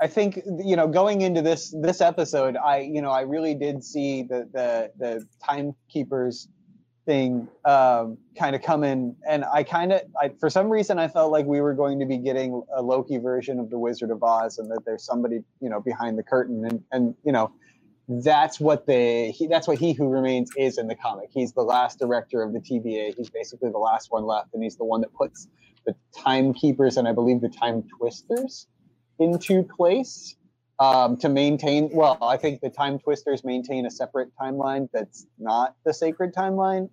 I 0.00 0.08
think 0.08 0.42
you 0.64 0.74
know 0.74 0.88
going 0.88 1.20
into 1.20 1.42
this 1.42 1.72
this 1.80 2.00
episode, 2.00 2.56
I 2.56 2.80
you 2.80 3.00
know 3.00 3.10
I 3.10 3.20
really 3.20 3.54
did 3.54 3.84
see 3.84 4.24
the 4.24 4.48
the 4.52 4.90
the 4.98 5.24
timekeepers 5.46 6.48
thing 7.04 7.48
um, 7.64 8.18
kind 8.38 8.54
of 8.54 8.62
come 8.62 8.84
in, 8.84 9.16
and 9.28 9.44
I 9.44 9.62
kind 9.62 9.92
of 9.92 10.02
I, 10.20 10.30
for 10.40 10.50
some 10.50 10.68
reason 10.68 10.98
I 10.98 11.08
felt 11.08 11.32
like 11.32 11.46
we 11.46 11.60
were 11.60 11.74
going 11.74 11.98
to 12.00 12.06
be 12.06 12.18
getting 12.18 12.62
a 12.74 12.82
Loki 12.82 13.18
version 13.18 13.58
of 13.58 13.70
the 13.70 13.78
Wizard 13.78 14.10
of 14.10 14.22
Oz, 14.22 14.58
and 14.58 14.70
that 14.70 14.84
there's 14.84 15.04
somebody 15.04 15.42
you 15.60 15.68
know 15.68 15.80
behind 15.80 16.18
the 16.18 16.22
curtain, 16.22 16.64
and 16.64 16.82
and 16.92 17.14
you 17.24 17.32
know 17.32 17.52
that's 18.08 18.60
what 18.60 18.86
the 18.86 19.30
he, 19.30 19.46
that's 19.46 19.66
what 19.66 19.78
he 19.78 19.92
who 19.92 20.08
remains 20.08 20.50
is 20.56 20.78
in 20.78 20.86
the 20.86 20.96
comic. 20.96 21.30
He's 21.32 21.52
the 21.52 21.62
last 21.62 21.98
director 21.98 22.42
of 22.42 22.52
the 22.52 22.60
TVA. 22.60 23.14
He's 23.16 23.30
basically 23.30 23.70
the 23.70 23.78
last 23.78 24.10
one 24.10 24.24
left, 24.24 24.54
and 24.54 24.62
he's 24.62 24.76
the 24.76 24.84
one 24.84 25.00
that 25.00 25.12
puts 25.14 25.48
the 25.84 25.94
timekeepers 26.16 26.96
and 26.96 27.08
I 27.08 27.12
believe 27.12 27.40
the 27.40 27.48
time 27.48 27.84
twisters 27.98 28.66
into 29.18 29.62
place 29.62 30.36
um, 30.82 31.16
to 31.18 31.28
maintain. 31.28 31.90
Well, 31.92 32.18
I 32.20 32.36
think 32.36 32.60
the 32.60 32.70
time 32.70 32.98
twisters 32.98 33.44
maintain 33.44 33.86
a 33.86 33.90
separate 33.90 34.30
timeline 34.40 34.88
that's 34.92 35.26
not 35.38 35.76
the 35.84 35.94
sacred 35.94 36.34
timeline, 36.34 36.90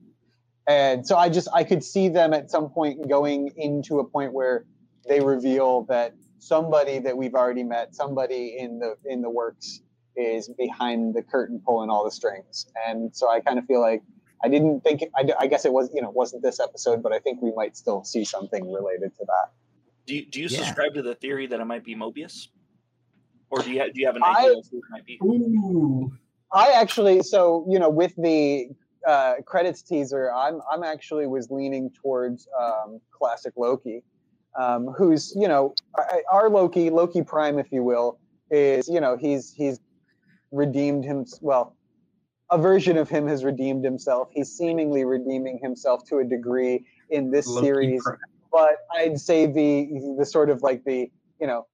and 0.67 1.05
so 1.07 1.17
I 1.17 1.29
just 1.29 1.47
I 1.53 1.63
could 1.63 1.83
see 1.83 2.07
them 2.09 2.33
at 2.33 2.51
some 2.51 2.69
point 2.69 3.09
going 3.09 3.51
into 3.57 3.99
a 3.99 4.05
point 4.15 4.31
where 4.33 4.65
they 5.07 5.19
reveal 5.21 5.83
that 5.89 6.13
somebody 6.37 6.99
that 6.99 7.17
we've 7.17 7.33
already 7.33 7.63
met, 7.63 7.95
somebody 7.95 8.55
in 8.59 8.79
the 8.79 8.95
in 9.05 9.21
the 9.21 9.29
works, 9.29 9.81
is 10.15 10.49
behind 10.49 11.15
the 11.15 11.23
curtain 11.23 11.61
pulling 11.65 11.89
all 11.89 12.03
the 12.05 12.11
strings, 12.11 12.67
and 12.87 13.15
so 13.15 13.29
I 13.29 13.39
kind 13.41 13.57
of 13.59 13.65
feel 13.65 13.81
like. 13.81 14.03
I 14.41 14.47
didn't 14.47 14.79
think. 14.85 15.03
I, 15.17 15.23
I 15.37 15.47
guess 15.47 15.65
it 15.65 15.73
was, 15.73 15.89
you 15.93 16.01
know, 16.01 16.11
wasn't 16.11 16.43
this 16.43 16.61
episode, 16.61 17.03
but 17.03 17.11
I 17.11 17.19
think 17.19 17.41
we 17.41 17.51
might 17.57 17.75
still 17.75 18.05
see 18.05 18.23
something 18.23 18.71
related 18.71 19.13
to 19.17 19.25
that. 19.25 19.47
Do 20.05 20.15
you, 20.15 20.25
do 20.25 20.39
you 20.39 20.47
Yeah. 20.47 20.59
subscribe 20.59 20.93
to 20.93 21.01
the 21.01 21.15
theory 21.15 21.45
that 21.47 21.59
it 21.59 21.65
might 21.65 21.83
be 21.83 21.93
Mobius, 21.93 22.47
or 23.51 23.61
do 23.61 23.71
you 23.71 23.79
ha- 23.79 23.87
do 23.93 23.99
you 23.99 24.05
have 24.05 24.15
an 24.15 24.23
I- 24.23 24.45
idea 24.45 24.57
of 24.57 24.65
who 24.71 24.77
it 24.77 24.83
might 24.89 25.05
be? 25.05 25.19
Ooh. 25.23 26.11
I 26.51 26.71
actually, 26.71 27.21
so 27.21 27.65
you 27.69 27.77
know, 27.77 27.89
with 27.89 28.15
the 28.15 28.69
uh, 29.07 29.35
credits 29.45 29.81
teaser, 29.81 30.31
I'm 30.33 30.61
I'm 30.71 30.83
actually 30.83 31.27
was 31.27 31.49
leaning 31.51 31.91
towards 31.91 32.47
um, 32.59 32.99
classic 33.11 33.53
Loki, 33.55 34.03
um, 34.59 34.87
who's 34.97 35.33
you 35.35 35.47
know 35.47 35.73
our 36.31 36.49
Loki, 36.49 36.89
Loki 36.89 37.21
Prime, 37.21 37.59
if 37.59 37.71
you 37.71 37.83
will, 37.83 38.19
is 38.49 38.87
you 38.87 38.99
know 38.99 39.15
he's 39.15 39.53
he's 39.53 39.79
redeemed 40.51 41.05
him. 41.05 41.25
Well, 41.41 41.75
a 42.49 42.57
version 42.57 42.97
of 42.97 43.09
him 43.09 43.27
has 43.27 43.43
redeemed 43.43 43.85
himself. 43.85 44.29
He's 44.31 44.49
seemingly 44.49 45.05
redeeming 45.05 45.59
himself 45.61 46.03
to 46.09 46.17
a 46.17 46.23
degree 46.23 46.83
in 47.09 47.29
this 47.31 47.47
Loki 47.47 47.65
series 47.65 48.03
Prime. 48.03 48.17
but 48.51 48.75
I'd 48.95 49.19
say 49.19 49.45
the 49.45 50.15
the 50.17 50.25
sort 50.25 50.49
of 50.49 50.63
like 50.63 50.83
the 50.83 51.11
you 51.39 51.47
know, 51.47 51.67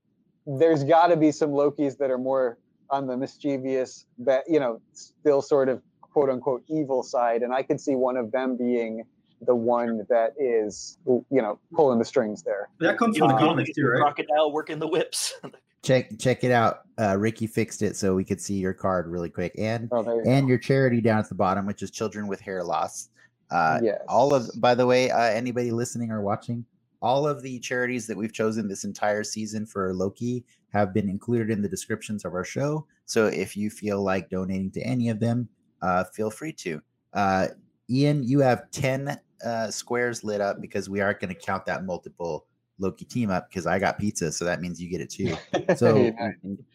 there's 0.46 0.84
got 0.84 1.08
to 1.08 1.18
be 1.18 1.32
some 1.32 1.52
Lokis 1.52 1.98
that 1.98 2.12
are 2.12 2.18
more 2.18 2.58
on 2.90 3.08
the 3.08 3.18
mischievous, 3.18 4.06
that 4.20 4.44
you 4.48 4.60
know, 4.60 4.80
still 4.94 5.42
sort 5.42 5.70
of 5.70 5.82
quote 6.02 6.30
unquote 6.30 6.64
evil 6.68 7.04
side, 7.04 7.42
and 7.42 7.54
I 7.54 7.64
could 7.64 7.82
see 7.82 7.96
one 7.96 8.18
of 8.18 8.32
them 8.32 8.56
being 8.58 9.04
the 9.42 9.56
one 9.56 10.06
that 10.10 10.34
is 10.40 10.98
you 11.06 11.24
know 11.30 11.60
pulling 11.74 12.00
the 12.00 12.06
strings 12.06 12.44
there. 12.44 12.70
That 12.80 12.98
comes 12.98 13.18
You 13.18 13.22
from 13.22 13.30
the 13.30 13.38
comics 13.38 13.70
it's 13.70 13.76
the 13.78 13.82
too, 13.82 13.88
right? 13.88 14.02
Crocodile 14.02 14.52
working 14.52 14.80
the 14.80 14.88
whips. 14.88 15.34
check 15.84 16.18
check 16.20 16.44
it 16.44 16.52
out. 16.52 16.82
Uh, 17.00 17.18
Ricky 17.18 17.48
fixed 17.48 17.82
it 17.82 17.98
so 17.98 18.16
we 18.16 18.24
could 18.24 18.40
see 18.40 18.56
your 18.56 18.74
card 18.74 19.08
really 19.08 19.30
quick 19.30 19.54
and 19.58 19.90
Oh, 19.92 20.02
you 20.04 20.24
and 20.26 20.48
your 20.48 20.58
charity 20.58 21.02
down 21.02 21.20
at 21.20 21.30
the 21.30 21.36
bottom, 21.36 21.66
which 21.66 21.82
is 21.84 21.92
Children 21.92 22.28
with 22.28 22.40
Hair 22.40 22.64
Loss. 22.64 23.10
Uh, 23.52 23.80
Yes. 23.84 24.02
all 24.08 24.34
of 24.34 24.50
by 24.58 24.74
the 24.74 24.86
way, 24.86 25.12
uh, 25.12 25.20
anybody 25.20 25.72
listening 25.72 26.12
or 26.12 26.22
watching, 26.22 26.66
all 27.02 27.28
of 27.28 27.42
the 27.42 27.60
charities 27.60 28.08
that 28.08 28.18
we've 28.18 28.34
chosen 28.34 28.68
this 28.68 28.84
entire 28.84 29.24
season 29.24 29.66
for 29.66 29.94
Loki 29.94 30.44
have 30.74 30.94
been 30.94 31.10
included 31.10 31.50
in 31.50 31.62
the 31.62 31.70
descriptions 31.70 32.26
of 32.26 32.34
our 32.34 32.44
show. 32.44 32.86
So 33.06 33.28
if 33.28 33.56
you 33.56 33.70
feel 33.70 34.02
like 34.04 34.30
donating 34.30 34.72
to 34.72 34.82
any 34.82 35.10
of 35.10 35.20
them, 35.20 35.48
uh, 35.82 36.04
feel 36.06 36.30
free 36.30 36.54
to. 36.54 36.82
Uh, 37.14 37.48
Ian, 37.90 38.24
you 38.24 38.40
have 38.40 38.70
10 38.72 39.18
uh, 39.46 39.70
squares 39.70 40.24
lit 40.24 40.42
up 40.42 40.60
because 40.62 40.90
we 40.90 41.02
aren't 41.02 41.20
going 41.20 41.34
to 41.34 41.40
count 41.40 41.66
that 41.66 41.86
multiple 41.86 42.46
Loki 42.80 43.06
team 43.06 43.30
up 43.30 43.50
because 43.50 43.66
I 43.66 43.80
got 43.80 44.00
pizza. 44.00 44.32
So 44.32 44.44
that 44.46 44.60
means 44.60 44.82
you 44.82 44.90
get 44.90 45.02
it 45.02 45.10
too. 45.10 45.36
So, 45.78 45.98
Yeah. 45.98 46.32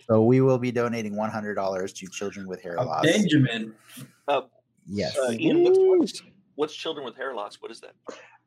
so 0.09 0.23
we 0.23 0.41
will 0.41 0.59
be 0.59 0.73
donating 0.73 1.15
$100 1.15 1.95
to 1.95 2.07
Children 2.09 2.49
with 2.49 2.63
Hair 2.63 2.77
A 2.77 2.85
Loss. 2.85 3.05
Benjamin. 3.05 3.75
Yes. 4.87 5.17
Uh, 5.17 5.33
Ian, 5.33 5.63
what's, 5.63 5.79
what's 5.79 6.23
what's 6.57 6.75
children 6.75 7.05
with 7.05 7.17
hair 7.17 7.35
loss? 7.35 7.57
What 7.61 7.71
is 7.71 7.81
that? 7.81 7.93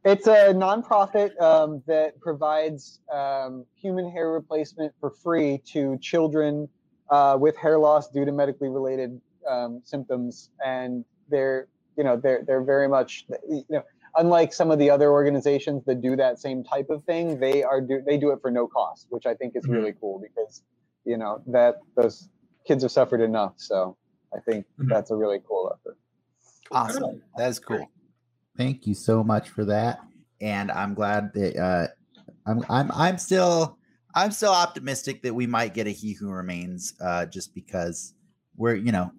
It's 0.06 0.28
a 0.28 0.54
nonprofit 0.54 1.40
um, 1.42 1.82
that 1.88 2.20
provides 2.20 3.00
um, 3.12 3.66
human 3.76 4.12
hair 4.12 4.32
replacement 4.32 4.94
for 5.00 5.12
free 5.12 5.62
to 5.72 5.98
children 6.00 6.68
uh, 7.10 7.38
with 7.40 7.56
hair 7.56 7.80
loss 7.80 8.10
due 8.10 8.26
to 8.26 8.32
medically 8.34 8.68
related 8.68 9.22
um, 9.50 9.82
symptoms, 9.86 10.50
and 10.66 11.06
they're 11.30 11.68
you 11.98 12.04
know 12.04 12.18
they're 12.18 12.44
they're 12.46 12.64
very 12.64 12.90
much 12.90 13.26
you 13.50 13.64
know 13.70 13.84
unlike 14.18 14.52
some 14.54 14.72
of 14.72 14.80
the 14.80 14.90
other 14.90 15.10
organizations 15.12 15.84
that 15.86 16.02
do 16.02 16.16
that 16.18 16.38
same 16.40 16.64
type 16.66 16.90
of 16.90 17.04
thing, 17.06 17.40
they 17.40 17.64
are 17.64 17.80
do 17.80 18.02
they 18.06 18.18
do 18.18 18.32
it 18.32 18.40
for 18.42 18.52
no 18.52 18.68
cost, 18.68 19.08
which 19.10 19.26
I 19.26 19.34
think 19.36 19.56
is 19.56 19.68
really 19.68 19.94
cool 20.00 20.20
because 20.20 20.64
you 21.06 21.18
know 21.18 21.42
that 21.48 21.76
those 21.96 22.28
kids 22.68 22.84
have 22.84 22.92
suffered 22.92 23.22
enough. 23.22 23.54
So 23.56 23.96
I 24.36 24.40
think 24.40 24.66
Mhm. 24.80 24.90
that's 24.90 25.12
a 25.12 25.16
really 25.16 25.40
cool 25.48 25.72
effort. 25.74 25.98
Awesome. 26.72 27.22
That 27.38 27.50
is 27.50 27.60
cool. 27.60 27.88
Thank 28.58 28.86
you 28.86 28.94
so 28.94 29.24
much 29.24 29.50
for 29.50 29.66
that. 29.66 30.00
And 30.42 30.72
I'm 30.72 30.94
glad 30.94 31.32
that 31.34 31.58
uh 31.58 31.88
I'm 32.46 32.64
I'm 32.70 32.92
I'm 32.92 33.18
still 33.18 33.78
I'm 34.16 34.32
still 34.32 34.52
optimistic 34.52 35.24
that 35.24 35.34
we 35.34 35.48
might 35.48 35.74
get 35.74 35.88
a 35.88 35.92
He 35.92 36.14
Who 36.14 36.30
Remains 36.30 36.94
uh 37.02 37.26
just 37.26 37.54
because 37.56 38.14
we're 38.56 38.76
you 38.76 38.92
know 38.92 39.12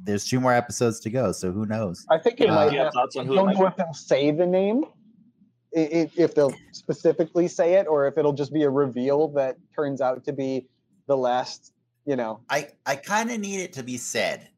there's 0.00 0.24
two 0.26 0.40
more 0.40 0.54
episodes 0.54 1.00
to 1.00 1.10
go, 1.10 1.32
so 1.32 1.52
who 1.52 1.66
knows? 1.66 2.06
I 2.10 2.18
think 2.18 2.40
it 2.40 2.48
Uh, 2.48 2.54
might 2.54 2.68
do 2.68 2.72
you 2.74 2.78
have 2.78 2.86
have 2.86 2.94
thoughts 2.94 3.16
on 3.16 3.24
I 3.24 3.26
who 3.26 3.32
it 3.32 3.36
don't 3.36 3.54
know 3.54 3.66
if 3.66 3.76
they'll 3.76 3.92
say 3.92 4.30
the 4.30 4.46
name, 4.46 4.84
i- 5.76 5.80
i- 5.80 6.10
if 6.16 6.34
they'll 6.34 6.54
specifically 6.72 7.48
say 7.48 7.74
it, 7.74 7.86
or 7.86 8.06
if 8.06 8.16
it'll 8.16 8.32
just 8.32 8.52
be 8.52 8.62
a 8.62 8.70
reveal 8.70 9.28
that 9.28 9.56
turns 9.74 10.00
out 10.00 10.24
to 10.24 10.32
be 10.32 10.68
the 11.06 11.16
last. 11.16 11.72
You 12.06 12.16
know, 12.16 12.40
I 12.48 12.68
I 12.86 12.96
kind 12.96 13.30
of 13.30 13.38
need 13.38 13.60
it 13.60 13.74
to 13.74 13.82
be 13.82 13.98
said. 13.98 14.48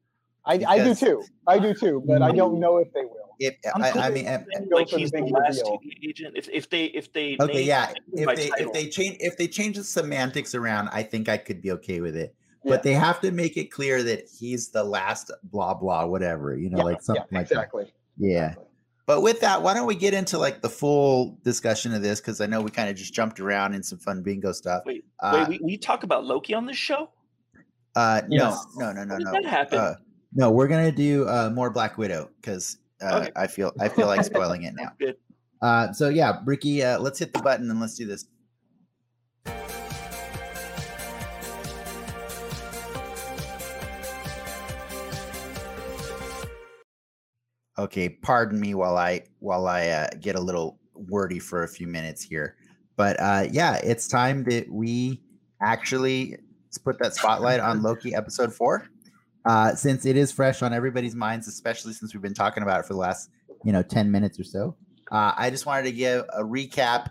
I, 0.47 0.55
I 0.67 0.85
do 0.85 0.95
too. 0.95 1.23
I 1.47 1.59
do 1.59 1.75
too, 1.75 2.03
but 2.07 2.23
I 2.23 2.33
don't 2.33 2.59
know 2.61 2.79
if 2.79 2.93
they 2.93 3.03
will. 3.03 3.17
If 3.39 3.57
I'm 3.75 3.83
I, 3.83 3.91
cool 3.91 4.03
I 4.03 4.09
with 4.11 4.15
mean, 4.17 4.25
saying, 4.27 4.69
go 4.71 4.77
like 4.77 4.89
for 4.89 4.97
the 4.97 5.01
he's 5.01 5.11
the 5.11 5.21
last 5.23 5.59
reveal. 5.59 5.79
TV 5.79 6.09
agent. 6.09 6.37
If 6.37 6.49
if 6.51 6.69
they 6.71 6.85
if 6.87 7.13
they 7.13 7.37
okay, 7.41 7.63
yeah. 7.63 7.93
If 8.13 8.27
by 8.27 8.35
they 8.35 8.51
if 8.59 8.73
they 8.73 8.89
change 8.89 9.17
if 9.21 9.37
they 9.37 9.49
change 9.49 9.77
the 9.77 9.85
semantics 9.85 10.55
around, 10.55 10.89
I 10.93 11.03
think 11.03 11.29
I 11.29 11.37
could 11.37 11.61
be 11.63 11.71
okay 11.73 12.01
with 12.01 12.17
it. 12.17 12.35
Yeah. 12.65 12.71
But 12.71 12.83
they 12.83 12.93
have 12.93 13.21
to 13.23 13.31
make 13.31 13.57
it 13.57 13.71
clear 13.71 14.03
that 14.03 14.29
he's 14.39 14.71
the 14.71 14.85
last 14.85 15.31
blah 15.45 15.75
blah 15.75 16.05
whatever, 16.07 16.57
you 16.57 16.69
know, 16.71 16.79
Yeah, 16.79 16.85
like 16.85 17.03
something 17.03 17.25
yeah, 17.33 17.39
like 17.39 17.49
that. 17.49 17.55
exactly. 17.55 17.93
Yeah. 18.19 18.47
Exactly. 18.49 18.65
But 19.07 19.23
with 19.23 19.41
that, 19.41 19.63
why 19.63 19.75
don't 19.75 19.87
we 19.87 19.95
get 19.97 20.15
into 20.15 20.39
like 20.39 20.61
the 20.63 20.69
full 20.71 21.39
discussion 21.43 21.95
of 21.95 22.03
this? 22.03 22.21
Because 22.21 22.41
I 22.41 22.47
know 22.47 22.61
we 22.61 22.71
kind 22.71 22.89
of 22.91 22.95
just 22.97 23.13
jumped 23.15 23.41
around 23.41 23.75
in 23.75 23.83
some 23.83 23.99
fun 23.99 24.23
bingo 24.23 24.53
stuff. 24.53 24.83
Wait, 24.87 25.05
uh, 25.21 25.47
wait, 25.49 25.61
we, 25.61 25.67
we 25.73 25.77
talk 25.79 26.05
about 26.05 26.25
Loki 26.27 26.55
on 26.55 26.65
this 26.67 26.77
show. 26.77 27.11
uh, 27.97 28.21
Yes. 28.29 28.65
no, 28.77 28.93
no, 28.93 29.03
no, 29.03 29.05
no, 29.05 29.13
How 29.15 29.19
did 29.19 29.25
no. 29.25 29.33
that 29.33 29.45
happen? 29.47 29.79
Uh, 29.79 29.95
no, 30.33 30.51
we're 30.51 30.69
gonna 30.69 30.93
do 30.93 31.29
uh, 31.29 31.51
more 31.53 31.71
Black 31.71 31.99
Widow 31.99 32.31
because 32.41 32.79
uh, 33.03 33.21
Okay. 33.23 33.33
I 33.37 33.47
feel 33.47 33.73
I 33.81 33.89
feel 33.89 34.07
like 34.07 34.25
spoiling 34.25 34.63
it 34.63 34.75
now. 35.01 35.15
Uh, 35.63 35.93
so 35.93 36.09
yeah, 36.09 36.41
Ricky, 36.45 36.83
uh, 36.83 36.99
let's 36.99 37.19
hit 37.19 37.33
the 37.33 37.43
button 37.43 37.71
and 37.71 37.81
let's 37.81 37.97
do 37.97 38.07
this. 38.07 38.27
Okay, 47.79 48.11
pardon 48.11 48.61
me 48.61 48.75
while 48.75 48.99
I 48.99 49.23
while 49.39 49.67
I 49.67 49.89
uh, 49.89 50.09
get 50.21 50.37
a 50.37 50.41
little 50.41 50.79
wordy 50.95 51.39
for 51.39 51.63
a 51.63 51.69
few 51.69 51.87
minutes 51.87 52.23
here, 52.23 52.57
but 52.97 53.19
uh, 53.19 53.47
yeah, 53.51 53.77
it's 53.83 54.07
time 54.07 54.45
that 54.45 54.71
we 54.71 55.23
actually 55.63 56.37
put 56.85 56.99
that 56.99 57.15
spotlight 57.15 57.59
on 57.59 57.83
Loki 57.83 58.15
episode 58.15 58.53
four, 58.53 58.87
uh, 59.45 59.75
since 59.75 60.07
it 60.07 60.17
is 60.17 60.31
fresh 60.33 60.63
on 60.63 60.73
everybody's 60.73 61.15
minds, 61.15 61.49
especially 61.49 61.93
since 61.93 62.15
we've 62.15 62.23
been 62.23 62.35
talking 62.35 62.63
about 62.63 62.81
it 62.81 62.87
for 62.87 62.95
the 62.95 62.99
last 63.01 63.31
you 63.65 63.73
know 63.73 63.83
ten 63.83 64.11
minutes 64.11 64.39
or 64.39 64.45
so. 64.45 64.77
Uh, 65.11 65.33
I 65.37 65.51
just 65.51 65.67
wanted 65.67 65.85
to 65.85 65.93
give 65.93 66.25
a 66.33 66.43
recap. 66.43 67.11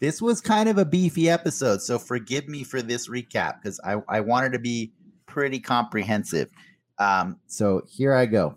This 0.00 0.20
was 0.20 0.40
kind 0.40 0.68
of 0.68 0.78
a 0.78 0.84
beefy 0.84 1.28
episode, 1.30 1.80
so 1.82 1.98
forgive 1.98 2.48
me 2.48 2.64
for 2.64 2.82
this 2.82 3.08
recap 3.08 3.62
because 3.62 3.80
I, 3.84 3.96
I 4.08 4.20
wanted 4.20 4.52
to 4.52 4.58
be 4.58 4.92
pretty 5.26 5.60
comprehensive. 5.60 6.50
Um, 6.98 7.38
so 7.46 7.82
here 7.88 8.12
I 8.12 8.26
go. 8.26 8.56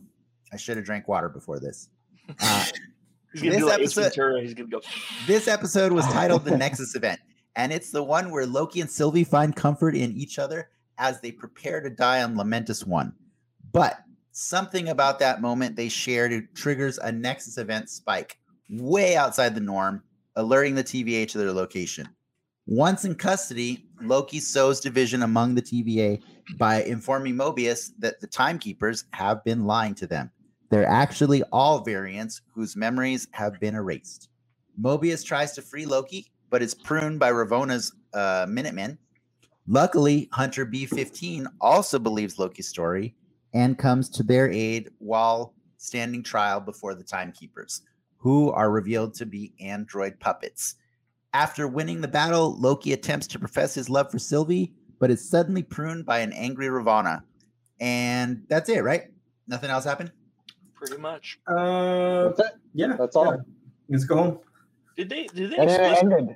I 0.51 0.57
should 0.57 0.77
have 0.77 0.85
drank 0.85 1.07
water 1.07 1.29
before 1.29 1.59
this. 1.59 1.89
Uh, 2.39 2.65
He's 3.33 3.41
This 3.53 3.63
like 3.63 3.79
episode- 3.81 4.41
He's 4.41 4.53
go. 4.53 4.81
this 5.27 5.47
episode 5.47 5.91
was 5.91 6.05
titled 6.05 6.45
The 6.45 6.57
Nexus 6.57 6.95
Event, 6.95 7.19
and 7.55 7.73
it's 7.73 7.91
the 7.91 8.01
one 8.03 8.31
where 8.31 8.45
Loki 8.45 8.79
and 8.81 8.89
Sylvie 8.89 9.23
find 9.25 9.55
comfort 9.55 9.95
in 9.95 10.13
each 10.13 10.39
other 10.39 10.69
as 10.97 11.21
they 11.21 11.31
prepare 11.31 11.81
to 11.81 11.89
die 11.89 12.23
on 12.23 12.35
Lamentis 12.35 12.85
One. 12.85 13.13
But 13.71 13.99
something 14.31 14.89
about 14.89 15.19
that 15.19 15.41
moment 15.41 15.75
they 15.75 15.89
shared 15.89 16.55
triggers 16.55 16.97
a 16.97 17.11
Nexus 17.11 17.57
event 17.57 17.89
spike 17.89 18.37
way 18.69 19.15
outside 19.15 19.55
the 19.55 19.61
norm, 19.61 20.03
alerting 20.35 20.75
the 20.75 20.83
TVA 20.83 21.27
to 21.29 21.37
their 21.37 21.51
location. 21.51 22.09
Once 22.67 23.05
in 23.05 23.13
custody, 23.13 23.85
Loki 24.01 24.39
sows 24.39 24.79
division 24.79 25.21
among 25.21 25.53
the 25.53 25.61
TVA 25.61 26.21
by 26.57 26.81
informing 26.83 27.35
Mobius 27.35 27.91
that 27.99 28.19
the 28.19 28.27
timekeepers 28.27 29.05
have 29.11 29.43
been 29.43 29.65
lying 29.65 29.93
to 29.95 30.07
them. 30.07 30.31
They're 30.71 30.87
actually 30.87 31.43
all 31.51 31.81
variants 31.81 32.41
whose 32.53 32.75
memories 32.75 33.27
have 33.31 33.59
been 33.59 33.75
erased. 33.75 34.29
Mobius 34.81 35.23
tries 35.23 35.53
to 35.53 35.61
free 35.61 35.85
Loki, 35.85 36.31
but 36.49 36.63
is 36.63 36.73
pruned 36.73 37.19
by 37.19 37.29
Ravonna's 37.29 37.93
uh, 38.13 38.47
Minutemen. 38.49 38.97
Luckily, 39.67 40.29
Hunter 40.31 40.65
B15 40.65 41.47
also 41.59 41.97
believes 41.99 42.37
Loki's 42.37 42.67
story 42.67 43.15
and 43.53 43.77
comes 43.77 44.09
to 44.09 44.23
their 44.23 44.51
aid 44.51 44.89
while 44.99 45.53
standing 45.77 46.21
trial 46.21 46.59
before 46.59 46.93
the 46.93 47.03
Timekeepers, 47.03 47.81
who 48.17 48.51
are 48.51 48.69
revealed 48.71 49.13
to 49.15 49.25
be 49.25 49.53
android 49.59 50.19
puppets. 50.19 50.75
After 51.33 51.67
winning 51.67 51.99
the 52.01 52.07
battle, 52.07 52.57
Loki 52.59 52.93
attempts 52.93 53.27
to 53.27 53.39
profess 53.39 53.73
his 53.73 53.89
love 53.89 54.11
for 54.11 54.19
Sylvie, 54.19 54.73
but 54.99 55.11
is 55.11 55.27
suddenly 55.27 55.63
pruned 55.63 56.05
by 56.05 56.19
an 56.19 56.31
angry 56.33 56.67
Ravonna. 56.67 57.23
And 57.79 58.43
that's 58.47 58.69
it, 58.69 58.83
right? 58.83 59.11
Nothing 59.47 59.69
else 59.69 59.83
happened? 59.83 60.11
Pretty 60.75 60.97
much. 60.97 61.39
Uh, 61.47 62.25
That's 62.29 62.39
it. 62.39 62.51
yeah, 62.73 62.95
That's 62.97 63.15
all. 63.15 63.25
yeah. 63.25 63.41
Let's 63.89 64.05
go 64.05 64.15
home. 64.17 64.39
Did 64.95 65.09
they? 65.09 65.27
Did 65.27 65.51
they? 65.51 65.57
And 65.57 65.69
then 65.69 65.81
it 65.93 65.97
ended. 65.97 66.35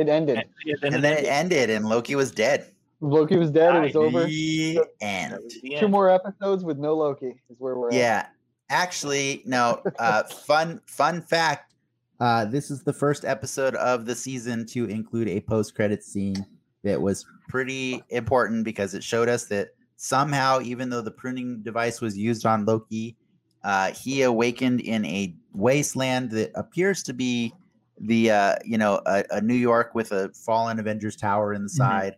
It 0.00 0.08
ended. 0.08 0.44
Yeah, 0.64 0.76
then 0.80 0.94
And 0.94 1.04
then 1.04 1.18
it 1.18 1.26
ended, 1.26 1.68
and 1.70 1.86
Loki 1.86 2.14
was 2.14 2.30
dead. 2.30 2.72
Loki 3.00 3.36
was 3.36 3.50
dead. 3.50 3.76
It 3.76 3.94
was 3.94 3.96
over. 3.96 4.24
The 4.24 4.74
That 4.74 4.88
end. 5.00 5.50
Two 5.62 5.74
end. 5.74 5.90
more 5.90 6.10
episodes 6.10 6.64
with 6.64 6.78
no 6.78 6.94
Loki 6.94 7.34
is 7.50 7.56
where 7.58 7.76
we're 7.76 7.88
at. 7.88 7.94
Yeah, 7.94 8.26
actually, 8.70 9.42
no. 9.44 9.82
Uh, 9.98 10.22
fun 10.46 10.80
fun 10.86 11.20
fact. 11.22 11.74
Uh, 12.18 12.44
this 12.44 12.70
is 12.70 12.82
the 12.82 12.92
first 12.92 13.24
episode 13.24 13.74
of 13.76 14.04
the 14.06 14.14
season 14.14 14.66
to 14.66 14.86
include 14.86 15.28
a 15.28 15.40
post 15.40 15.74
credit 15.74 16.02
scene 16.02 16.44
that 16.82 17.00
was 17.00 17.26
pretty 17.48 18.02
important 18.10 18.64
because 18.64 18.94
it 18.94 19.02
showed 19.04 19.28
us 19.28 19.46
that 19.46 19.68
somehow, 19.96 20.60
even 20.62 20.88
though 20.88 21.02
the 21.02 21.10
pruning 21.10 21.62
device 21.62 22.00
was 22.00 22.16
used 22.16 22.46
on 22.46 22.64
Loki, 22.64 23.16
uh, 23.64 23.92
he 23.92 24.22
awakened 24.22 24.80
in 24.80 25.04
a 25.04 25.34
wasteland 25.52 26.30
that 26.30 26.50
appears 26.54 27.02
to 27.02 27.12
be 27.12 27.52
the 28.00 28.30
uh, 28.30 28.56
you 28.64 28.78
know 28.78 29.00
a, 29.06 29.24
a 29.30 29.40
New 29.40 29.54
York 29.54 29.94
with 29.94 30.12
a 30.12 30.30
fallen 30.30 30.78
Avengers 30.78 31.16
tower 31.16 31.52
in 31.52 31.62
the 31.62 31.68
side, 31.68 32.16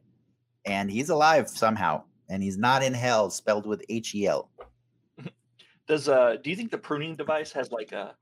and 0.65 0.91
he's 0.91 1.11
alive 1.11 1.49
somehow, 1.49 2.03
and 2.29 2.43
he's 2.43 2.57
not 2.57 2.83
in 2.83 2.95
hell, 2.95 3.31
spelled 3.31 3.67
with 3.67 3.85
H 3.89 4.15
E 4.15 4.27
L. 4.27 4.51
Does 5.87 6.09
uh? 6.09 6.37
Do 6.43 6.51
you 6.51 6.57
think 6.57 6.71
the 6.71 6.79
pruning 6.79 7.17
device 7.17 7.53
has 7.53 7.73
like 7.73 7.93
a 7.93 8.15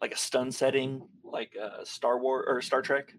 like 0.00 0.12
a 0.12 0.16
stun 0.16 0.52
setting 0.52 1.02
like 1.24 1.56
uh, 1.60 1.84
Star 1.84 2.18
Wars 2.18 2.44
or 2.46 2.62
Star 2.62 2.82
Trek, 2.82 3.14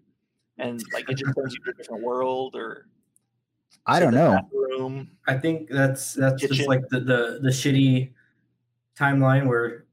and 0.58 0.82
like 0.94 1.08
it 1.10 1.14
just 1.14 1.34
turns 1.36 1.54
you 1.54 1.64
to 1.64 1.70
a 1.70 1.74
different 1.74 2.02
world 2.02 2.56
or? 2.56 2.86
I 3.86 4.00
don't 4.00 4.14
know. 4.14 4.32
bathroom? 4.32 5.10
I 5.26 5.36
think 5.36 5.68
that's 5.70 6.14
that's 6.14 6.42
Kitchen. 6.42 6.56
just 6.56 6.68
like 6.68 6.88
the, 6.90 7.00
the 7.00 7.38
the 7.42 7.50
shitty 7.50 8.12
timeline 8.98 9.46
where 9.46 9.86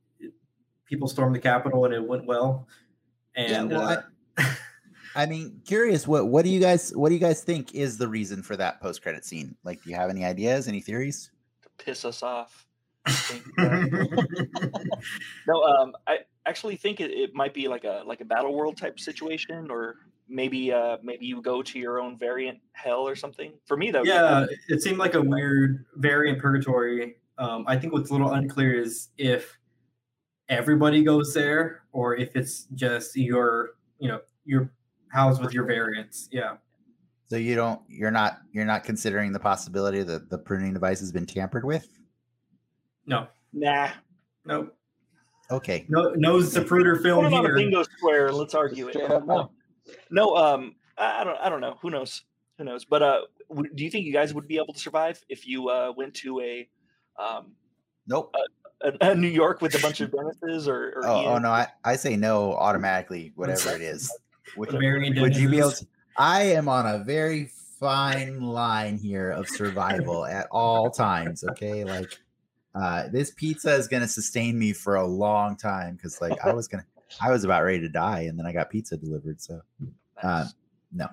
people 0.86 1.08
stormed 1.08 1.36
the 1.36 1.40
Capitol 1.40 1.86
and 1.86 1.94
it 1.94 2.04
went 2.04 2.26
well. 2.26 2.68
And 3.38 3.70
well, 3.70 4.04
uh, 4.38 4.44
I 5.16 5.26
mean, 5.26 5.62
curious. 5.66 6.06
What 6.06 6.28
what 6.28 6.44
do 6.44 6.52
you 6.52 6.60
guys 6.60 6.94
what 6.96 7.10
do 7.10 7.16
you 7.16 7.22
guys 7.22 7.42
think 7.42 7.74
is 7.74 7.98
the 7.98 8.08
reason 8.08 8.44
for 8.44 8.58
that 8.58 8.82
post 8.82 9.02
credit 9.02 9.24
scene? 9.24 9.56
Like, 9.64 9.84
do 9.84 9.90
you 9.90 9.96
have 9.96 10.10
any 10.10 10.26
ideas? 10.26 10.68
Any 10.68 10.82
theories? 10.82 11.32
to 11.64 11.70
piss 11.84 12.06
us 12.06 12.24
off. 12.24 12.66
I 13.06 13.12
think, 13.12 13.58
no, 15.48 15.64
um, 15.64 15.94
I 16.08 16.20
actually 16.46 16.76
think 16.76 17.00
it, 17.00 17.12
it 17.12 17.34
might 17.34 17.54
be 17.54 17.70
like 17.70 17.86
a 17.86 18.04
like 18.06 18.20
a 18.20 18.26
battle 18.26 18.54
world 18.54 18.76
type 18.76 19.00
situation, 19.00 19.72
or 19.72 19.96
maybe 20.28 20.74
uh, 20.74 20.98
maybe 21.02 21.26
you 21.26 21.42
go 21.42 21.62
to 21.62 21.80
your 21.80 22.02
own 22.02 22.18
variant 22.18 22.60
hell 22.74 23.08
or 23.08 23.16
something. 23.16 23.54
For 23.66 23.78
me, 23.78 23.92
though, 23.92 24.04
yeah, 24.04 24.46
it 24.68 24.82
seemed 24.82 24.98
like 24.98 25.14
a 25.14 25.22
weird 25.22 25.86
variant 25.96 26.40
purgatory. 26.40 27.16
Um, 27.38 27.64
I 27.68 27.78
think 27.78 27.94
what's 27.94 28.10
a 28.10 28.14
little 28.14 28.32
unclear 28.32 28.78
is 28.78 29.10
if 29.18 29.57
everybody 30.50 31.04
goes 31.04 31.34
there 31.34 31.84
or 31.92 32.16
if 32.16 32.36
it's 32.36 32.68
just 32.76 33.16
your, 33.16 33.72
you 34.00 34.08
know, 34.08 34.22
your 34.46 34.72
house 35.10 35.40
with 35.40 35.54
your 35.54 35.66
variants. 35.66 36.30
Yeah. 36.32 36.58
So 37.30 37.36
you 37.36 37.56
don't 37.56 37.82
you're 37.90 38.12
not 38.12 38.40
you're 38.54 38.66
not 38.66 38.84
considering 38.84 39.34
the 39.34 39.40
possibility 39.40 40.02
that 40.04 40.30
the 40.30 40.38
pruning 40.38 40.74
device 40.74 41.00
has 41.00 41.12
been 41.12 41.26
tampered 41.26 41.66
with? 41.66 41.90
No. 43.06 43.28
nah. 43.52 43.90
No. 44.46 44.70
Okay. 45.52 45.86
No. 45.90 46.14
No 46.16 46.38
Zapruder 46.38 46.96
Put 46.96 47.04
film 47.04 47.26
it 47.26 47.34
on 47.34 47.46
a 47.46 47.48
here. 47.48 47.56
bingo 47.56 47.84
square 47.84 48.32
let's 48.32 48.54
argue 48.54 48.88
it. 48.88 48.94
Straight 48.94 49.26
no. 49.26 49.52
No, 50.10 50.36
um, 50.36 50.76
I 50.98 51.22
I 51.22 51.24
don't, 51.24 51.38
I 51.38 51.50
don't 51.50 51.62
know. 51.62 51.78
Who 51.82 51.90
knows? 51.90 52.24
Who 52.58 52.64
knows? 52.64 52.86
But 52.86 53.04
uh, 53.04 53.22
do 53.76 53.84
you 53.84 53.90
think 53.90 54.06
you 54.06 54.14
guys 54.14 54.34
would 54.34 54.48
be 54.48 54.58
able 54.58 54.74
to 54.74 54.80
survive 54.80 55.24
if 55.30 55.48
you 55.48 55.70
uh 55.70 55.94
went 55.96 56.14
to 56.16 56.42
a, 56.42 56.68
um, 57.18 57.54
Nope. 58.08 58.34
A, 58.82 59.12
a 59.12 59.16
New 59.16 59.28
York 59.28 59.62
with 59.62 59.76
a 59.76 59.80
bunch 59.80 60.02
of 60.02 60.12
Dennises 60.12 60.68
or? 60.68 61.00
or 61.00 61.06
Oh, 61.06 61.26
oh 61.26 61.38
no, 61.38 61.50
I, 61.50 61.68
I 61.84 61.96
say 61.96 62.16
no 62.16 62.54
automatically, 62.54 63.32
whatever 63.36 63.76
it 63.76 63.82
is. 63.82 64.12
Would, 64.56 64.72
would 64.72 65.36
you 65.36 65.50
be 65.50 65.60
able 65.60 65.74
to? 65.74 65.86
I 66.18 66.44
am 66.44 66.68
on 66.70 66.88
a 66.88 67.04
very 67.04 67.52
fine 67.80 68.42
line 68.42 68.98
here 68.98 69.30
of 69.30 69.48
survival 69.48 70.26
at 70.26 70.48
all 70.52 70.90
times. 70.90 71.44
Okay, 71.44 71.84
like 71.84 72.18
uh, 72.74 73.04
this 73.12 73.32
pizza 73.32 73.76
is 73.76 73.88
gonna 73.88 74.08
sustain 74.08 74.58
me 74.58 74.72
for 74.72 74.96
a 74.96 75.06
long 75.06 75.58
time 75.58 75.96
because 75.96 76.22
like 76.22 76.44
I 76.44 76.54
was 76.54 76.68
gonna, 76.68 76.86
I 77.22 77.30
was 77.30 77.44
about 77.44 77.66
ready 77.66 77.82
to 77.82 77.90
die, 77.90 78.22
and 78.22 78.40
then 78.40 78.48
I 78.48 78.54
got 78.54 78.72
pizza 78.72 78.98
delivered. 78.98 79.40
So, 79.42 79.62
uh, 80.24 80.46
no. 80.94 81.08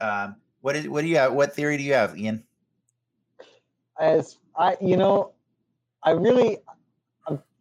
Um, 0.00 0.36
what 0.60 0.76
is 0.76 0.88
what 0.88 1.02
do 1.02 1.08
you 1.08 1.16
have? 1.16 1.34
What 1.34 1.54
theory 1.54 1.76
do 1.76 1.82
you 1.82 1.94
have, 1.94 2.16
Ian? 2.16 2.44
as 4.02 4.38
I, 4.56 4.76
you 4.80 4.96
know, 4.96 5.32
I 6.02 6.10
really, 6.10 6.58
I'm 6.68 6.76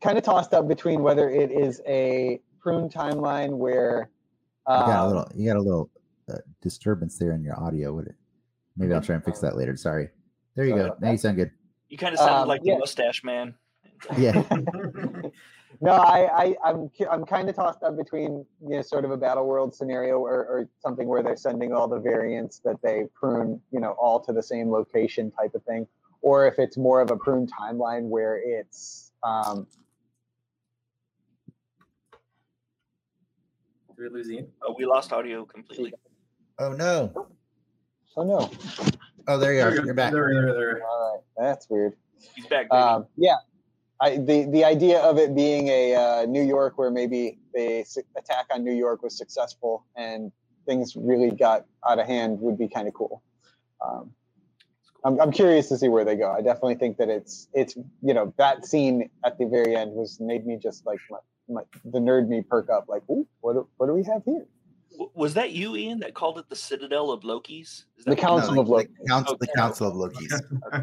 kind 0.02 0.18
of 0.18 0.24
tossed 0.24 0.54
up 0.54 0.68
between 0.68 1.02
whether 1.02 1.30
it 1.30 1.52
is 1.52 1.82
a 1.88 2.40
prune 2.60 2.90
timeline 2.90 3.58
where, 3.58 4.10
You 4.68 4.76
got 4.76 4.90
a 4.90 5.02
um, 5.02 5.08
little, 5.08 5.32
you 5.36 5.48
got 5.48 5.58
a 5.58 5.62
little 5.62 5.90
uh, 6.32 6.38
disturbance 6.62 7.18
there 7.18 7.34
in 7.34 7.44
your 7.44 7.60
audio. 7.60 7.94
Would 7.94 8.08
it? 8.08 8.16
Maybe 8.78 8.94
I'll 8.94 9.02
try 9.02 9.16
and 9.16 9.24
fix 9.24 9.40
that 9.40 9.56
later. 9.56 9.76
Sorry. 9.76 10.10
There 10.56 10.66
you 10.66 10.72
Sorry 10.72 10.82
go. 10.82 10.88
about 10.88 11.02
Now 11.02 11.12
you 11.12 11.18
sound 11.18 11.38
good. 11.38 11.52
You 11.90 11.98
kind 11.98 12.14
of 12.14 12.20
sounded 12.20 12.42
um, 12.42 12.48
like 12.48 12.62
yeah. 12.64 12.76
the 12.76 12.80
mustache 12.80 13.24
man. 13.24 13.54
Yeah. 14.18 14.44
no, 15.82 15.92
I, 15.92 16.46
I, 16.46 16.56
I'm, 16.64 16.90
I'm 17.10 17.26
kind 17.26 17.50
of 17.50 17.56
tossed 17.56 17.84
up 17.84 17.98
between, 17.98 18.46
you 18.62 18.70
know, 18.70 18.82
sort 18.82 19.06
of 19.06 19.12
a 19.12 19.18
battle 19.18 19.46
world 19.46 19.76
scenario 19.76 20.20
or, 20.20 20.34
or 20.34 20.70
something 20.80 21.08
where 21.08 21.22
they're 21.22 21.36
sending 21.36 21.74
all 21.74 21.88
the 21.88 22.00
variants 22.00 22.60
that 22.60 22.78
they 22.82 23.06
prune, 23.14 23.60
you 23.72 23.80
know, 23.80 23.92
all 23.92 24.20
to 24.22 24.34
the 24.34 24.44
same 24.44 24.72
location 24.72 25.32
type 25.32 25.54
of 25.54 25.64
thing, 25.64 25.88
or 26.22 26.48
if 26.48 26.60
it's 26.60 26.78
more 26.78 27.02
of 27.02 27.12
a 27.12 27.18
prune 27.18 27.48
timeline 27.48 28.04
where 28.04 28.42
it's, 28.44 29.12
um, 29.24 29.68
Did 34.02 34.12
we 34.12 34.18
lose 34.18 34.32
Ian? 34.32 34.48
Oh, 34.64 34.74
we 34.76 34.86
lost 34.86 35.14
audio 35.14 35.46
completely. 35.46 35.94
Oh 36.58 36.74
no. 36.74 37.28
oh 38.18 38.24
no, 38.24 38.50
Oh, 39.28 39.38
there 39.38 39.54
you 39.54 39.62
are. 39.62 39.86
You're 39.86 39.94
back. 39.94 40.12
There, 40.12 40.34
there, 40.34 40.54
there. 40.54 40.84
all 40.84 41.24
right, 41.38 41.48
that's 41.50 41.70
weird. 41.70 41.94
He's 42.36 42.48
back. 42.48 42.72
Um, 42.74 43.06
yeah, 43.16 43.36
I, 44.00 44.18
the 44.18 44.50
the 44.52 44.64
idea 44.64 45.00
of 45.02 45.20
it 45.20 45.36
being 45.36 45.68
a 45.68 45.96
uh, 45.96 46.26
New 46.26 46.42
York 46.42 46.80
where 46.80 46.90
maybe 46.90 47.38
the 47.54 47.84
su- 47.88 48.02
attack 48.18 48.48
on 48.52 48.64
New 48.64 48.74
York 48.74 49.04
was 49.04 49.16
successful 49.16 49.86
and 49.96 50.32
things 50.66 50.96
really 50.96 51.30
got 51.30 51.66
out 51.88 52.00
of 52.00 52.08
hand 52.08 52.40
would 52.42 52.58
be 52.58 52.68
kind 52.68 52.88
of 52.88 52.96
cool. 52.96 53.22
Um, 53.86 54.12
I'm, 55.06 55.20
I'm 55.20 55.32
curious 55.32 55.70
to 55.70 55.78
see 55.78 55.90
where 55.90 56.06
they 56.06 56.16
go. 56.16 56.32
I 56.32 56.42
definitely 56.42 56.76
think 56.76 56.98
that 56.98 57.10
it's 57.10 57.48
it's 57.54 57.76
you 58.02 58.16
know 58.16 58.34
that 58.38 58.66
scene 58.66 59.12
at 59.24 59.38
the 59.38 59.46
very 59.46 59.76
end 59.76 59.94
was 59.94 60.20
made 60.20 60.48
me 60.48 60.58
just 60.58 60.88
like 60.88 61.00
my, 61.52 61.62
my 61.62 61.92
the 61.92 62.00
nerd 62.00 62.28
me 62.28 62.42
perk 62.42 62.70
up 62.70 62.86
like 62.88 63.04
Ooh, 63.10 63.28
what 63.42 63.54
do, 63.54 63.68
what 63.78 63.88
do 63.88 63.94
we 63.94 64.04
have 64.04 64.24
here? 64.26 64.46
Was 65.14 65.34
that 65.36 65.52
you, 65.52 65.76
Ian, 65.76 66.00
that 66.00 66.14
called 66.14 66.38
it 66.38 66.50
the 66.50 66.56
Citadel 66.56 67.12
of 67.12 67.22
Lokis? 67.22 67.86
Is 67.98 68.06
The 68.06 68.16
Council 68.16 68.56
No, 68.56 68.62
of 68.62 68.68
the, 68.68 68.74
Loki. 68.74 68.90
the 69.02 69.08
council, 69.08 69.38
the 69.40 69.48
council 69.48 69.88
of 69.88 69.96
Loki's. 69.96 70.42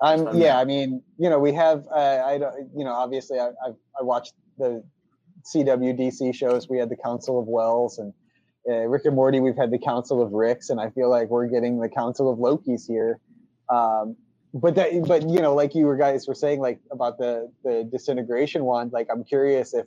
I'm 0.00 0.26
Um, 0.26 0.36
yeah. 0.40 0.58
I 0.58 0.64
mean, 0.64 1.02
you 1.18 1.30
know, 1.30 1.38
we 1.38 1.52
have. 1.52 1.86
Uh, 1.90 2.22
I 2.24 2.38
don't. 2.38 2.68
You 2.76 2.84
know, 2.84 2.92
obviously, 2.92 3.38
I 3.38 3.48
I've, 3.66 3.76
I 3.98 4.02
watched 4.02 4.34
the 4.58 4.84
CWDC 5.54 6.34
shows. 6.34 6.68
We 6.68 6.78
had 6.78 6.88
the 6.88 6.96
Council 6.96 7.38
of 7.38 7.46
Wells 7.46 7.98
and 7.98 8.12
uh, 8.68 8.86
Rick 8.88 9.04
and 9.06 9.14
Morty. 9.14 9.40
We've 9.40 9.56
had 9.56 9.70
the 9.70 9.78
Council 9.78 10.22
of 10.22 10.32
Ricks, 10.32 10.70
and 10.70 10.80
I 10.80 10.90
feel 10.90 11.10
like 11.10 11.28
we're 11.30 11.46
getting 11.46 11.80
the 11.80 11.88
Council 11.88 12.30
of 12.30 12.38
Lokis 12.38 12.86
here. 12.86 13.20
Um, 13.68 14.16
but 14.54 14.74
that 14.76 14.90
but 15.08 15.28
you 15.28 15.40
know 15.40 15.54
like 15.54 15.74
you 15.74 15.84
were 15.84 15.96
guys 15.96 16.26
were 16.28 16.34
saying 16.34 16.60
like 16.60 16.78
about 16.92 17.18
the 17.18 17.50
the 17.64 17.86
disintegration 17.90 18.64
one 18.64 18.88
like 18.92 19.08
i'm 19.10 19.24
curious 19.24 19.74
if 19.74 19.84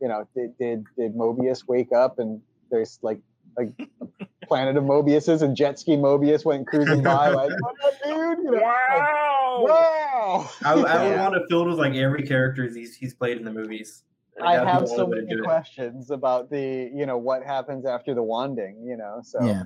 you 0.00 0.06
know 0.08 0.28
did 0.36 0.56
did, 0.58 0.84
did 0.96 1.14
mobius 1.14 1.66
wake 1.66 1.90
up 1.92 2.18
and 2.18 2.40
there's 2.70 2.98
like 3.02 3.18
like 3.56 3.70
planet 4.46 4.76
of 4.76 4.84
mobiuses 4.84 5.42
and 5.42 5.56
jet 5.56 5.78
ski 5.78 5.96
mobius 5.96 6.44
went 6.44 6.66
cruising 6.66 7.02
by 7.02 7.28
like 7.40 7.50
dude 8.04 8.38
you 8.38 8.44
know, 8.44 8.52
like, 8.52 8.62
Wow. 8.62 9.64
wow 9.66 10.50
I, 10.64 10.72
I 10.74 11.08
would 11.08 11.18
want 11.24 11.34
to 11.34 11.40
fill 11.48 11.64
with 11.66 11.78
like 11.78 11.94
every 11.94 12.22
character 12.26 12.68
he's 12.68 12.94
he's 12.94 13.14
played 13.14 13.38
in 13.38 13.44
the 13.44 13.52
movies. 13.52 14.04
I 14.42 14.54
That'd 14.56 14.68
have 14.68 14.88
so 14.88 15.04
only 15.04 15.04
way 15.04 15.16
to 15.20 15.22
many 15.26 15.36
do 15.36 15.42
it. 15.42 15.44
questions 15.44 16.10
about 16.10 16.50
the 16.50 16.90
you 16.94 17.04
know 17.06 17.18
what 17.18 17.42
happens 17.44 17.84
after 17.86 18.14
the 18.14 18.22
wanding 18.22 18.84
you 18.86 18.96
know 18.96 19.20
so 19.22 19.44
Yeah. 19.44 19.62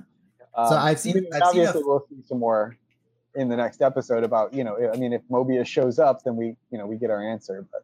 um, 0.57 0.67
So 0.69 0.75
I've 0.77 0.99
seen- 0.99 1.17
I 1.17 1.19
mean, 1.19 1.29
I've 1.33 1.49
seen 1.51 1.61
a 1.61 1.65
obviously 1.67 1.83
we'll 1.85 2.05
see 2.09 2.21
some 2.27 2.39
more 2.39 2.77
in 3.35 3.49
the 3.49 3.55
next 3.55 3.81
episode 3.81 4.23
about 4.23 4.53
you 4.53 4.63
know 4.63 4.77
I 4.93 4.97
mean 4.97 5.13
if 5.13 5.21
Mobius 5.29 5.67
shows 5.67 5.99
up 5.99 6.23
then 6.23 6.35
we 6.35 6.55
you 6.71 6.77
know 6.77 6.85
we 6.85 6.97
get 6.97 7.09
our 7.09 7.21
answer 7.21 7.65
but 7.71 7.83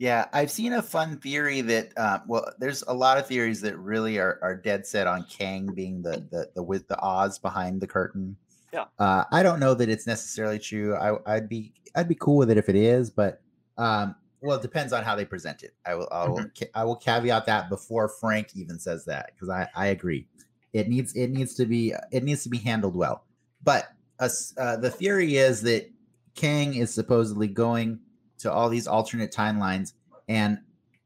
Yeah, 0.00 0.28
I've 0.32 0.50
seen 0.50 0.72
a 0.72 0.80
fun 0.80 1.18
theory 1.18 1.60
that 1.60 1.92
uh, 1.98 2.20
well, 2.26 2.50
there's 2.58 2.82
a 2.88 2.94
lot 2.94 3.18
of 3.18 3.26
theories 3.26 3.60
that 3.60 3.76
really 3.76 4.18
are, 4.18 4.38
are 4.40 4.56
dead 4.56 4.86
set 4.86 5.06
on 5.06 5.26
Kang 5.28 5.66
being 5.74 6.00
the 6.00 6.26
the 6.30 6.48
the 6.54 6.62
with 6.62 6.88
the 6.88 6.98
Oz 7.02 7.38
behind 7.38 7.82
the 7.82 7.86
curtain. 7.86 8.34
Yeah. 8.72 8.84
Uh, 8.98 9.24
I 9.30 9.42
don't 9.42 9.60
know 9.60 9.74
that 9.74 9.90
it's 9.90 10.06
necessarily 10.06 10.58
true. 10.58 10.96
I, 10.96 11.18
I'd 11.26 11.50
be 11.50 11.74
I'd 11.94 12.08
be 12.08 12.14
cool 12.14 12.38
with 12.38 12.50
it 12.50 12.56
if 12.56 12.70
it 12.70 12.76
is, 12.76 13.10
but 13.10 13.42
um, 13.76 14.14
well, 14.40 14.56
it 14.56 14.62
depends 14.62 14.94
on 14.94 15.04
how 15.04 15.14
they 15.16 15.26
present 15.26 15.62
it. 15.62 15.74
I 15.84 15.94
will 15.94 16.08
I 16.10 16.28
will 16.28 16.46
ca- 16.58 16.70
I 16.74 16.84
will 16.84 16.96
caveat 16.96 17.44
that 17.44 17.68
before 17.68 18.08
Frank 18.08 18.48
even 18.54 18.78
says 18.78 19.04
that 19.04 19.32
because 19.34 19.50
I 19.50 19.68
I 19.74 19.88
agree. 19.88 20.26
It 20.72 20.88
needs 20.88 21.14
it 21.14 21.28
needs 21.28 21.54
to 21.56 21.66
be 21.66 21.92
it 22.10 22.24
needs 22.24 22.42
to 22.44 22.48
be 22.48 22.56
handled 22.56 22.96
well. 22.96 23.24
But 23.62 23.84
us 23.84 23.88
uh, 24.20 24.76
the 24.76 24.90
theory 24.90 25.36
is 25.36 25.62
that 25.62 25.90
Kang 26.34 26.74
is 26.74 26.92
supposedly 26.92 27.48
going 27.48 28.00
to 28.38 28.52
all 28.52 28.68
these 28.68 28.86
alternate 28.86 29.32
timelines 29.32 29.92
and 30.28 30.58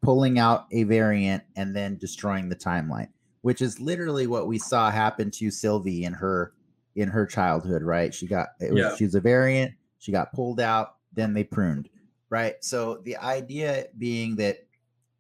pulling 0.03 0.39
out 0.39 0.67
a 0.73 0.85
variant 0.85 1.43
and 1.57 1.75
then 1.75 1.97
destroying 1.97 2.49
the 2.49 2.57
timeline, 2.57 3.09
which 3.43 3.63
is 3.63 3.81
literally 3.81 4.27
what 4.27 4.47
we 4.47 4.59
saw 4.59 4.91
happen 4.91 5.31
to 5.31 5.51
Sylvie 5.51 6.05
in 6.05 6.13
her 6.13 6.53
in 6.97 7.09
her 7.09 7.27
childhood, 7.27 7.83
right? 7.83 8.15
She 8.15 8.27
got 8.27 8.49
it 8.61 8.73
was 8.73 8.83
Yeah. 8.83 8.97
she 8.97 9.05
was 9.05 9.15
a 9.15 9.21
variant, 9.21 9.73
she 9.99 10.13
got 10.13 10.33
pulled 10.33 10.61
out, 10.61 10.97
then 11.13 11.33
they 11.35 11.43
pruned, 11.45 11.89
right? 12.31 12.57
So 12.63 13.01
the 13.05 13.17
idea 13.17 13.87
being 13.99 14.37
that 14.37 14.67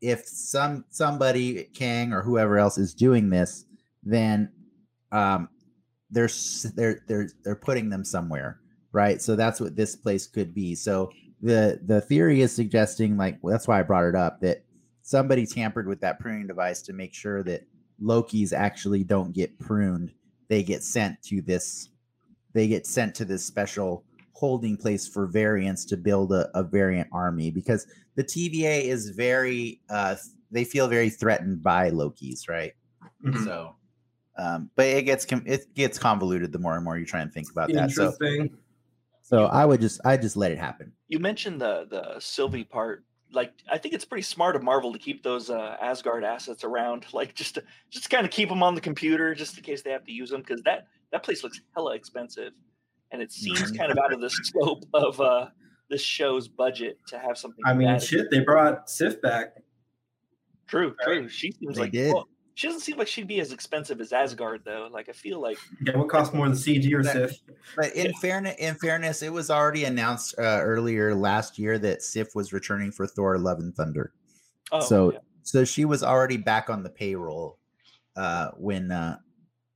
if 0.00 0.26
some 0.26 0.84
somebody 0.90 1.64
Kang 1.74 2.12
or 2.12 2.22
whoever 2.22 2.58
else 2.58 2.76
is 2.78 2.94
doing 2.94 3.30
this, 3.30 3.64
then 4.02 4.50
um 5.10 5.48
they're 6.14 6.30
they're 6.74 7.00
they're 7.06 7.28
they're 7.42 7.56
putting 7.56 7.90
them 7.90 8.04
somewhere, 8.04 8.60
right? 8.92 9.20
So 9.20 9.36
that's 9.36 9.60
what 9.60 9.76
this 9.76 9.96
place 9.96 10.26
could 10.26 10.54
be. 10.54 10.74
So 10.74 11.10
the 11.42 11.80
the 11.84 12.00
theory 12.00 12.40
is 12.40 12.54
suggesting 12.54 13.16
like 13.16 13.38
well, 13.42 13.52
that's 13.52 13.68
why 13.68 13.80
I 13.80 13.82
brought 13.82 14.04
it 14.06 14.14
up 14.14 14.40
that 14.40 14.64
somebody 15.02 15.44
tampered 15.44 15.86
with 15.86 16.00
that 16.00 16.18
pruning 16.20 16.46
device 16.46 16.80
to 16.82 16.92
make 16.92 17.12
sure 17.12 17.42
that 17.42 17.66
Loki's 18.00 18.52
actually 18.52 19.04
don't 19.04 19.32
get 19.32 19.58
pruned. 19.58 20.12
They 20.48 20.62
get 20.62 20.82
sent 20.82 21.20
to 21.24 21.42
this 21.42 21.90
they 22.54 22.68
get 22.68 22.86
sent 22.86 23.14
to 23.16 23.24
this 23.24 23.44
special 23.44 24.04
holding 24.32 24.76
place 24.76 25.06
for 25.06 25.26
variants 25.26 25.84
to 25.84 25.96
build 25.96 26.32
a, 26.32 26.48
a 26.58 26.62
variant 26.62 27.08
army 27.12 27.50
because 27.50 27.86
the 28.14 28.24
TVA 28.24 28.84
is 28.84 29.10
very 29.10 29.80
uh 29.90 30.16
they 30.50 30.64
feel 30.64 30.86
very 30.86 31.10
threatened 31.10 31.62
by 31.62 31.90
Loki's, 31.90 32.48
right? 32.48 32.72
Mhm. 33.24 33.44
So 33.44 33.74
um 34.36 34.70
but 34.76 34.86
it 34.86 35.02
gets 35.04 35.24
com- 35.24 35.44
it 35.46 35.72
gets 35.74 35.98
convoluted 35.98 36.52
the 36.52 36.58
more 36.58 36.74
and 36.74 36.84
more 36.84 36.98
you 36.98 37.06
try 37.06 37.20
and 37.20 37.32
think 37.32 37.50
about 37.50 37.72
that. 37.72 37.90
So 37.90 38.06
Interesting. 38.12 38.56
so 39.22 39.44
I 39.46 39.64
would 39.64 39.80
just 39.80 40.00
I 40.04 40.16
just 40.16 40.36
let 40.36 40.50
it 40.52 40.58
happen. 40.58 40.92
You 41.08 41.18
mentioned 41.18 41.60
the 41.60 41.86
the 41.90 42.18
Sylvie 42.20 42.64
part. 42.64 43.04
Like, 43.32 43.52
I 43.68 43.78
think 43.78 43.94
it's 43.94 44.04
pretty 44.04 44.22
smart 44.22 44.54
of 44.54 44.62
Marvel 44.62 44.92
to 44.92 44.98
keep 44.98 45.24
those 45.24 45.50
uh, 45.50 45.76
Asgard 45.82 46.22
assets 46.22 46.62
around, 46.62 47.06
like 47.12 47.34
just 47.34 47.56
to 47.56 47.64
just 47.90 48.08
kind 48.08 48.24
of 48.24 48.30
keep 48.30 48.48
them 48.48 48.62
on 48.62 48.76
the 48.76 48.80
computer, 48.80 49.34
just 49.34 49.56
in 49.58 49.64
case 49.64 49.82
they 49.82 49.90
have 49.90 50.04
to 50.04 50.12
use 50.12 50.30
them, 50.30 50.40
because 50.40 50.62
that 50.62 50.86
that 51.10 51.24
place 51.24 51.42
looks 51.42 51.60
hella 51.74 51.94
expensive, 51.96 52.52
and 53.10 53.20
it 53.20 53.32
seems 53.32 53.72
Mhm. 53.72 53.76
kind 53.78 53.90
of 53.90 53.98
out 53.98 54.12
of 54.12 54.20
the 54.20 54.30
scope 54.42 54.84
of 54.94 55.20
uh, 55.20 55.48
this 55.90 56.00
show's 56.00 56.46
budget 56.46 56.98
to 57.08 57.18
have 57.18 57.36
something. 57.36 57.64
I 57.66 57.74
mean, 57.74 57.98
shit, 57.98 58.30
they 58.30 58.38
brought 58.40 58.88
Sif 58.88 59.20
back. 59.20 59.56
True, 60.68 60.94
true. 61.02 61.28
She 61.28 61.50
seems 61.52 61.74
They 61.76 61.82
like 61.82 61.92
did. 61.92 62.14
well, 62.14 62.28
she 62.54 62.66
doesn't 62.66 62.82
seem 62.82 62.96
like 62.96 63.08
she'd 63.08 63.26
be 63.26 63.40
as 63.40 63.52
expensive 63.52 64.00
as 64.00 64.12
Asgard 64.12 64.62
though. 64.64 64.88
Like 64.90 65.08
I 65.08 65.12
feel 65.12 65.40
like 65.40 65.58
Yeah, 65.84 65.96
what 65.96 66.08
cost 66.08 66.32
more, 66.34 66.48
the 66.48 66.54
CG 66.54 66.92
or 66.94 67.02
Sif? 67.02 67.38
But 67.76 67.94
in 67.94 68.12
fairness, 68.14 68.54
in 68.58 68.74
fairness, 68.76 69.22
it 69.22 69.32
was 69.32 69.50
already 69.50 69.84
announced 69.84 70.34
uh, 70.38 70.60
earlier 70.62 71.14
last 71.14 71.58
year 71.58 71.78
that 71.78 72.02
Sif 72.02 72.34
was 72.34 72.52
returning 72.52 72.92
for 72.92 73.06
Thor: 73.06 73.38
Love 73.38 73.58
and 73.58 73.74
Thunder. 73.74 74.12
oh, 74.72 74.80
so 74.80 75.12
yeah. 75.12 75.18
so 75.42 75.64
she 75.64 75.84
was 75.84 76.02
already 76.02 76.36
back 76.36 76.70
on 76.70 76.82
the 76.82 76.90
payroll 76.90 77.58
uh 78.16 78.50
when 78.56 78.90
uh 78.90 79.18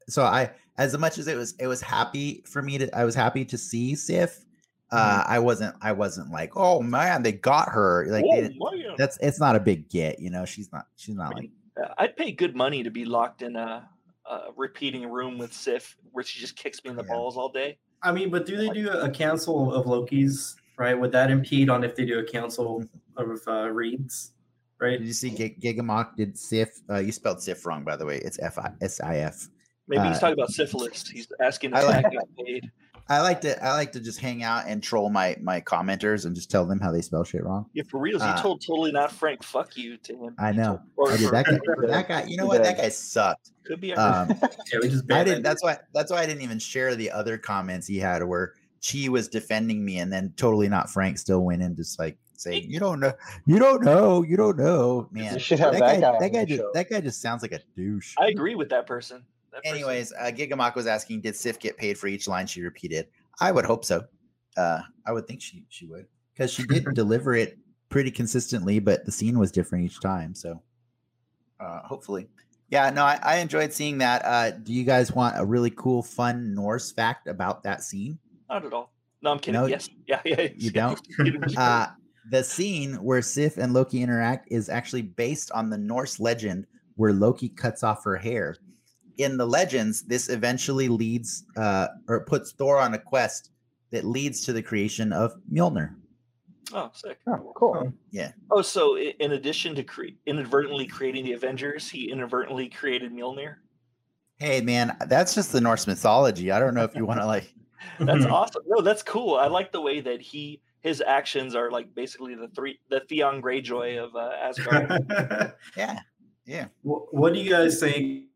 so 0.08 0.22
i 0.22 0.50
as 0.76 0.96
much 0.96 1.18
as 1.18 1.26
it 1.26 1.36
was 1.36 1.54
it 1.58 1.66
was 1.66 1.80
happy 1.80 2.42
for 2.46 2.62
me 2.62 2.78
to 2.78 2.88
i 2.96 3.04
was 3.04 3.14
happy 3.14 3.44
to 3.44 3.58
see 3.58 3.94
sif 3.94 4.44
uh 4.92 5.24
i 5.26 5.38
wasn't 5.38 5.74
i 5.82 5.92
wasn't 5.92 6.30
like 6.30 6.52
oh 6.56 6.80
man 6.80 7.22
they 7.22 7.32
got 7.32 7.68
her 7.68 8.06
like 8.08 8.24
they 8.30 8.54
Whoa, 8.58 8.94
that's 8.96 9.18
it's 9.20 9.40
not 9.40 9.56
a 9.56 9.60
big 9.60 9.88
get 9.90 10.20
you 10.20 10.30
know 10.30 10.44
she's 10.44 10.72
not 10.72 10.86
she's 10.96 11.14
not 11.16 11.32
I 11.32 11.34
like 11.34 11.42
mean, 11.42 11.52
I'd 11.98 12.16
pay 12.16 12.32
good 12.32 12.54
money 12.56 12.82
to 12.82 12.90
be 12.90 13.04
locked 13.04 13.42
in 13.42 13.56
a, 13.56 13.88
a 14.30 14.38
repeating 14.56 15.08
room 15.10 15.38
with 15.38 15.52
Sif 15.52 15.96
where 16.12 16.24
she 16.24 16.40
just 16.40 16.56
kicks 16.56 16.82
me 16.84 16.90
in 16.90 16.96
the 16.96 17.02
Yeah. 17.04 17.14
balls 17.14 17.36
all 17.36 17.50
day. 17.50 17.78
I 18.02 18.12
mean, 18.12 18.30
but 18.30 18.46
do 18.46 18.56
they 18.56 18.68
do 18.70 18.88
a 18.90 19.10
council 19.10 19.72
of 19.72 19.86
Lokis, 19.86 20.54
right? 20.76 20.98
Would 20.98 21.12
that 21.12 21.30
impede 21.30 21.68
on 21.70 21.82
if 21.84 21.96
they 21.96 22.04
do 22.04 22.18
a 22.20 22.24
council 22.24 22.84
of 23.16 23.40
uh, 23.48 23.68
reads, 23.70 24.32
right? 24.80 24.98
did 24.98 25.06
you 25.06 25.12
see 25.12 25.30
Gig- 25.30 25.60
gigamok 25.60 26.14
did 26.16 26.38
sif 26.38 26.68
uh 26.88 26.98
you 26.98 27.10
spelled 27.10 27.42
sif 27.42 27.66
wrong 27.66 27.82
by 27.84 27.96
the 27.96 28.06
way 28.06 28.18
it's 28.18 28.38
f-i-s-i-f 28.38 29.48
Maybe 29.88 30.06
he's 30.06 30.18
Uh, 30.18 30.20
talking 30.20 30.34
about 30.34 30.50
syphilis. 30.50 31.08
He's 31.08 31.26
asking 31.40 31.72
I 31.74 31.80
if 31.80 31.86
like- 31.88 32.02
that 32.04 32.12
got 32.12 32.28
paid. 32.46 32.70
I 33.08 33.20
like 33.20 33.40
to 33.40 33.64
i 33.64 33.72
like 33.74 33.92
to 33.92 34.00
just 34.00 34.20
hang 34.20 34.42
out 34.42 34.64
and 34.66 34.82
troll 34.82 35.08
my 35.10 35.36
my 35.40 35.60
commenters 35.60 36.26
and 36.26 36.34
just 36.34 36.50
tell 36.50 36.64
them 36.66 36.78
how 36.80 36.90
they 36.92 37.00
spell 37.00 37.24
shit 37.24 37.42
wrong 37.44 37.66
Yeah, 37.72 37.82
for 37.88 37.98
reals. 38.00 38.22
Uh, 38.22 38.34
you 38.36 38.42
told 38.42 38.60
totally 38.60 38.92
not 38.92 39.10
Frank. 39.12 39.42
Fuck 39.42 39.76
you 39.76 39.96
to 39.98 40.16
him. 40.16 40.34
I 40.38 40.52
know. 40.52 40.80
told- 40.96 41.08
or- 41.10 41.12
I 41.12 41.16
did. 41.16 41.30
that 41.30 41.44
guy 41.46 41.86
that 41.88 42.08
guy 42.08 42.24
you 42.24 42.36
know 42.36 42.46
what 42.46 42.62
that 42.62 42.76
guy 42.76 42.88
sucked 42.90 43.50
could 43.64 43.80
be. 43.80 43.94
um 43.94 44.28
Yeah, 44.72 44.78
we 44.82 44.88
just 44.88 45.10
I 45.12 45.24
didn't. 45.24 45.42
That's 45.42 45.62
why. 45.62 45.78
That's 45.94 46.10
why 46.10 46.18
I 46.18 46.26
didn't 46.26 46.42
even 46.42 46.58
share 46.58 46.94
the 46.96 47.10
other 47.10 47.36
comments 47.38 47.86
he 47.86 47.98
had 47.98 48.22
where 48.22 48.54
Chi 48.86 49.08
was 49.08 49.28
defending 49.28 49.84
me, 49.84 49.98
and 49.98 50.12
then 50.12 50.32
totally 50.36 50.68
not 50.68 50.88
Frank 50.90 51.18
still 51.18 51.44
went 51.44 51.62
in 51.62 51.74
just 51.76 51.98
like 51.98 52.16
saying, 52.36 52.70
"You 52.70 52.78
don't 52.80 53.00
know. 53.00 53.12
You 53.46 53.58
don't 53.58 53.82
know. 53.84 54.22
You 54.22 54.36
don't 54.36 54.56
know." 54.56 55.08
Man, 55.10 55.34
You 55.34 55.40
should 55.40 55.58
have 55.58 55.72
that, 55.72 55.80
that 55.80 56.00
guy. 56.00 56.12
guy 56.12 56.18
that 56.20 56.32
guy 56.32 56.44
just. 56.44 56.60
show. 56.60 56.70
That 56.74 56.88
guy 56.88 57.00
just 57.00 57.20
sounds 57.20 57.42
like 57.42 57.52
a 57.52 57.60
douche. 57.76 58.14
I 58.18 58.28
agree 58.28 58.54
with 58.54 58.68
that 58.70 58.86
person. 58.86 59.24
That 59.52 59.62
person- 59.62 59.76
Anyways, 59.76 60.12
uh, 60.12 60.30
Gigamock 60.34 60.74
was 60.74 60.86
asking, 60.86 61.20
"Did 61.22 61.36
Sif 61.36 61.58
get 61.58 61.76
paid 61.76 61.98
for 61.98 62.06
each 62.06 62.28
line 62.28 62.46
she 62.46 62.62
repeated?" 62.62 63.08
I 63.40 63.52
would 63.52 63.64
hope 63.64 63.84
so. 63.84 64.04
Uh, 64.56 64.80
I 65.06 65.12
would 65.12 65.26
think 65.26 65.40
she 65.40 65.64
she 65.68 65.86
would 65.86 66.06
because 66.32 66.52
she 66.52 66.64
did 66.66 66.84
deliver 66.94 67.34
it 67.34 67.58
pretty 67.88 68.10
consistently, 68.10 68.78
but 68.78 69.04
the 69.04 69.12
scene 69.12 69.38
was 69.38 69.50
different 69.52 69.84
each 69.84 70.00
time. 70.00 70.34
So, 70.34 70.60
uh, 71.60 71.80
hopefully, 71.80 72.28
yeah. 72.70 72.90
No, 72.90 73.04
I, 73.04 73.18
I 73.22 73.36
enjoyed 73.36 73.72
seeing 73.72 73.98
that. 73.98 74.24
Uh, 74.24 74.50
do 74.50 74.72
you 74.72 74.84
guys 74.84 75.12
want 75.12 75.38
a 75.38 75.44
really 75.44 75.70
cool, 75.70 76.02
fun 76.02 76.54
Norse 76.54 76.92
fact 76.92 77.26
about 77.28 77.62
that 77.62 77.82
scene? 77.82 78.18
not 78.50 78.64
at 78.64 78.72
all. 78.72 78.92
No, 79.20 79.32
I'm 79.32 79.38
kidding. 79.38 79.60
No, 79.60 79.66
yes. 79.66 79.88
Yeah. 80.06 80.20
Yeah. 80.24 80.48
You 80.56 80.70
don't. 80.70 81.00
Uh, 81.56 81.88
the 82.30 82.44
scene 82.44 82.94
where 83.02 83.22
Sif 83.22 83.56
and 83.56 83.72
Loki 83.72 84.02
interact 84.02 84.48
is 84.50 84.68
actually 84.68 85.02
based 85.02 85.50
on 85.52 85.70
the 85.70 85.78
Norse 85.78 86.20
legend 86.20 86.66
where 86.96 87.12
Loki 87.12 87.48
cuts 87.48 87.82
off 87.82 88.04
her 88.04 88.16
hair. 88.16 88.56
In 89.18 89.36
the 89.36 89.46
legends, 89.46 90.02
this 90.02 90.28
eventually 90.28 90.88
leads 90.88 91.44
uh, 91.56 91.88
or 92.08 92.24
puts 92.24 92.52
Thor 92.52 92.78
on 92.78 92.94
a 92.94 92.98
quest 92.98 93.50
that 93.90 94.04
leads 94.04 94.44
to 94.46 94.52
the 94.52 94.62
creation 94.62 95.12
of 95.12 95.34
Mjolnir. 95.52 95.94
oh, 96.72 96.90
sick. 96.94 97.18
oh, 97.26 97.52
cool 97.56 97.92
Yeah. 98.10 98.32
Oh, 98.50 98.62
so 98.62 98.96
in 98.98 99.32
addition 99.32 99.74
to 99.74 99.82
cre- 99.82 100.14
inadvertently 100.26 100.86
creating 100.86 101.24
the 101.24 101.32
Avengers, 101.32 101.88
he 101.88 102.10
inadvertently 102.10 102.68
created 102.68 103.12
Mjolnir. 103.12 103.56
Hey, 104.38 104.60
man, 104.60 104.96
that's 105.06 105.34
just 105.34 105.50
the 105.52 105.60
Norse 105.60 105.86
mythology. 105.86 106.52
I 106.52 106.60
don't 106.60 106.74
know 106.74 106.84
if 106.84 106.94
you 106.94 107.04
want 107.04 107.20
to 107.20 107.26
like. 107.26 107.52
That's 108.00 108.24
awesome. 108.26 108.62
No, 108.66 108.80
that's 108.82 109.02
cool. 109.02 109.36
I 109.36 109.46
like 109.46 109.70
the 109.72 109.80
way 109.80 110.00
that 110.00 110.20
he 110.20 110.60
his 110.80 111.00
actions 111.00 111.54
are 111.56 111.70
like 111.70 111.92
basically 111.94 112.34
the 112.34 112.48
three 112.48 112.78
the 112.90 113.00
Theon 113.08 113.40
Greyjoy 113.42 113.98
of 114.02 114.14
uh, 114.14 114.30
Asgard. 114.40 115.54
Yeah, 115.76 116.00
yeah. 116.44 116.66
Wh- 116.82 117.12
what 117.12 117.32
do 117.34 117.40
you 117.40 117.50
guys 117.50 117.80
think? 117.80 118.26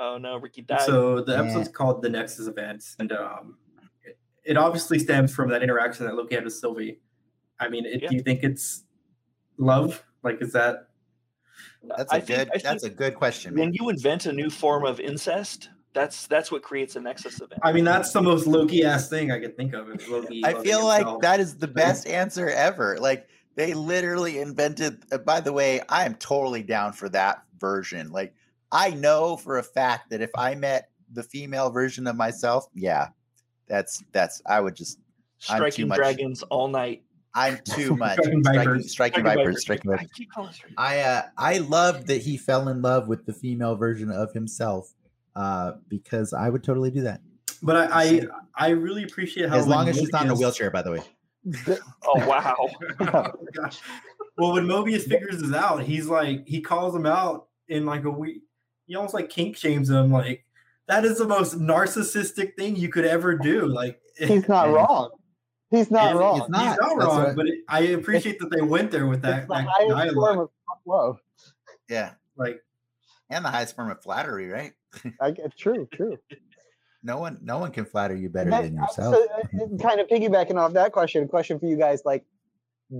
Oh 0.00 0.18
no, 0.18 0.36
Ricky 0.38 0.62
died. 0.62 0.80
So 0.80 1.20
the 1.22 1.32
Yeah. 1.32 1.42
episode's 1.42 1.68
called 1.68 2.02
"The 2.02 2.08
Nexus 2.08 2.48
Event," 2.48 2.84
and 2.98 3.12
um, 3.12 3.56
it, 4.02 4.18
it 4.44 4.56
obviously 4.56 4.98
stems 4.98 5.32
from 5.32 5.48
that 5.50 5.62
interaction 5.62 6.06
that 6.06 6.14
Loki 6.16 6.34
had 6.34 6.42
with 6.44 6.54
Sylvie. 6.54 6.98
I 7.60 7.68
mean, 7.68 7.86
it, 7.86 8.02
Yeah. 8.02 8.08
do 8.08 8.16
you 8.16 8.22
think 8.22 8.42
it's 8.42 8.82
love? 9.58 10.02
Like, 10.24 10.40
is 10.42 10.52
that 10.52 10.88
That's 11.84 12.12
a 12.12 12.16
I 12.16 12.20
think- 12.20 12.38
good. 12.38 12.50
I 12.54 12.58
that's 12.58 12.84
a 12.84 12.90
good 12.90 13.14
question, 13.14 13.54
when 13.54 13.66
man. 13.70 13.74
you 13.74 13.88
invent 13.90 14.26
a 14.26 14.32
new 14.32 14.50
form 14.50 14.84
of 14.84 14.98
incest, 15.00 15.70
That's 15.92 16.26
that's 16.28 16.50
what 16.52 16.62
creates 16.62 16.94
a 16.96 17.00
Nexus 17.00 17.40
event. 17.40 17.60
I 17.64 17.72
mean, 17.72 17.84
that's 17.84 18.12
the 18.12 18.22
most 18.22 18.46
Loki 18.46 18.84
ass 18.84 19.08
thing 19.10 19.30
I 19.32 19.40
could 19.40 19.56
think 19.56 19.74
of. 19.74 19.88
Loki. 20.08 20.44
I 20.44 20.52
loving 20.52 20.64
feel 20.64 20.84
like 20.84 21.06
that 21.20 21.40
is 21.40 21.56
the 21.56 21.66
best 21.82 22.06
answer 22.06 22.48
ever. 22.48 22.96
Like 23.00 23.26
they 23.56 23.74
literally 23.74 24.38
invented. 24.38 25.02
Uh, 25.10 25.18
by 25.18 25.40
the 25.40 25.52
way, 25.52 25.80
I 25.88 26.06
am 26.06 26.14
totally 26.14 26.62
down 26.62 26.92
for 26.92 27.08
that 27.10 27.42
version. 27.58 28.12
Like 28.12 28.34
I 28.72 28.90
know 28.90 29.36
for 29.36 29.58
a 29.58 29.62
fact 29.62 30.10
that 30.10 30.20
if 30.20 30.30
I 30.36 30.54
met 30.54 30.90
the 31.12 31.22
female 31.22 31.70
version 31.70 32.06
of 32.06 32.16
myself, 32.16 32.66
yeah, 32.74 33.08
that's 33.66 34.02
that's. 34.12 34.40
I 34.46 34.60
would 34.60 34.76
just. 34.76 34.98
I'm 35.48 35.56
too 35.56 35.70
Striking 35.70 35.88
much- 35.88 35.98
dragons 35.98 36.42
all 36.44 36.68
night. 36.68 37.02
I'm 37.34 37.58
too 37.64 37.96
much 37.96 38.14
Striking 38.14 38.42
striking, 38.42 38.64
vipers. 38.64 38.90
striking 38.90 39.24
vipers. 39.24 39.60
Striking 39.62 39.92
I 39.92 39.96
vipers. 39.98 40.10
keep 40.14 40.28
striking. 40.32 40.74
I 40.76 41.00
uh, 41.00 41.22
I 41.38 41.58
loved 41.58 42.06
that 42.08 42.22
he 42.22 42.36
fell 42.36 42.68
in 42.68 42.82
love 42.82 43.06
with 43.08 43.24
the 43.26 43.32
female 43.32 43.76
version 43.76 44.10
of 44.10 44.32
himself. 44.32 44.92
Uh, 45.36 45.74
because 45.88 46.32
I 46.32 46.50
would 46.50 46.64
totally 46.64 46.90
do 46.90 47.02
that. 47.02 47.20
But 47.62 47.76
I, 47.76 48.02
I, 48.02 48.22
I 48.56 48.68
really 48.70 49.04
appreciate 49.04 49.48
how 49.48 49.54
As 49.56 49.66
long 49.68 49.84
when 49.84 49.90
as 49.94 49.96
she's 50.00 50.10
not 50.10 50.24
in 50.24 50.30
a 50.30 50.34
wheelchair, 50.34 50.72
by 50.72 50.82
the 50.82 50.90
way. 50.92 51.02
Oh 52.04 52.26
wow! 52.28 52.56
Oh, 53.00 53.30
gosh. 53.54 53.78
Well, 54.36 54.52
when 54.54 54.64
Mobius 54.66 55.02
figures 55.08 55.40
this 55.40 55.52
out, 55.54 55.82
he's 55.84 56.06
like 56.08 56.46
he 56.48 56.60
calls 56.60 56.94
him 56.94 57.06
out 57.06 57.46
in 57.68 57.86
like 57.86 58.04
a 58.04 58.10
week. 58.10 58.42
He 58.90 58.96
almost 58.96 59.14
like 59.14 59.30
kink 59.30 59.56
shames 59.56 59.88
him. 59.88 60.10
Like 60.10 60.44
that 60.88 61.04
is 61.04 61.18
the 61.18 61.24
most 61.28 61.56
narcissistic 61.60 62.56
thing 62.56 62.74
you 62.74 62.88
could 62.88 63.04
ever 63.04 63.38
do. 63.38 63.66
Like 63.66 64.00
He's 64.18 64.48
not 64.48 64.66
Yeah. 64.68 64.74
wrong. 64.74 65.10
He's 65.70 65.90
not 65.92 66.08
He's- 66.08 66.16
wrong. 66.16 66.34
he's 66.34 66.42
he's 66.42 66.50
not. 66.50 66.78
not 66.80 66.96
wrong, 66.96 67.22
what- 67.24 67.36
but 67.36 67.46
it, 67.46 67.58
I 67.68 67.80
appreciate 67.82 68.40
that 68.40 68.50
they 68.50 68.62
went 68.62 68.90
there 68.90 69.06
with 69.06 69.22
that, 69.22 69.38
it's 69.44 69.46
the 69.46 69.54
that 69.54 69.66
highest 69.68 69.90
form 69.92 69.98
dialogue. 69.98 70.38
of 70.40 70.50
love. 70.84 71.18
Yeah, 71.88 72.14
Like 72.36 72.60
and 73.30 73.44
the 73.44 73.48
highest 73.50 73.76
form 73.76 73.92
of 73.92 74.02
flattery, 74.02 74.48
right? 74.48 74.72
I 75.20 75.30
get 75.30 75.56
true, 75.56 75.88
true. 75.94 76.18
No 77.04 77.18
one, 77.18 77.38
no 77.42 77.58
one 77.58 77.70
can 77.70 77.84
flatter 77.84 78.16
you 78.16 78.28
better 78.28 78.50
That- 78.50 78.62
than 78.64 78.74
yourself. 78.74 79.14
So, 79.14 79.24
uh, 79.32 79.78
kind 79.80 80.00
of 80.00 80.08
piggybacking 80.08 80.56
off 80.56 80.72
that 80.72 80.90
question, 80.90 81.28
question 81.28 81.60
for 81.60 81.66
you 81.66 81.76
guys: 81.76 82.02
like, 82.04 82.24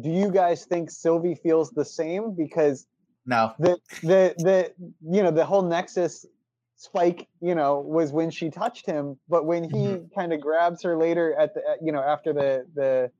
do 0.00 0.08
you 0.08 0.30
guys 0.30 0.64
think 0.64 0.92
Sylvie 0.92 1.34
feels 1.34 1.70
the 1.72 1.84
same? 1.84 2.34
Because 2.36 2.86
no, 3.30 3.52
the 3.58 3.78
the 4.02 4.34
the 4.38 4.72
you 5.14 5.22
know 5.22 5.30
the 5.30 5.44
whole 5.44 5.62
Nexus 5.62 6.26
spike, 6.76 7.28
you 7.40 7.54
know, 7.54 7.78
was 7.80 8.10
when 8.12 8.30
she 8.30 8.50
touched 8.50 8.86
him, 8.86 9.18
but 9.28 9.44
when 9.46 9.64
he 9.64 9.70
Mm-hmm. 9.70 10.14
kind 10.18 10.32
of 10.32 10.40
grabs 10.40 10.82
her 10.82 10.96
later 10.96 11.34
at 11.38 11.54
the 11.54 11.62
you 11.82 11.92
know 11.92 12.00
after 12.02 12.32
the 12.32 12.66
the 12.74 13.10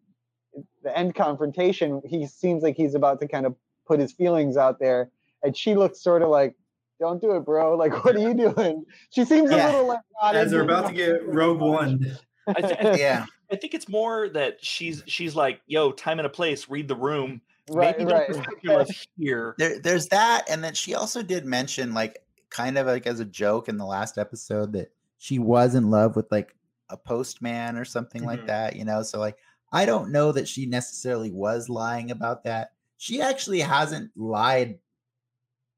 the 0.82 0.98
end 0.98 1.14
confrontation, 1.14 2.02
he 2.04 2.26
seems 2.26 2.62
like 2.62 2.76
he's 2.76 2.94
about 2.94 3.20
to 3.20 3.28
kind 3.28 3.46
of 3.46 3.54
put 3.86 4.00
his 4.00 4.12
feelings 4.12 4.56
out 4.56 4.78
there, 4.80 5.10
and 5.42 5.56
she 5.56 5.74
looks 5.74 6.02
sort 6.02 6.22
of 6.22 6.28
like. 6.28 6.54
Don't 7.02 7.18
do 7.22 7.34
it, 7.34 7.46
bro. 7.46 7.78
Like, 7.78 8.04
what 8.04 8.14
are 8.14 8.18
you 8.18 8.34
doing? 8.54 8.84
She 9.08 9.24
seems 9.24 9.50
Yeah. 9.50 9.64
a 9.64 9.72
little 9.72 9.86
like 9.88 10.00
not 10.22 10.36
as 10.36 10.50
they're 10.50 10.60
about 10.60 10.88
to 10.88 10.92
get 10.92 11.26
Rogue 11.26 11.58
One. 11.62 12.14
I, 12.46 12.60
th- 12.60 12.78
I, 12.78 12.82
th- 12.82 12.98
yeah, 12.98 13.24
I 13.50 13.56
think 13.56 13.72
it's 13.72 13.88
more 13.88 14.28
that 14.28 14.62
she's 14.62 15.02
she's 15.06 15.34
like, 15.34 15.62
"Yo, 15.66 15.92
time 15.92 16.18
and 16.18 16.26
a 16.26 16.28
place. 16.28 16.68
Read 16.68 16.88
the 16.88 16.94
room. 16.94 17.40
Right, 17.74 17.98
Maybe 17.98 18.10
right. 18.12 18.28
don't 18.32 18.44
put 18.44 18.58
your 18.64 18.78
love 18.78 18.90
here." 19.16 19.54
there, 19.58 19.78
there's 19.78 20.06
that, 20.08 20.44
and 20.50 20.62
then 20.62 20.74
she 20.74 20.94
also 20.94 21.22
did 21.22 21.44
mention, 21.46 21.94
like, 21.94 22.22
kind 22.50 22.76
of 22.78 22.86
like 22.86 23.06
as 23.06 23.20
a 23.20 23.24
joke 23.24 23.68
in 23.68 23.76
the 23.78 23.86
last 23.86 24.18
episode, 24.18 24.72
that 24.72 24.92
she 25.18 25.38
was 25.38 25.74
in 25.74 25.90
love 25.90 26.16
with 26.16 26.30
like 26.32 26.56
a 26.88 26.96
postman 26.96 27.76
or 27.76 27.84
something 27.84 28.24
like 28.24 28.40
Mhm. 28.42 28.46
that. 28.48 28.76
You 28.76 28.84
know, 28.84 29.02
so 29.02 29.18
like, 29.20 29.36
I 29.72 29.86
don't 29.86 30.10
know 30.10 30.32
that 30.32 30.48
she 30.48 30.66
necessarily 30.66 31.30
was 31.30 31.68
lying 31.68 32.10
about 32.10 32.42
that. 32.44 32.72
She 32.96 33.20
actually 33.22 33.60
hasn't 33.60 34.10
lied 34.16 34.78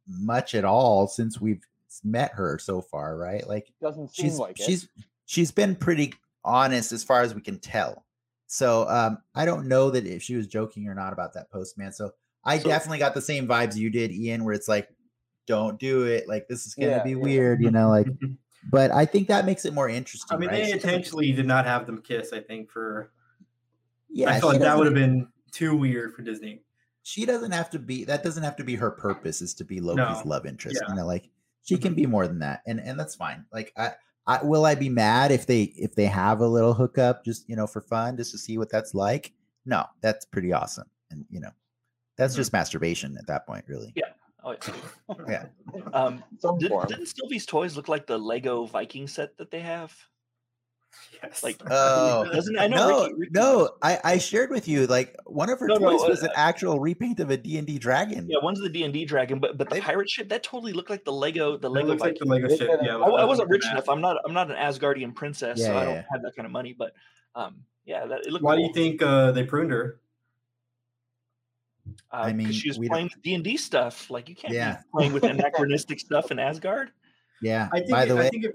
much 0.09 0.55
at 0.55 0.65
all 0.65 1.07
since 1.07 1.41
we've 1.41 1.63
met 2.03 2.33
her 2.33 2.59
so 2.59 2.81
far, 2.81 3.17
right? 3.17 3.47
Like, 3.47 3.73
Doesn't 3.81 4.09
seem 4.15 4.25
she's 4.27 4.39
like 4.39 4.59
it. 4.59 4.65
she's 4.65 4.89
she's 5.27 5.51
been 5.53 5.77
pretty 5.77 6.15
honest 6.45 6.91
as 6.93 7.05
far 7.05 7.21
as 7.23 7.35
we 7.35 7.41
can 7.41 7.59
tell. 7.59 8.05
So 8.53 8.87
um, 8.91 9.17
I 9.35 9.47
don't 9.47 9.67
know 9.67 9.91
that 9.91 10.05
if 10.07 10.23
she 10.23 10.37
was 10.37 10.47
joking 10.47 10.87
or 10.87 10.95
not 10.95 11.15
about 11.15 11.33
that 11.33 11.51
postman. 11.51 11.91
So 11.91 12.11
I 12.45 12.59
So- 12.59 12.69
definitely 12.69 12.99
got 12.99 13.15
the 13.15 13.23
same 13.23 13.49
vibes 13.49 13.77
you 13.77 13.89
did, 13.89 14.13
Ian, 14.13 14.45
where 14.45 14.53
it's 14.53 14.69
like, 14.69 14.91
don't 15.47 15.81
do 15.81 16.03
it. 16.05 16.29
Like 16.29 16.49
this 16.49 16.67
is 16.67 16.75
gonna 16.75 16.91
Yeah, 16.91 17.03
be 17.03 17.11
yeah. 17.13 17.17
weird, 17.17 17.63
you 17.63 17.71
know. 17.71 17.89
Like, 17.89 18.09
but 18.71 18.91
I 18.91 19.07
think 19.07 19.29
that 19.29 19.47
makes 19.47 19.65
it 19.65 19.73
more 19.73 19.89
interesting. 19.89 20.37
I 20.37 20.39
mean, 20.39 20.51
right? 20.51 20.65
they 20.65 20.73
intentionally 20.73 21.33
did 21.33 21.47
not 21.47 21.65
have 21.65 21.87
them 21.87 22.03
kiss. 22.03 22.35
I 22.35 22.41
think 22.41 22.71
for 22.71 23.11
yeah, 24.11 24.29
I 24.29 24.39
feel 24.39 24.51
like 24.51 24.61
that 24.61 24.77
would 24.77 24.85
have 24.87 24.95
been 24.95 25.29
too 25.51 25.75
weird 25.75 26.13
for 26.15 26.21
Disney. 26.21 26.61
She 27.05 27.25
doesn't 27.25 27.53
have 27.53 27.71
to 27.71 27.79
be. 27.79 28.05
That 28.05 28.23
doesn't 28.23 28.43
have 28.43 28.57
to 28.57 28.65
be 28.65 28.75
her 28.75 28.91
purpose. 28.91 29.41
Is 29.41 29.55
to 29.55 29.65
be 29.65 29.81
Loki's 29.81 30.23
No. 30.23 30.29
love 30.29 30.45
interest. 30.45 30.79
Yeah. 30.83 30.91
You 30.91 30.97
know, 31.01 31.07
like 31.07 31.31
she 31.65 31.77
Mhm. 31.77 31.83
can 31.83 31.95
be 31.95 32.05
more 32.05 32.29
than 32.29 32.41
that, 32.41 32.61
and 32.67 32.79
and 32.81 33.01
that's 33.01 33.15
fine. 33.15 33.47
Like 33.51 33.73
I. 33.79 33.93
I, 34.27 34.45
will 34.45 34.65
I 34.65 34.75
be 34.75 34.89
mad 34.89 35.33
if 35.33 35.47
they 35.47 35.63
if 35.77 35.95
they 35.95 36.07
have 36.07 36.41
a 36.41 36.47
little 36.47 36.75
hookup 36.75 37.25
just 37.25 37.49
you 37.49 37.57
know 37.57 37.67
for 37.67 37.81
fun 37.81 38.17
just 38.17 38.31
to 38.33 38.39
see 38.39 38.59
what 38.59 38.71
that's 38.71 38.95
like? 38.95 39.33
No, 39.67 39.85
that's 40.01 40.25
pretty 40.25 40.53
awesome, 40.53 40.89
and 41.11 41.25
you 41.31 41.41
know, 41.41 41.51
that's 42.17 42.35
Mhm. 42.35 42.39
just 42.39 42.53
masturbation 42.53 43.17
at 43.19 43.27
that 43.27 43.47
point, 43.47 43.65
really. 43.69 43.95
Oh, 44.45 44.57
yeah. 44.67 44.75
Yeah. 45.29 45.47
Um, 45.95 46.25
did, 46.59 46.73
didn't 46.89 47.07
Sylvie's 47.07 47.47
toys 47.47 47.77
look 47.77 47.89
like 47.89 48.07
the 48.07 48.19
Lego 48.19 48.65
Viking 48.65 49.07
set 49.07 49.37
that 49.39 49.51
they 49.51 49.61
have? 49.61 49.95
Yes. 51.23 51.43
Like, 51.43 51.57
Oh 51.71 52.25
doesn't 52.33 52.59
I 52.59 52.67
know? 52.67 52.89
no, 52.89 53.03
Ricky, 53.05 53.15
Ricky 53.19 53.31
no. 53.33 53.71
I, 53.81 53.99
I 54.05 54.19
shared 54.19 54.51
with 54.51 54.67
you 54.69 54.87
like 54.87 55.15
one 55.27 55.51
of 55.51 55.59
her 55.61 55.67
No, 55.69 55.77
no, 55.77 55.91
toys 55.91 56.09
was 56.09 56.23
uh, 56.23 56.27
an 56.27 56.33
actual 56.37 56.81
repaint 56.81 57.21
of 57.21 57.31
a 57.31 57.37
D 57.37 57.59
and 57.59 57.67
D 57.67 57.79
dragon. 57.79 58.27
Yeah, 58.29 58.39
one's 58.43 58.61
the 58.61 58.69
D 58.69 58.83
and 58.85 58.93
D 58.93 59.05
dragon, 59.05 59.39
but 59.39 59.57
but 59.57 59.69
the 59.69 59.77
They- 59.77 59.81
pirate 59.81 60.11
ship 60.11 60.29
that 60.31 60.43
totally 60.43 60.73
looked 60.73 60.91
like 60.91 61.05
the 61.05 61.13
Lego 61.13 61.57
the 61.57 61.71
Lego 61.71 61.89
looks 61.89 62.01
like 62.03 62.17
the 62.19 62.25
Lego 62.25 62.49
ship. 62.55 62.69
Yeah, 62.83 62.97
I, 62.97 63.07
I 63.09 63.25
wasn't 63.25 63.49
rich 63.51 63.65
enough. 63.71 63.89
I'm 63.89 64.01
not. 64.01 64.17
I'm 64.25 64.33
not 64.35 64.51
an 64.51 64.57
Asgardian 64.57 65.15
princess, 65.15 65.59
so 65.61 65.73
Yeah, 65.73 65.79
I 65.79 65.85
don't 65.85 65.95
yeah. 65.95 66.05
have 66.13 66.23
that 66.23 66.35
kind 66.37 66.47
of 66.47 66.53
money. 66.53 66.75
But 66.77 66.93
um, 67.35 67.57
yeah, 67.85 68.05
that, 68.07 68.27
it 68.27 68.33
looked. 68.33 68.45
Why 68.45 68.57
do 68.57 68.63
you 68.63 68.73
think 68.73 69.01
uh, 69.03 69.31
they 69.33 69.45
pruned 69.45 69.71
her? 69.71 70.01
Uh, 72.13 72.17
I 72.17 72.23
'cause 72.31 72.35
mean, 72.35 72.53
she 72.53 72.69
was 72.69 72.79
we 72.79 72.87
don't- 72.89 72.95
playing 72.95 73.11
D 73.23 73.35
and 73.35 73.45
D 73.45 73.57
stuff. 73.57 74.11
Like 74.11 74.29
you 74.29 74.35
can't 74.37 74.55
Yeah. 74.55 74.77
be 74.77 74.83
playing 74.95 75.13
with 75.13 75.25
anachronistic 75.25 76.01
stuff 76.01 76.31
in 76.31 76.39
Asgard. 76.39 76.91
Yeah. 77.41 77.69
I 77.73 77.79
think. 77.79 77.91
By 77.91 78.05
the 78.07 78.15
I 78.15 78.19
way, 78.19 78.29
think 78.31 78.45
it, 78.45 78.55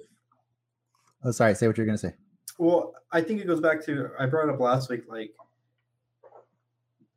oh 1.24 1.32
sorry, 1.32 1.56
say 1.56 1.68
what 1.68 1.78
you're 1.78 1.86
gonna 1.86 1.98
say. 1.98 2.14
Well, 2.58 2.94
I 3.12 3.22
think 3.22 3.42
it 3.42 3.48
goes 3.48 3.62
back 3.62 3.84
to 3.86 4.10
I 4.20 4.26
brought 4.26 4.50
it 4.50 4.54
up 4.54 4.60
last 4.60 4.90
week. 4.90 5.04
Like, 5.08 5.34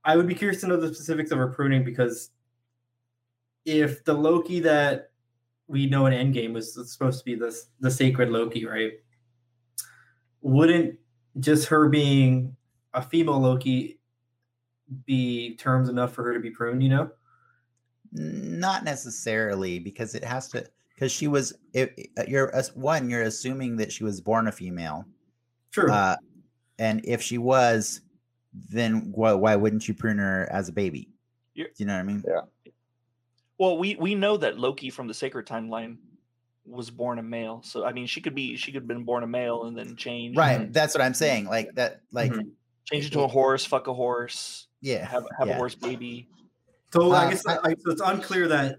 I 0.05 0.17
would 0.17 0.27
be 0.27 0.35
curious 0.35 0.61
to 0.63 0.67
know 0.67 0.77
the 0.77 0.95
specifics 0.95 1.31
of 1.31 1.39
her 1.39 1.49
pruning 1.49 1.85
because 1.85 2.31
if 3.65 4.05
the 4.05 4.15
Loki 4.15 4.61
that 4.61 5.11
we 5.67 5.87
know 5.87 6.07
in 6.07 6.13
Endgame 6.13 6.53
was 6.53 6.75
supposed 6.93 7.21
to 7.21 7.25
be 7.25 7.35
this 7.35 7.67
the 7.81 7.91
sacred 7.91 8.31
Loki, 8.31 8.67
right? 8.67 8.93
Wouldn't 10.43 10.99
just 11.39 11.69
her 11.69 11.89
being 11.89 12.57
a 12.95 13.03
female 13.03 13.39
Loki 13.39 14.01
be 15.07 15.55
terms 15.57 15.89
enough 15.89 16.13
for 16.13 16.25
her 16.25 16.35
to 16.35 16.41
be 16.41 16.51
pruned? 16.51 16.83
You 16.83 16.89
know? 16.89 17.11
Not 18.13 18.85
necessarily, 18.85 19.79
because 19.79 20.15
it 20.15 20.25
has 20.25 20.49
to. 20.49 20.67
Because 20.95 21.13
she 21.13 21.29
was, 21.29 21.55
if, 21.73 21.91
you're 22.29 22.55
uh, 22.55 22.63
one, 22.75 23.09
you're 23.09 23.23
assuming 23.23 23.77
that 23.77 23.91
she 23.91 24.05
was 24.05 24.21
born 24.21 24.49
a 24.49 24.53
female, 24.53 25.07
True. 25.73 25.91
uh, 25.93 26.17
and 26.79 27.01
if 27.05 27.23
she 27.23 27.39
was, 27.39 28.01
then 28.71 29.13
why, 29.15 29.33
why 29.35 29.57
wouldn't 29.57 29.87
you 29.87 29.95
prune 29.95 30.19
her 30.19 30.49
as 30.51 30.69
a 30.69 30.73
baby? 30.73 31.03
Do 31.55 31.63
You're- 31.63 31.71
you 31.77 31.87
know 31.87 31.95
what 31.95 32.01
I 32.01 32.03
mean? 32.05 32.25
Yeah. 32.27 32.73
Well, 33.59 33.77
we 33.77 33.95
we 33.97 34.15
know 34.15 34.37
that 34.39 34.59
Loki 34.59 34.89
from 34.89 35.07
the 35.07 35.13
Sacred 35.15 35.47
Timeline 35.47 35.99
was 36.65 36.91
born 36.91 37.19
a 37.19 37.23
male. 37.23 37.61
So 37.63 37.85
I 37.85 37.93
mean, 37.93 38.07
she 38.07 38.21
could 38.23 38.35
be 38.35 38.57
she 38.57 38.73
could 38.73 38.83
have 38.83 38.89
been 38.89 39.05
born 39.05 39.23
a 39.23 39.27
male 39.27 39.65
and 39.65 39.77
then 39.77 39.97
changed. 39.97 40.39
Right. 40.39 40.73
That's 40.73 40.95
what 40.95 41.03
I'm 41.03 41.13
saying. 41.15 41.45
Like 41.47 41.75
that. 41.75 42.01
Like 42.11 42.33
Mhm. 42.33 42.53
Change 42.87 43.07
it 43.07 43.13
to 43.13 43.21
a 43.21 43.29
horse. 43.29 43.65
Fuck 43.67 43.87
a 43.89 43.93
horse. 43.95 44.69
yeah. 44.81 45.05
Have 45.07 45.27
have 45.39 45.49
yeah. 45.49 45.55
a 45.55 45.57
horse 45.57 45.75
baby. 45.75 46.27
So 46.93 47.13
Uh, 47.13 47.17
I 47.17 47.31
guess 47.31 47.47
I- 47.47 47.59
I, 47.63 47.75
so 47.79 47.91
it's 47.91 48.01
unclear 48.03 48.49
that 48.49 48.77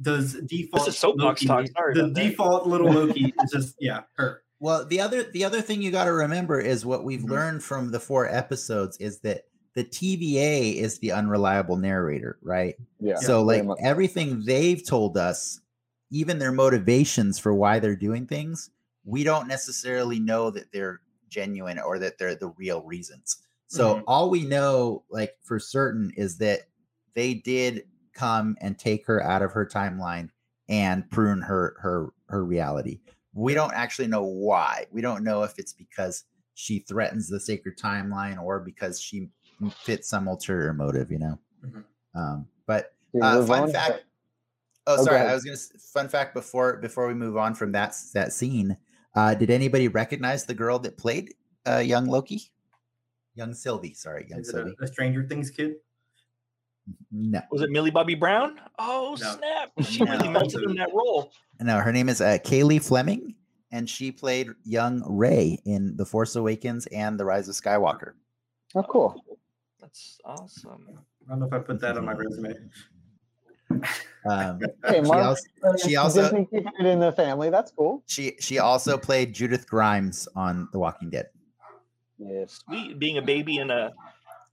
does 0.00 0.34
default 0.46 0.84
This 0.86 0.94
is 0.94 1.00
soapbox 1.00 1.42
Loki, 1.42 1.46
talk, 1.68 1.76
sorry 1.76 1.94
the 1.94 2.00
about 2.04 2.14
that. 2.14 2.20
default 2.22 2.66
little 2.68 2.90
Loki 2.92 3.34
is 3.42 3.50
just 3.50 3.74
yeah 3.80 4.02
her. 4.16 4.43
Well, 4.64 4.86
the 4.86 4.98
other 4.98 5.24
the 5.24 5.44
other 5.44 5.60
thing 5.60 5.82
you 5.82 5.90
got 5.90 6.06
to 6.06 6.12
remember 6.14 6.58
is 6.58 6.86
what 6.86 7.04
we've 7.04 7.20
Mhm. 7.20 7.28
learned 7.28 7.62
from 7.62 7.90
the 7.90 8.00
four 8.00 8.26
episodes 8.26 8.96
is 8.96 9.20
that 9.20 9.42
the 9.74 9.84
TVA 9.84 10.76
is 10.80 11.00
the 11.00 11.12
unreliable 11.12 11.76
narrator, 11.76 12.38
right? 12.40 12.74
Yeah. 12.98 13.16
so 13.18 13.42
like 13.42 13.62
everything 13.80 14.42
they've 14.46 14.82
told 14.82 15.18
us, 15.18 15.60
even 16.10 16.38
their 16.38 16.50
motivations 16.50 17.38
for 17.38 17.52
why 17.52 17.78
they're 17.78 17.94
doing 17.94 18.26
things, 18.26 18.70
we 19.04 19.22
don't 19.22 19.48
necessarily 19.48 20.18
know 20.18 20.50
that 20.50 20.72
they're 20.72 21.02
genuine 21.28 21.78
or 21.78 21.98
that 21.98 22.16
they're 22.16 22.34
the 22.34 22.48
real 22.56 22.80
reasons. 22.80 23.36
So 23.66 23.96
Mhm. 23.96 24.04
all 24.06 24.30
we 24.30 24.46
know, 24.46 25.04
like 25.10 25.36
for 25.42 25.58
certain, 25.58 26.10
is 26.16 26.38
that 26.38 26.68
they 27.12 27.34
did 27.34 27.86
come 28.14 28.56
and 28.62 28.78
take 28.78 29.04
her 29.08 29.22
out 29.22 29.42
of 29.42 29.52
her 29.52 29.66
timeline 29.66 30.30
and 30.70 31.10
prune 31.10 31.42
her 31.42 31.76
her 31.80 32.14
her 32.30 32.42
reality. 32.42 33.00
We 33.34 33.52
don't 33.54 33.72
actually 33.74 34.08
know 34.08 34.22
why. 34.22 34.86
We 34.90 35.00
don't 35.00 35.24
know 35.24 35.42
if 35.42 35.58
it's 35.58 35.72
because 35.72 36.24
she 36.54 36.78
threatens 36.80 37.28
the 37.28 37.40
sacred 37.40 37.76
timeline 37.76 38.40
or 38.40 38.60
because 38.60 39.00
she 39.00 39.28
fits 39.82 40.08
some 40.08 40.28
ulterior 40.28 40.72
motive, 40.72 41.10
you 41.10 41.18
know. 41.18 41.38
Mhm. 41.64 41.84
Um, 42.14 42.48
but 42.66 42.94
uh, 43.20 43.44
fun 43.44 43.68
Ravonna- 43.68 43.72
fact. 43.72 44.04
Oh, 44.86 44.96
Oh, 44.98 45.04
sorry. 45.04 45.16
ahead. 45.16 45.30
I 45.30 45.34
was 45.34 45.44
gonna. 45.44 45.56
Fun 45.92 46.08
fact 46.08 46.34
before 46.34 46.76
before 46.76 47.06
we 47.08 47.14
move 47.14 47.36
on 47.36 47.54
from 47.54 47.72
that 47.72 47.96
that 48.12 48.32
scene, 48.32 48.76
uh, 49.14 49.34
did 49.34 49.50
anybody 49.50 49.88
recognize 49.88 50.44
the 50.44 50.54
girl 50.54 50.78
that 50.80 50.98
played 50.98 51.34
uh, 51.66 51.78
young 51.78 52.06
Loki? 52.06 52.50
Young 53.34 53.54
Sylvie. 53.54 53.94
Sorry, 53.94 54.26
young 54.28 54.40
Is 54.40 54.48
it 54.50 54.52
Sylvie. 54.52 54.74
a, 54.80 54.84
a 54.84 54.86
Stranger 54.86 55.26
Things 55.26 55.50
kid? 55.50 55.76
No, 57.10 57.40
Was 57.50 57.62
it 57.62 57.70
Millie 57.70 57.90
Bobby 57.90 58.14
Brown? 58.14 58.60
Oh 58.78 59.16
No. 59.20 59.36
snap! 59.36 59.72
She 59.88 60.02
really 60.04 60.26
No. 60.28 60.32
melted 60.32 60.62
in 60.64 60.74
that 60.76 60.90
role. 60.92 61.32
no. 61.60 61.78
Her 61.80 61.92
name 61.92 62.08
is 62.08 62.20
uh, 62.20 62.38
Cailey 62.44 62.82
Fleming, 62.82 63.34
and 63.72 63.88
she 63.88 64.12
played 64.12 64.48
young 64.64 65.02
Rey 65.06 65.58
in 65.64 65.96
The 65.96 66.04
Force 66.04 66.36
Awakens 66.36 66.86
and 66.88 67.18
The 67.18 67.24
Rise 67.24 67.48
of 67.48 67.54
Skywalker. 67.54 68.12
Oh, 68.74 68.82
cool. 68.82 69.24
That's 69.80 70.18
awesome. 70.24 70.86
I 71.26 71.30
don't 71.30 71.40
know 71.40 71.46
if 71.46 71.52
I 71.52 71.58
put 71.60 71.80
that 71.80 71.96
on 71.96 72.04
my 72.04 72.12
resume. 72.16 72.54
Um, 74.26 74.60
Hey, 74.86 75.02
she, 75.02 75.10
also, 75.10 75.42
she 75.82 75.96
also 75.96 76.22
Disney 76.22 76.44
keeping 76.50 76.72
it 76.80 76.86
in 76.86 76.98
the 77.00 77.12
family. 77.12 77.50
That's 77.50 77.70
cool. 77.72 78.02
she 78.06 78.36
she 78.40 78.58
also 78.58 78.98
played 78.98 79.32
Judith 79.32 79.66
Grimes 79.68 80.28
on 80.36 80.68
The 80.72 80.78
Walking 80.78 81.08
Dead. 81.10 81.28
Yes. 82.18 82.60
Sweet, 82.66 82.98
being 82.98 83.18
a 83.18 83.22
baby 83.22 83.56
in 83.58 83.70
a 83.70 83.92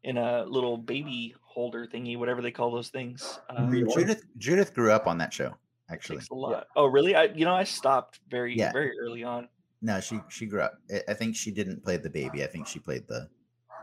in 0.04 0.18
a 0.18 0.44
little 0.46 0.78
baby 0.78 1.36
holder 1.52 1.86
thingy, 1.86 2.18
whatever 2.18 2.42
they 2.42 2.52
call 2.52 2.72
those 2.72 2.90
things. 2.90 3.40
The 3.50 3.86
oil. 3.88 3.94
Judith 3.96 4.24
Judith 4.38 4.74
grew 4.74 4.92
up 4.92 5.06
on 5.08 5.18
that 5.20 5.34
show. 5.34 5.54
Actually, 5.90 6.22
a 6.32 6.36
lot. 6.36 6.68
Oh, 6.78 6.86
really? 6.86 7.16
I 7.16 7.26
you 7.26 7.44
know 7.46 7.54
I 7.54 7.66
stopped 7.66 8.22
very 8.30 8.58
Yeah. 8.58 8.72
very 8.72 8.98
early 9.00 9.24
on. 9.24 9.50
no, 9.82 10.00
she 10.00 10.20
she 10.30 10.46
grew 10.46 10.62
up. 10.62 10.74
I- 10.94 11.04
I 11.10 11.14
think 11.14 11.36
she 11.36 11.52
didn't 11.52 11.84
play 11.84 11.98
the 11.98 12.10
baby. 12.10 12.44
I 12.44 12.48
think 12.48 12.66
she 12.68 12.80
played 12.80 13.08
the 13.10 13.28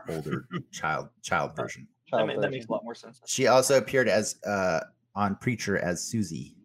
older 0.09 0.47
child 0.71 1.09
child 1.21 1.55
version. 1.55 1.87
That, 2.11 2.17
Child 2.17 2.27
ma- 2.27 2.33
that 2.33 2.39
version. 2.39 2.51
makes 2.51 2.65
a 2.65 2.71
lot 2.71 2.83
more 2.83 2.95
sense. 2.95 3.21
She 3.27 3.45
also 3.47 3.77
appeared 3.77 4.07
as 4.09 4.37
uh 4.45 4.79
on 5.15 5.35
Preacher 5.35 5.77
as 5.77 6.01
Susie. 6.03 6.55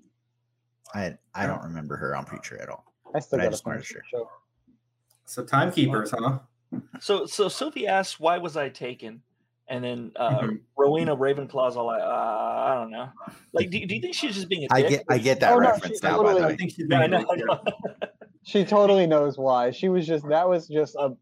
I 0.95 1.17
I 1.35 1.47
don't 1.47 1.63
remember 1.63 1.97
her 1.97 2.17
on 2.17 2.25
Preacher 2.25 2.57
at 2.63 2.69
all. 2.71 2.85
I 3.15 3.19
still 3.21 3.39
But 3.39 3.43
I 3.43 3.45
got 3.45 3.51
to 3.51 3.53
just 3.53 3.67
wanted 3.67 3.77
finish 3.85 3.89
to 3.89 3.95
the 3.95 4.19
show. 4.19 4.31
So 5.27 5.45
timekeepers, 5.45 6.11
huh? 6.17 6.39
So 7.01 7.27
so 7.27 7.49
Sophie 7.49 7.87
asks, 7.87 8.19
"Why 8.19 8.39
was 8.39 8.57
I 8.57 8.69
taken?" 8.71 9.23
And 9.69 9.83
then 9.83 10.13
uh, 10.17 10.41
Mhm. 10.41 10.61
Rowena 10.77 11.17
Ravenclaw's 11.17 11.77
all 11.77 11.87
like, 11.87 12.03
uh, 12.03 12.05
"I 12.07 12.75
don't 12.75 12.91
know." 12.91 13.09
Like, 13.55 13.71
do, 13.71 13.85
do 13.87 13.95
you 13.95 14.01
think 14.03 14.15
she's 14.15 14.35
just 14.35 14.49
being 14.49 14.65
a 14.65 14.67
I 14.71 14.83
dick? 14.83 14.91
get 14.91 15.05
I 15.09 15.19
get 15.19 15.41
that 15.41 15.55
Oh, 15.55 15.59
reference 15.59 16.01
she 16.01 16.07
now. 16.07 16.23
By 16.23 16.35
the 16.35 16.41
totally- 16.41 16.43
I 16.43 16.47
way, 16.49 16.57
think 16.57 16.71
she's 16.73 16.87
Yeah, 16.89 16.99
being 16.99 17.11
know. 17.13 17.27
a 17.29 17.33
I 17.33 17.37
dick. 17.37 17.47
She 18.47 18.63
totally 18.63 19.07
knows 19.07 19.39
why. 19.39 19.71
She 19.71 19.89
was 19.89 20.07
just 20.07 20.29
that 20.29 20.47
was 20.47 20.69
just 20.69 20.97
a 20.97 21.13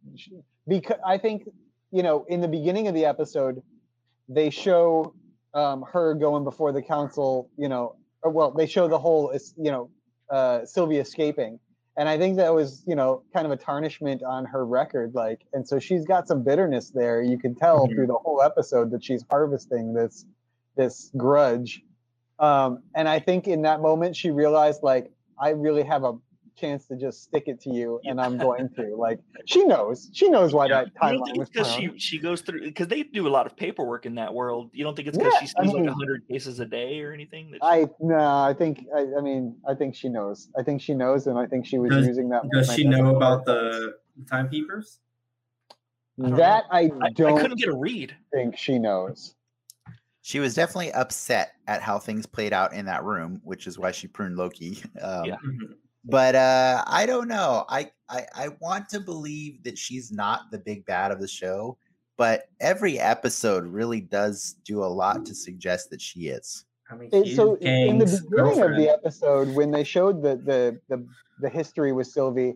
because 0.66 0.98
I 1.06 1.19
think 1.19 1.48
you 1.93 2.02
know 2.02 2.24
in 2.28 2.40
the 2.40 2.48
beginning 2.48 2.89
of 2.89 2.94
the 2.94 3.05
episode 3.05 3.62
they 4.28 4.51
show 4.51 5.14
um, 5.55 5.82
her 5.93 6.14
going 6.14 6.43
before 6.43 6.73
the 6.73 6.82
council. 6.82 7.48
You 7.56 7.69
know, 7.69 7.94
or, 8.24 8.32
well 8.32 8.51
they 8.51 8.66
show 8.66 8.89
the 8.89 8.98
whole 8.98 9.31
is- 9.31 9.55
you 9.56 9.70
know 9.70 9.89
uh, 10.31 10.64
Sylvia 10.64 11.01
escaping, 11.02 11.60
and 11.97 12.09
I 12.09 12.16
think 12.19 12.36
that 12.36 12.55
was 12.55 12.82
you 12.86 12.94
know 12.94 13.23
kind 13.32 13.47
of 13.47 13.52
a 13.52 13.56
tarnishment 13.56 14.23
on 14.23 14.44
her 14.47 14.64
record. 14.64 15.14
Like, 15.14 15.43
and 15.52 15.66
so 15.66 15.78
she's 15.78 16.05
got 16.05 16.27
some 16.28 16.43
bitterness 16.43 16.90
there. 16.90 17.23
You 17.23 17.39
can 17.39 17.55
tell 17.55 17.86
Mhm. 17.86 17.94
through 17.94 18.06
the 18.09 18.14
whole 18.19 18.43
episode 18.43 18.90
that 18.93 19.05
she's 19.05 19.24
harvesting 19.31 19.93
this 19.94 20.24
this 20.77 21.10
grudge. 21.16 21.82
Um, 22.39 22.82
and 22.94 23.09
I 23.09 23.19
think 23.20 23.47
in 23.47 23.62
that 23.62 23.81
moment 23.81 24.16
she 24.16 24.31
realized 24.31 24.82
like 24.82 25.12
I 25.39 25.51
really 25.51 25.82
have 25.82 26.05
a 26.05 26.14
chance 26.56 26.86
to 26.86 26.96
just 26.96 27.22
stick 27.22 27.44
it 27.46 27.60
to 27.62 27.70
you 27.70 28.00
and 28.04 28.20
I'm 28.20 28.38
going 28.38 28.68
to. 28.76 28.94
Like 28.96 29.20
she 29.46 29.64
knows. 29.64 30.10
She 30.12 30.28
knows 30.28 30.52
why 30.54 30.66
Yeah. 30.66 30.84
that 30.84 30.86
You 30.86 30.92
don't 31.00 31.20
timeline 31.20 31.24
think 31.26 31.38
was 31.38 31.48
it's 31.48 31.50
because 31.50 31.72
she 31.72 31.90
she 31.98 32.18
goes 32.18 32.40
through 32.42 32.60
because 32.62 32.88
they 32.88 33.02
do 33.02 33.26
a 33.26 33.30
lot 33.30 33.46
of 33.46 33.56
paperwork 33.56 34.06
in 34.06 34.14
that 34.16 34.32
world. 34.32 34.70
You 34.72 34.84
don't 34.84 34.94
think 34.94 35.08
it's 35.08 35.16
because 35.18 35.32
Yeah, 35.34 35.40
she 35.40 35.46
sees 35.46 35.54
I 35.58 35.62
like 35.62 35.74
mean- 35.76 35.88
a 35.88 35.94
hundred 35.94 36.26
cases 36.28 36.60
a 36.60 36.66
day 36.66 37.00
or 37.02 37.12
anything? 37.12 37.50
That 37.52 37.56
she- 37.58 37.82
I 37.82 37.86
no, 38.00 38.18
I 38.18 38.54
think 38.56 38.86
I, 38.96 39.06
I 39.18 39.20
mean 39.20 39.56
I 39.68 39.74
think 39.74 39.94
she 39.94 40.08
knows. 40.08 40.48
I 40.58 40.62
think 40.62 40.80
she 40.80 40.94
knows 40.94 41.26
and 41.26 41.38
I 41.38 41.46
think 41.46 41.66
she 41.66 41.78
was 41.78 41.90
Does- 41.90 42.06
using 42.06 42.28
that 42.30 42.42
Does 42.52 42.72
she 42.74 42.84
know 42.84 43.16
about 43.16 43.44
the 43.44 43.96
timekeepers? 44.28 44.98
I 46.22 46.28
don't 46.28 46.36
that 46.36 46.64
I 46.70 46.80
I, 46.80 46.90
I 47.02 47.10
don't 47.10 47.38
couldn't 47.40 47.58
get 47.58 47.68
a 47.68 47.76
read. 47.76 48.14
think 48.32 48.56
she 48.58 48.78
knows. 48.78 49.34
she 50.20 50.38
was 50.38 50.54
definitely 50.54 50.92
upset 50.92 51.54
at 51.66 51.80
how 51.82 51.98
things 51.98 52.26
played 52.26 52.52
out 52.52 52.74
in 52.74 52.84
that 52.86 53.02
room, 53.02 53.40
which 53.44 53.66
is 53.66 53.78
why 53.78 53.90
she 53.90 54.06
pruned 54.06 54.36
Loki. 54.36 54.82
Um, 55.02 55.24
Yeah. 55.24 55.36
But 56.04 56.34
uh 56.34 56.82
i 56.86 57.06
don't 57.06 57.28
know 57.28 57.64
I, 57.68 57.90
I 58.08 58.26
i 58.34 58.48
want 58.60 58.88
to 58.90 59.00
believe 59.00 59.62
that 59.64 59.78
she's 59.78 60.10
not 60.10 60.50
the 60.50 60.58
big 60.58 60.84
bad 60.84 61.12
of 61.12 61.20
the 61.20 61.28
show 61.28 61.78
but 62.16 62.48
every 62.60 62.98
episode 62.98 63.64
really 63.64 64.00
does 64.00 64.56
do 64.64 64.82
a 64.82 64.86
lot 64.86 65.24
to 65.26 65.34
suggest 65.34 65.90
that 65.90 66.00
she 66.00 66.28
is. 66.28 66.66
I 66.90 66.94
mean, 66.94 67.08
It- 67.12 67.26
she's 67.26 67.36
so 67.36 67.54
in 67.56 67.98
the 67.98 68.04
Kang's 68.04 68.20
beginning 68.20 68.60
of 68.62 68.76
the 68.76 68.90
episode 68.90 69.48
when 69.56 69.70
they 69.70 69.82
showed 69.82 70.22
the, 70.22 70.36
the 70.36 70.78
the 70.88 71.06
the 71.40 71.48
history 71.48 71.92
with 71.92 72.06
Sylvie 72.06 72.54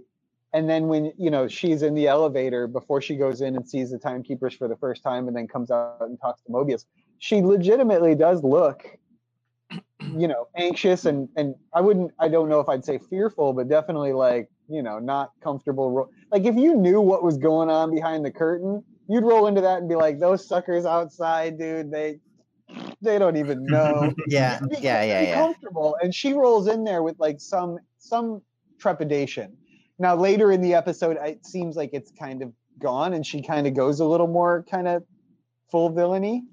and 0.52 0.68
then 0.68 0.88
when 0.88 1.12
you 1.16 1.30
know 1.30 1.48
she's 1.48 1.82
in 1.82 1.94
the 1.94 2.06
elevator 2.06 2.66
before 2.66 3.00
she 3.00 3.16
goes 3.16 3.40
in 3.40 3.56
and 3.56 3.68
sees 3.68 3.90
the 3.90 3.98
timekeepers 3.98 4.54
for 4.54 4.68
the 4.68 4.76
first 4.76 5.02
time 5.02 5.26
and 5.26 5.36
then 5.36 5.48
comes 5.48 5.70
out 5.70 5.96
and 6.00 6.20
talks 6.20 6.42
to 6.42 6.50
Mobius 6.52 6.84
she 7.18 7.40
legitimately 7.40 8.14
does 8.14 8.44
look 8.44 8.86
you 9.70 10.28
know 10.28 10.46
anxious 10.56 11.04
and 11.04 11.28
and 11.36 11.54
I 11.74 11.80
wouldn't 11.80 12.12
I 12.20 12.28
don't 12.28 12.48
know 12.48 12.60
if 12.60 12.68
I'd 12.68 12.84
say 12.84 12.98
fearful 12.98 13.52
but 13.52 13.68
definitely 13.68 14.12
like 14.12 14.48
you 14.68 14.82
know 14.82 14.98
not 14.98 15.32
comfortable 15.42 15.90
ro- 15.90 16.10
like 16.30 16.44
if 16.44 16.54
you 16.56 16.74
knew 16.74 17.00
what 17.00 17.22
was 17.22 17.36
going 17.38 17.70
on 17.70 17.94
behind 17.94 18.24
the 18.24 18.30
curtain 18.30 18.82
you'd 19.08 19.24
roll 19.24 19.46
into 19.46 19.60
that 19.62 19.78
and 19.78 19.88
be 19.88 19.96
like 19.96 20.18
those 20.20 20.46
suckers 20.46 20.84
outside 20.86 21.58
dude 21.58 21.90
they 21.90 22.18
they 23.00 23.18
don't 23.18 23.36
even 23.36 23.64
know. 23.66 24.12
Yeah 24.26 24.60
be- 24.60 24.76
yeah 24.80 25.02
yeah 25.02 25.20
be 25.20 25.26
yeah. 25.28 25.34
comfortable 25.34 25.96
and 26.02 26.14
she 26.14 26.32
rolls 26.32 26.68
in 26.68 26.84
there 26.84 27.02
with 27.02 27.18
like 27.18 27.40
some 27.40 27.78
some 27.98 28.42
trepidation. 28.78 29.56
Now 29.98 30.14
later 30.14 30.52
in 30.52 30.60
the 30.60 30.74
episode 30.74 31.16
it 31.20 31.46
seems 31.46 31.76
like 31.76 31.90
it's 31.92 32.12
kind 32.12 32.42
of 32.42 32.52
gone 32.78 33.14
and 33.14 33.24
she 33.26 33.42
kind 33.42 33.66
of 33.66 33.74
goes 33.74 34.00
a 34.00 34.04
little 34.04 34.26
more 34.26 34.64
kind 34.70 34.86
of 34.86 35.02
full 35.70 35.88
villainy 35.90 36.44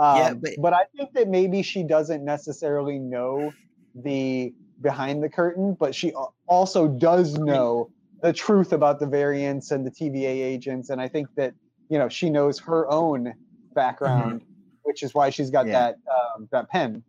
um, 0.00 0.16
Yeah, 0.16 0.34
but, 0.34 0.50
but- 0.64 0.72
i 0.72 0.84
think 0.96 1.12
that 1.14 1.28
maybe 1.28 1.62
she 1.62 1.82
doesn't 1.84 2.24
necessarily 2.24 2.98
know 2.98 3.52
the 3.94 4.52
behind 4.80 5.22
the 5.22 5.28
curtain 5.28 5.76
but 5.78 5.94
she 5.94 6.12
also 6.46 6.88
does 6.88 7.34
know 7.38 7.90
the 8.22 8.32
truth 8.32 8.72
about 8.72 8.98
the 8.98 9.06
variants 9.06 9.70
and 9.72 9.86
the 9.86 9.90
tva 9.90 10.24
agents 10.26 10.90
and 10.90 11.00
i 11.00 11.08
think 11.08 11.28
that 11.36 11.52
you 11.88 11.98
know 11.98 12.08
she 12.08 12.30
knows 12.30 12.58
her 12.58 12.88
own 12.90 13.32
background 13.74 14.42
which 14.82 15.02
is 15.02 15.14
why 15.14 15.28
she's 15.30 15.50
got 15.50 15.66
Mm-hmm. 15.66 15.72
Yeah. 15.72 15.92
that 15.92 15.96
um, 16.36 16.48
that 16.52 16.68
pen 16.70 17.02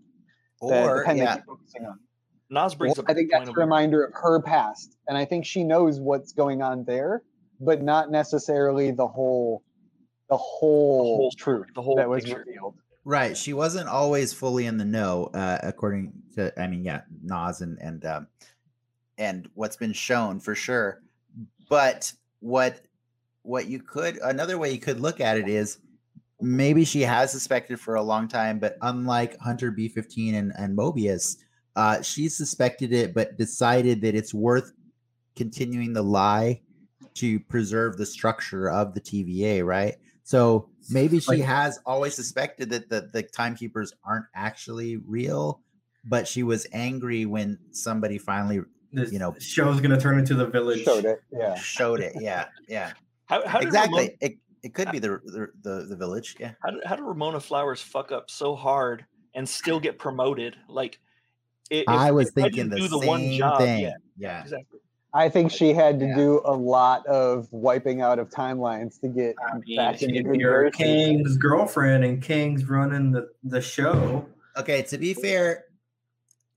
the, 0.61 0.67
the 0.67 0.83
or 0.83 1.05
pen 1.05 1.17
yeah 1.17 1.35
keep 1.37 1.45
focusing 1.45 1.85
on. 1.85 1.99
Nas 2.49 2.75
brings 2.75 2.97
Well. 2.97 3.05
I 3.07 3.13
think 3.13 3.31
that's 3.31 3.49
a 3.49 3.53
reminder 3.53 4.03
of 4.03 4.13
her 4.13 4.41
past, 4.41 4.97
and 5.07 5.17
I 5.17 5.23
think 5.23 5.45
she 5.45 5.63
knows 5.63 6.01
what's 6.01 6.33
going 6.33 6.61
on 6.61 6.83
there, 6.83 7.23
but 7.61 7.81
not 7.81 8.11
necessarily 8.11 8.91
the 8.91 9.07
whole, 9.07 9.63
the 10.29 10.35
whole, 10.35 11.15
whole 11.15 11.31
truth 11.37 11.67
the 11.73 11.81
whole 11.81 11.95
that 11.95 12.09
was 12.09 12.25
picture. 12.25 12.43
revealed. 12.45 12.75
Right 13.03 13.35
she 13.35 13.53
wasn't 13.53 13.87
always 13.87 14.31
fully 14.33 14.65
in 14.65 14.77
the 14.77 14.85
know 14.85 15.29
uh 15.33 15.57
according 15.63 16.11
to 16.35 16.51
i 16.61 16.67
mean 16.67 16.83
yeah 16.83 17.01
nas 17.23 17.61
and 17.61 17.77
and 17.79 18.05
um 18.05 18.27
and 19.21 19.47
what's 19.53 19.77
been 19.77 19.93
shown 19.93 20.39
for 20.39 20.55
sure. 20.55 21.01
But 21.69 22.11
what 22.39 22.81
what 23.43 23.67
you 23.67 23.79
could 23.79 24.17
another 24.17 24.57
way 24.57 24.71
you 24.71 24.79
could 24.79 24.99
look 24.99 25.19
at 25.19 25.37
it 25.37 25.47
is 25.47 25.77
maybe 26.41 26.83
she 26.83 27.01
has 27.01 27.31
suspected 27.31 27.79
for 27.79 27.95
a 27.95 28.01
long 28.01 28.27
time 28.27 28.59
but 28.59 28.77
unlike 28.81 29.37
hunter 29.39 29.71
b15 29.71 30.35
and, 30.35 30.51
and 30.57 30.77
mobius 30.77 31.37
uh 31.75 32.01
she 32.01 32.29
suspected 32.29 32.93
it 32.93 33.15
but 33.15 33.37
decided 33.37 34.01
that 34.01 34.13
it's 34.13 34.33
worth 34.33 34.73
continuing 35.35 35.93
the 35.93 36.01
lie 36.03 36.59
to 37.15 37.39
preserve 37.39 37.97
the 37.97 38.05
structure 38.05 38.69
of 38.69 38.93
the 38.93 39.01
tva 39.01 39.65
right 39.65 39.97
so 40.23 40.69
maybe 40.89 41.19
she 41.19 41.31
Like- 41.31 41.41
has 41.41 41.79
always 41.85 42.13
suspected 42.15 42.69
that 42.69 42.89
the, 42.89 43.09
the 43.13 43.23
timekeepers 43.23 43.93
aren't 44.05 44.25
actually 44.35 44.97
real 44.97 45.61
but 46.03 46.27
she 46.27 46.41
was 46.43 46.65
angry 46.73 47.25
when 47.25 47.59
somebody 47.71 48.17
finally 48.17 48.61
you 48.91 49.19
know- 49.19 49.35
show's 49.39 49.79
gonna 49.81 49.99
turn 49.99 50.17
into 50.19 50.33
the 50.35 50.47
village. 50.47 50.83
Showed 50.83 51.05
it, 51.05 51.19
yeah. 51.31 51.55
showed 51.55 51.99
it 52.01 52.13
yeah 52.19 52.45
yeah 52.67 52.91
How, 53.25 53.45
how 53.47 53.59
exactly 53.59 53.99
Ramona, 53.99 54.17
it, 54.21 54.37
it 54.63 54.73
could 54.73 54.91
be 54.91 54.99
the, 54.99 55.19
the 55.25 55.47
the 55.61 55.85
the 55.89 55.95
village 55.95 56.35
yeah 56.39 56.53
how, 56.61 56.71
did, 56.71 56.83
how 56.85 56.95
did 56.95 57.03
Ramona 57.03 57.39
Flowers 57.39 57.81
fuck 57.81 58.11
up 58.11 58.29
so 58.29 58.55
hard 58.55 59.05
and 59.33 59.47
still 59.47 59.79
get 59.79 59.97
promoted? 59.97 60.57
Like, 60.67 60.99
i- 61.71 61.75
if, 61.75 61.87
i 61.87 62.11
was 62.11 62.31
thinking 62.31 62.67
the, 62.69 62.75
do 62.75 62.87
the 62.89 62.99
same 62.99 63.07
one 63.07 63.31
job. 63.31 63.59
thing 63.59 63.79
Yeah, 63.83 63.93
yeah 64.17 64.41
exactly. 64.41 64.79
I 65.13 65.27
think 65.29 65.51
she 65.51 65.73
had 65.73 65.99
to 65.99 66.05
Yeah. 66.05 66.15
do 66.15 66.41
a 66.45 66.53
lot 66.55 67.05
of 67.07 67.47
wiping 67.51 68.01
out 68.01 68.17
of 68.19 68.29
timelines 68.29 68.99
to 69.01 69.07
get 69.09 69.35
I 69.51 69.57
mean, 69.59 69.75
back 69.77 70.01
into 70.01 70.15
if 70.19 70.25
good 70.25 70.39
you're 70.39 70.69
graces. 70.71 71.37
Girlfriend 71.37 72.03
and 72.05 72.21
King's 72.21 72.65
running 72.69 73.11
the, 73.11 73.29
the 73.43 73.61
show. 73.61 74.25
okay 74.57 74.81
to 74.83 74.97
be 74.97 75.13
fair 75.13 75.65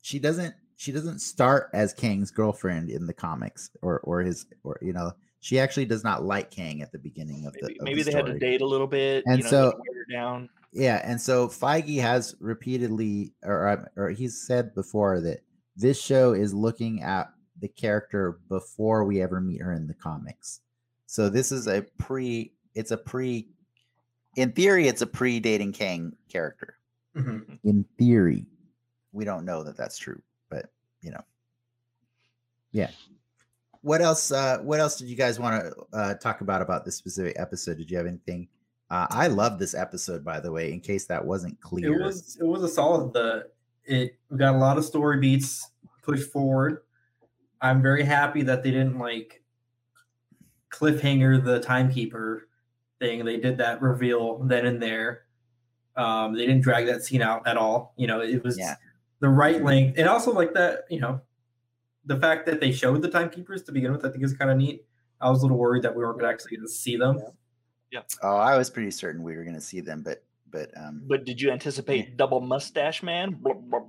she 0.03 0.19
doesn't 0.19 0.55
she 0.77 0.91
doesn't 0.91 1.21
start 1.21 1.71
as 1.73 1.93
kang's 1.95 2.33
girlfriend 2.33 2.91
in 2.91 3.07
the 3.07 3.13
comics 3.15 3.71
or 3.83 4.01
or 4.01 4.21
his 4.21 4.47
or 4.65 4.77
you 4.83 4.93
know 4.93 5.13
she 5.41 5.61
actually 5.61 5.85
does 5.85 6.03
not 6.03 6.25
like 6.25 6.51
kang 6.51 6.83
at 6.83 6.91
the 6.91 6.99
beginning 6.99 7.47
of 7.47 7.53
the 7.55 7.61
Maybe, 7.63 7.79
of 7.79 7.85
maybe 7.85 8.03
the 8.03 8.11
they 8.11 8.17
had 8.17 8.27
to 8.27 8.39
date 8.39 8.63
a 8.63 8.67
little 8.67 8.87
bit. 8.89 9.23
And 9.27 9.39
you 9.39 9.45
know, 9.45 9.51
so- 9.51 9.71
her 9.73 10.07
down. 10.13 10.49
Yeah, 10.73 11.01
and 11.05 11.21
so 11.21 11.47
Feige 11.47 12.01
has 12.01 12.35
repeatedly, 12.41 13.31
or 13.45 13.89
or 13.95 14.11
he's 14.11 14.45
said 14.45 14.75
before 14.75 15.21
that 15.21 15.41
this 15.77 16.01
show 16.01 16.33
is 16.33 16.53
looking 16.53 17.01
at 17.03 17.29
the 17.65 17.69
character 17.69 18.41
before 18.51 19.07
we 19.07 19.23
ever 19.23 19.41
meet 19.41 19.62
her 19.62 19.73
in 19.73 19.86
the 19.86 19.95
comics. 19.95 20.61
So 21.07 21.31
this 21.31 21.51
is 21.51 21.66
a 21.66 21.81
pre. 21.97 22.53
It's 22.74 22.91
a 22.91 22.97
pre. 22.99 23.49
In 24.36 24.53
theory, 24.53 24.86
it's 24.86 25.01
a 25.01 25.07
pre-dating 25.07 25.73
Kang 25.73 26.15
character. 26.28 26.77
Mhm. 27.16 27.59
In 27.65 27.86
theory, 27.99 28.45
we 29.12 29.24
don't 29.24 29.47
know 29.47 29.62
that 29.62 29.78
that's 29.78 29.97
true, 29.97 30.20
but 30.51 30.66
you 31.01 31.11
know, 31.11 31.24
yeah. 32.73 32.91
What 33.81 34.03
else? 34.03 34.31
Uh, 34.31 34.59
what 34.59 34.78
else 34.78 34.99
did 34.99 35.09
you 35.09 35.16
guys 35.16 35.39
want 35.39 35.62
to 35.62 35.97
uh, 35.97 36.15
talk 36.16 36.43
about 36.43 36.61
about 36.61 36.85
this 36.85 36.97
specific 36.97 37.35
episode? 37.39 37.78
Did 37.78 37.91
you 37.91 37.97
have 37.97 38.07
anything? 38.07 38.47
Uh, 38.91 39.07
I 39.09 39.28
love 39.28 39.59
this 39.59 39.73
episode, 39.73 40.23
by 40.23 40.39
the 40.39 40.53
way. 40.53 40.70
In 40.70 40.81
case 40.81 41.07
that 41.07 41.24
wasn't 41.24 41.59
clear, 41.62 41.95
It 41.95 42.05
was 42.05 42.36
it 42.39 42.45
was 42.45 42.62
a 42.62 42.69
solid. 42.69 43.15
The 43.15 43.49
it 43.86 44.19
we 44.28 44.36
got 44.36 44.55
a 44.55 44.59
lot 44.59 44.77
of 44.77 44.85
story 44.85 45.19
beats 45.19 45.70
pushed 46.03 46.31
forward. 46.31 46.82
I'm 47.65 47.81
very 47.81 48.03
happy 48.05 48.43
that 48.43 48.62
they 48.62 48.70
didn't 48.70 48.99
like 48.99 49.43
cliffhanger 50.70 51.43
the 51.43 51.61
timekeeper 51.61 52.49
thing. 52.99 53.24
They 53.24 53.39
did 53.39 53.57
that 53.59 53.81
reveal 53.81 54.39
then 54.45 54.66
and 54.66 54.82
there. 54.82 55.23
Um, 55.97 56.35
they 56.35 56.47
didn't 56.47 56.61
drag 56.62 56.86
that 56.86 57.03
scene 57.05 57.23
out 57.23 57.47
at 57.47 57.57
all. 57.57 57.95
You 57.97 58.07
know, 58.07 58.20
it 58.20 58.43
was 58.45 58.59
Yeah. 58.59 58.74
the 59.20 59.28
right 59.31 59.62
length, 59.62 59.99
and 59.99 60.09
also 60.09 60.32
like 60.32 60.53
that. 60.55 60.85
You 60.91 61.01
know, 61.01 61.20
the 62.05 62.19
fact 62.19 62.45
that 62.47 62.61
they 62.61 62.70
showed 62.70 63.01
the 63.01 63.09
timekeepers 63.09 63.62
to 63.62 63.73
begin 63.73 63.93
with, 63.93 64.05
I 64.05 64.11
think 64.11 64.23
is 64.24 64.35
kind 64.35 64.51
of 64.51 64.59
neat. 64.59 64.85
I 65.20 65.31
was 65.31 65.39
a 65.39 65.43
little 65.43 65.57
worried 65.57 65.85
that 65.85 65.95
we 65.97 66.05
weren't 66.05 66.19
gonna 66.19 66.31
actually 66.32 66.51
get 66.57 66.61
to 66.62 66.69
see 66.69 66.97
them. 66.97 67.19
Yeah. 67.91 68.03
Oh, 68.23 68.36
I 68.36 68.59
was 68.59 68.69
pretty 68.69 68.91
certain 68.91 69.23
we 69.23 69.36
were 69.36 69.45
going 69.45 69.55
to 69.55 69.61
see 69.61 69.81
them, 69.81 70.03
but 70.03 70.23
but 70.55 70.71
um, 70.77 71.03
But 71.05 71.25
did 71.25 71.41
you 71.41 71.51
anticipate 71.51 72.17
double 72.17 72.41
mustache 72.41 73.03
man? 73.03 73.41
Like 73.43 73.57
what 73.61 73.83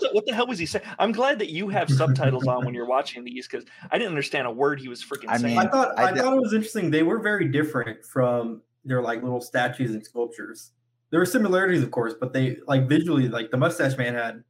the, 0.00 0.08
what 0.12 0.26
the 0.26 0.34
hell 0.34 0.48
was 0.48 0.58
he 0.58 0.66
saying? 0.66 0.84
I'm 0.98 1.12
glad 1.12 1.38
that 1.38 1.50
you 1.50 1.68
have 1.68 1.88
subtitles 1.88 2.48
on 2.48 2.64
when 2.64 2.74
you're 2.74 2.88
watching 2.88 3.22
these 3.22 3.46
because 3.46 3.64
I 3.90 3.98
didn't 3.98 4.10
understand 4.10 4.48
a 4.48 4.50
word 4.50 4.80
he 4.80 4.88
was 4.88 5.02
freaking 5.02 5.28
I 5.28 5.38
saying. 5.38 5.56
mean, 5.56 5.64
I 5.64 5.70
thought 5.70 5.96
I 5.96 6.06
I, 6.06 6.14
thought 6.14 6.32
it 6.32 6.40
was 6.40 6.52
interesting. 6.52 6.90
They 6.90 7.04
were 7.04 7.20
very 7.20 7.48
different 7.48 8.04
from 8.04 8.60
their 8.84 9.00
like 9.00 9.22
little 9.22 9.40
statues 9.40 9.92
and 9.92 10.04
sculptures. 10.04 10.72
There 11.10 11.20
were 11.20 11.26
similarities, 11.26 11.84
of 11.84 11.92
course, 11.92 12.14
but 12.20 12.32
they 12.32 12.56
like 12.66 12.88
visually, 12.88 13.28
like 13.28 13.52
the 13.52 13.56
mustache 13.56 13.96
man 13.96 14.14
had 14.14 14.42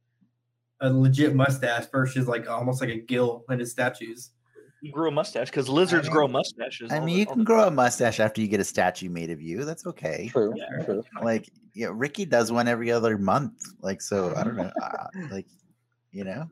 a 0.81 0.91
legit 0.91 1.35
mustache 1.35 1.85
versus 1.91 2.27
like 2.27 2.49
almost 2.49 2.81
like 2.81 2.89
a 2.89 2.97
gill 2.97 3.45
in 3.49 3.59
his 3.59 3.71
statues. 3.71 4.31
He 4.81 4.91
grew 4.91 5.09
a 5.09 5.11
mustache 5.11 5.49
because 5.49 5.67
lizards 5.69 6.07
mean- 6.07 6.13
grow 6.13 6.27
mustaches. 6.27 6.91
I 6.91 6.99
mean, 6.99 7.07
the- 7.07 7.13
you 7.13 7.25
can 7.25 7.39
the 7.39 7.43
grow 7.43 7.67
a 7.67 7.71
mustache 7.71 8.19
after 8.19 8.41
you 8.41 8.47
get 8.47 8.59
a 8.59 8.63
statue 8.63 9.09
made 9.09 9.29
of 9.29 9.41
you. 9.41 9.65
That's 9.65 9.85
okay. 9.85 10.29
True. 10.31 10.53
Yeah. 10.55 10.83
True. 10.85 11.03
Like, 11.21 11.49
yeah, 11.75 11.89
Ricky 11.91 12.25
does 12.25 12.51
one 12.51 12.67
every 12.67 12.91
other 12.91 13.17
month. 13.17 13.61
Like, 13.81 14.01
so 14.01 14.33
I 14.35 14.43
don't 14.43 14.55
know. 14.55 14.71
Uh, 14.81 15.05
like, 15.31 15.47
you 16.11 16.23
know, 16.23 16.49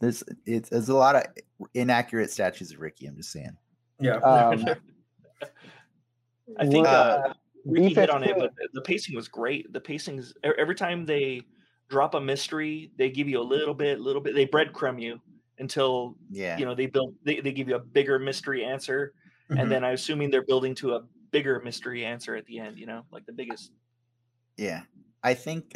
there's 0.00 0.22
it's 0.46 0.68
there's 0.70 0.88
a 0.88 0.94
lot 0.94 1.16
of 1.16 1.22
inaccurate 1.74 2.30
statues 2.30 2.72
of 2.72 2.80
Ricky. 2.80 3.06
I'm 3.06 3.16
just 3.16 3.30
saying. 3.32 3.56
Yeah. 4.00 4.16
Um, 4.16 4.64
I 6.58 6.66
think 6.66 6.86
uh, 6.86 7.32
Ricky 7.64 7.94
hit 7.94 8.10
on 8.10 8.24
it, 8.24 8.36
but 8.38 8.52
the- 8.56 8.68
the 8.74 8.82
pacing 8.82 9.14
was 9.14 9.28
great. 9.28 9.72
The 9.72 9.80
pacing 9.80 10.18
is 10.18 10.34
every 10.42 10.74
time 10.74 11.06
they 11.06 11.42
drop 11.88 12.14
a 12.14 12.20
mystery, 12.20 12.90
they 12.96 13.10
give 13.10 13.28
you 13.28 13.40
a 13.40 13.42
little 13.42 13.74
bit, 13.74 14.00
little 14.00 14.20
bit. 14.22 14.34
They 14.34 14.46
breadcrumb 14.46 15.00
you 15.00 15.20
until 15.62 16.16
Yeah. 16.30 16.58
you 16.58 16.64
know 16.66 16.74
they 16.74 16.86
build. 16.86 17.14
They, 17.24 17.40
they 17.40 17.52
give 17.52 17.68
you 17.68 17.76
a 17.76 17.84
bigger 17.98 18.18
mystery 18.18 18.64
answer, 18.64 19.14
Mhm. 19.50 19.60
and 19.62 19.70
then 19.72 19.84
I'm 19.84 19.94
assuming 19.94 20.30
they're 20.30 20.42
building 20.44 20.74
to 20.76 20.94
a 20.96 21.00
bigger 21.30 21.60
mystery 21.64 22.04
answer 22.04 22.36
at 22.36 22.44
the 22.46 22.58
end. 22.58 22.78
You 22.78 22.86
know, 22.86 23.04
like 23.10 23.24
the 23.26 23.32
biggest. 23.32 23.72
Yeah, 24.58 24.82
I 25.22 25.32
think 25.34 25.74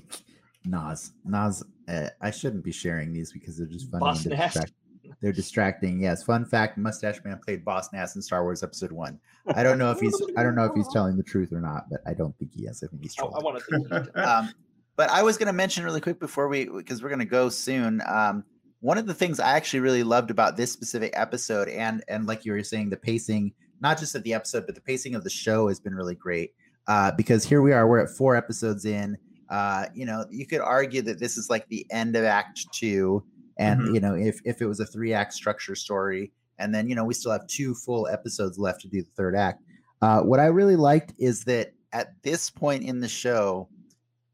Nas, 0.64 1.12
Nas. 1.24 1.64
Uh, 1.88 2.08
I 2.20 2.30
shouldn't 2.30 2.62
be 2.64 2.70
sharing 2.72 3.12
these 3.12 3.32
because 3.32 3.58
they're 3.58 3.66
just 3.66 3.90
funny. 3.90 4.18
They're, 4.20 4.36
distract- 4.36 4.72
they're 5.20 5.32
distracting. 5.32 6.00
Yes, 6.00 6.22
fun 6.22 6.44
fact: 6.44 6.78
Mustache 6.78 7.18
Man 7.24 7.38
played 7.44 7.64
Boss 7.64 7.92
Nass 7.92 8.14
in 8.14 8.22
Star 8.22 8.44
Wars 8.44 8.62
Episode 8.62 8.92
One. 8.92 9.18
I 9.56 9.62
don't 9.64 9.78
know 9.78 9.90
if 9.90 9.98
he's. 9.98 10.14
I 10.36 10.42
don't 10.44 10.54
know 10.54 10.64
if 10.64 10.72
he's 10.74 10.88
telling 10.92 11.16
the 11.16 11.22
truth 11.24 11.52
or 11.52 11.60
not, 11.60 11.90
but 11.90 12.00
I 12.06 12.14
don't 12.14 12.36
think 12.38 12.52
he 12.54 12.66
is. 12.66 12.82
I 12.82 12.86
think 12.86 13.02
he's 13.02 13.16
Oh, 13.20 13.26
I 13.34 13.40
trolling. 13.40 13.44
want 13.90 14.14
to. 14.14 14.28
um, 14.38 14.52
but 14.94 15.10
I 15.10 15.22
was 15.22 15.36
going 15.38 15.46
to 15.48 15.52
mention 15.52 15.84
really 15.84 16.00
quick 16.02 16.20
before 16.20 16.46
we, 16.48 16.66
because 16.66 17.02
we're 17.02 17.08
going 17.08 17.18
to 17.18 17.24
go 17.24 17.48
soon. 17.48 18.00
Um, 18.06 18.44
one 18.82 18.98
of 18.98 19.06
the 19.06 19.14
things 19.14 19.38
I 19.40 19.52
actually 19.52 19.78
really 19.80 20.02
loved 20.02 20.30
about 20.30 20.56
this 20.56 20.70
specific 20.72 21.12
episode, 21.14 21.68
and 21.68 22.04
and 22.08 22.26
like 22.26 22.44
you 22.44 22.52
were 22.52 22.62
saying, 22.64 22.90
the 22.90 22.96
pacing, 22.96 23.52
not 23.80 23.98
just 23.98 24.14
of 24.14 24.24
the 24.24 24.34
episode, 24.34 24.66
but 24.66 24.74
the 24.74 24.80
pacing 24.80 25.14
of 25.14 25.22
the 25.24 25.30
show 25.30 25.68
has 25.68 25.80
been 25.80 25.94
really 25.94 26.16
great. 26.16 26.52
Uh, 26.88 27.12
because 27.12 27.44
here 27.44 27.62
we 27.62 27.72
are, 27.72 27.86
we're 27.86 28.00
at 28.00 28.10
four 28.10 28.34
episodes 28.34 28.84
in. 28.84 29.16
Uh, 29.48 29.86
you 29.94 30.04
know, 30.04 30.24
you 30.30 30.44
could 30.46 30.60
argue 30.60 31.00
that 31.02 31.20
this 31.20 31.36
is 31.38 31.48
like 31.48 31.68
the 31.68 31.86
end 31.92 32.16
of 32.16 32.24
Act 32.24 32.66
Two, 32.72 33.24
and 33.56 33.80
Mhm. 33.80 33.94
you 33.94 34.00
know, 34.00 34.14
if 34.14 34.40
if 34.44 34.60
it 34.60 34.66
was 34.66 34.80
a 34.80 34.86
three 34.86 35.12
act 35.14 35.32
structure 35.32 35.76
story, 35.76 36.32
and 36.58 36.74
then 36.74 36.88
you 36.88 36.96
know 36.96 37.04
we 37.04 37.14
still 37.14 37.32
have 37.32 37.46
two 37.46 37.74
full 37.74 38.08
episodes 38.08 38.58
left 38.58 38.80
to 38.80 38.88
do 38.88 39.00
the 39.00 39.10
third 39.16 39.36
act. 39.36 39.62
Uh, 40.00 40.22
what 40.22 40.40
I 40.40 40.46
really 40.46 40.74
liked 40.76 41.14
is 41.18 41.44
that 41.44 41.72
at 41.92 42.20
this 42.22 42.50
point 42.50 42.82
in 42.82 42.98
the 42.98 43.08
show, 43.08 43.68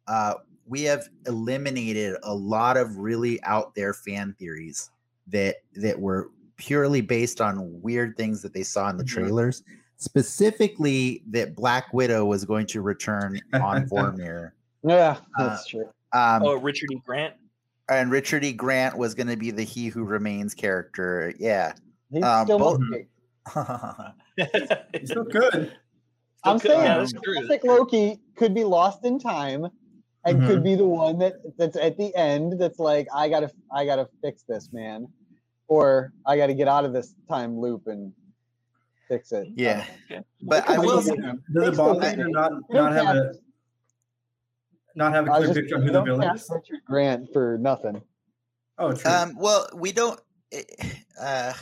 uh, 0.07 0.35
we 0.69 0.83
have 0.83 1.09
eliminated 1.27 2.17
a 2.23 2.35
lot 2.35 2.77
of 2.77 2.97
really 2.99 3.43
out 3.43 3.75
there 3.75 3.95
fan 3.95 4.35
theories 4.39 4.91
that 5.29 5.57
that 5.77 5.99
were 5.99 6.31
purely 6.57 7.01
based 7.01 7.41
on 7.41 7.81
weird 7.83 8.17
things 8.17 8.43
that 8.43 8.53
they 8.53 8.63
saw 8.63 8.89
in 8.91 8.97
the 8.97 9.05
Mhm. 9.05 9.09
trailers. 9.09 9.63
Specifically, 9.97 11.23
that 11.31 11.55
Black 11.55 11.93
Widow 11.93 12.25
was 12.25 12.45
going 12.45 12.67
to 12.67 12.81
return 12.83 13.41
on 13.55 13.87
Vormir. 13.89 14.53
Yeah, 14.85 15.17
Uh, 15.37 15.49
that's 15.49 15.67
true. 15.67 15.87
Um, 16.13 16.43
oh, 16.45 16.55
Richard 16.55 16.91
E. 16.93 17.03
Grant. 17.05 17.35
and 17.89 18.13
Richard 18.13 18.45
E. 18.45 18.53
Grant 18.53 18.97
was 18.97 19.13
going 19.15 19.27
to 19.27 19.37
be 19.37 19.51
the 19.51 19.65
He 19.65 19.89
Who 19.89 20.05
Remains 20.05 20.55
character. 20.55 21.35
Yeah. 21.39 21.73
He's 22.13 22.23
uh, 22.23 22.45
still 22.45 22.59
both- 22.61 22.81
Loki. 22.81 23.09
He's 24.99 25.11
still 25.11 25.25
good. 25.25 25.77
I'm 26.45 26.59
Still 26.59 26.71
could- 26.71 26.71
saying 26.71 26.85
yeah, 26.85 26.93
um, 26.95 26.99
that's 27.01 27.13
true. 27.13 27.35
classic 27.35 27.65
Loki 27.65 28.21
could 28.37 28.55
be 28.55 28.63
lost 28.65 29.05
in 29.05 29.19
time 29.19 29.67
and 30.25 30.47
could 30.47 30.63
be 30.63 30.75
the 30.75 30.85
one 30.85 31.19
that 31.19 31.35
that's 31.57 31.77
at 31.77 31.97
the 31.97 32.15
end 32.15 32.61
that's 32.61 32.79
like 32.79 33.07
I 33.15 33.29
gotta 33.29 33.51
I 33.73 33.85
gotta 33.85 34.09
fix 34.23 34.43
this 34.43 34.71
man 34.73 35.09
or 35.69 36.13
I 36.27 36.37
gotta 36.37 36.55
get 36.55 36.69
out 36.69 36.85
of 36.85 36.93
this 36.93 37.15
time 37.29 37.59
loop 37.59 37.87
and 37.87 38.13
fix 39.09 39.33
it. 39.33 39.49
yeah. 39.55 39.85
Okay. 40.11 40.23
But 40.43 40.69
I 40.69 40.79
will 40.79 41.01
say. 41.03 41.17
Does 41.17 41.37
They 41.55 41.67
it 41.69 41.77
bother 41.77 42.11
you 42.17 42.29
not 42.31 42.51
don't 42.71 42.71
not 42.71 42.93
have 42.93 43.17
a 43.17 43.33
not 44.95 45.13
have 45.13 45.29
a 45.29 45.33
I 45.33 45.39
was 45.39 45.51
clear 45.51 45.55
just 45.55 45.61
picture 45.61 45.77
of 45.77 45.83
who 45.85 45.93
the 45.93 46.03
villain 46.03 46.37
is? 46.37 46.51
Richard 46.51 46.81
Grant 46.87 47.33
for 47.33 47.59
nothing. 47.59 48.03
Oh, 48.79 48.93
true. 48.93 49.11
Um, 49.11 49.37
well, 49.39 49.69
we 49.75 49.93
don't. 49.93 50.21
Uh, 51.21 51.53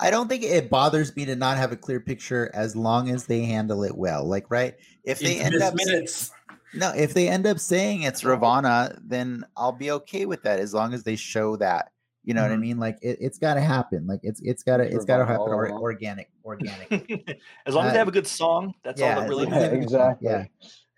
I 0.00 0.10
don't 0.10 0.26
think 0.26 0.42
it 0.42 0.70
bothers 0.70 1.14
me 1.16 1.26
to 1.26 1.36
not 1.36 1.58
have 1.58 1.70
a 1.70 1.76
clear 1.76 2.00
picture 2.00 2.50
as 2.54 2.74
long 2.74 3.10
as 3.10 3.26
they 3.26 3.42
handle 3.42 3.84
it 3.84 3.94
well. 3.94 4.24
Like, 4.24 4.50
right? 4.50 4.74
If 5.04 5.18
they 5.18 5.32
It's 5.34 5.44
end 5.44 5.62
up 5.62 5.74
minutes. 5.74 6.30
No, 6.74 6.92
if 6.94 7.14
they 7.14 7.28
end 7.28 7.46
up 7.46 7.58
saying 7.58 8.02
it's 8.02 8.22
Ravonna, 8.22 8.98
then 9.02 9.44
I'll 9.56 9.72
be 9.72 9.90
okay 9.92 10.26
with 10.26 10.42
that 10.42 10.58
as 10.60 10.74
long 10.74 10.92
as 10.94 11.02
they 11.04 11.16
show 11.16 11.56
that. 11.56 11.92
You 12.24 12.34
know 12.34 12.42
what 12.42 12.50
I 12.50 12.56
Mhm. 12.56 12.60
mean? 12.60 12.78
Like, 12.78 12.98
it, 13.02 13.18
it's 13.20 13.38
got 13.38 13.54
to 13.54 13.60
happen. 13.60 14.06
Like, 14.06 14.20
it's 14.24 14.40
it's 14.40 14.62
got 14.64 14.78
to 14.78 14.84
it's 14.84 15.04
got 15.04 15.18
to 15.18 15.24
happen 15.26 15.42
or, 15.48 15.70
organic, 15.70 16.28
organic. 16.44 17.40
as 17.66 17.74
long 17.74 17.86
as 17.86 17.92
they 17.92 17.98
Uh, 17.98 18.00
have 18.00 18.08
a 18.08 18.12
good 18.12 18.26
song, 18.26 18.74
that's 18.82 19.00
all 19.00 19.08
yeah, 19.08 19.20
that 19.20 19.28
really 19.28 19.46
matters. 19.46 19.62
have 19.64 19.72
a 19.72 19.76
good 19.78 19.90
song, 19.90 20.10
Exactly. 20.20 20.28
Yeah. 20.28 20.44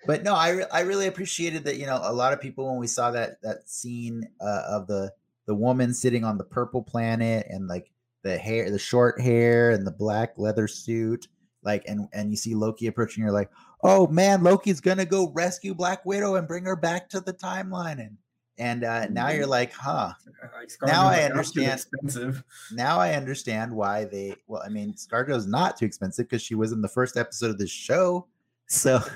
But 0.07 0.23
no, 0.23 0.35
I 0.35 0.49
re- 0.51 0.66
I 0.73 0.81
really 0.81 1.07
appreciated 1.07 1.65
that. 1.65 1.77
You 1.77 1.85
know, 1.86 2.01
a 2.03 2.12
lot 2.12 2.32
of 2.32 2.40
people 2.40 2.66
when 2.70 2.78
we 2.78 2.86
saw 2.86 3.11
that 3.11 3.43
that 3.43 3.69
scene 3.69 4.27
uh, 4.40 4.62
of 4.69 4.86
the 4.86 5.12
the 5.47 5.55
woman 5.55 5.93
sitting 5.93 6.24
on 6.24 6.39
the 6.39 6.45
purple 6.45 6.82
planet 6.82 7.47
and 7.51 7.69
like 7.69 7.90
the 8.23 8.39
hair, 8.39 8.70
the 8.70 8.78
short 8.78 9.20
hair, 9.20 9.70
and 9.73 9.86
the 9.86 9.90
black 9.90 10.32
leather 10.39 10.66
suit, 10.66 11.28
like 11.69 11.85
and 11.86 12.09
and 12.12 12.31
you 12.31 12.36
see 12.36 12.55
Loki 12.55 12.86
approaching, 12.86 13.23
you're 13.23 13.32
like, 13.32 13.51
oh 13.82 14.07
man, 14.07 14.43
Loki's 14.43 14.81
gonna 14.81 15.05
go 15.05 15.31
rescue 15.32 15.74
Black 15.74 16.05
Widow 16.07 16.36
and 16.36 16.49
bring 16.49 16.65
her 16.65 16.77
back 16.77 17.09
to 17.11 17.20
the 17.20 17.35
timeline, 17.35 18.01
and 18.01 18.16
and 18.59 18.85
uh, 18.85 19.07
now 19.09 19.28
you're 19.28 19.47
like, 19.47 19.73
huh. 19.73 20.12
Like, 20.43 20.70
Now 20.82 21.07
I 21.07 21.28
Scarlet's 21.28 21.35
not 21.35 21.55
too 21.55 21.61
understand. 21.61 21.81
Expensive. 21.81 22.45
Now 22.73 22.99
I 22.99 23.12
understand 23.15 23.73
why 23.73 24.05
they. 24.07 24.35
Well, 24.47 24.62
I 24.65 24.69
mean, 24.69 24.95
ScarJo's 24.95 25.47
not 25.47 25.77
too 25.77 25.85
expensive 25.85 26.27
because 26.27 26.43
she 26.43 26.55
was 26.55 26.73
in 26.73 26.82
the 26.82 26.89
first 26.89 27.16
episode 27.16 27.51
of 27.51 27.59
the 27.59 27.69
show, 27.69 28.27
so. 28.66 29.01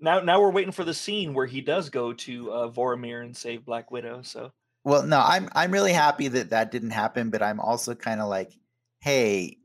Now, 0.00 0.20
now 0.20 0.38
we're 0.38 0.50
waiting 0.50 0.72
for 0.72 0.84
the 0.84 0.92
scene 0.92 1.32
where 1.32 1.46
he 1.46 1.62
does 1.62 1.88
go 1.88 2.12
to 2.12 2.52
uh, 2.52 2.68
Voromir 2.68 3.22
and 3.22 3.34
save 3.34 3.64
Black 3.64 3.90
Widow. 3.90 4.20
So 4.20 4.52
Well, 4.84 5.06
no, 5.06 5.18
I'm 5.18 5.48
I'm 5.52 5.70
really 5.70 5.94
happy 5.94 6.28
that 6.28 6.50
that 6.50 6.70
didn't 6.70 6.90
happen, 6.90 7.30
but 7.30 7.42
I'm 7.42 7.58
also 7.58 7.94
kind 7.94 8.20
of 8.20 8.28
like, 8.28 8.52
hey, 9.00 9.56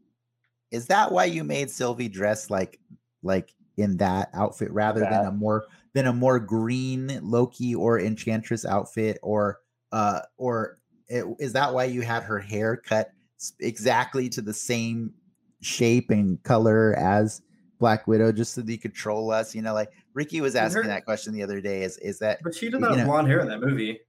is 0.72 0.86
that 0.88 1.12
why 1.12 1.26
you 1.26 1.44
made 1.44 1.70
Sylvie 1.70 2.10
dress 2.10 2.50
like 2.50 2.80
like 3.24 3.54
in 3.78 3.98
that 3.98 4.30
outfit 4.34 4.72
rather 4.72 5.00
than 5.02 5.26
a 5.26 5.32
more 5.32 5.66
than 5.94 6.08
a 6.08 6.14
more 6.14 6.40
green 6.40 7.20
Loki 7.24 7.74
or 7.76 8.00
Enchantress 8.00 8.66
outfit 8.66 9.18
or 9.24 9.60
uh 9.92 10.22
or 10.38 10.78
it, 11.08 11.26
is 11.40 11.54
that 11.54 11.74
why 11.74 11.86
you 11.86 12.02
had 12.02 12.24
her 12.24 12.40
hair 12.40 12.76
cut 12.78 13.12
exactly 13.60 14.30
to 14.30 14.42
the 14.42 14.54
same 14.54 15.14
shape 15.62 16.10
and 16.12 16.42
color 16.44 16.94
as 16.98 17.42
Black 17.80 18.06
Widow 18.08 18.32
just 18.32 18.54
so 18.54 18.62
that 18.62 18.72
you 18.72 18.78
could 18.78 18.94
troll 18.94 19.32
us? 19.32 19.56
You 19.56 19.62
know, 19.62 19.74
like 19.74 19.92
Ricky 20.14 20.42
was 20.42 20.56
asking 20.56 20.84
her- 20.84 20.88
that 20.90 21.06
question 21.06 21.34
the 21.34 21.42
other 21.42 21.62
day. 21.62 21.82
Is 21.84 21.98
is 21.98 22.20
that 22.20 22.40
But 22.44 22.54
she 22.54 22.70
did 22.70 22.80
not 22.82 22.92
have 22.92 23.00
know- 23.00 23.06
blonde 23.14 23.28
hair 23.28 23.40
in 23.40 23.48
that 23.48 23.62
movie. 23.62 24.00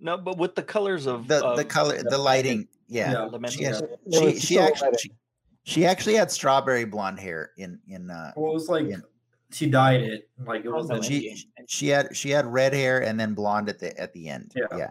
No, 0.00 0.18
but 0.18 0.36
with 0.36 0.54
the 0.56 0.62
colors 0.62 1.06
of 1.06 1.28
the 1.28 1.54
the 1.54 1.64
color, 1.64 2.02
the 2.02 2.18
lighting? 2.18 2.68
Yeah, 2.88 3.28
Yeah. 3.32 3.48
She 3.48 3.62
has- 3.64 3.78
stuff. 3.78 3.90
She 4.12 4.38
she 4.40 4.58
actually 4.58 4.98
she, 4.98 5.10
she 5.64 5.84
actually 5.84 6.14
had 6.14 6.30
strawberry 6.30 6.84
blonde 6.84 7.18
hair 7.18 7.50
in 7.56 7.78
in 7.88 8.10
uh 8.10 8.32
Well, 8.36 8.50
it 8.50 8.54
was 8.54 8.68
like 8.68 8.86
Yeah. 8.88 8.96
she 9.50 9.68
dyed 9.68 10.02
it. 10.02 10.28
Like 10.46 10.64
it 10.64 10.70
was 10.70 10.88
like, 10.88 11.02
she 11.02 11.30
Endgame, 11.30 11.32
Endgame. 11.32 11.64
she 11.68 11.88
had 11.88 12.16
she 12.16 12.30
had 12.30 12.46
red 12.46 12.72
hair 12.72 13.02
and 13.02 13.18
then 13.18 13.34
blonde 13.34 13.68
at 13.68 13.78
the 13.78 13.98
at 13.98 14.12
the 14.12 14.28
end. 14.28 14.52
Yeah. 14.54 14.66
yeah, 14.76 14.90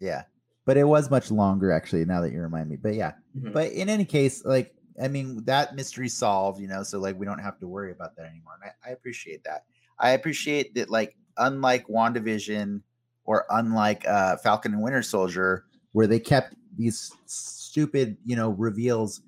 yeah. 0.00 0.22
But 0.64 0.76
it 0.76 0.84
was 0.84 1.10
much 1.10 1.30
longer 1.30 1.72
actually. 1.72 2.04
Now 2.04 2.20
that 2.20 2.32
you 2.32 2.40
remind 2.40 2.70
me, 2.70 2.76
but 2.76 2.94
yeah. 2.94 3.12
Mhm. 3.36 3.52
But 3.52 3.72
in 3.72 3.88
any 3.88 4.04
case, 4.04 4.44
like 4.44 4.74
I 5.02 5.08
mean, 5.08 5.42
that 5.46 5.74
mystery 5.74 6.08
solved. 6.08 6.60
You 6.60 6.68
know, 6.68 6.82
so 6.82 6.98
like 7.00 7.18
we 7.18 7.26
don't 7.26 7.40
have 7.40 7.58
to 7.60 7.66
worry 7.66 7.90
about 7.92 8.14
that 8.16 8.26
anymore. 8.26 8.54
And 8.62 8.70
I, 8.84 8.90
I 8.90 8.92
appreciate 8.92 9.42
that. 9.44 9.64
I 9.98 10.10
appreciate 10.10 10.74
that. 10.76 10.88
Like 10.90 11.16
unlike 11.38 11.86
Wandavision 11.88 12.82
or 13.24 13.46
unlike 13.50 14.06
uh, 14.06 14.36
Falcon 14.36 14.72
and 14.74 14.82
Winter 14.82 15.02
Soldier, 15.02 15.64
where 15.92 16.06
they 16.06 16.20
kept 16.20 16.54
these 16.76 17.10
stupid 17.26 18.16
you 18.24 18.36
know 18.36 18.50
reveals 18.50 19.22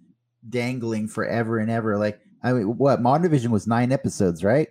dangling 0.51 1.09
forever 1.09 1.59
and 1.59 1.71
ever. 1.71 1.97
Like 1.99 2.21
I 2.43 2.53
mean, 2.53 2.77
what 2.79 3.01
Wandavision 3.03 3.49
was 3.49 3.67
nine 3.67 3.93
episodes, 3.93 4.45
right? 4.45 4.69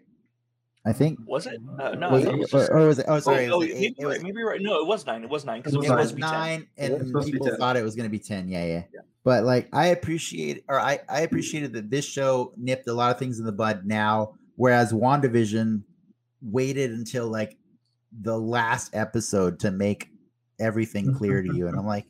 I 0.86 0.92
think. 0.92 1.18
Was 1.26 1.48
it? 1.48 1.62
Uh, 1.80 1.92
no, 1.92 2.12
Was 2.12 2.26
it- 2.26 2.34
it 2.34 2.38
was 2.38 2.54
or, 2.54 2.60
just- 2.60 2.72
or 2.72 2.88
was 2.88 3.00
it? 3.00 3.06
Oh, 3.08 3.16
Oh, 3.16 3.20
sorry. 3.20 3.46
it 3.46 3.52
oh, 3.52 3.60
was 3.60 3.68
maybe, 3.70 3.86
eight- 3.86 3.96
it 3.98 4.06
was- 4.06 4.18
right, 4.18 4.24
maybe 4.24 4.44
right. 4.44 4.62
No, 4.62 4.82
it 4.82 4.86
was 4.88 5.06
nine. 5.06 5.24
It 5.24 5.30
was 5.30 5.46
nine 5.46 5.60
because 5.62 5.74
It 5.74 5.78
it 5.78 5.80
was 5.80 5.90
was 5.90 5.90
it 5.90 5.96
nine. 5.96 6.00
was 6.00 6.10
supposed 6.10 6.10
to 6.12 6.16
be 6.16 6.22
10. 6.22 6.32
nine, 6.32 6.68
It 6.76 6.92
was 6.92 7.02
and 7.02 7.14
to 7.14 7.26
be 7.26 7.32
people 7.32 7.48
10. 7.48 7.58
thought 7.58 7.78
it 7.78 7.84
was 7.84 7.96
going 7.96 8.04
to 8.06 8.12
be 8.12 8.20
ten. 8.20 8.50
Yeah, 8.50 8.66
yeah, 8.66 8.84
Yeah. 8.94 9.00
But 9.24 9.46
like, 9.46 9.70
I 9.72 9.88
appreciate, 9.88 10.66
or 10.68 10.78
I 10.80 11.00
I 11.08 11.22
appreciated 11.22 11.72
that 11.74 11.90
this 11.90 12.04
show 12.04 12.54
nipped 12.58 12.88
a 12.90 12.94
lot 12.94 13.12
of 13.12 13.18
things 13.18 13.40
in 13.40 13.46
the 13.46 13.54
bud 13.54 13.86
now, 13.86 14.34
whereas 14.58 14.92
Wandavision 14.92 15.84
waited 16.42 16.92
until 16.92 17.30
like 17.30 17.58
the 18.22 18.38
last 18.38 18.94
episode 18.94 19.60
to 19.62 19.72
make 19.72 20.10
everything 20.60 21.14
clear 21.14 21.42
to 21.42 21.56
you, 21.56 21.68
and 21.70 21.78
I'm 21.80 21.86
like, 21.88 22.06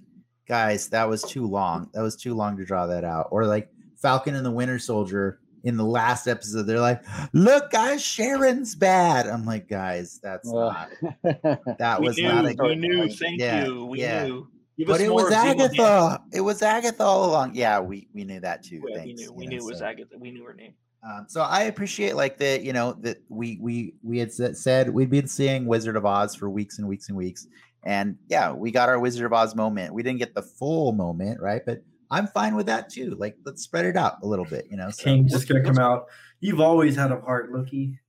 guys, 0.48 0.90
that 0.90 1.08
was 1.08 1.22
too 1.24 1.46
long. 1.48 1.90
That 1.94 2.02
was 2.02 2.16
too 2.16 2.34
long 2.34 2.58
to 2.58 2.66
draw 2.66 2.86
that 2.88 3.04
out. 3.04 3.28
Or 3.32 3.46
like 3.46 3.70
Falcon 4.02 4.36
and 4.36 4.46
the 4.46 4.52
Winter 4.52 4.80
Soldier. 4.80 5.40
In 5.66 5.78
the 5.78 5.86
last 5.86 6.28
episode, 6.28 6.64
they're 6.64 6.82
like, 6.82 7.02
"Look, 7.32 7.72
guys, 7.72 8.04
Sharon's 8.04 8.76
bad." 8.76 9.28
I'm 9.28 9.46
like, 9.46 9.70
"Guys, 9.70 10.20
that's 10.22 10.46
Ugh. 10.54 10.76
not 11.24 11.78
that 11.80 12.02
was 12.02 12.18
knew, 12.18 12.24
not 12.28 12.46
a 12.46 12.64
we 12.68 12.76
knew. 12.76 13.10
Thank 13.10 13.40
Yeah, 13.40 13.64
you. 13.64 13.86
We 13.86 14.02
yeah. 14.02 14.26
knew. 14.26 14.48
Give 14.78 14.88
but 14.88 15.00
it 15.00 15.10
was 15.14 15.32
Agatha. 15.32 16.22
It 16.34 16.42
was 16.42 16.62
Agatha 16.62 17.02
all 17.04 17.30
along. 17.30 17.56
Yeah, 17.56 17.80
we 17.80 18.10
we 18.14 18.26
knew 18.26 18.42
that 18.42 18.62
too. 18.64 18.82
Yeah, 18.90 19.04
we 19.06 19.14
knew. 19.14 19.24
you 19.24 19.34
We 19.34 19.46
know, 19.46 19.50
knew 19.52 19.58
it 19.60 19.64
was 19.64 19.80
so, 19.80 19.86
Agatha. 19.86 20.18
We 20.18 20.32
knew 20.32 20.44
her 20.44 20.54
name. 20.54 20.74
Um, 21.02 21.28
so 21.30 21.42
I 21.42 21.64
appreciate 21.64 22.18
like 22.18 22.38
that. 22.40 22.64
You 22.64 22.74
know 22.74 22.94
that 23.02 23.20
we 23.30 23.58
we 23.62 23.94
we 24.04 24.18
had 24.20 24.34
said 24.34 24.90
we'd 24.90 25.10
been 25.10 25.28
seeing 25.28 25.66
Wizard 25.66 25.96
of 25.96 26.06
Oz 26.06 26.36
for 26.36 26.50
weeks 26.50 26.78
and 26.80 26.88
weeks 26.90 27.08
and 27.08 27.18
weeks, 27.18 27.48
and 27.86 28.18
yeah, 28.28 28.52
we 28.54 28.72
got 28.72 28.90
our 28.90 29.00
Wizard 29.00 29.26
of 29.26 29.34
Oz 29.34 29.56
moment. 29.56 29.94
We 29.94 30.04
didn't 30.04 30.20
get 30.20 30.34
the 30.36 30.42
full 30.42 30.92
moment, 30.94 31.40
right? 31.42 31.62
But 31.66 31.84
I'm 32.12 32.28
fine 32.28 32.56
with 32.56 32.66
that 32.68 32.90
too. 32.90 33.16
Like 33.20 33.36
let's 33.46 33.64
spread 33.64 33.86
it 33.86 33.96
out 33.98 34.18
a 34.24 34.28
little 34.28 34.46
bit. 34.46 34.68
You 34.70 34.78
know. 34.78 34.90
So 34.90 35.04
King 35.04 35.28
just 35.28 35.48
gonna 35.48 35.64
come 35.64 35.80
out. 35.80 36.06
You've 36.40 36.60
always 36.62 36.96
had 36.96 37.12
a 37.12 37.20
heart, 37.22 37.52
Loki. 37.52 38.00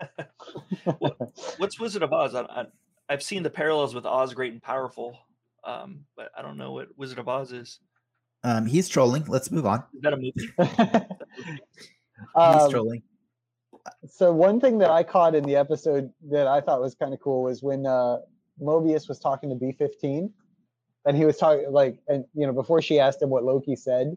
What's 1.58 1.78
Wizard 1.80 2.02
of 2.02 2.12
Oz? 2.12 2.34
I, 2.34 2.42
I, 2.42 2.64
I've 3.08 3.22
seen 3.22 3.42
the 3.42 3.50
parallels 3.50 3.94
with 3.94 4.06
Oz, 4.06 4.34
Great 4.34 4.52
and 4.52 4.62
Powerful, 4.62 5.18
um, 5.64 6.00
but 6.16 6.30
I 6.36 6.42
don't 6.42 6.56
know 6.56 6.72
what 6.72 6.88
Wizard 6.96 7.18
of 7.18 7.28
Oz 7.28 7.52
is. 7.52 7.80
um, 8.42 8.66
he's 8.66 8.88
trolling. 8.88 9.24
Let's 9.26 9.50
move 9.50 9.66
on. 9.66 9.84
Is 9.94 10.02
that 10.02 10.12
a 10.12 10.16
movie? 10.16 10.32
He's 12.16 12.28
Um, 12.36 12.70
trolling. 12.70 13.02
so 14.08 14.32
one 14.32 14.60
thing 14.60 14.78
that 14.78 14.90
I 14.90 15.02
caught 15.02 15.34
in 15.34 15.44
the 15.44 15.56
episode 15.56 16.10
that 16.30 16.46
I 16.46 16.60
thought 16.60 16.80
was 16.80 16.94
kind 16.94 17.12
of 17.12 17.20
cool 17.20 17.42
was 17.42 17.62
when 17.62 17.86
uh, 17.86 18.18
Mobius 18.60 19.08
was 19.08 19.18
talking 19.18 19.50
to 19.50 19.56
B15, 19.56 20.30
and 21.06 21.16
he 21.16 21.24
was 21.24 21.36
talking 21.36 21.70
like, 21.70 21.98
and 22.08 22.24
you 22.34 22.46
know, 22.46 22.52
before 22.52 22.80
she 22.82 22.98
asked 23.00 23.20
him 23.22 23.30
what 23.30 23.44
Loki 23.44 23.76
said, 23.76 24.16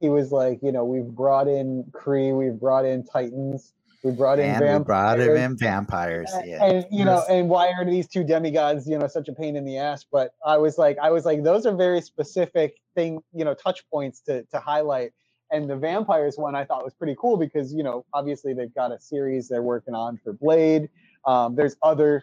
he 0.00 0.08
was 0.08 0.30
like, 0.30 0.60
you 0.62 0.72
know, 0.72 0.84
we've 0.84 1.06
brought 1.08 1.48
in 1.48 1.84
Kree, 1.90 2.36
we've 2.36 2.58
brought 2.58 2.84
in 2.84 3.04
Titans, 3.04 3.72
we 4.04 4.12
brought 4.12 4.38
in 4.38 4.44
And 4.50 4.54
we 4.60 4.66
brought 4.84 5.18
him 5.18 5.36
in 5.36 5.56
vampires. 5.56 6.32
and- 6.32 6.48
Yeah. 6.48 6.64
And 6.64 6.86
you 6.90 7.04
know, 7.04 7.24
and 7.28 7.48
why 7.48 7.72
are 7.72 7.84
these 7.84 8.06
two 8.06 8.22
demigods, 8.22 8.88
you 8.88 8.96
know, 8.98 9.08
such 9.08 9.28
a 9.28 9.32
pain 9.32 9.56
in 9.56 9.64
the 9.64 9.78
ass? 9.78 10.04
But 10.04 10.34
I 10.46 10.56
was 10.58 10.78
like, 10.78 10.98
I 10.98 11.10
was 11.10 11.24
like, 11.24 11.42
those 11.42 11.66
are 11.66 11.74
very 11.74 12.00
specific 12.00 12.76
thing, 12.94 13.20
you 13.34 13.44
know, 13.44 13.54
touch 13.54 13.84
points 13.90 14.20
to 14.22 14.44
to 14.44 14.58
highlight. 14.60 15.12
And 15.50 15.68
the 15.68 15.76
vampires 15.76 16.36
one 16.36 16.54
I 16.54 16.64
thought 16.64 16.84
was 16.84 16.94
pretty 16.94 17.16
cool 17.18 17.36
because 17.38 17.72
you 17.74 17.82
know, 17.82 18.04
obviously 18.12 18.52
they've 18.54 18.72
got 18.74 18.92
a 18.92 19.00
series 19.00 19.48
they're 19.48 19.62
working 19.62 19.94
on 19.94 20.18
for 20.22 20.32
Blade. 20.32 20.90
Um, 21.24 21.56
there's 21.56 21.76
other 21.82 22.22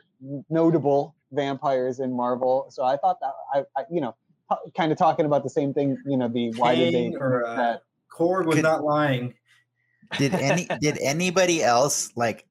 notable 0.50 1.16
vampires 1.36 2.00
in 2.00 2.12
Marvel, 2.16 2.68
so 2.70 2.84
I 2.84 2.98
thought 2.98 3.18
that 3.22 3.34
I, 3.54 3.60
I 3.78 3.84
you 3.92 4.02
know, 4.02 4.16
kind 4.76 4.92
of 4.92 4.98
talking 4.98 5.26
about 5.26 5.44
the 5.44 5.50
same 5.50 5.74
thing. 5.74 5.98
You 6.06 6.18
know, 6.18 6.28
the 6.28 6.52
why 6.58 6.76
did 6.76 6.94
they 6.94 7.10
Kang 7.12 7.18
or 7.18 7.46
uh, 7.46 7.56
that? 7.56 7.82
Korg 8.12 8.46
was 8.46 8.56
Could- 8.56 8.64
not 8.64 8.84
lying. 8.84 9.34
did 10.18 10.34
any 10.36 10.66
did 10.82 10.98
anybody 11.02 11.64
else 11.64 12.12
like 12.16 12.46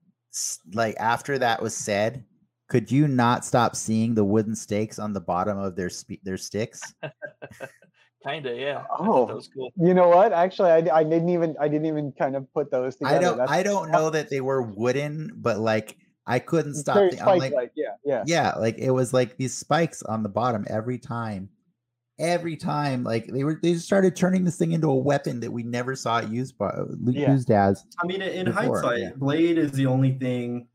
like 0.72 0.96
after 0.98 1.38
that 1.38 1.62
was 1.62 1.76
said 1.76 2.24
could 2.68 2.90
you 2.90 3.06
not 3.06 3.44
stop 3.44 3.76
seeing 3.76 4.14
the 4.14 4.24
wooden 4.24 4.56
stakes 4.56 4.98
on 4.98 5.12
the 5.12 5.20
bottom 5.20 5.56
of 5.58 5.76
their 5.76 5.88
spe- 5.88 6.22
their 6.24 6.36
sticks 6.36 6.82
Kinda, 8.26 8.54
yeah. 8.56 8.84
Oh. 8.98 9.04
thought 9.04 9.28
that 9.28 9.34
was 9.36 9.48
cool. 9.54 9.70
You 9.76 9.92
know 9.92 10.08
what? 10.08 10.32
Actually, 10.32 10.70
I, 10.70 10.96
I 11.00 11.04
didn't 11.04 11.28
even 11.28 11.54
I 11.60 11.68
didn't 11.68 11.84
even 11.86 12.10
kind 12.18 12.34
of 12.36 12.50
put 12.54 12.70
those 12.70 12.96
together. 12.96 13.16
i 13.16 13.20
don't 13.20 13.36
That's 13.38 13.50
i 13.52 13.62
don't 13.62 13.90
know 13.90 14.08
that 14.10 14.30
they 14.30 14.40
were 14.40 14.62
wooden 14.62 15.30
but 15.36 15.58
like 15.58 15.96
i 16.26 16.38
couldn't 16.38 16.74
stop 16.74 16.96
very 16.96 17.10
thi- 17.10 17.20
I'm 17.20 17.26
like, 17.38 17.52
spike-like, 17.52 17.72
yeah, 17.76 17.83
yeah. 18.04 18.22
yeah 18.26 18.52
like 18.58 18.78
it 18.78 18.90
was 18.90 19.12
like 19.12 19.36
these 19.36 19.54
spikes 19.54 20.02
on 20.02 20.22
the 20.22 20.28
bottom 20.28 20.66
every 20.68 20.98
time 20.98 21.48
every 22.18 22.56
time 22.56 23.02
like 23.02 23.26
they 23.26 23.42
were 23.42 23.58
they 23.62 23.72
just 23.72 23.86
started 23.86 24.14
turning 24.14 24.44
this 24.44 24.56
thing 24.56 24.72
into 24.72 24.88
a 24.88 24.94
weapon 24.94 25.40
that 25.40 25.50
we 25.50 25.62
never 25.62 25.96
saw 25.96 26.18
it 26.18 26.28
used 26.28 26.56
by 26.56 26.72
Yeah. 27.06 27.32
used 27.32 27.50
as 27.50 27.84
I 28.02 28.06
mean, 28.06 28.22
in 28.22 28.46
Before, 28.46 28.80
hindsight, 28.80 29.00
yeah. 29.00 29.10
Blade 29.16 29.58
is 29.58 29.72
the 29.72 29.86
only 29.86 30.12
thing. 30.12 30.68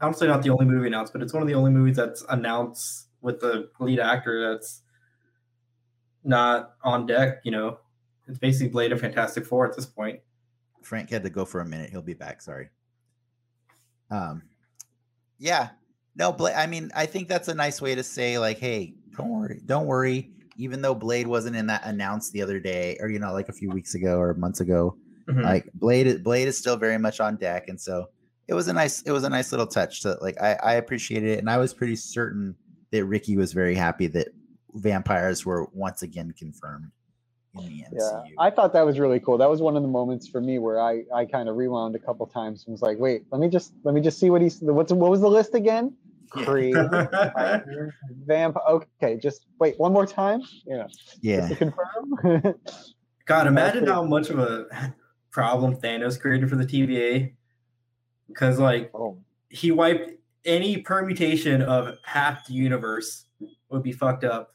I 0.00 0.06
don't 0.06 0.16
say 0.16 0.26
not 0.26 0.42
the 0.42 0.50
only 0.50 0.64
movie 0.64 0.86
announced, 0.86 1.12
but 1.12 1.22
it's 1.22 1.32
one 1.32 1.42
of 1.42 1.48
the 1.48 1.54
only 1.54 1.70
movies 1.70 1.96
that's 1.96 2.24
announced 2.28 3.08
with 3.20 3.40
the 3.40 3.70
lead 3.78 4.00
actor 4.00 4.52
that's 4.52 4.82
not 6.24 6.74
on 6.82 7.06
deck. 7.06 7.40
You 7.44 7.52
know, 7.52 7.78
it's 8.26 8.38
basically 8.38 8.68
Blade 8.68 8.92
and 8.92 9.00
Fantastic 9.00 9.44
Four 9.46 9.66
at 9.68 9.76
this 9.76 9.86
point. 9.86 10.20
Frank 10.82 11.10
had 11.10 11.22
to 11.22 11.30
go 11.30 11.44
for 11.44 11.60
a 11.60 11.64
minute. 11.64 11.90
He'll 11.90 12.02
be 12.02 12.14
back. 12.14 12.42
Sorry. 12.42 12.68
Um, 14.10 14.42
yeah, 15.38 15.70
no, 16.16 16.32
Blade. 16.32 16.54
I 16.54 16.66
mean, 16.66 16.90
I 16.94 17.06
think 17.06 17.28
that's 17.28 17.48
a 17.48 17.54
nice 17.54 17.80
way 17.82 17.94
to 17.94 18.02
say, 18.02 18.38
like, 18.38 18.58
hey, 18.58 18.94
don't 19.16 19.28
worry, 19.30 19.60
don't 19.66 19.86
worry. 19.86 20.30
Even 20.56 20.80
though 20.82 20.94
Blade 20.94 21.26
wasn't 21.26 21.56
in 21.56 21.66
that 21.66 21.82
announced 21.84 22.32
the 22.32 22.42
other 22.42 22.60
day, 22.60 22.96
or 23.00 23.08
you 23.08 23.18
know, 23.18 23.32
like 23.32 23.48
a 23.48 23.52
few 23.52 23.70
weeks 23.70 23.94
ago 23.94 24.18
or 24.18 24.34
months 24.34 24.60
ago, 24.60 24.96
Mhm. 25.28 25.42
like 25.42 25.68
Blade, 25.74 26.06
is- 26.06 26.20
Blade 26.20 26.46
is 26.48 26.56
still 26.58 26.76
very 26.76 26.98
much 26.98 27.18
on 27.20 27.36
deck, 27.36 27.68
and 27.68 27.80
so 27.80 28.06
it 28.46 28.54
was 28.54 28.68
a 28.68 28.72
nice, 28.72 29.02
it 29.02 29.10
was 29.10 29.24
a 29.24 29.28
nice 29.30 29.50
little 29.52 29.66
touch. 29.66 30.02
To 30.02 30.16
like, 30.20 30.40
I, 30.40 30.54
I 30.62 30.74
appreciated 30.74 31.30
it, 31.30 31.38
and 31.38 31.48
I 31.50 31.56
was 31.58 31.72
pretty 31.74 31.96
certain 31.96 32.54
that 32.92 33.04
Ricky 33.06 33.36
was 33.36 33.52
very 33.52 33.74
happy 33.74 34.06
that 34.08 34.28
vampires 34.74 35.44
were 35.46 35.68
once 35.72 36.02
again 36.02 36.32
confirmed 36.38 36.90
in 37.58 37.64
the 37.66 37.84
MCU. 37.84 37.88
Yeah, 37.92 38.22
I 38.38 38.50
thought 38.50 38.72
that 38.72 38.84
was 38.84 38.98
really 38.98 39.20
cool. 39.20 39.38
That 39.38 39.48
was 39.48 39.60
one 39.60 39.76
of 39.76 39.82
the 39.82 39.88
moments 39.88 40.28
for 40.28 40.40
me 40.40 40.58
where 40.58 40.80
I, 40.80 41.04
I 41.14 41.24
kind 41.24 41.48
of 41.48 41.56
rewound 41.56 41.94
a 41.94 41.98
couple 41.98 42.26
times 42.26 42.64
and 42.66 42.72
was 42.72 42.82
like, 42.82 42.98
wait, 42.98 43.24
let 43.30 43.40
me 43.40 43.48
just 43.48 43.72
let 43.84 43.94
me 43.94 44.00
just 44.00 44.18
see 44.18 44.30
what 44.30 44.42
he's 44.42 44.60
what's 44.60 44.92
what 44.92 45.10
was 45.10 45.20
the 45.20 45.30
list 45.30 45.54
again? 45.54 45.94
Yeah. 46.36 46.44
Kree, 46.46 47.92
vamp. 48.26 48.56
Okay, 48.68 49.16
just 49.16 49.46
wait 49.60 49.78
one 49.78 49.92
more 49.92 50.04
time. 50.04 50.42
You 50.66 50.78
know, 50.78 50.88
yeah. 51.20 51.48
just 51.48 51.50
to 51.50 51.56
confirm. 51.56 52.54
God, 53.26 53.46
imagine 53.46 53.86
how 53.86 54.02
much 54.02 54.30
of 54.30 54.40
a 54.40 54.92
problem 55.30 55.76
Thanos 55.76 56.18
created 56.18 56.50
for 56.50 56.56
the 56.56 56.66
TVA. 56.66 57.34
Because 58.26 58.58
like 58.58 58.90
oh, 58.94 59.18
he 59.48 59.70
wiped 59.70 60.10
any 60.44 60.78
permutation 60.78 61.62
of 61.62 61.98
half 62.02 62.46
the 62.48 62.54
universe 62.54 63.26
would 63.70 63.84
be 63.84 63.92
fucked 63.92 64.24
up 64.24 64.53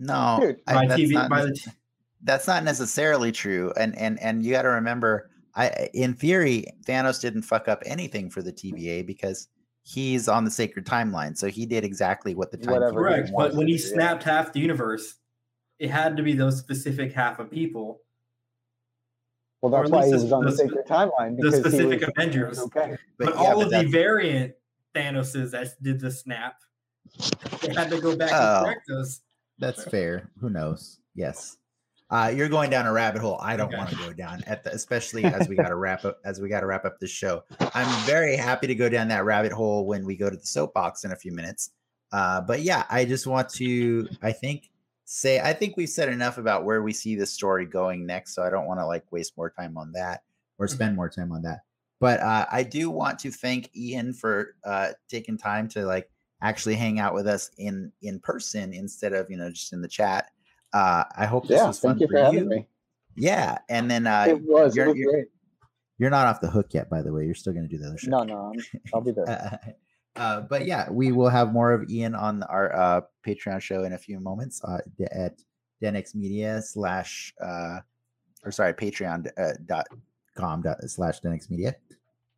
No, 0.00 0.38
Dude, 0.40 0.60
I- 0.66 0.74
by 0.74 0.86
that's 0.86 1.00
TV 1.00 1.12
not 1.12 1.28
by 1.30 1.44
the 1.44 1.52
t- 1.52 1.70
that's 2.24 2.46
not 2.46 2.64
necessarily 2.64 3.30
true. 3.32 3.72
And 3.76 3.96
and 3.98 4.18
and 4.20 4.42
you 4.42 4.50
got 4.52 4.62
to 4.62 4.68
remember, 4.70 5.30
I 5.54 5.88
in 5.94 6.14
theory, 6.14 6.64
Thanos 6.86 7.20
didn't 7.20 7.42
fuck 7.42 7.68
up 7.68 7.82
anything 7.86 8.30
for 8.30 8.40
the 8.42 8.52
TVA 8.52 9.06
because 9.06 9.48
he's 9.82 10.26
on 10.28 10.44
the 10.44 10.50
sacred 10.50 10.86
timeline. 10.86 11.36
So 11.36 11.48
he 11.48 11.66
did 11.66 11.84
exactly 11.84 12.34
what 12.34 12.50
the 12.50 12.56
time 12.56 12.72
Whatever 12.74 13.00
correct. 13.00 13.30
But 13.36 13.54
when 13.54 13.66
he 13.68 13.76
to 13.76 13.82
do. 13.82 13.88
snapped 13.88 14.22
half 14.22 14.52
the 14.54 14.60
universe, 14.60 15.16
it 15.78 15.90
had 15.90 16.16
to 16.16 16.22
be 16.22 16.32
those 16.34 16.58
specific 16.58 17.12
half 17.12 17.38
of 17.38 17.50
people, 17.50 18.00
well, 19.62 19.74
or 19.74 19.82
that's 19.82 19.90
why 19.90 20.06
he 20.06 20.12
was 20.12 20.32
on 20.32 20.44
the 20.44 20.50
the- 20.50 20.56
sacred 20.56 20.86
timeline 20.86 21.36
the 21.36 21.42
because 21.50 21.54
he 21.54 21.60
specific 21.60 22.00
was, 22.00 22.08
Avengers. 22.16 22.58
okay. 22.60 22.96
But, 23.18 23.28
yeah, 23.28 23.34
all 23.34 23.56
but 23.56 23.66
of 23.66 23.70
the 23.70 23.88
variant 23.90 24.54
Thanoses 24.94 25.50
that 25.52 25.68
did 25.82 26.00
the 26.00 26.10
snap, 26.10 26.56
they 27.62 27.74
had 27.74 27.90
to 27.90 28.00
go 28.00 28.16
back 28.16 28.30
Oh. 28.32 28.56
and 28.58 28.64
correct 28.66 28.82
those. 28.88 29.20
That's 29.60 29.84
fair. 29.84 30.30
Who 30.40 30.50
knows? 30.50 30.98
Yes. 31.14 31.58
Uh, 32.10 32.32
you're 32.34 32.48
going 32.48 32.70
down 32.70 32.86
a 32.86 32.92
rabbit 32.92 33.20
hole. 33.22 33.38
I 33.40 33.56
don't 33.56 33.68
Okay. 33.68 33.76
want 33.76 33.90
to 33.90 33.96
go 33.96 34.12
down 34.12 34.42
at 34.48 34.64
the, 34.64 34.72
especially 34.72 35.24
as 35.24 35.48
we 35.48 35.54
got 35.54 35.68
to 35.68 35.76
wrap 35.76 36.04
up 36.04 36.18
as 36.24 36.40
we 36.40 36.48
got 36.48 36.60
to 36.60 36.66
wrap 36.66 36.84
up 36.84 36.98
the 36.98 37.06
show. 37.06 37.44
I'm 37.74 38.04
very 38.06 38.34
happy 38.36 38.66
to 38.66 38.74
go 38.74 38.88
down 38.88 39.06
that 39.08 39.24
rabbit 39.24 39.52
hole 39.52 39.86
when 39.86 40.04
we 40.04 40.16
go 40.16 40.28
to 40.28 40.36
the 40.36 40.46
soapbox 40.46 41.04
in 41.04 41.12
a 41.12 41.16
few 41.16 41.30
minutes. 41.32 41.70
Uh, 42.12 42.40
but 42.40 42.62
yeah, 42.62 42.84
I 42.90 43.04
just 43.04 43.28
want 43.28 43.48
to. 43.50 44.08
I 44.22 44.32
think 44.32 44.70
say 45.04 45.38
I 45.40 45.52
think 45.52 45.76
we've 45.76 45.88
said 45.88 46.08
enough 46.08 46.38
about 46.38 46.64
where 46.64 46.82
we 46.82 46.92
see 46.92 47.14
this 47.14 47.32
story 47.32 47.64
going 47.66 48.06
next, 48.06 48.34
so 48.34 48.42
I 48.42 48.50
don't 48.50 48.66
want 48.66 48.80
to 48.80 48.86
like 48.86 49.04
waste 49.12 49.36
more 49.36 49.50
time 49.50 49.76
on 49.76 49.92
that 49.92 50.22
or 50.58 50.66
Mhm. 50.66 50.70
spend 50.70 50.96
more 50.96 51.08
time 51.08 51.30
on 51.30 51.42
that. 51.42 51.60
But 52.00 52.18
uh, 52.20 52.46
I 52.50 52.64
do 52.64 52.90
want 52.90 53.20
to 53.20 53.30
thank 53.30 53.70
Ian 53.76 54.14
for 54.14 54.56
uh, 54.64 54.92
taking 55.08 55.36
time 55.38 55.68
to 55.68 55.84
like 55.84 56.10
actually 56.42 56.74
hang 56.74 56.98
out 57.00 57.14
with 57.14 57.26
us 57.26 57.50
in 57.58 57.92
in 58.02 58.18
person 58.20 58.72
instead 58.72 59.12
of 59.12 59.30
you 59.30 59.36
know 59.36 59.50
just 59.50 59.72
in 59.72 59.80
the 59.82 59.88
chat. 59.88 60.30
Uh, 60.72 61.04
I 61.16 61.26
hope 61.26 61.48
this 61.48 61.58
Yeah, 61.58 61.66
was 61.66 61.78
fun 61.80 61.92
thank 61.92 62.00
you 62.02 62.06
for 62.08 62.12
for 62.18 62.24
having 62.24 62.38
you. 62.44 62.48
me. 62.48 62.66
Yeah, 63.16 63.58
and 63.68 63.90
then 63.90 64.06
uh, 64.06 64.26
It 64.28 64.42
was. 64.42 64.76
You're- 64.76 64.88
was 64.90 64.96
you're- 64.98 65.12
great. 65.12 65.26
you're 65.98 66.10
not 66.10 66.26
off 66.28 66.40
the 66.40 66.48
hook 66.50 66.68
yet, 66.72 66.88
by 66.88 67.02
the 67.02 67.12
way. 67.12 67.24
You're 67.26 67.34
still 67.34 67.52
going 67.52 67.68
to 67.68 67.76
do 67.76 67.76
the 67.82 67.88
other 67.88 67.98
show. 67.98 68.10
No, 68.10 68.22
no, 68.22 68.52
I'm, 68.54 68.60
I'll 68.94 69.00
be 69.00 69.10
there. 69.16 69.28
Uh, 69.28 69.56
uh, 70.16 70.40
but 70.42 70.64
yeah, 70.66 70.88
we 70.90 71.12
will 71.12 71.28
have 71.28 71.52
more 71.52 71.72
of 71.72 71.90
Ian 71.90 72.14
on 72.14 72.42
our 72.44 72.74
uh, 72.74 73.00
Patreon 73.26 73.60
show 73.60 73.84
in 73.84 73.92
a 73.94 73.98
few 73.98 74.20
moments 74.20 74.62
uh, 74.64 74.78
at 75.12 75.34
Denix 75.82 76.14
Media 76.14 76.62
slash, 76.62 77.34
uh, 77.44 77.80
or 78.44 78.50
sorry, 78.52 78.72
Patreon 78.72 79.28
uh, 79.38 79.52
dot 79.66 79.86
com 80.36 80.62
dot 80.62 80.78
slash 80.88 81.20
Denix 81.20 81.50
Media. 81.50 81.74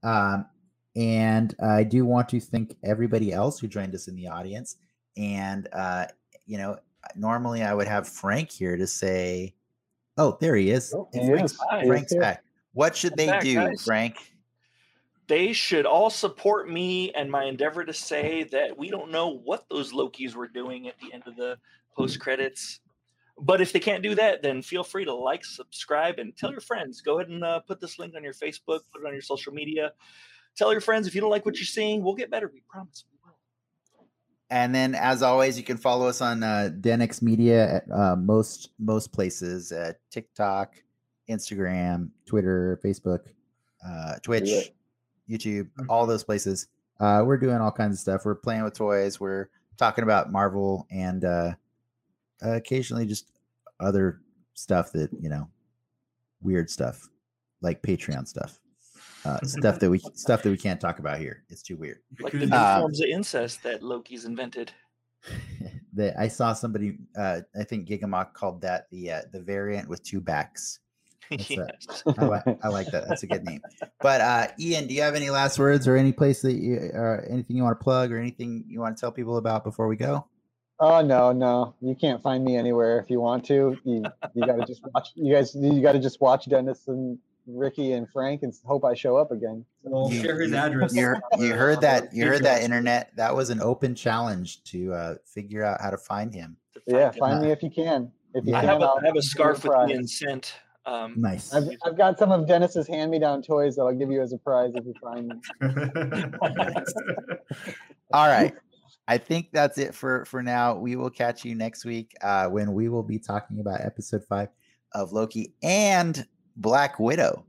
Um, 0.03 0.47
and 0.95 1.55
I 1.63 1.85
do 1.85 2.05
want 2.05 2.29
to 2.31 2.41
thank 2.41 2.77
everybody 2.85 3.33
else 3.33 3.59
who 3.59 3.67
joined 3.67 3.95
us 3.95 4.09
in 4.09 4.17
the 4.17 4.29
audience. 4.29 4.77
And 5.17 5.69
uh, 5.73 6.07
you 6.47 6.59
know, 6.59 6.79
normally 7.17 7.63
I 7.63 7.75
would 7.75 7.89
have 7.89 8.09
Frank 8.09 8.51
here 8.51 8.77
to 8.77 8.87
say, 8.87 9.55
"Oh, 10.19 10.37
there 10.41 10.57
he 10.57 10.71
is. 10.71 10.93
Oh, 10.95 11.09
he 11.13 11.27
Frank's, 11.27 11.53
is. 11.53 11.59
He 11.71 11.77
is 11.79 11.87
Frank's 11.87 12.15
back. 12.15 12.45
What 12.73 12.97
should 12.97 13.17
they 13.17 13.27
back, 13.27 13.43
do, 13.43 13.55
guys. 13.55 13.83
Frank?" 13.85 14.17
They 15.29 15.53
should 15.53 15.87
all 15.87 16.11
support 16.11 16.69
me 16.69 17.13
and 17.13 17.31
my 17.31 17.45
endeavor 17.45 17.85
to 17.85 17.93
say 17.93 18.43
that 18.45 18.77
we 18.77 18.91
don't 18.91 19.11
know 19.11 19.29
what 19.29 19.65
those 19.71 19.93
Lokis 19.93 20.35
were 20.35 20.49
doing 20.49 20.89
at 20.89 20.95
the 20.99 21.15
end 21.15 21.23
of 21.27 21.37
the 21.37 21.57
post 21.97 22.21
credits. 22.21 22.81
But 23.39 23.63
if 23.63 23.73
they 23.73 23.81
can't 23.81 24.03
do 24.03 24.15
that, 24.17 24.43
then 24.43 24.61
feel 24.61 24.85
free 24.85 25.07
to 25.07 25.15
like, 25.15 25.45
subscribe, 25.45 26.19
and 26.19 26.37
tell 26.37 26.51
your 26.51 26.61
friends. 26.61 27.01
Go 27.01 27.19
ahead 27.19 27.31
and 27.31 27.43
uh, 27.43 27.61
put 27.61 27.81
this 27.81 27.99
link 27.99 28.15
on 28.15 28.23
your 28.23 28.35
Facebook, 28.35 28.81
put 28.93 29.03
it 29.03 29.07
on 29.07 29.13
your 29.13 29.23
social 29.23 29.55
media. 29.55 29.93
Tell 30.57 30.73
your 30.73 30.81
friends 30.81 31.07
if 31.07 31.15
you 31.15 31.21
don't 31.21 31.31
like 31.31 31.47
what 31.47 31.57
you're 31.57 31.65
seeing, 31.65 32.03
we'll 32.03 32.15
get 32.15 32.31
better. 32.31 32.51
We 32.53 32.63
promise 32.69 33.05
we 33.11 33.19
will. 33.25 34.07
And 34.51 34.75
then, 34.75 34.95
as 34.95 35.23
always, 35.23 35.57
you 35.57 35.65
can 35.65 35.77
follow 35.79 36.07
us 36.07 36.21
on 36.21 36.43
uh, 36.43 36.71
Denix 36.81 37.23
Media 37.23 37.77
at 37.77 37.91
uh, 37.91 38.17
most 38.17 38.71
most 38.79 39.13
places: 39.13 39.73
uh, 39.73 39.93
TikTok, 40.11 40.75
Instagram, 41.29 42.11
Twitter, 42.27 42.79
Facebook, 42.85 43.21
uh, 43.87 44.17
Twitch, 44.23 44.51
it. 44.51 44.75
YouTube, 45.29 45.71
Mhm. 45.79 45.87
all 45.89 46.07
those 46.07 46.23
places. 46.25 46.69
Uh, 47.01 47.23
we're 47.25 47.39
doing 47.39 47.57
all 47.57 47.73
kinds 47.73 47.95
of 47.97 48.01
stuff. 48.01 48.25
We're 48.25 48.35
playing 48.35 48.63
with 48.65 48.75
toys. 48.75 49.19
We're 49.19 49.49
talking 49.79 50.05
about 50.05 50.31
Marvel 50.31 50.87
and 50.91 51.25
uh, 51.25 51.53
occasionally 52.43 53.07
just 53.07 53.33
other 53.81 54.21
stuff 54.55 54.93
that 54.93 55.11
you 55.19 55.29
know, 55.31 55.49
weird 56.43 56.69
stuff 56.69 57.09
like 57.63 57.81
Patreon 57.83 58.29
stuff, 58.29 58.59
uh, 59.25 59.39
stuff 59.45 59.79
that 59.81 59.91
we 59.91 59.99
stuff 60.15 60.43
that 60.43 60.51
we 60.51 60.57
can't 60.57 60.81
talk 60.81 60.99
about 60.99 61.19
here. 61.19 61.45
It's 61.49 61.63
too 61.63 61.77
weird. 61.77 61.99
Like 62.21 62.33
the 62.33 62.47
new 62.47 62.55
Uh, 62.57 62.81
forms 62.81 63.01
of 63.01 63.07
incest 63.09 63.63
that 63.63 63.83
Loki's 63.83 64.25
invented. 64.25 64.73
that 65.95 66.19
I 66.19 66.29
saw 66.29 66.53
somebody 66.53 66.99
uh 67.17 67.41
I 67.59 67.65
think 67.65 67.89
Gigamock 67.89 68.33
called 68.33 68.63
that 68.63 68.91
the 68.91 69.13
uh, 69.13 69.23
the 69.33 69.41
variant 69.41 69.89
with 69.89 70.03
two 70.03 70.21
backs. 70.21 70.79
Yes. 71.31 72.03
I, 72.19 72.27
li- 72.27 72.57
I 72.63 72.69
like 72.69 72.89
that. 72.89 73.09
That's 73.09 73.23
a 73.23 73.27
good 73.27 73.45
name. 73.45 73.63
But 74.01 74.21
uh 74.21 74.49
Ian, 74.59 74.87
do 74.87 74.95
you 74.95 75.01
have 75.03 75.15
any 75.15 75.31
last 75.31 75.59
words 75.59 75.89
or 75.89 75.97
any 75.97 76.13
place 76.13 76.43
that 76.43 76.55
you 76.55 76.91
or 76.93 77.25
anything 77.31 77.57
you 77.57 77.63
want 77.63 77.79
to 77.79 77.83
plug 77.83 78.13
or 78.13 78.19
anything 78.19 78.65
you 78.67 78.81
want 78.81 78.97
to 78.97 79.01
tell 79.01 79.13
people 79.13 79.39
about 79.39 79.65
before 79.65 79.87
we 79.89 79.97
go? 79.97 80.27
Oh 80.79 81.01
no, 81.01 81.33
no, 81.33 81.75
you 81.81 81.95
can't 81.95 82.21
find 82.23 82.45
me 82.45 82.57
anywhere. 82.57 82.99
If 82.99 83.09
you 83.09 83.21
want 83.21 83.45
to, 83.47 83.79
you 83.85 84.03
you 84.35 84.45
gotta 84.45 84.67
just 84.67 84.83
watch. 84.93 85.11
You 85.15 85.33
guys, 85.33 85.55
you 85.55 85.81
gotta 85.81 86.01
just 86.01 86.21
watch 86.21 86.47
Dennis 86.51 86.89
and 86.89 87.19
Ricky 87.47 87.93
and 87.93 88.09
Frank 88.11 88.43
and 88.43 88.53
hope 88.65 88.85
I 88.85 88.95
show 88.95 89.17
up 89.17 89.31
again. 89.33 89.65
We'll 89.83 90.13
You- 90.13 90.23
share 90.23 90.41
his 90.41 90.53
address. 90.53 90.95
You, 90.95 91.15
you 91.39 91.55
heard 91.55 91.81
that 91.81 92.13
you 92.15 92.27
heard 92.27 92.45
that 92.45 92.63
internet. 92.63 93.11
That 93.17 93.35
was 93.35 93.51
an 93.51 93.61
open 93.61 93.95
challenge 93.95 94.63
to 94.65 94.93
uh 94.93 95.15
figure 95.27 95.65
out 95.65 95.81
how 95.81 95.91
to 95.91 95.99
find 95.99 96.33
him. 96.35 96.57
To 96.75 96.81
Yeah, 96.87 97.07
him. 97.13 97.15
find 97.19 97.43
me 97.43 97.51
if 97.51 97.63
you 97.63 97.71
can. 97.71 98.11
If 98.35 98.47
you 98.47 98.55
I 98.55 98.61
can, 98.61 98.69
have 98.69 98.81
a, 98.81 98.85
I'll 98.85 98.91
I 98.93 98.95
have 98.95 99.03
a 99.03 99.07
give 99.09 99.15
you 99.17 99.23
scarf 99.23 99.57
with 99.65 99.73
prize. 99.73 99.91
Ian's 99.91 100.19
scent. 100.19 100.55
Um, 100.85 101.15
Nice. 101.17 101.53
I've, 101.55 101.69
I've 101.85 101.97
got 101.97 102.19
some 102.19 102.33
of 102.33 102.49
Dennis's 102.49 102.89
hand-me-down 102.89 103.43
toys 103.43 103.77
that 103.77 103.83
I'll 103.83 103.95
give 103.95 104.11
you 104.11 104.21
as 104.21 104.33
a 104.33 104.39
prize 104.39 104.73
if 104.75 104.85
you 104.85 104.95
find 105.01 105.31
them. 105.31 106.35
All 108.13 108.27
right. 108.27 108.53
I 109.09 109.19
think 109.19 109.49
that's 109.53 109.79
it 109.79 109.95
for 109.95 110.25
for 110.25 110.43
now. 110.43 110.77
We 110.77 110.97
will 110.97 111.11
catch 111.11 111.45
you 111.45 111.55
next 111.55 111.85
week 111.85 112.13
uh, 112.23 112.47
when 112.49 112.73
we 112.73 112.89
will 112.89 113.03
be 113.03 113.19
talking 113.19 113.61
about 113.61 113.81
episode 113.81 114.25
five 114.29 114.49
of 114.95 115.13
Loki 115.13 115.55
and 115.63 116.27
Black 116.57 116.99
Widow 116.99 117.45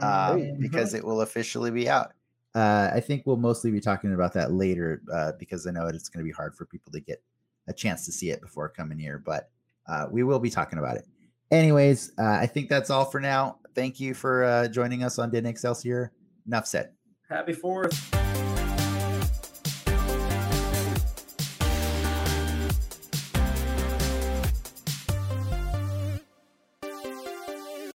um, 0.00 0.08
Mhm. 0.40 0.60
because 0.60 0.94
it 0.94 1.04
will 1.04 1.22
officially 1.22 1.70
be 1.70 1.88
out. 1.88 2.12
Uh, 2.54 2.90
I 2.92 3.00
think 3.00 3.24
we'll 3.26 3.36
mostly 3.36 3.70
be 3.70 3.80
talking 3.80 4.14
about 4.14 4.32
that 4.32 4.52
later 4.52 5.02
uh, 5.12 5.32
because 5.38 5.66
I 5.66 5.70
know 5.70 5.86
it's 5.86 6.08
going 6.08 6.24
to 6.24 6.28
be 6.28 6.34
hard 6.34 6.54
for 6.54 6.64
people 6.66 6.90
to 6.92 7.00
get 7.00 7.22
a 7.68 7.72
chance 7.72 8.04
to 8.06 8.12
see 8.12 8.30
it 8.30 8.40
before 8.40 8.68
coming 8.68 8.98
here, 8.98 9.18
but 9.18 9.50
uh, 9.86 10.06
we 10.10 10.22
will 10.22 10.38
be 10.38 10.50
talking 10.50 10.78
about 10.78 10.96
it. 10.96 11.06
Anyways, 11.50 12.12
uh, 12.18 12.22
I 12.40 12.46
think 12.46 12.68
that's 12.68 12.90
all 12.90 13.04
for 13.04 13.20
now. 13.20 13.58
Thank 13.74 14.00
you 14.00 14.14
for 14.14 14.44
uh, 14.44 14.68
joining 14.68 15.02
us 15.04 15.18
on 15.18 15.30
Den 15.30 15.46
Excelsior. 15.46 16.12
Enough 16.46 16.66
said. 16.66 16.92
Happy 17.28 17.52
Fourth. 17.52 18.27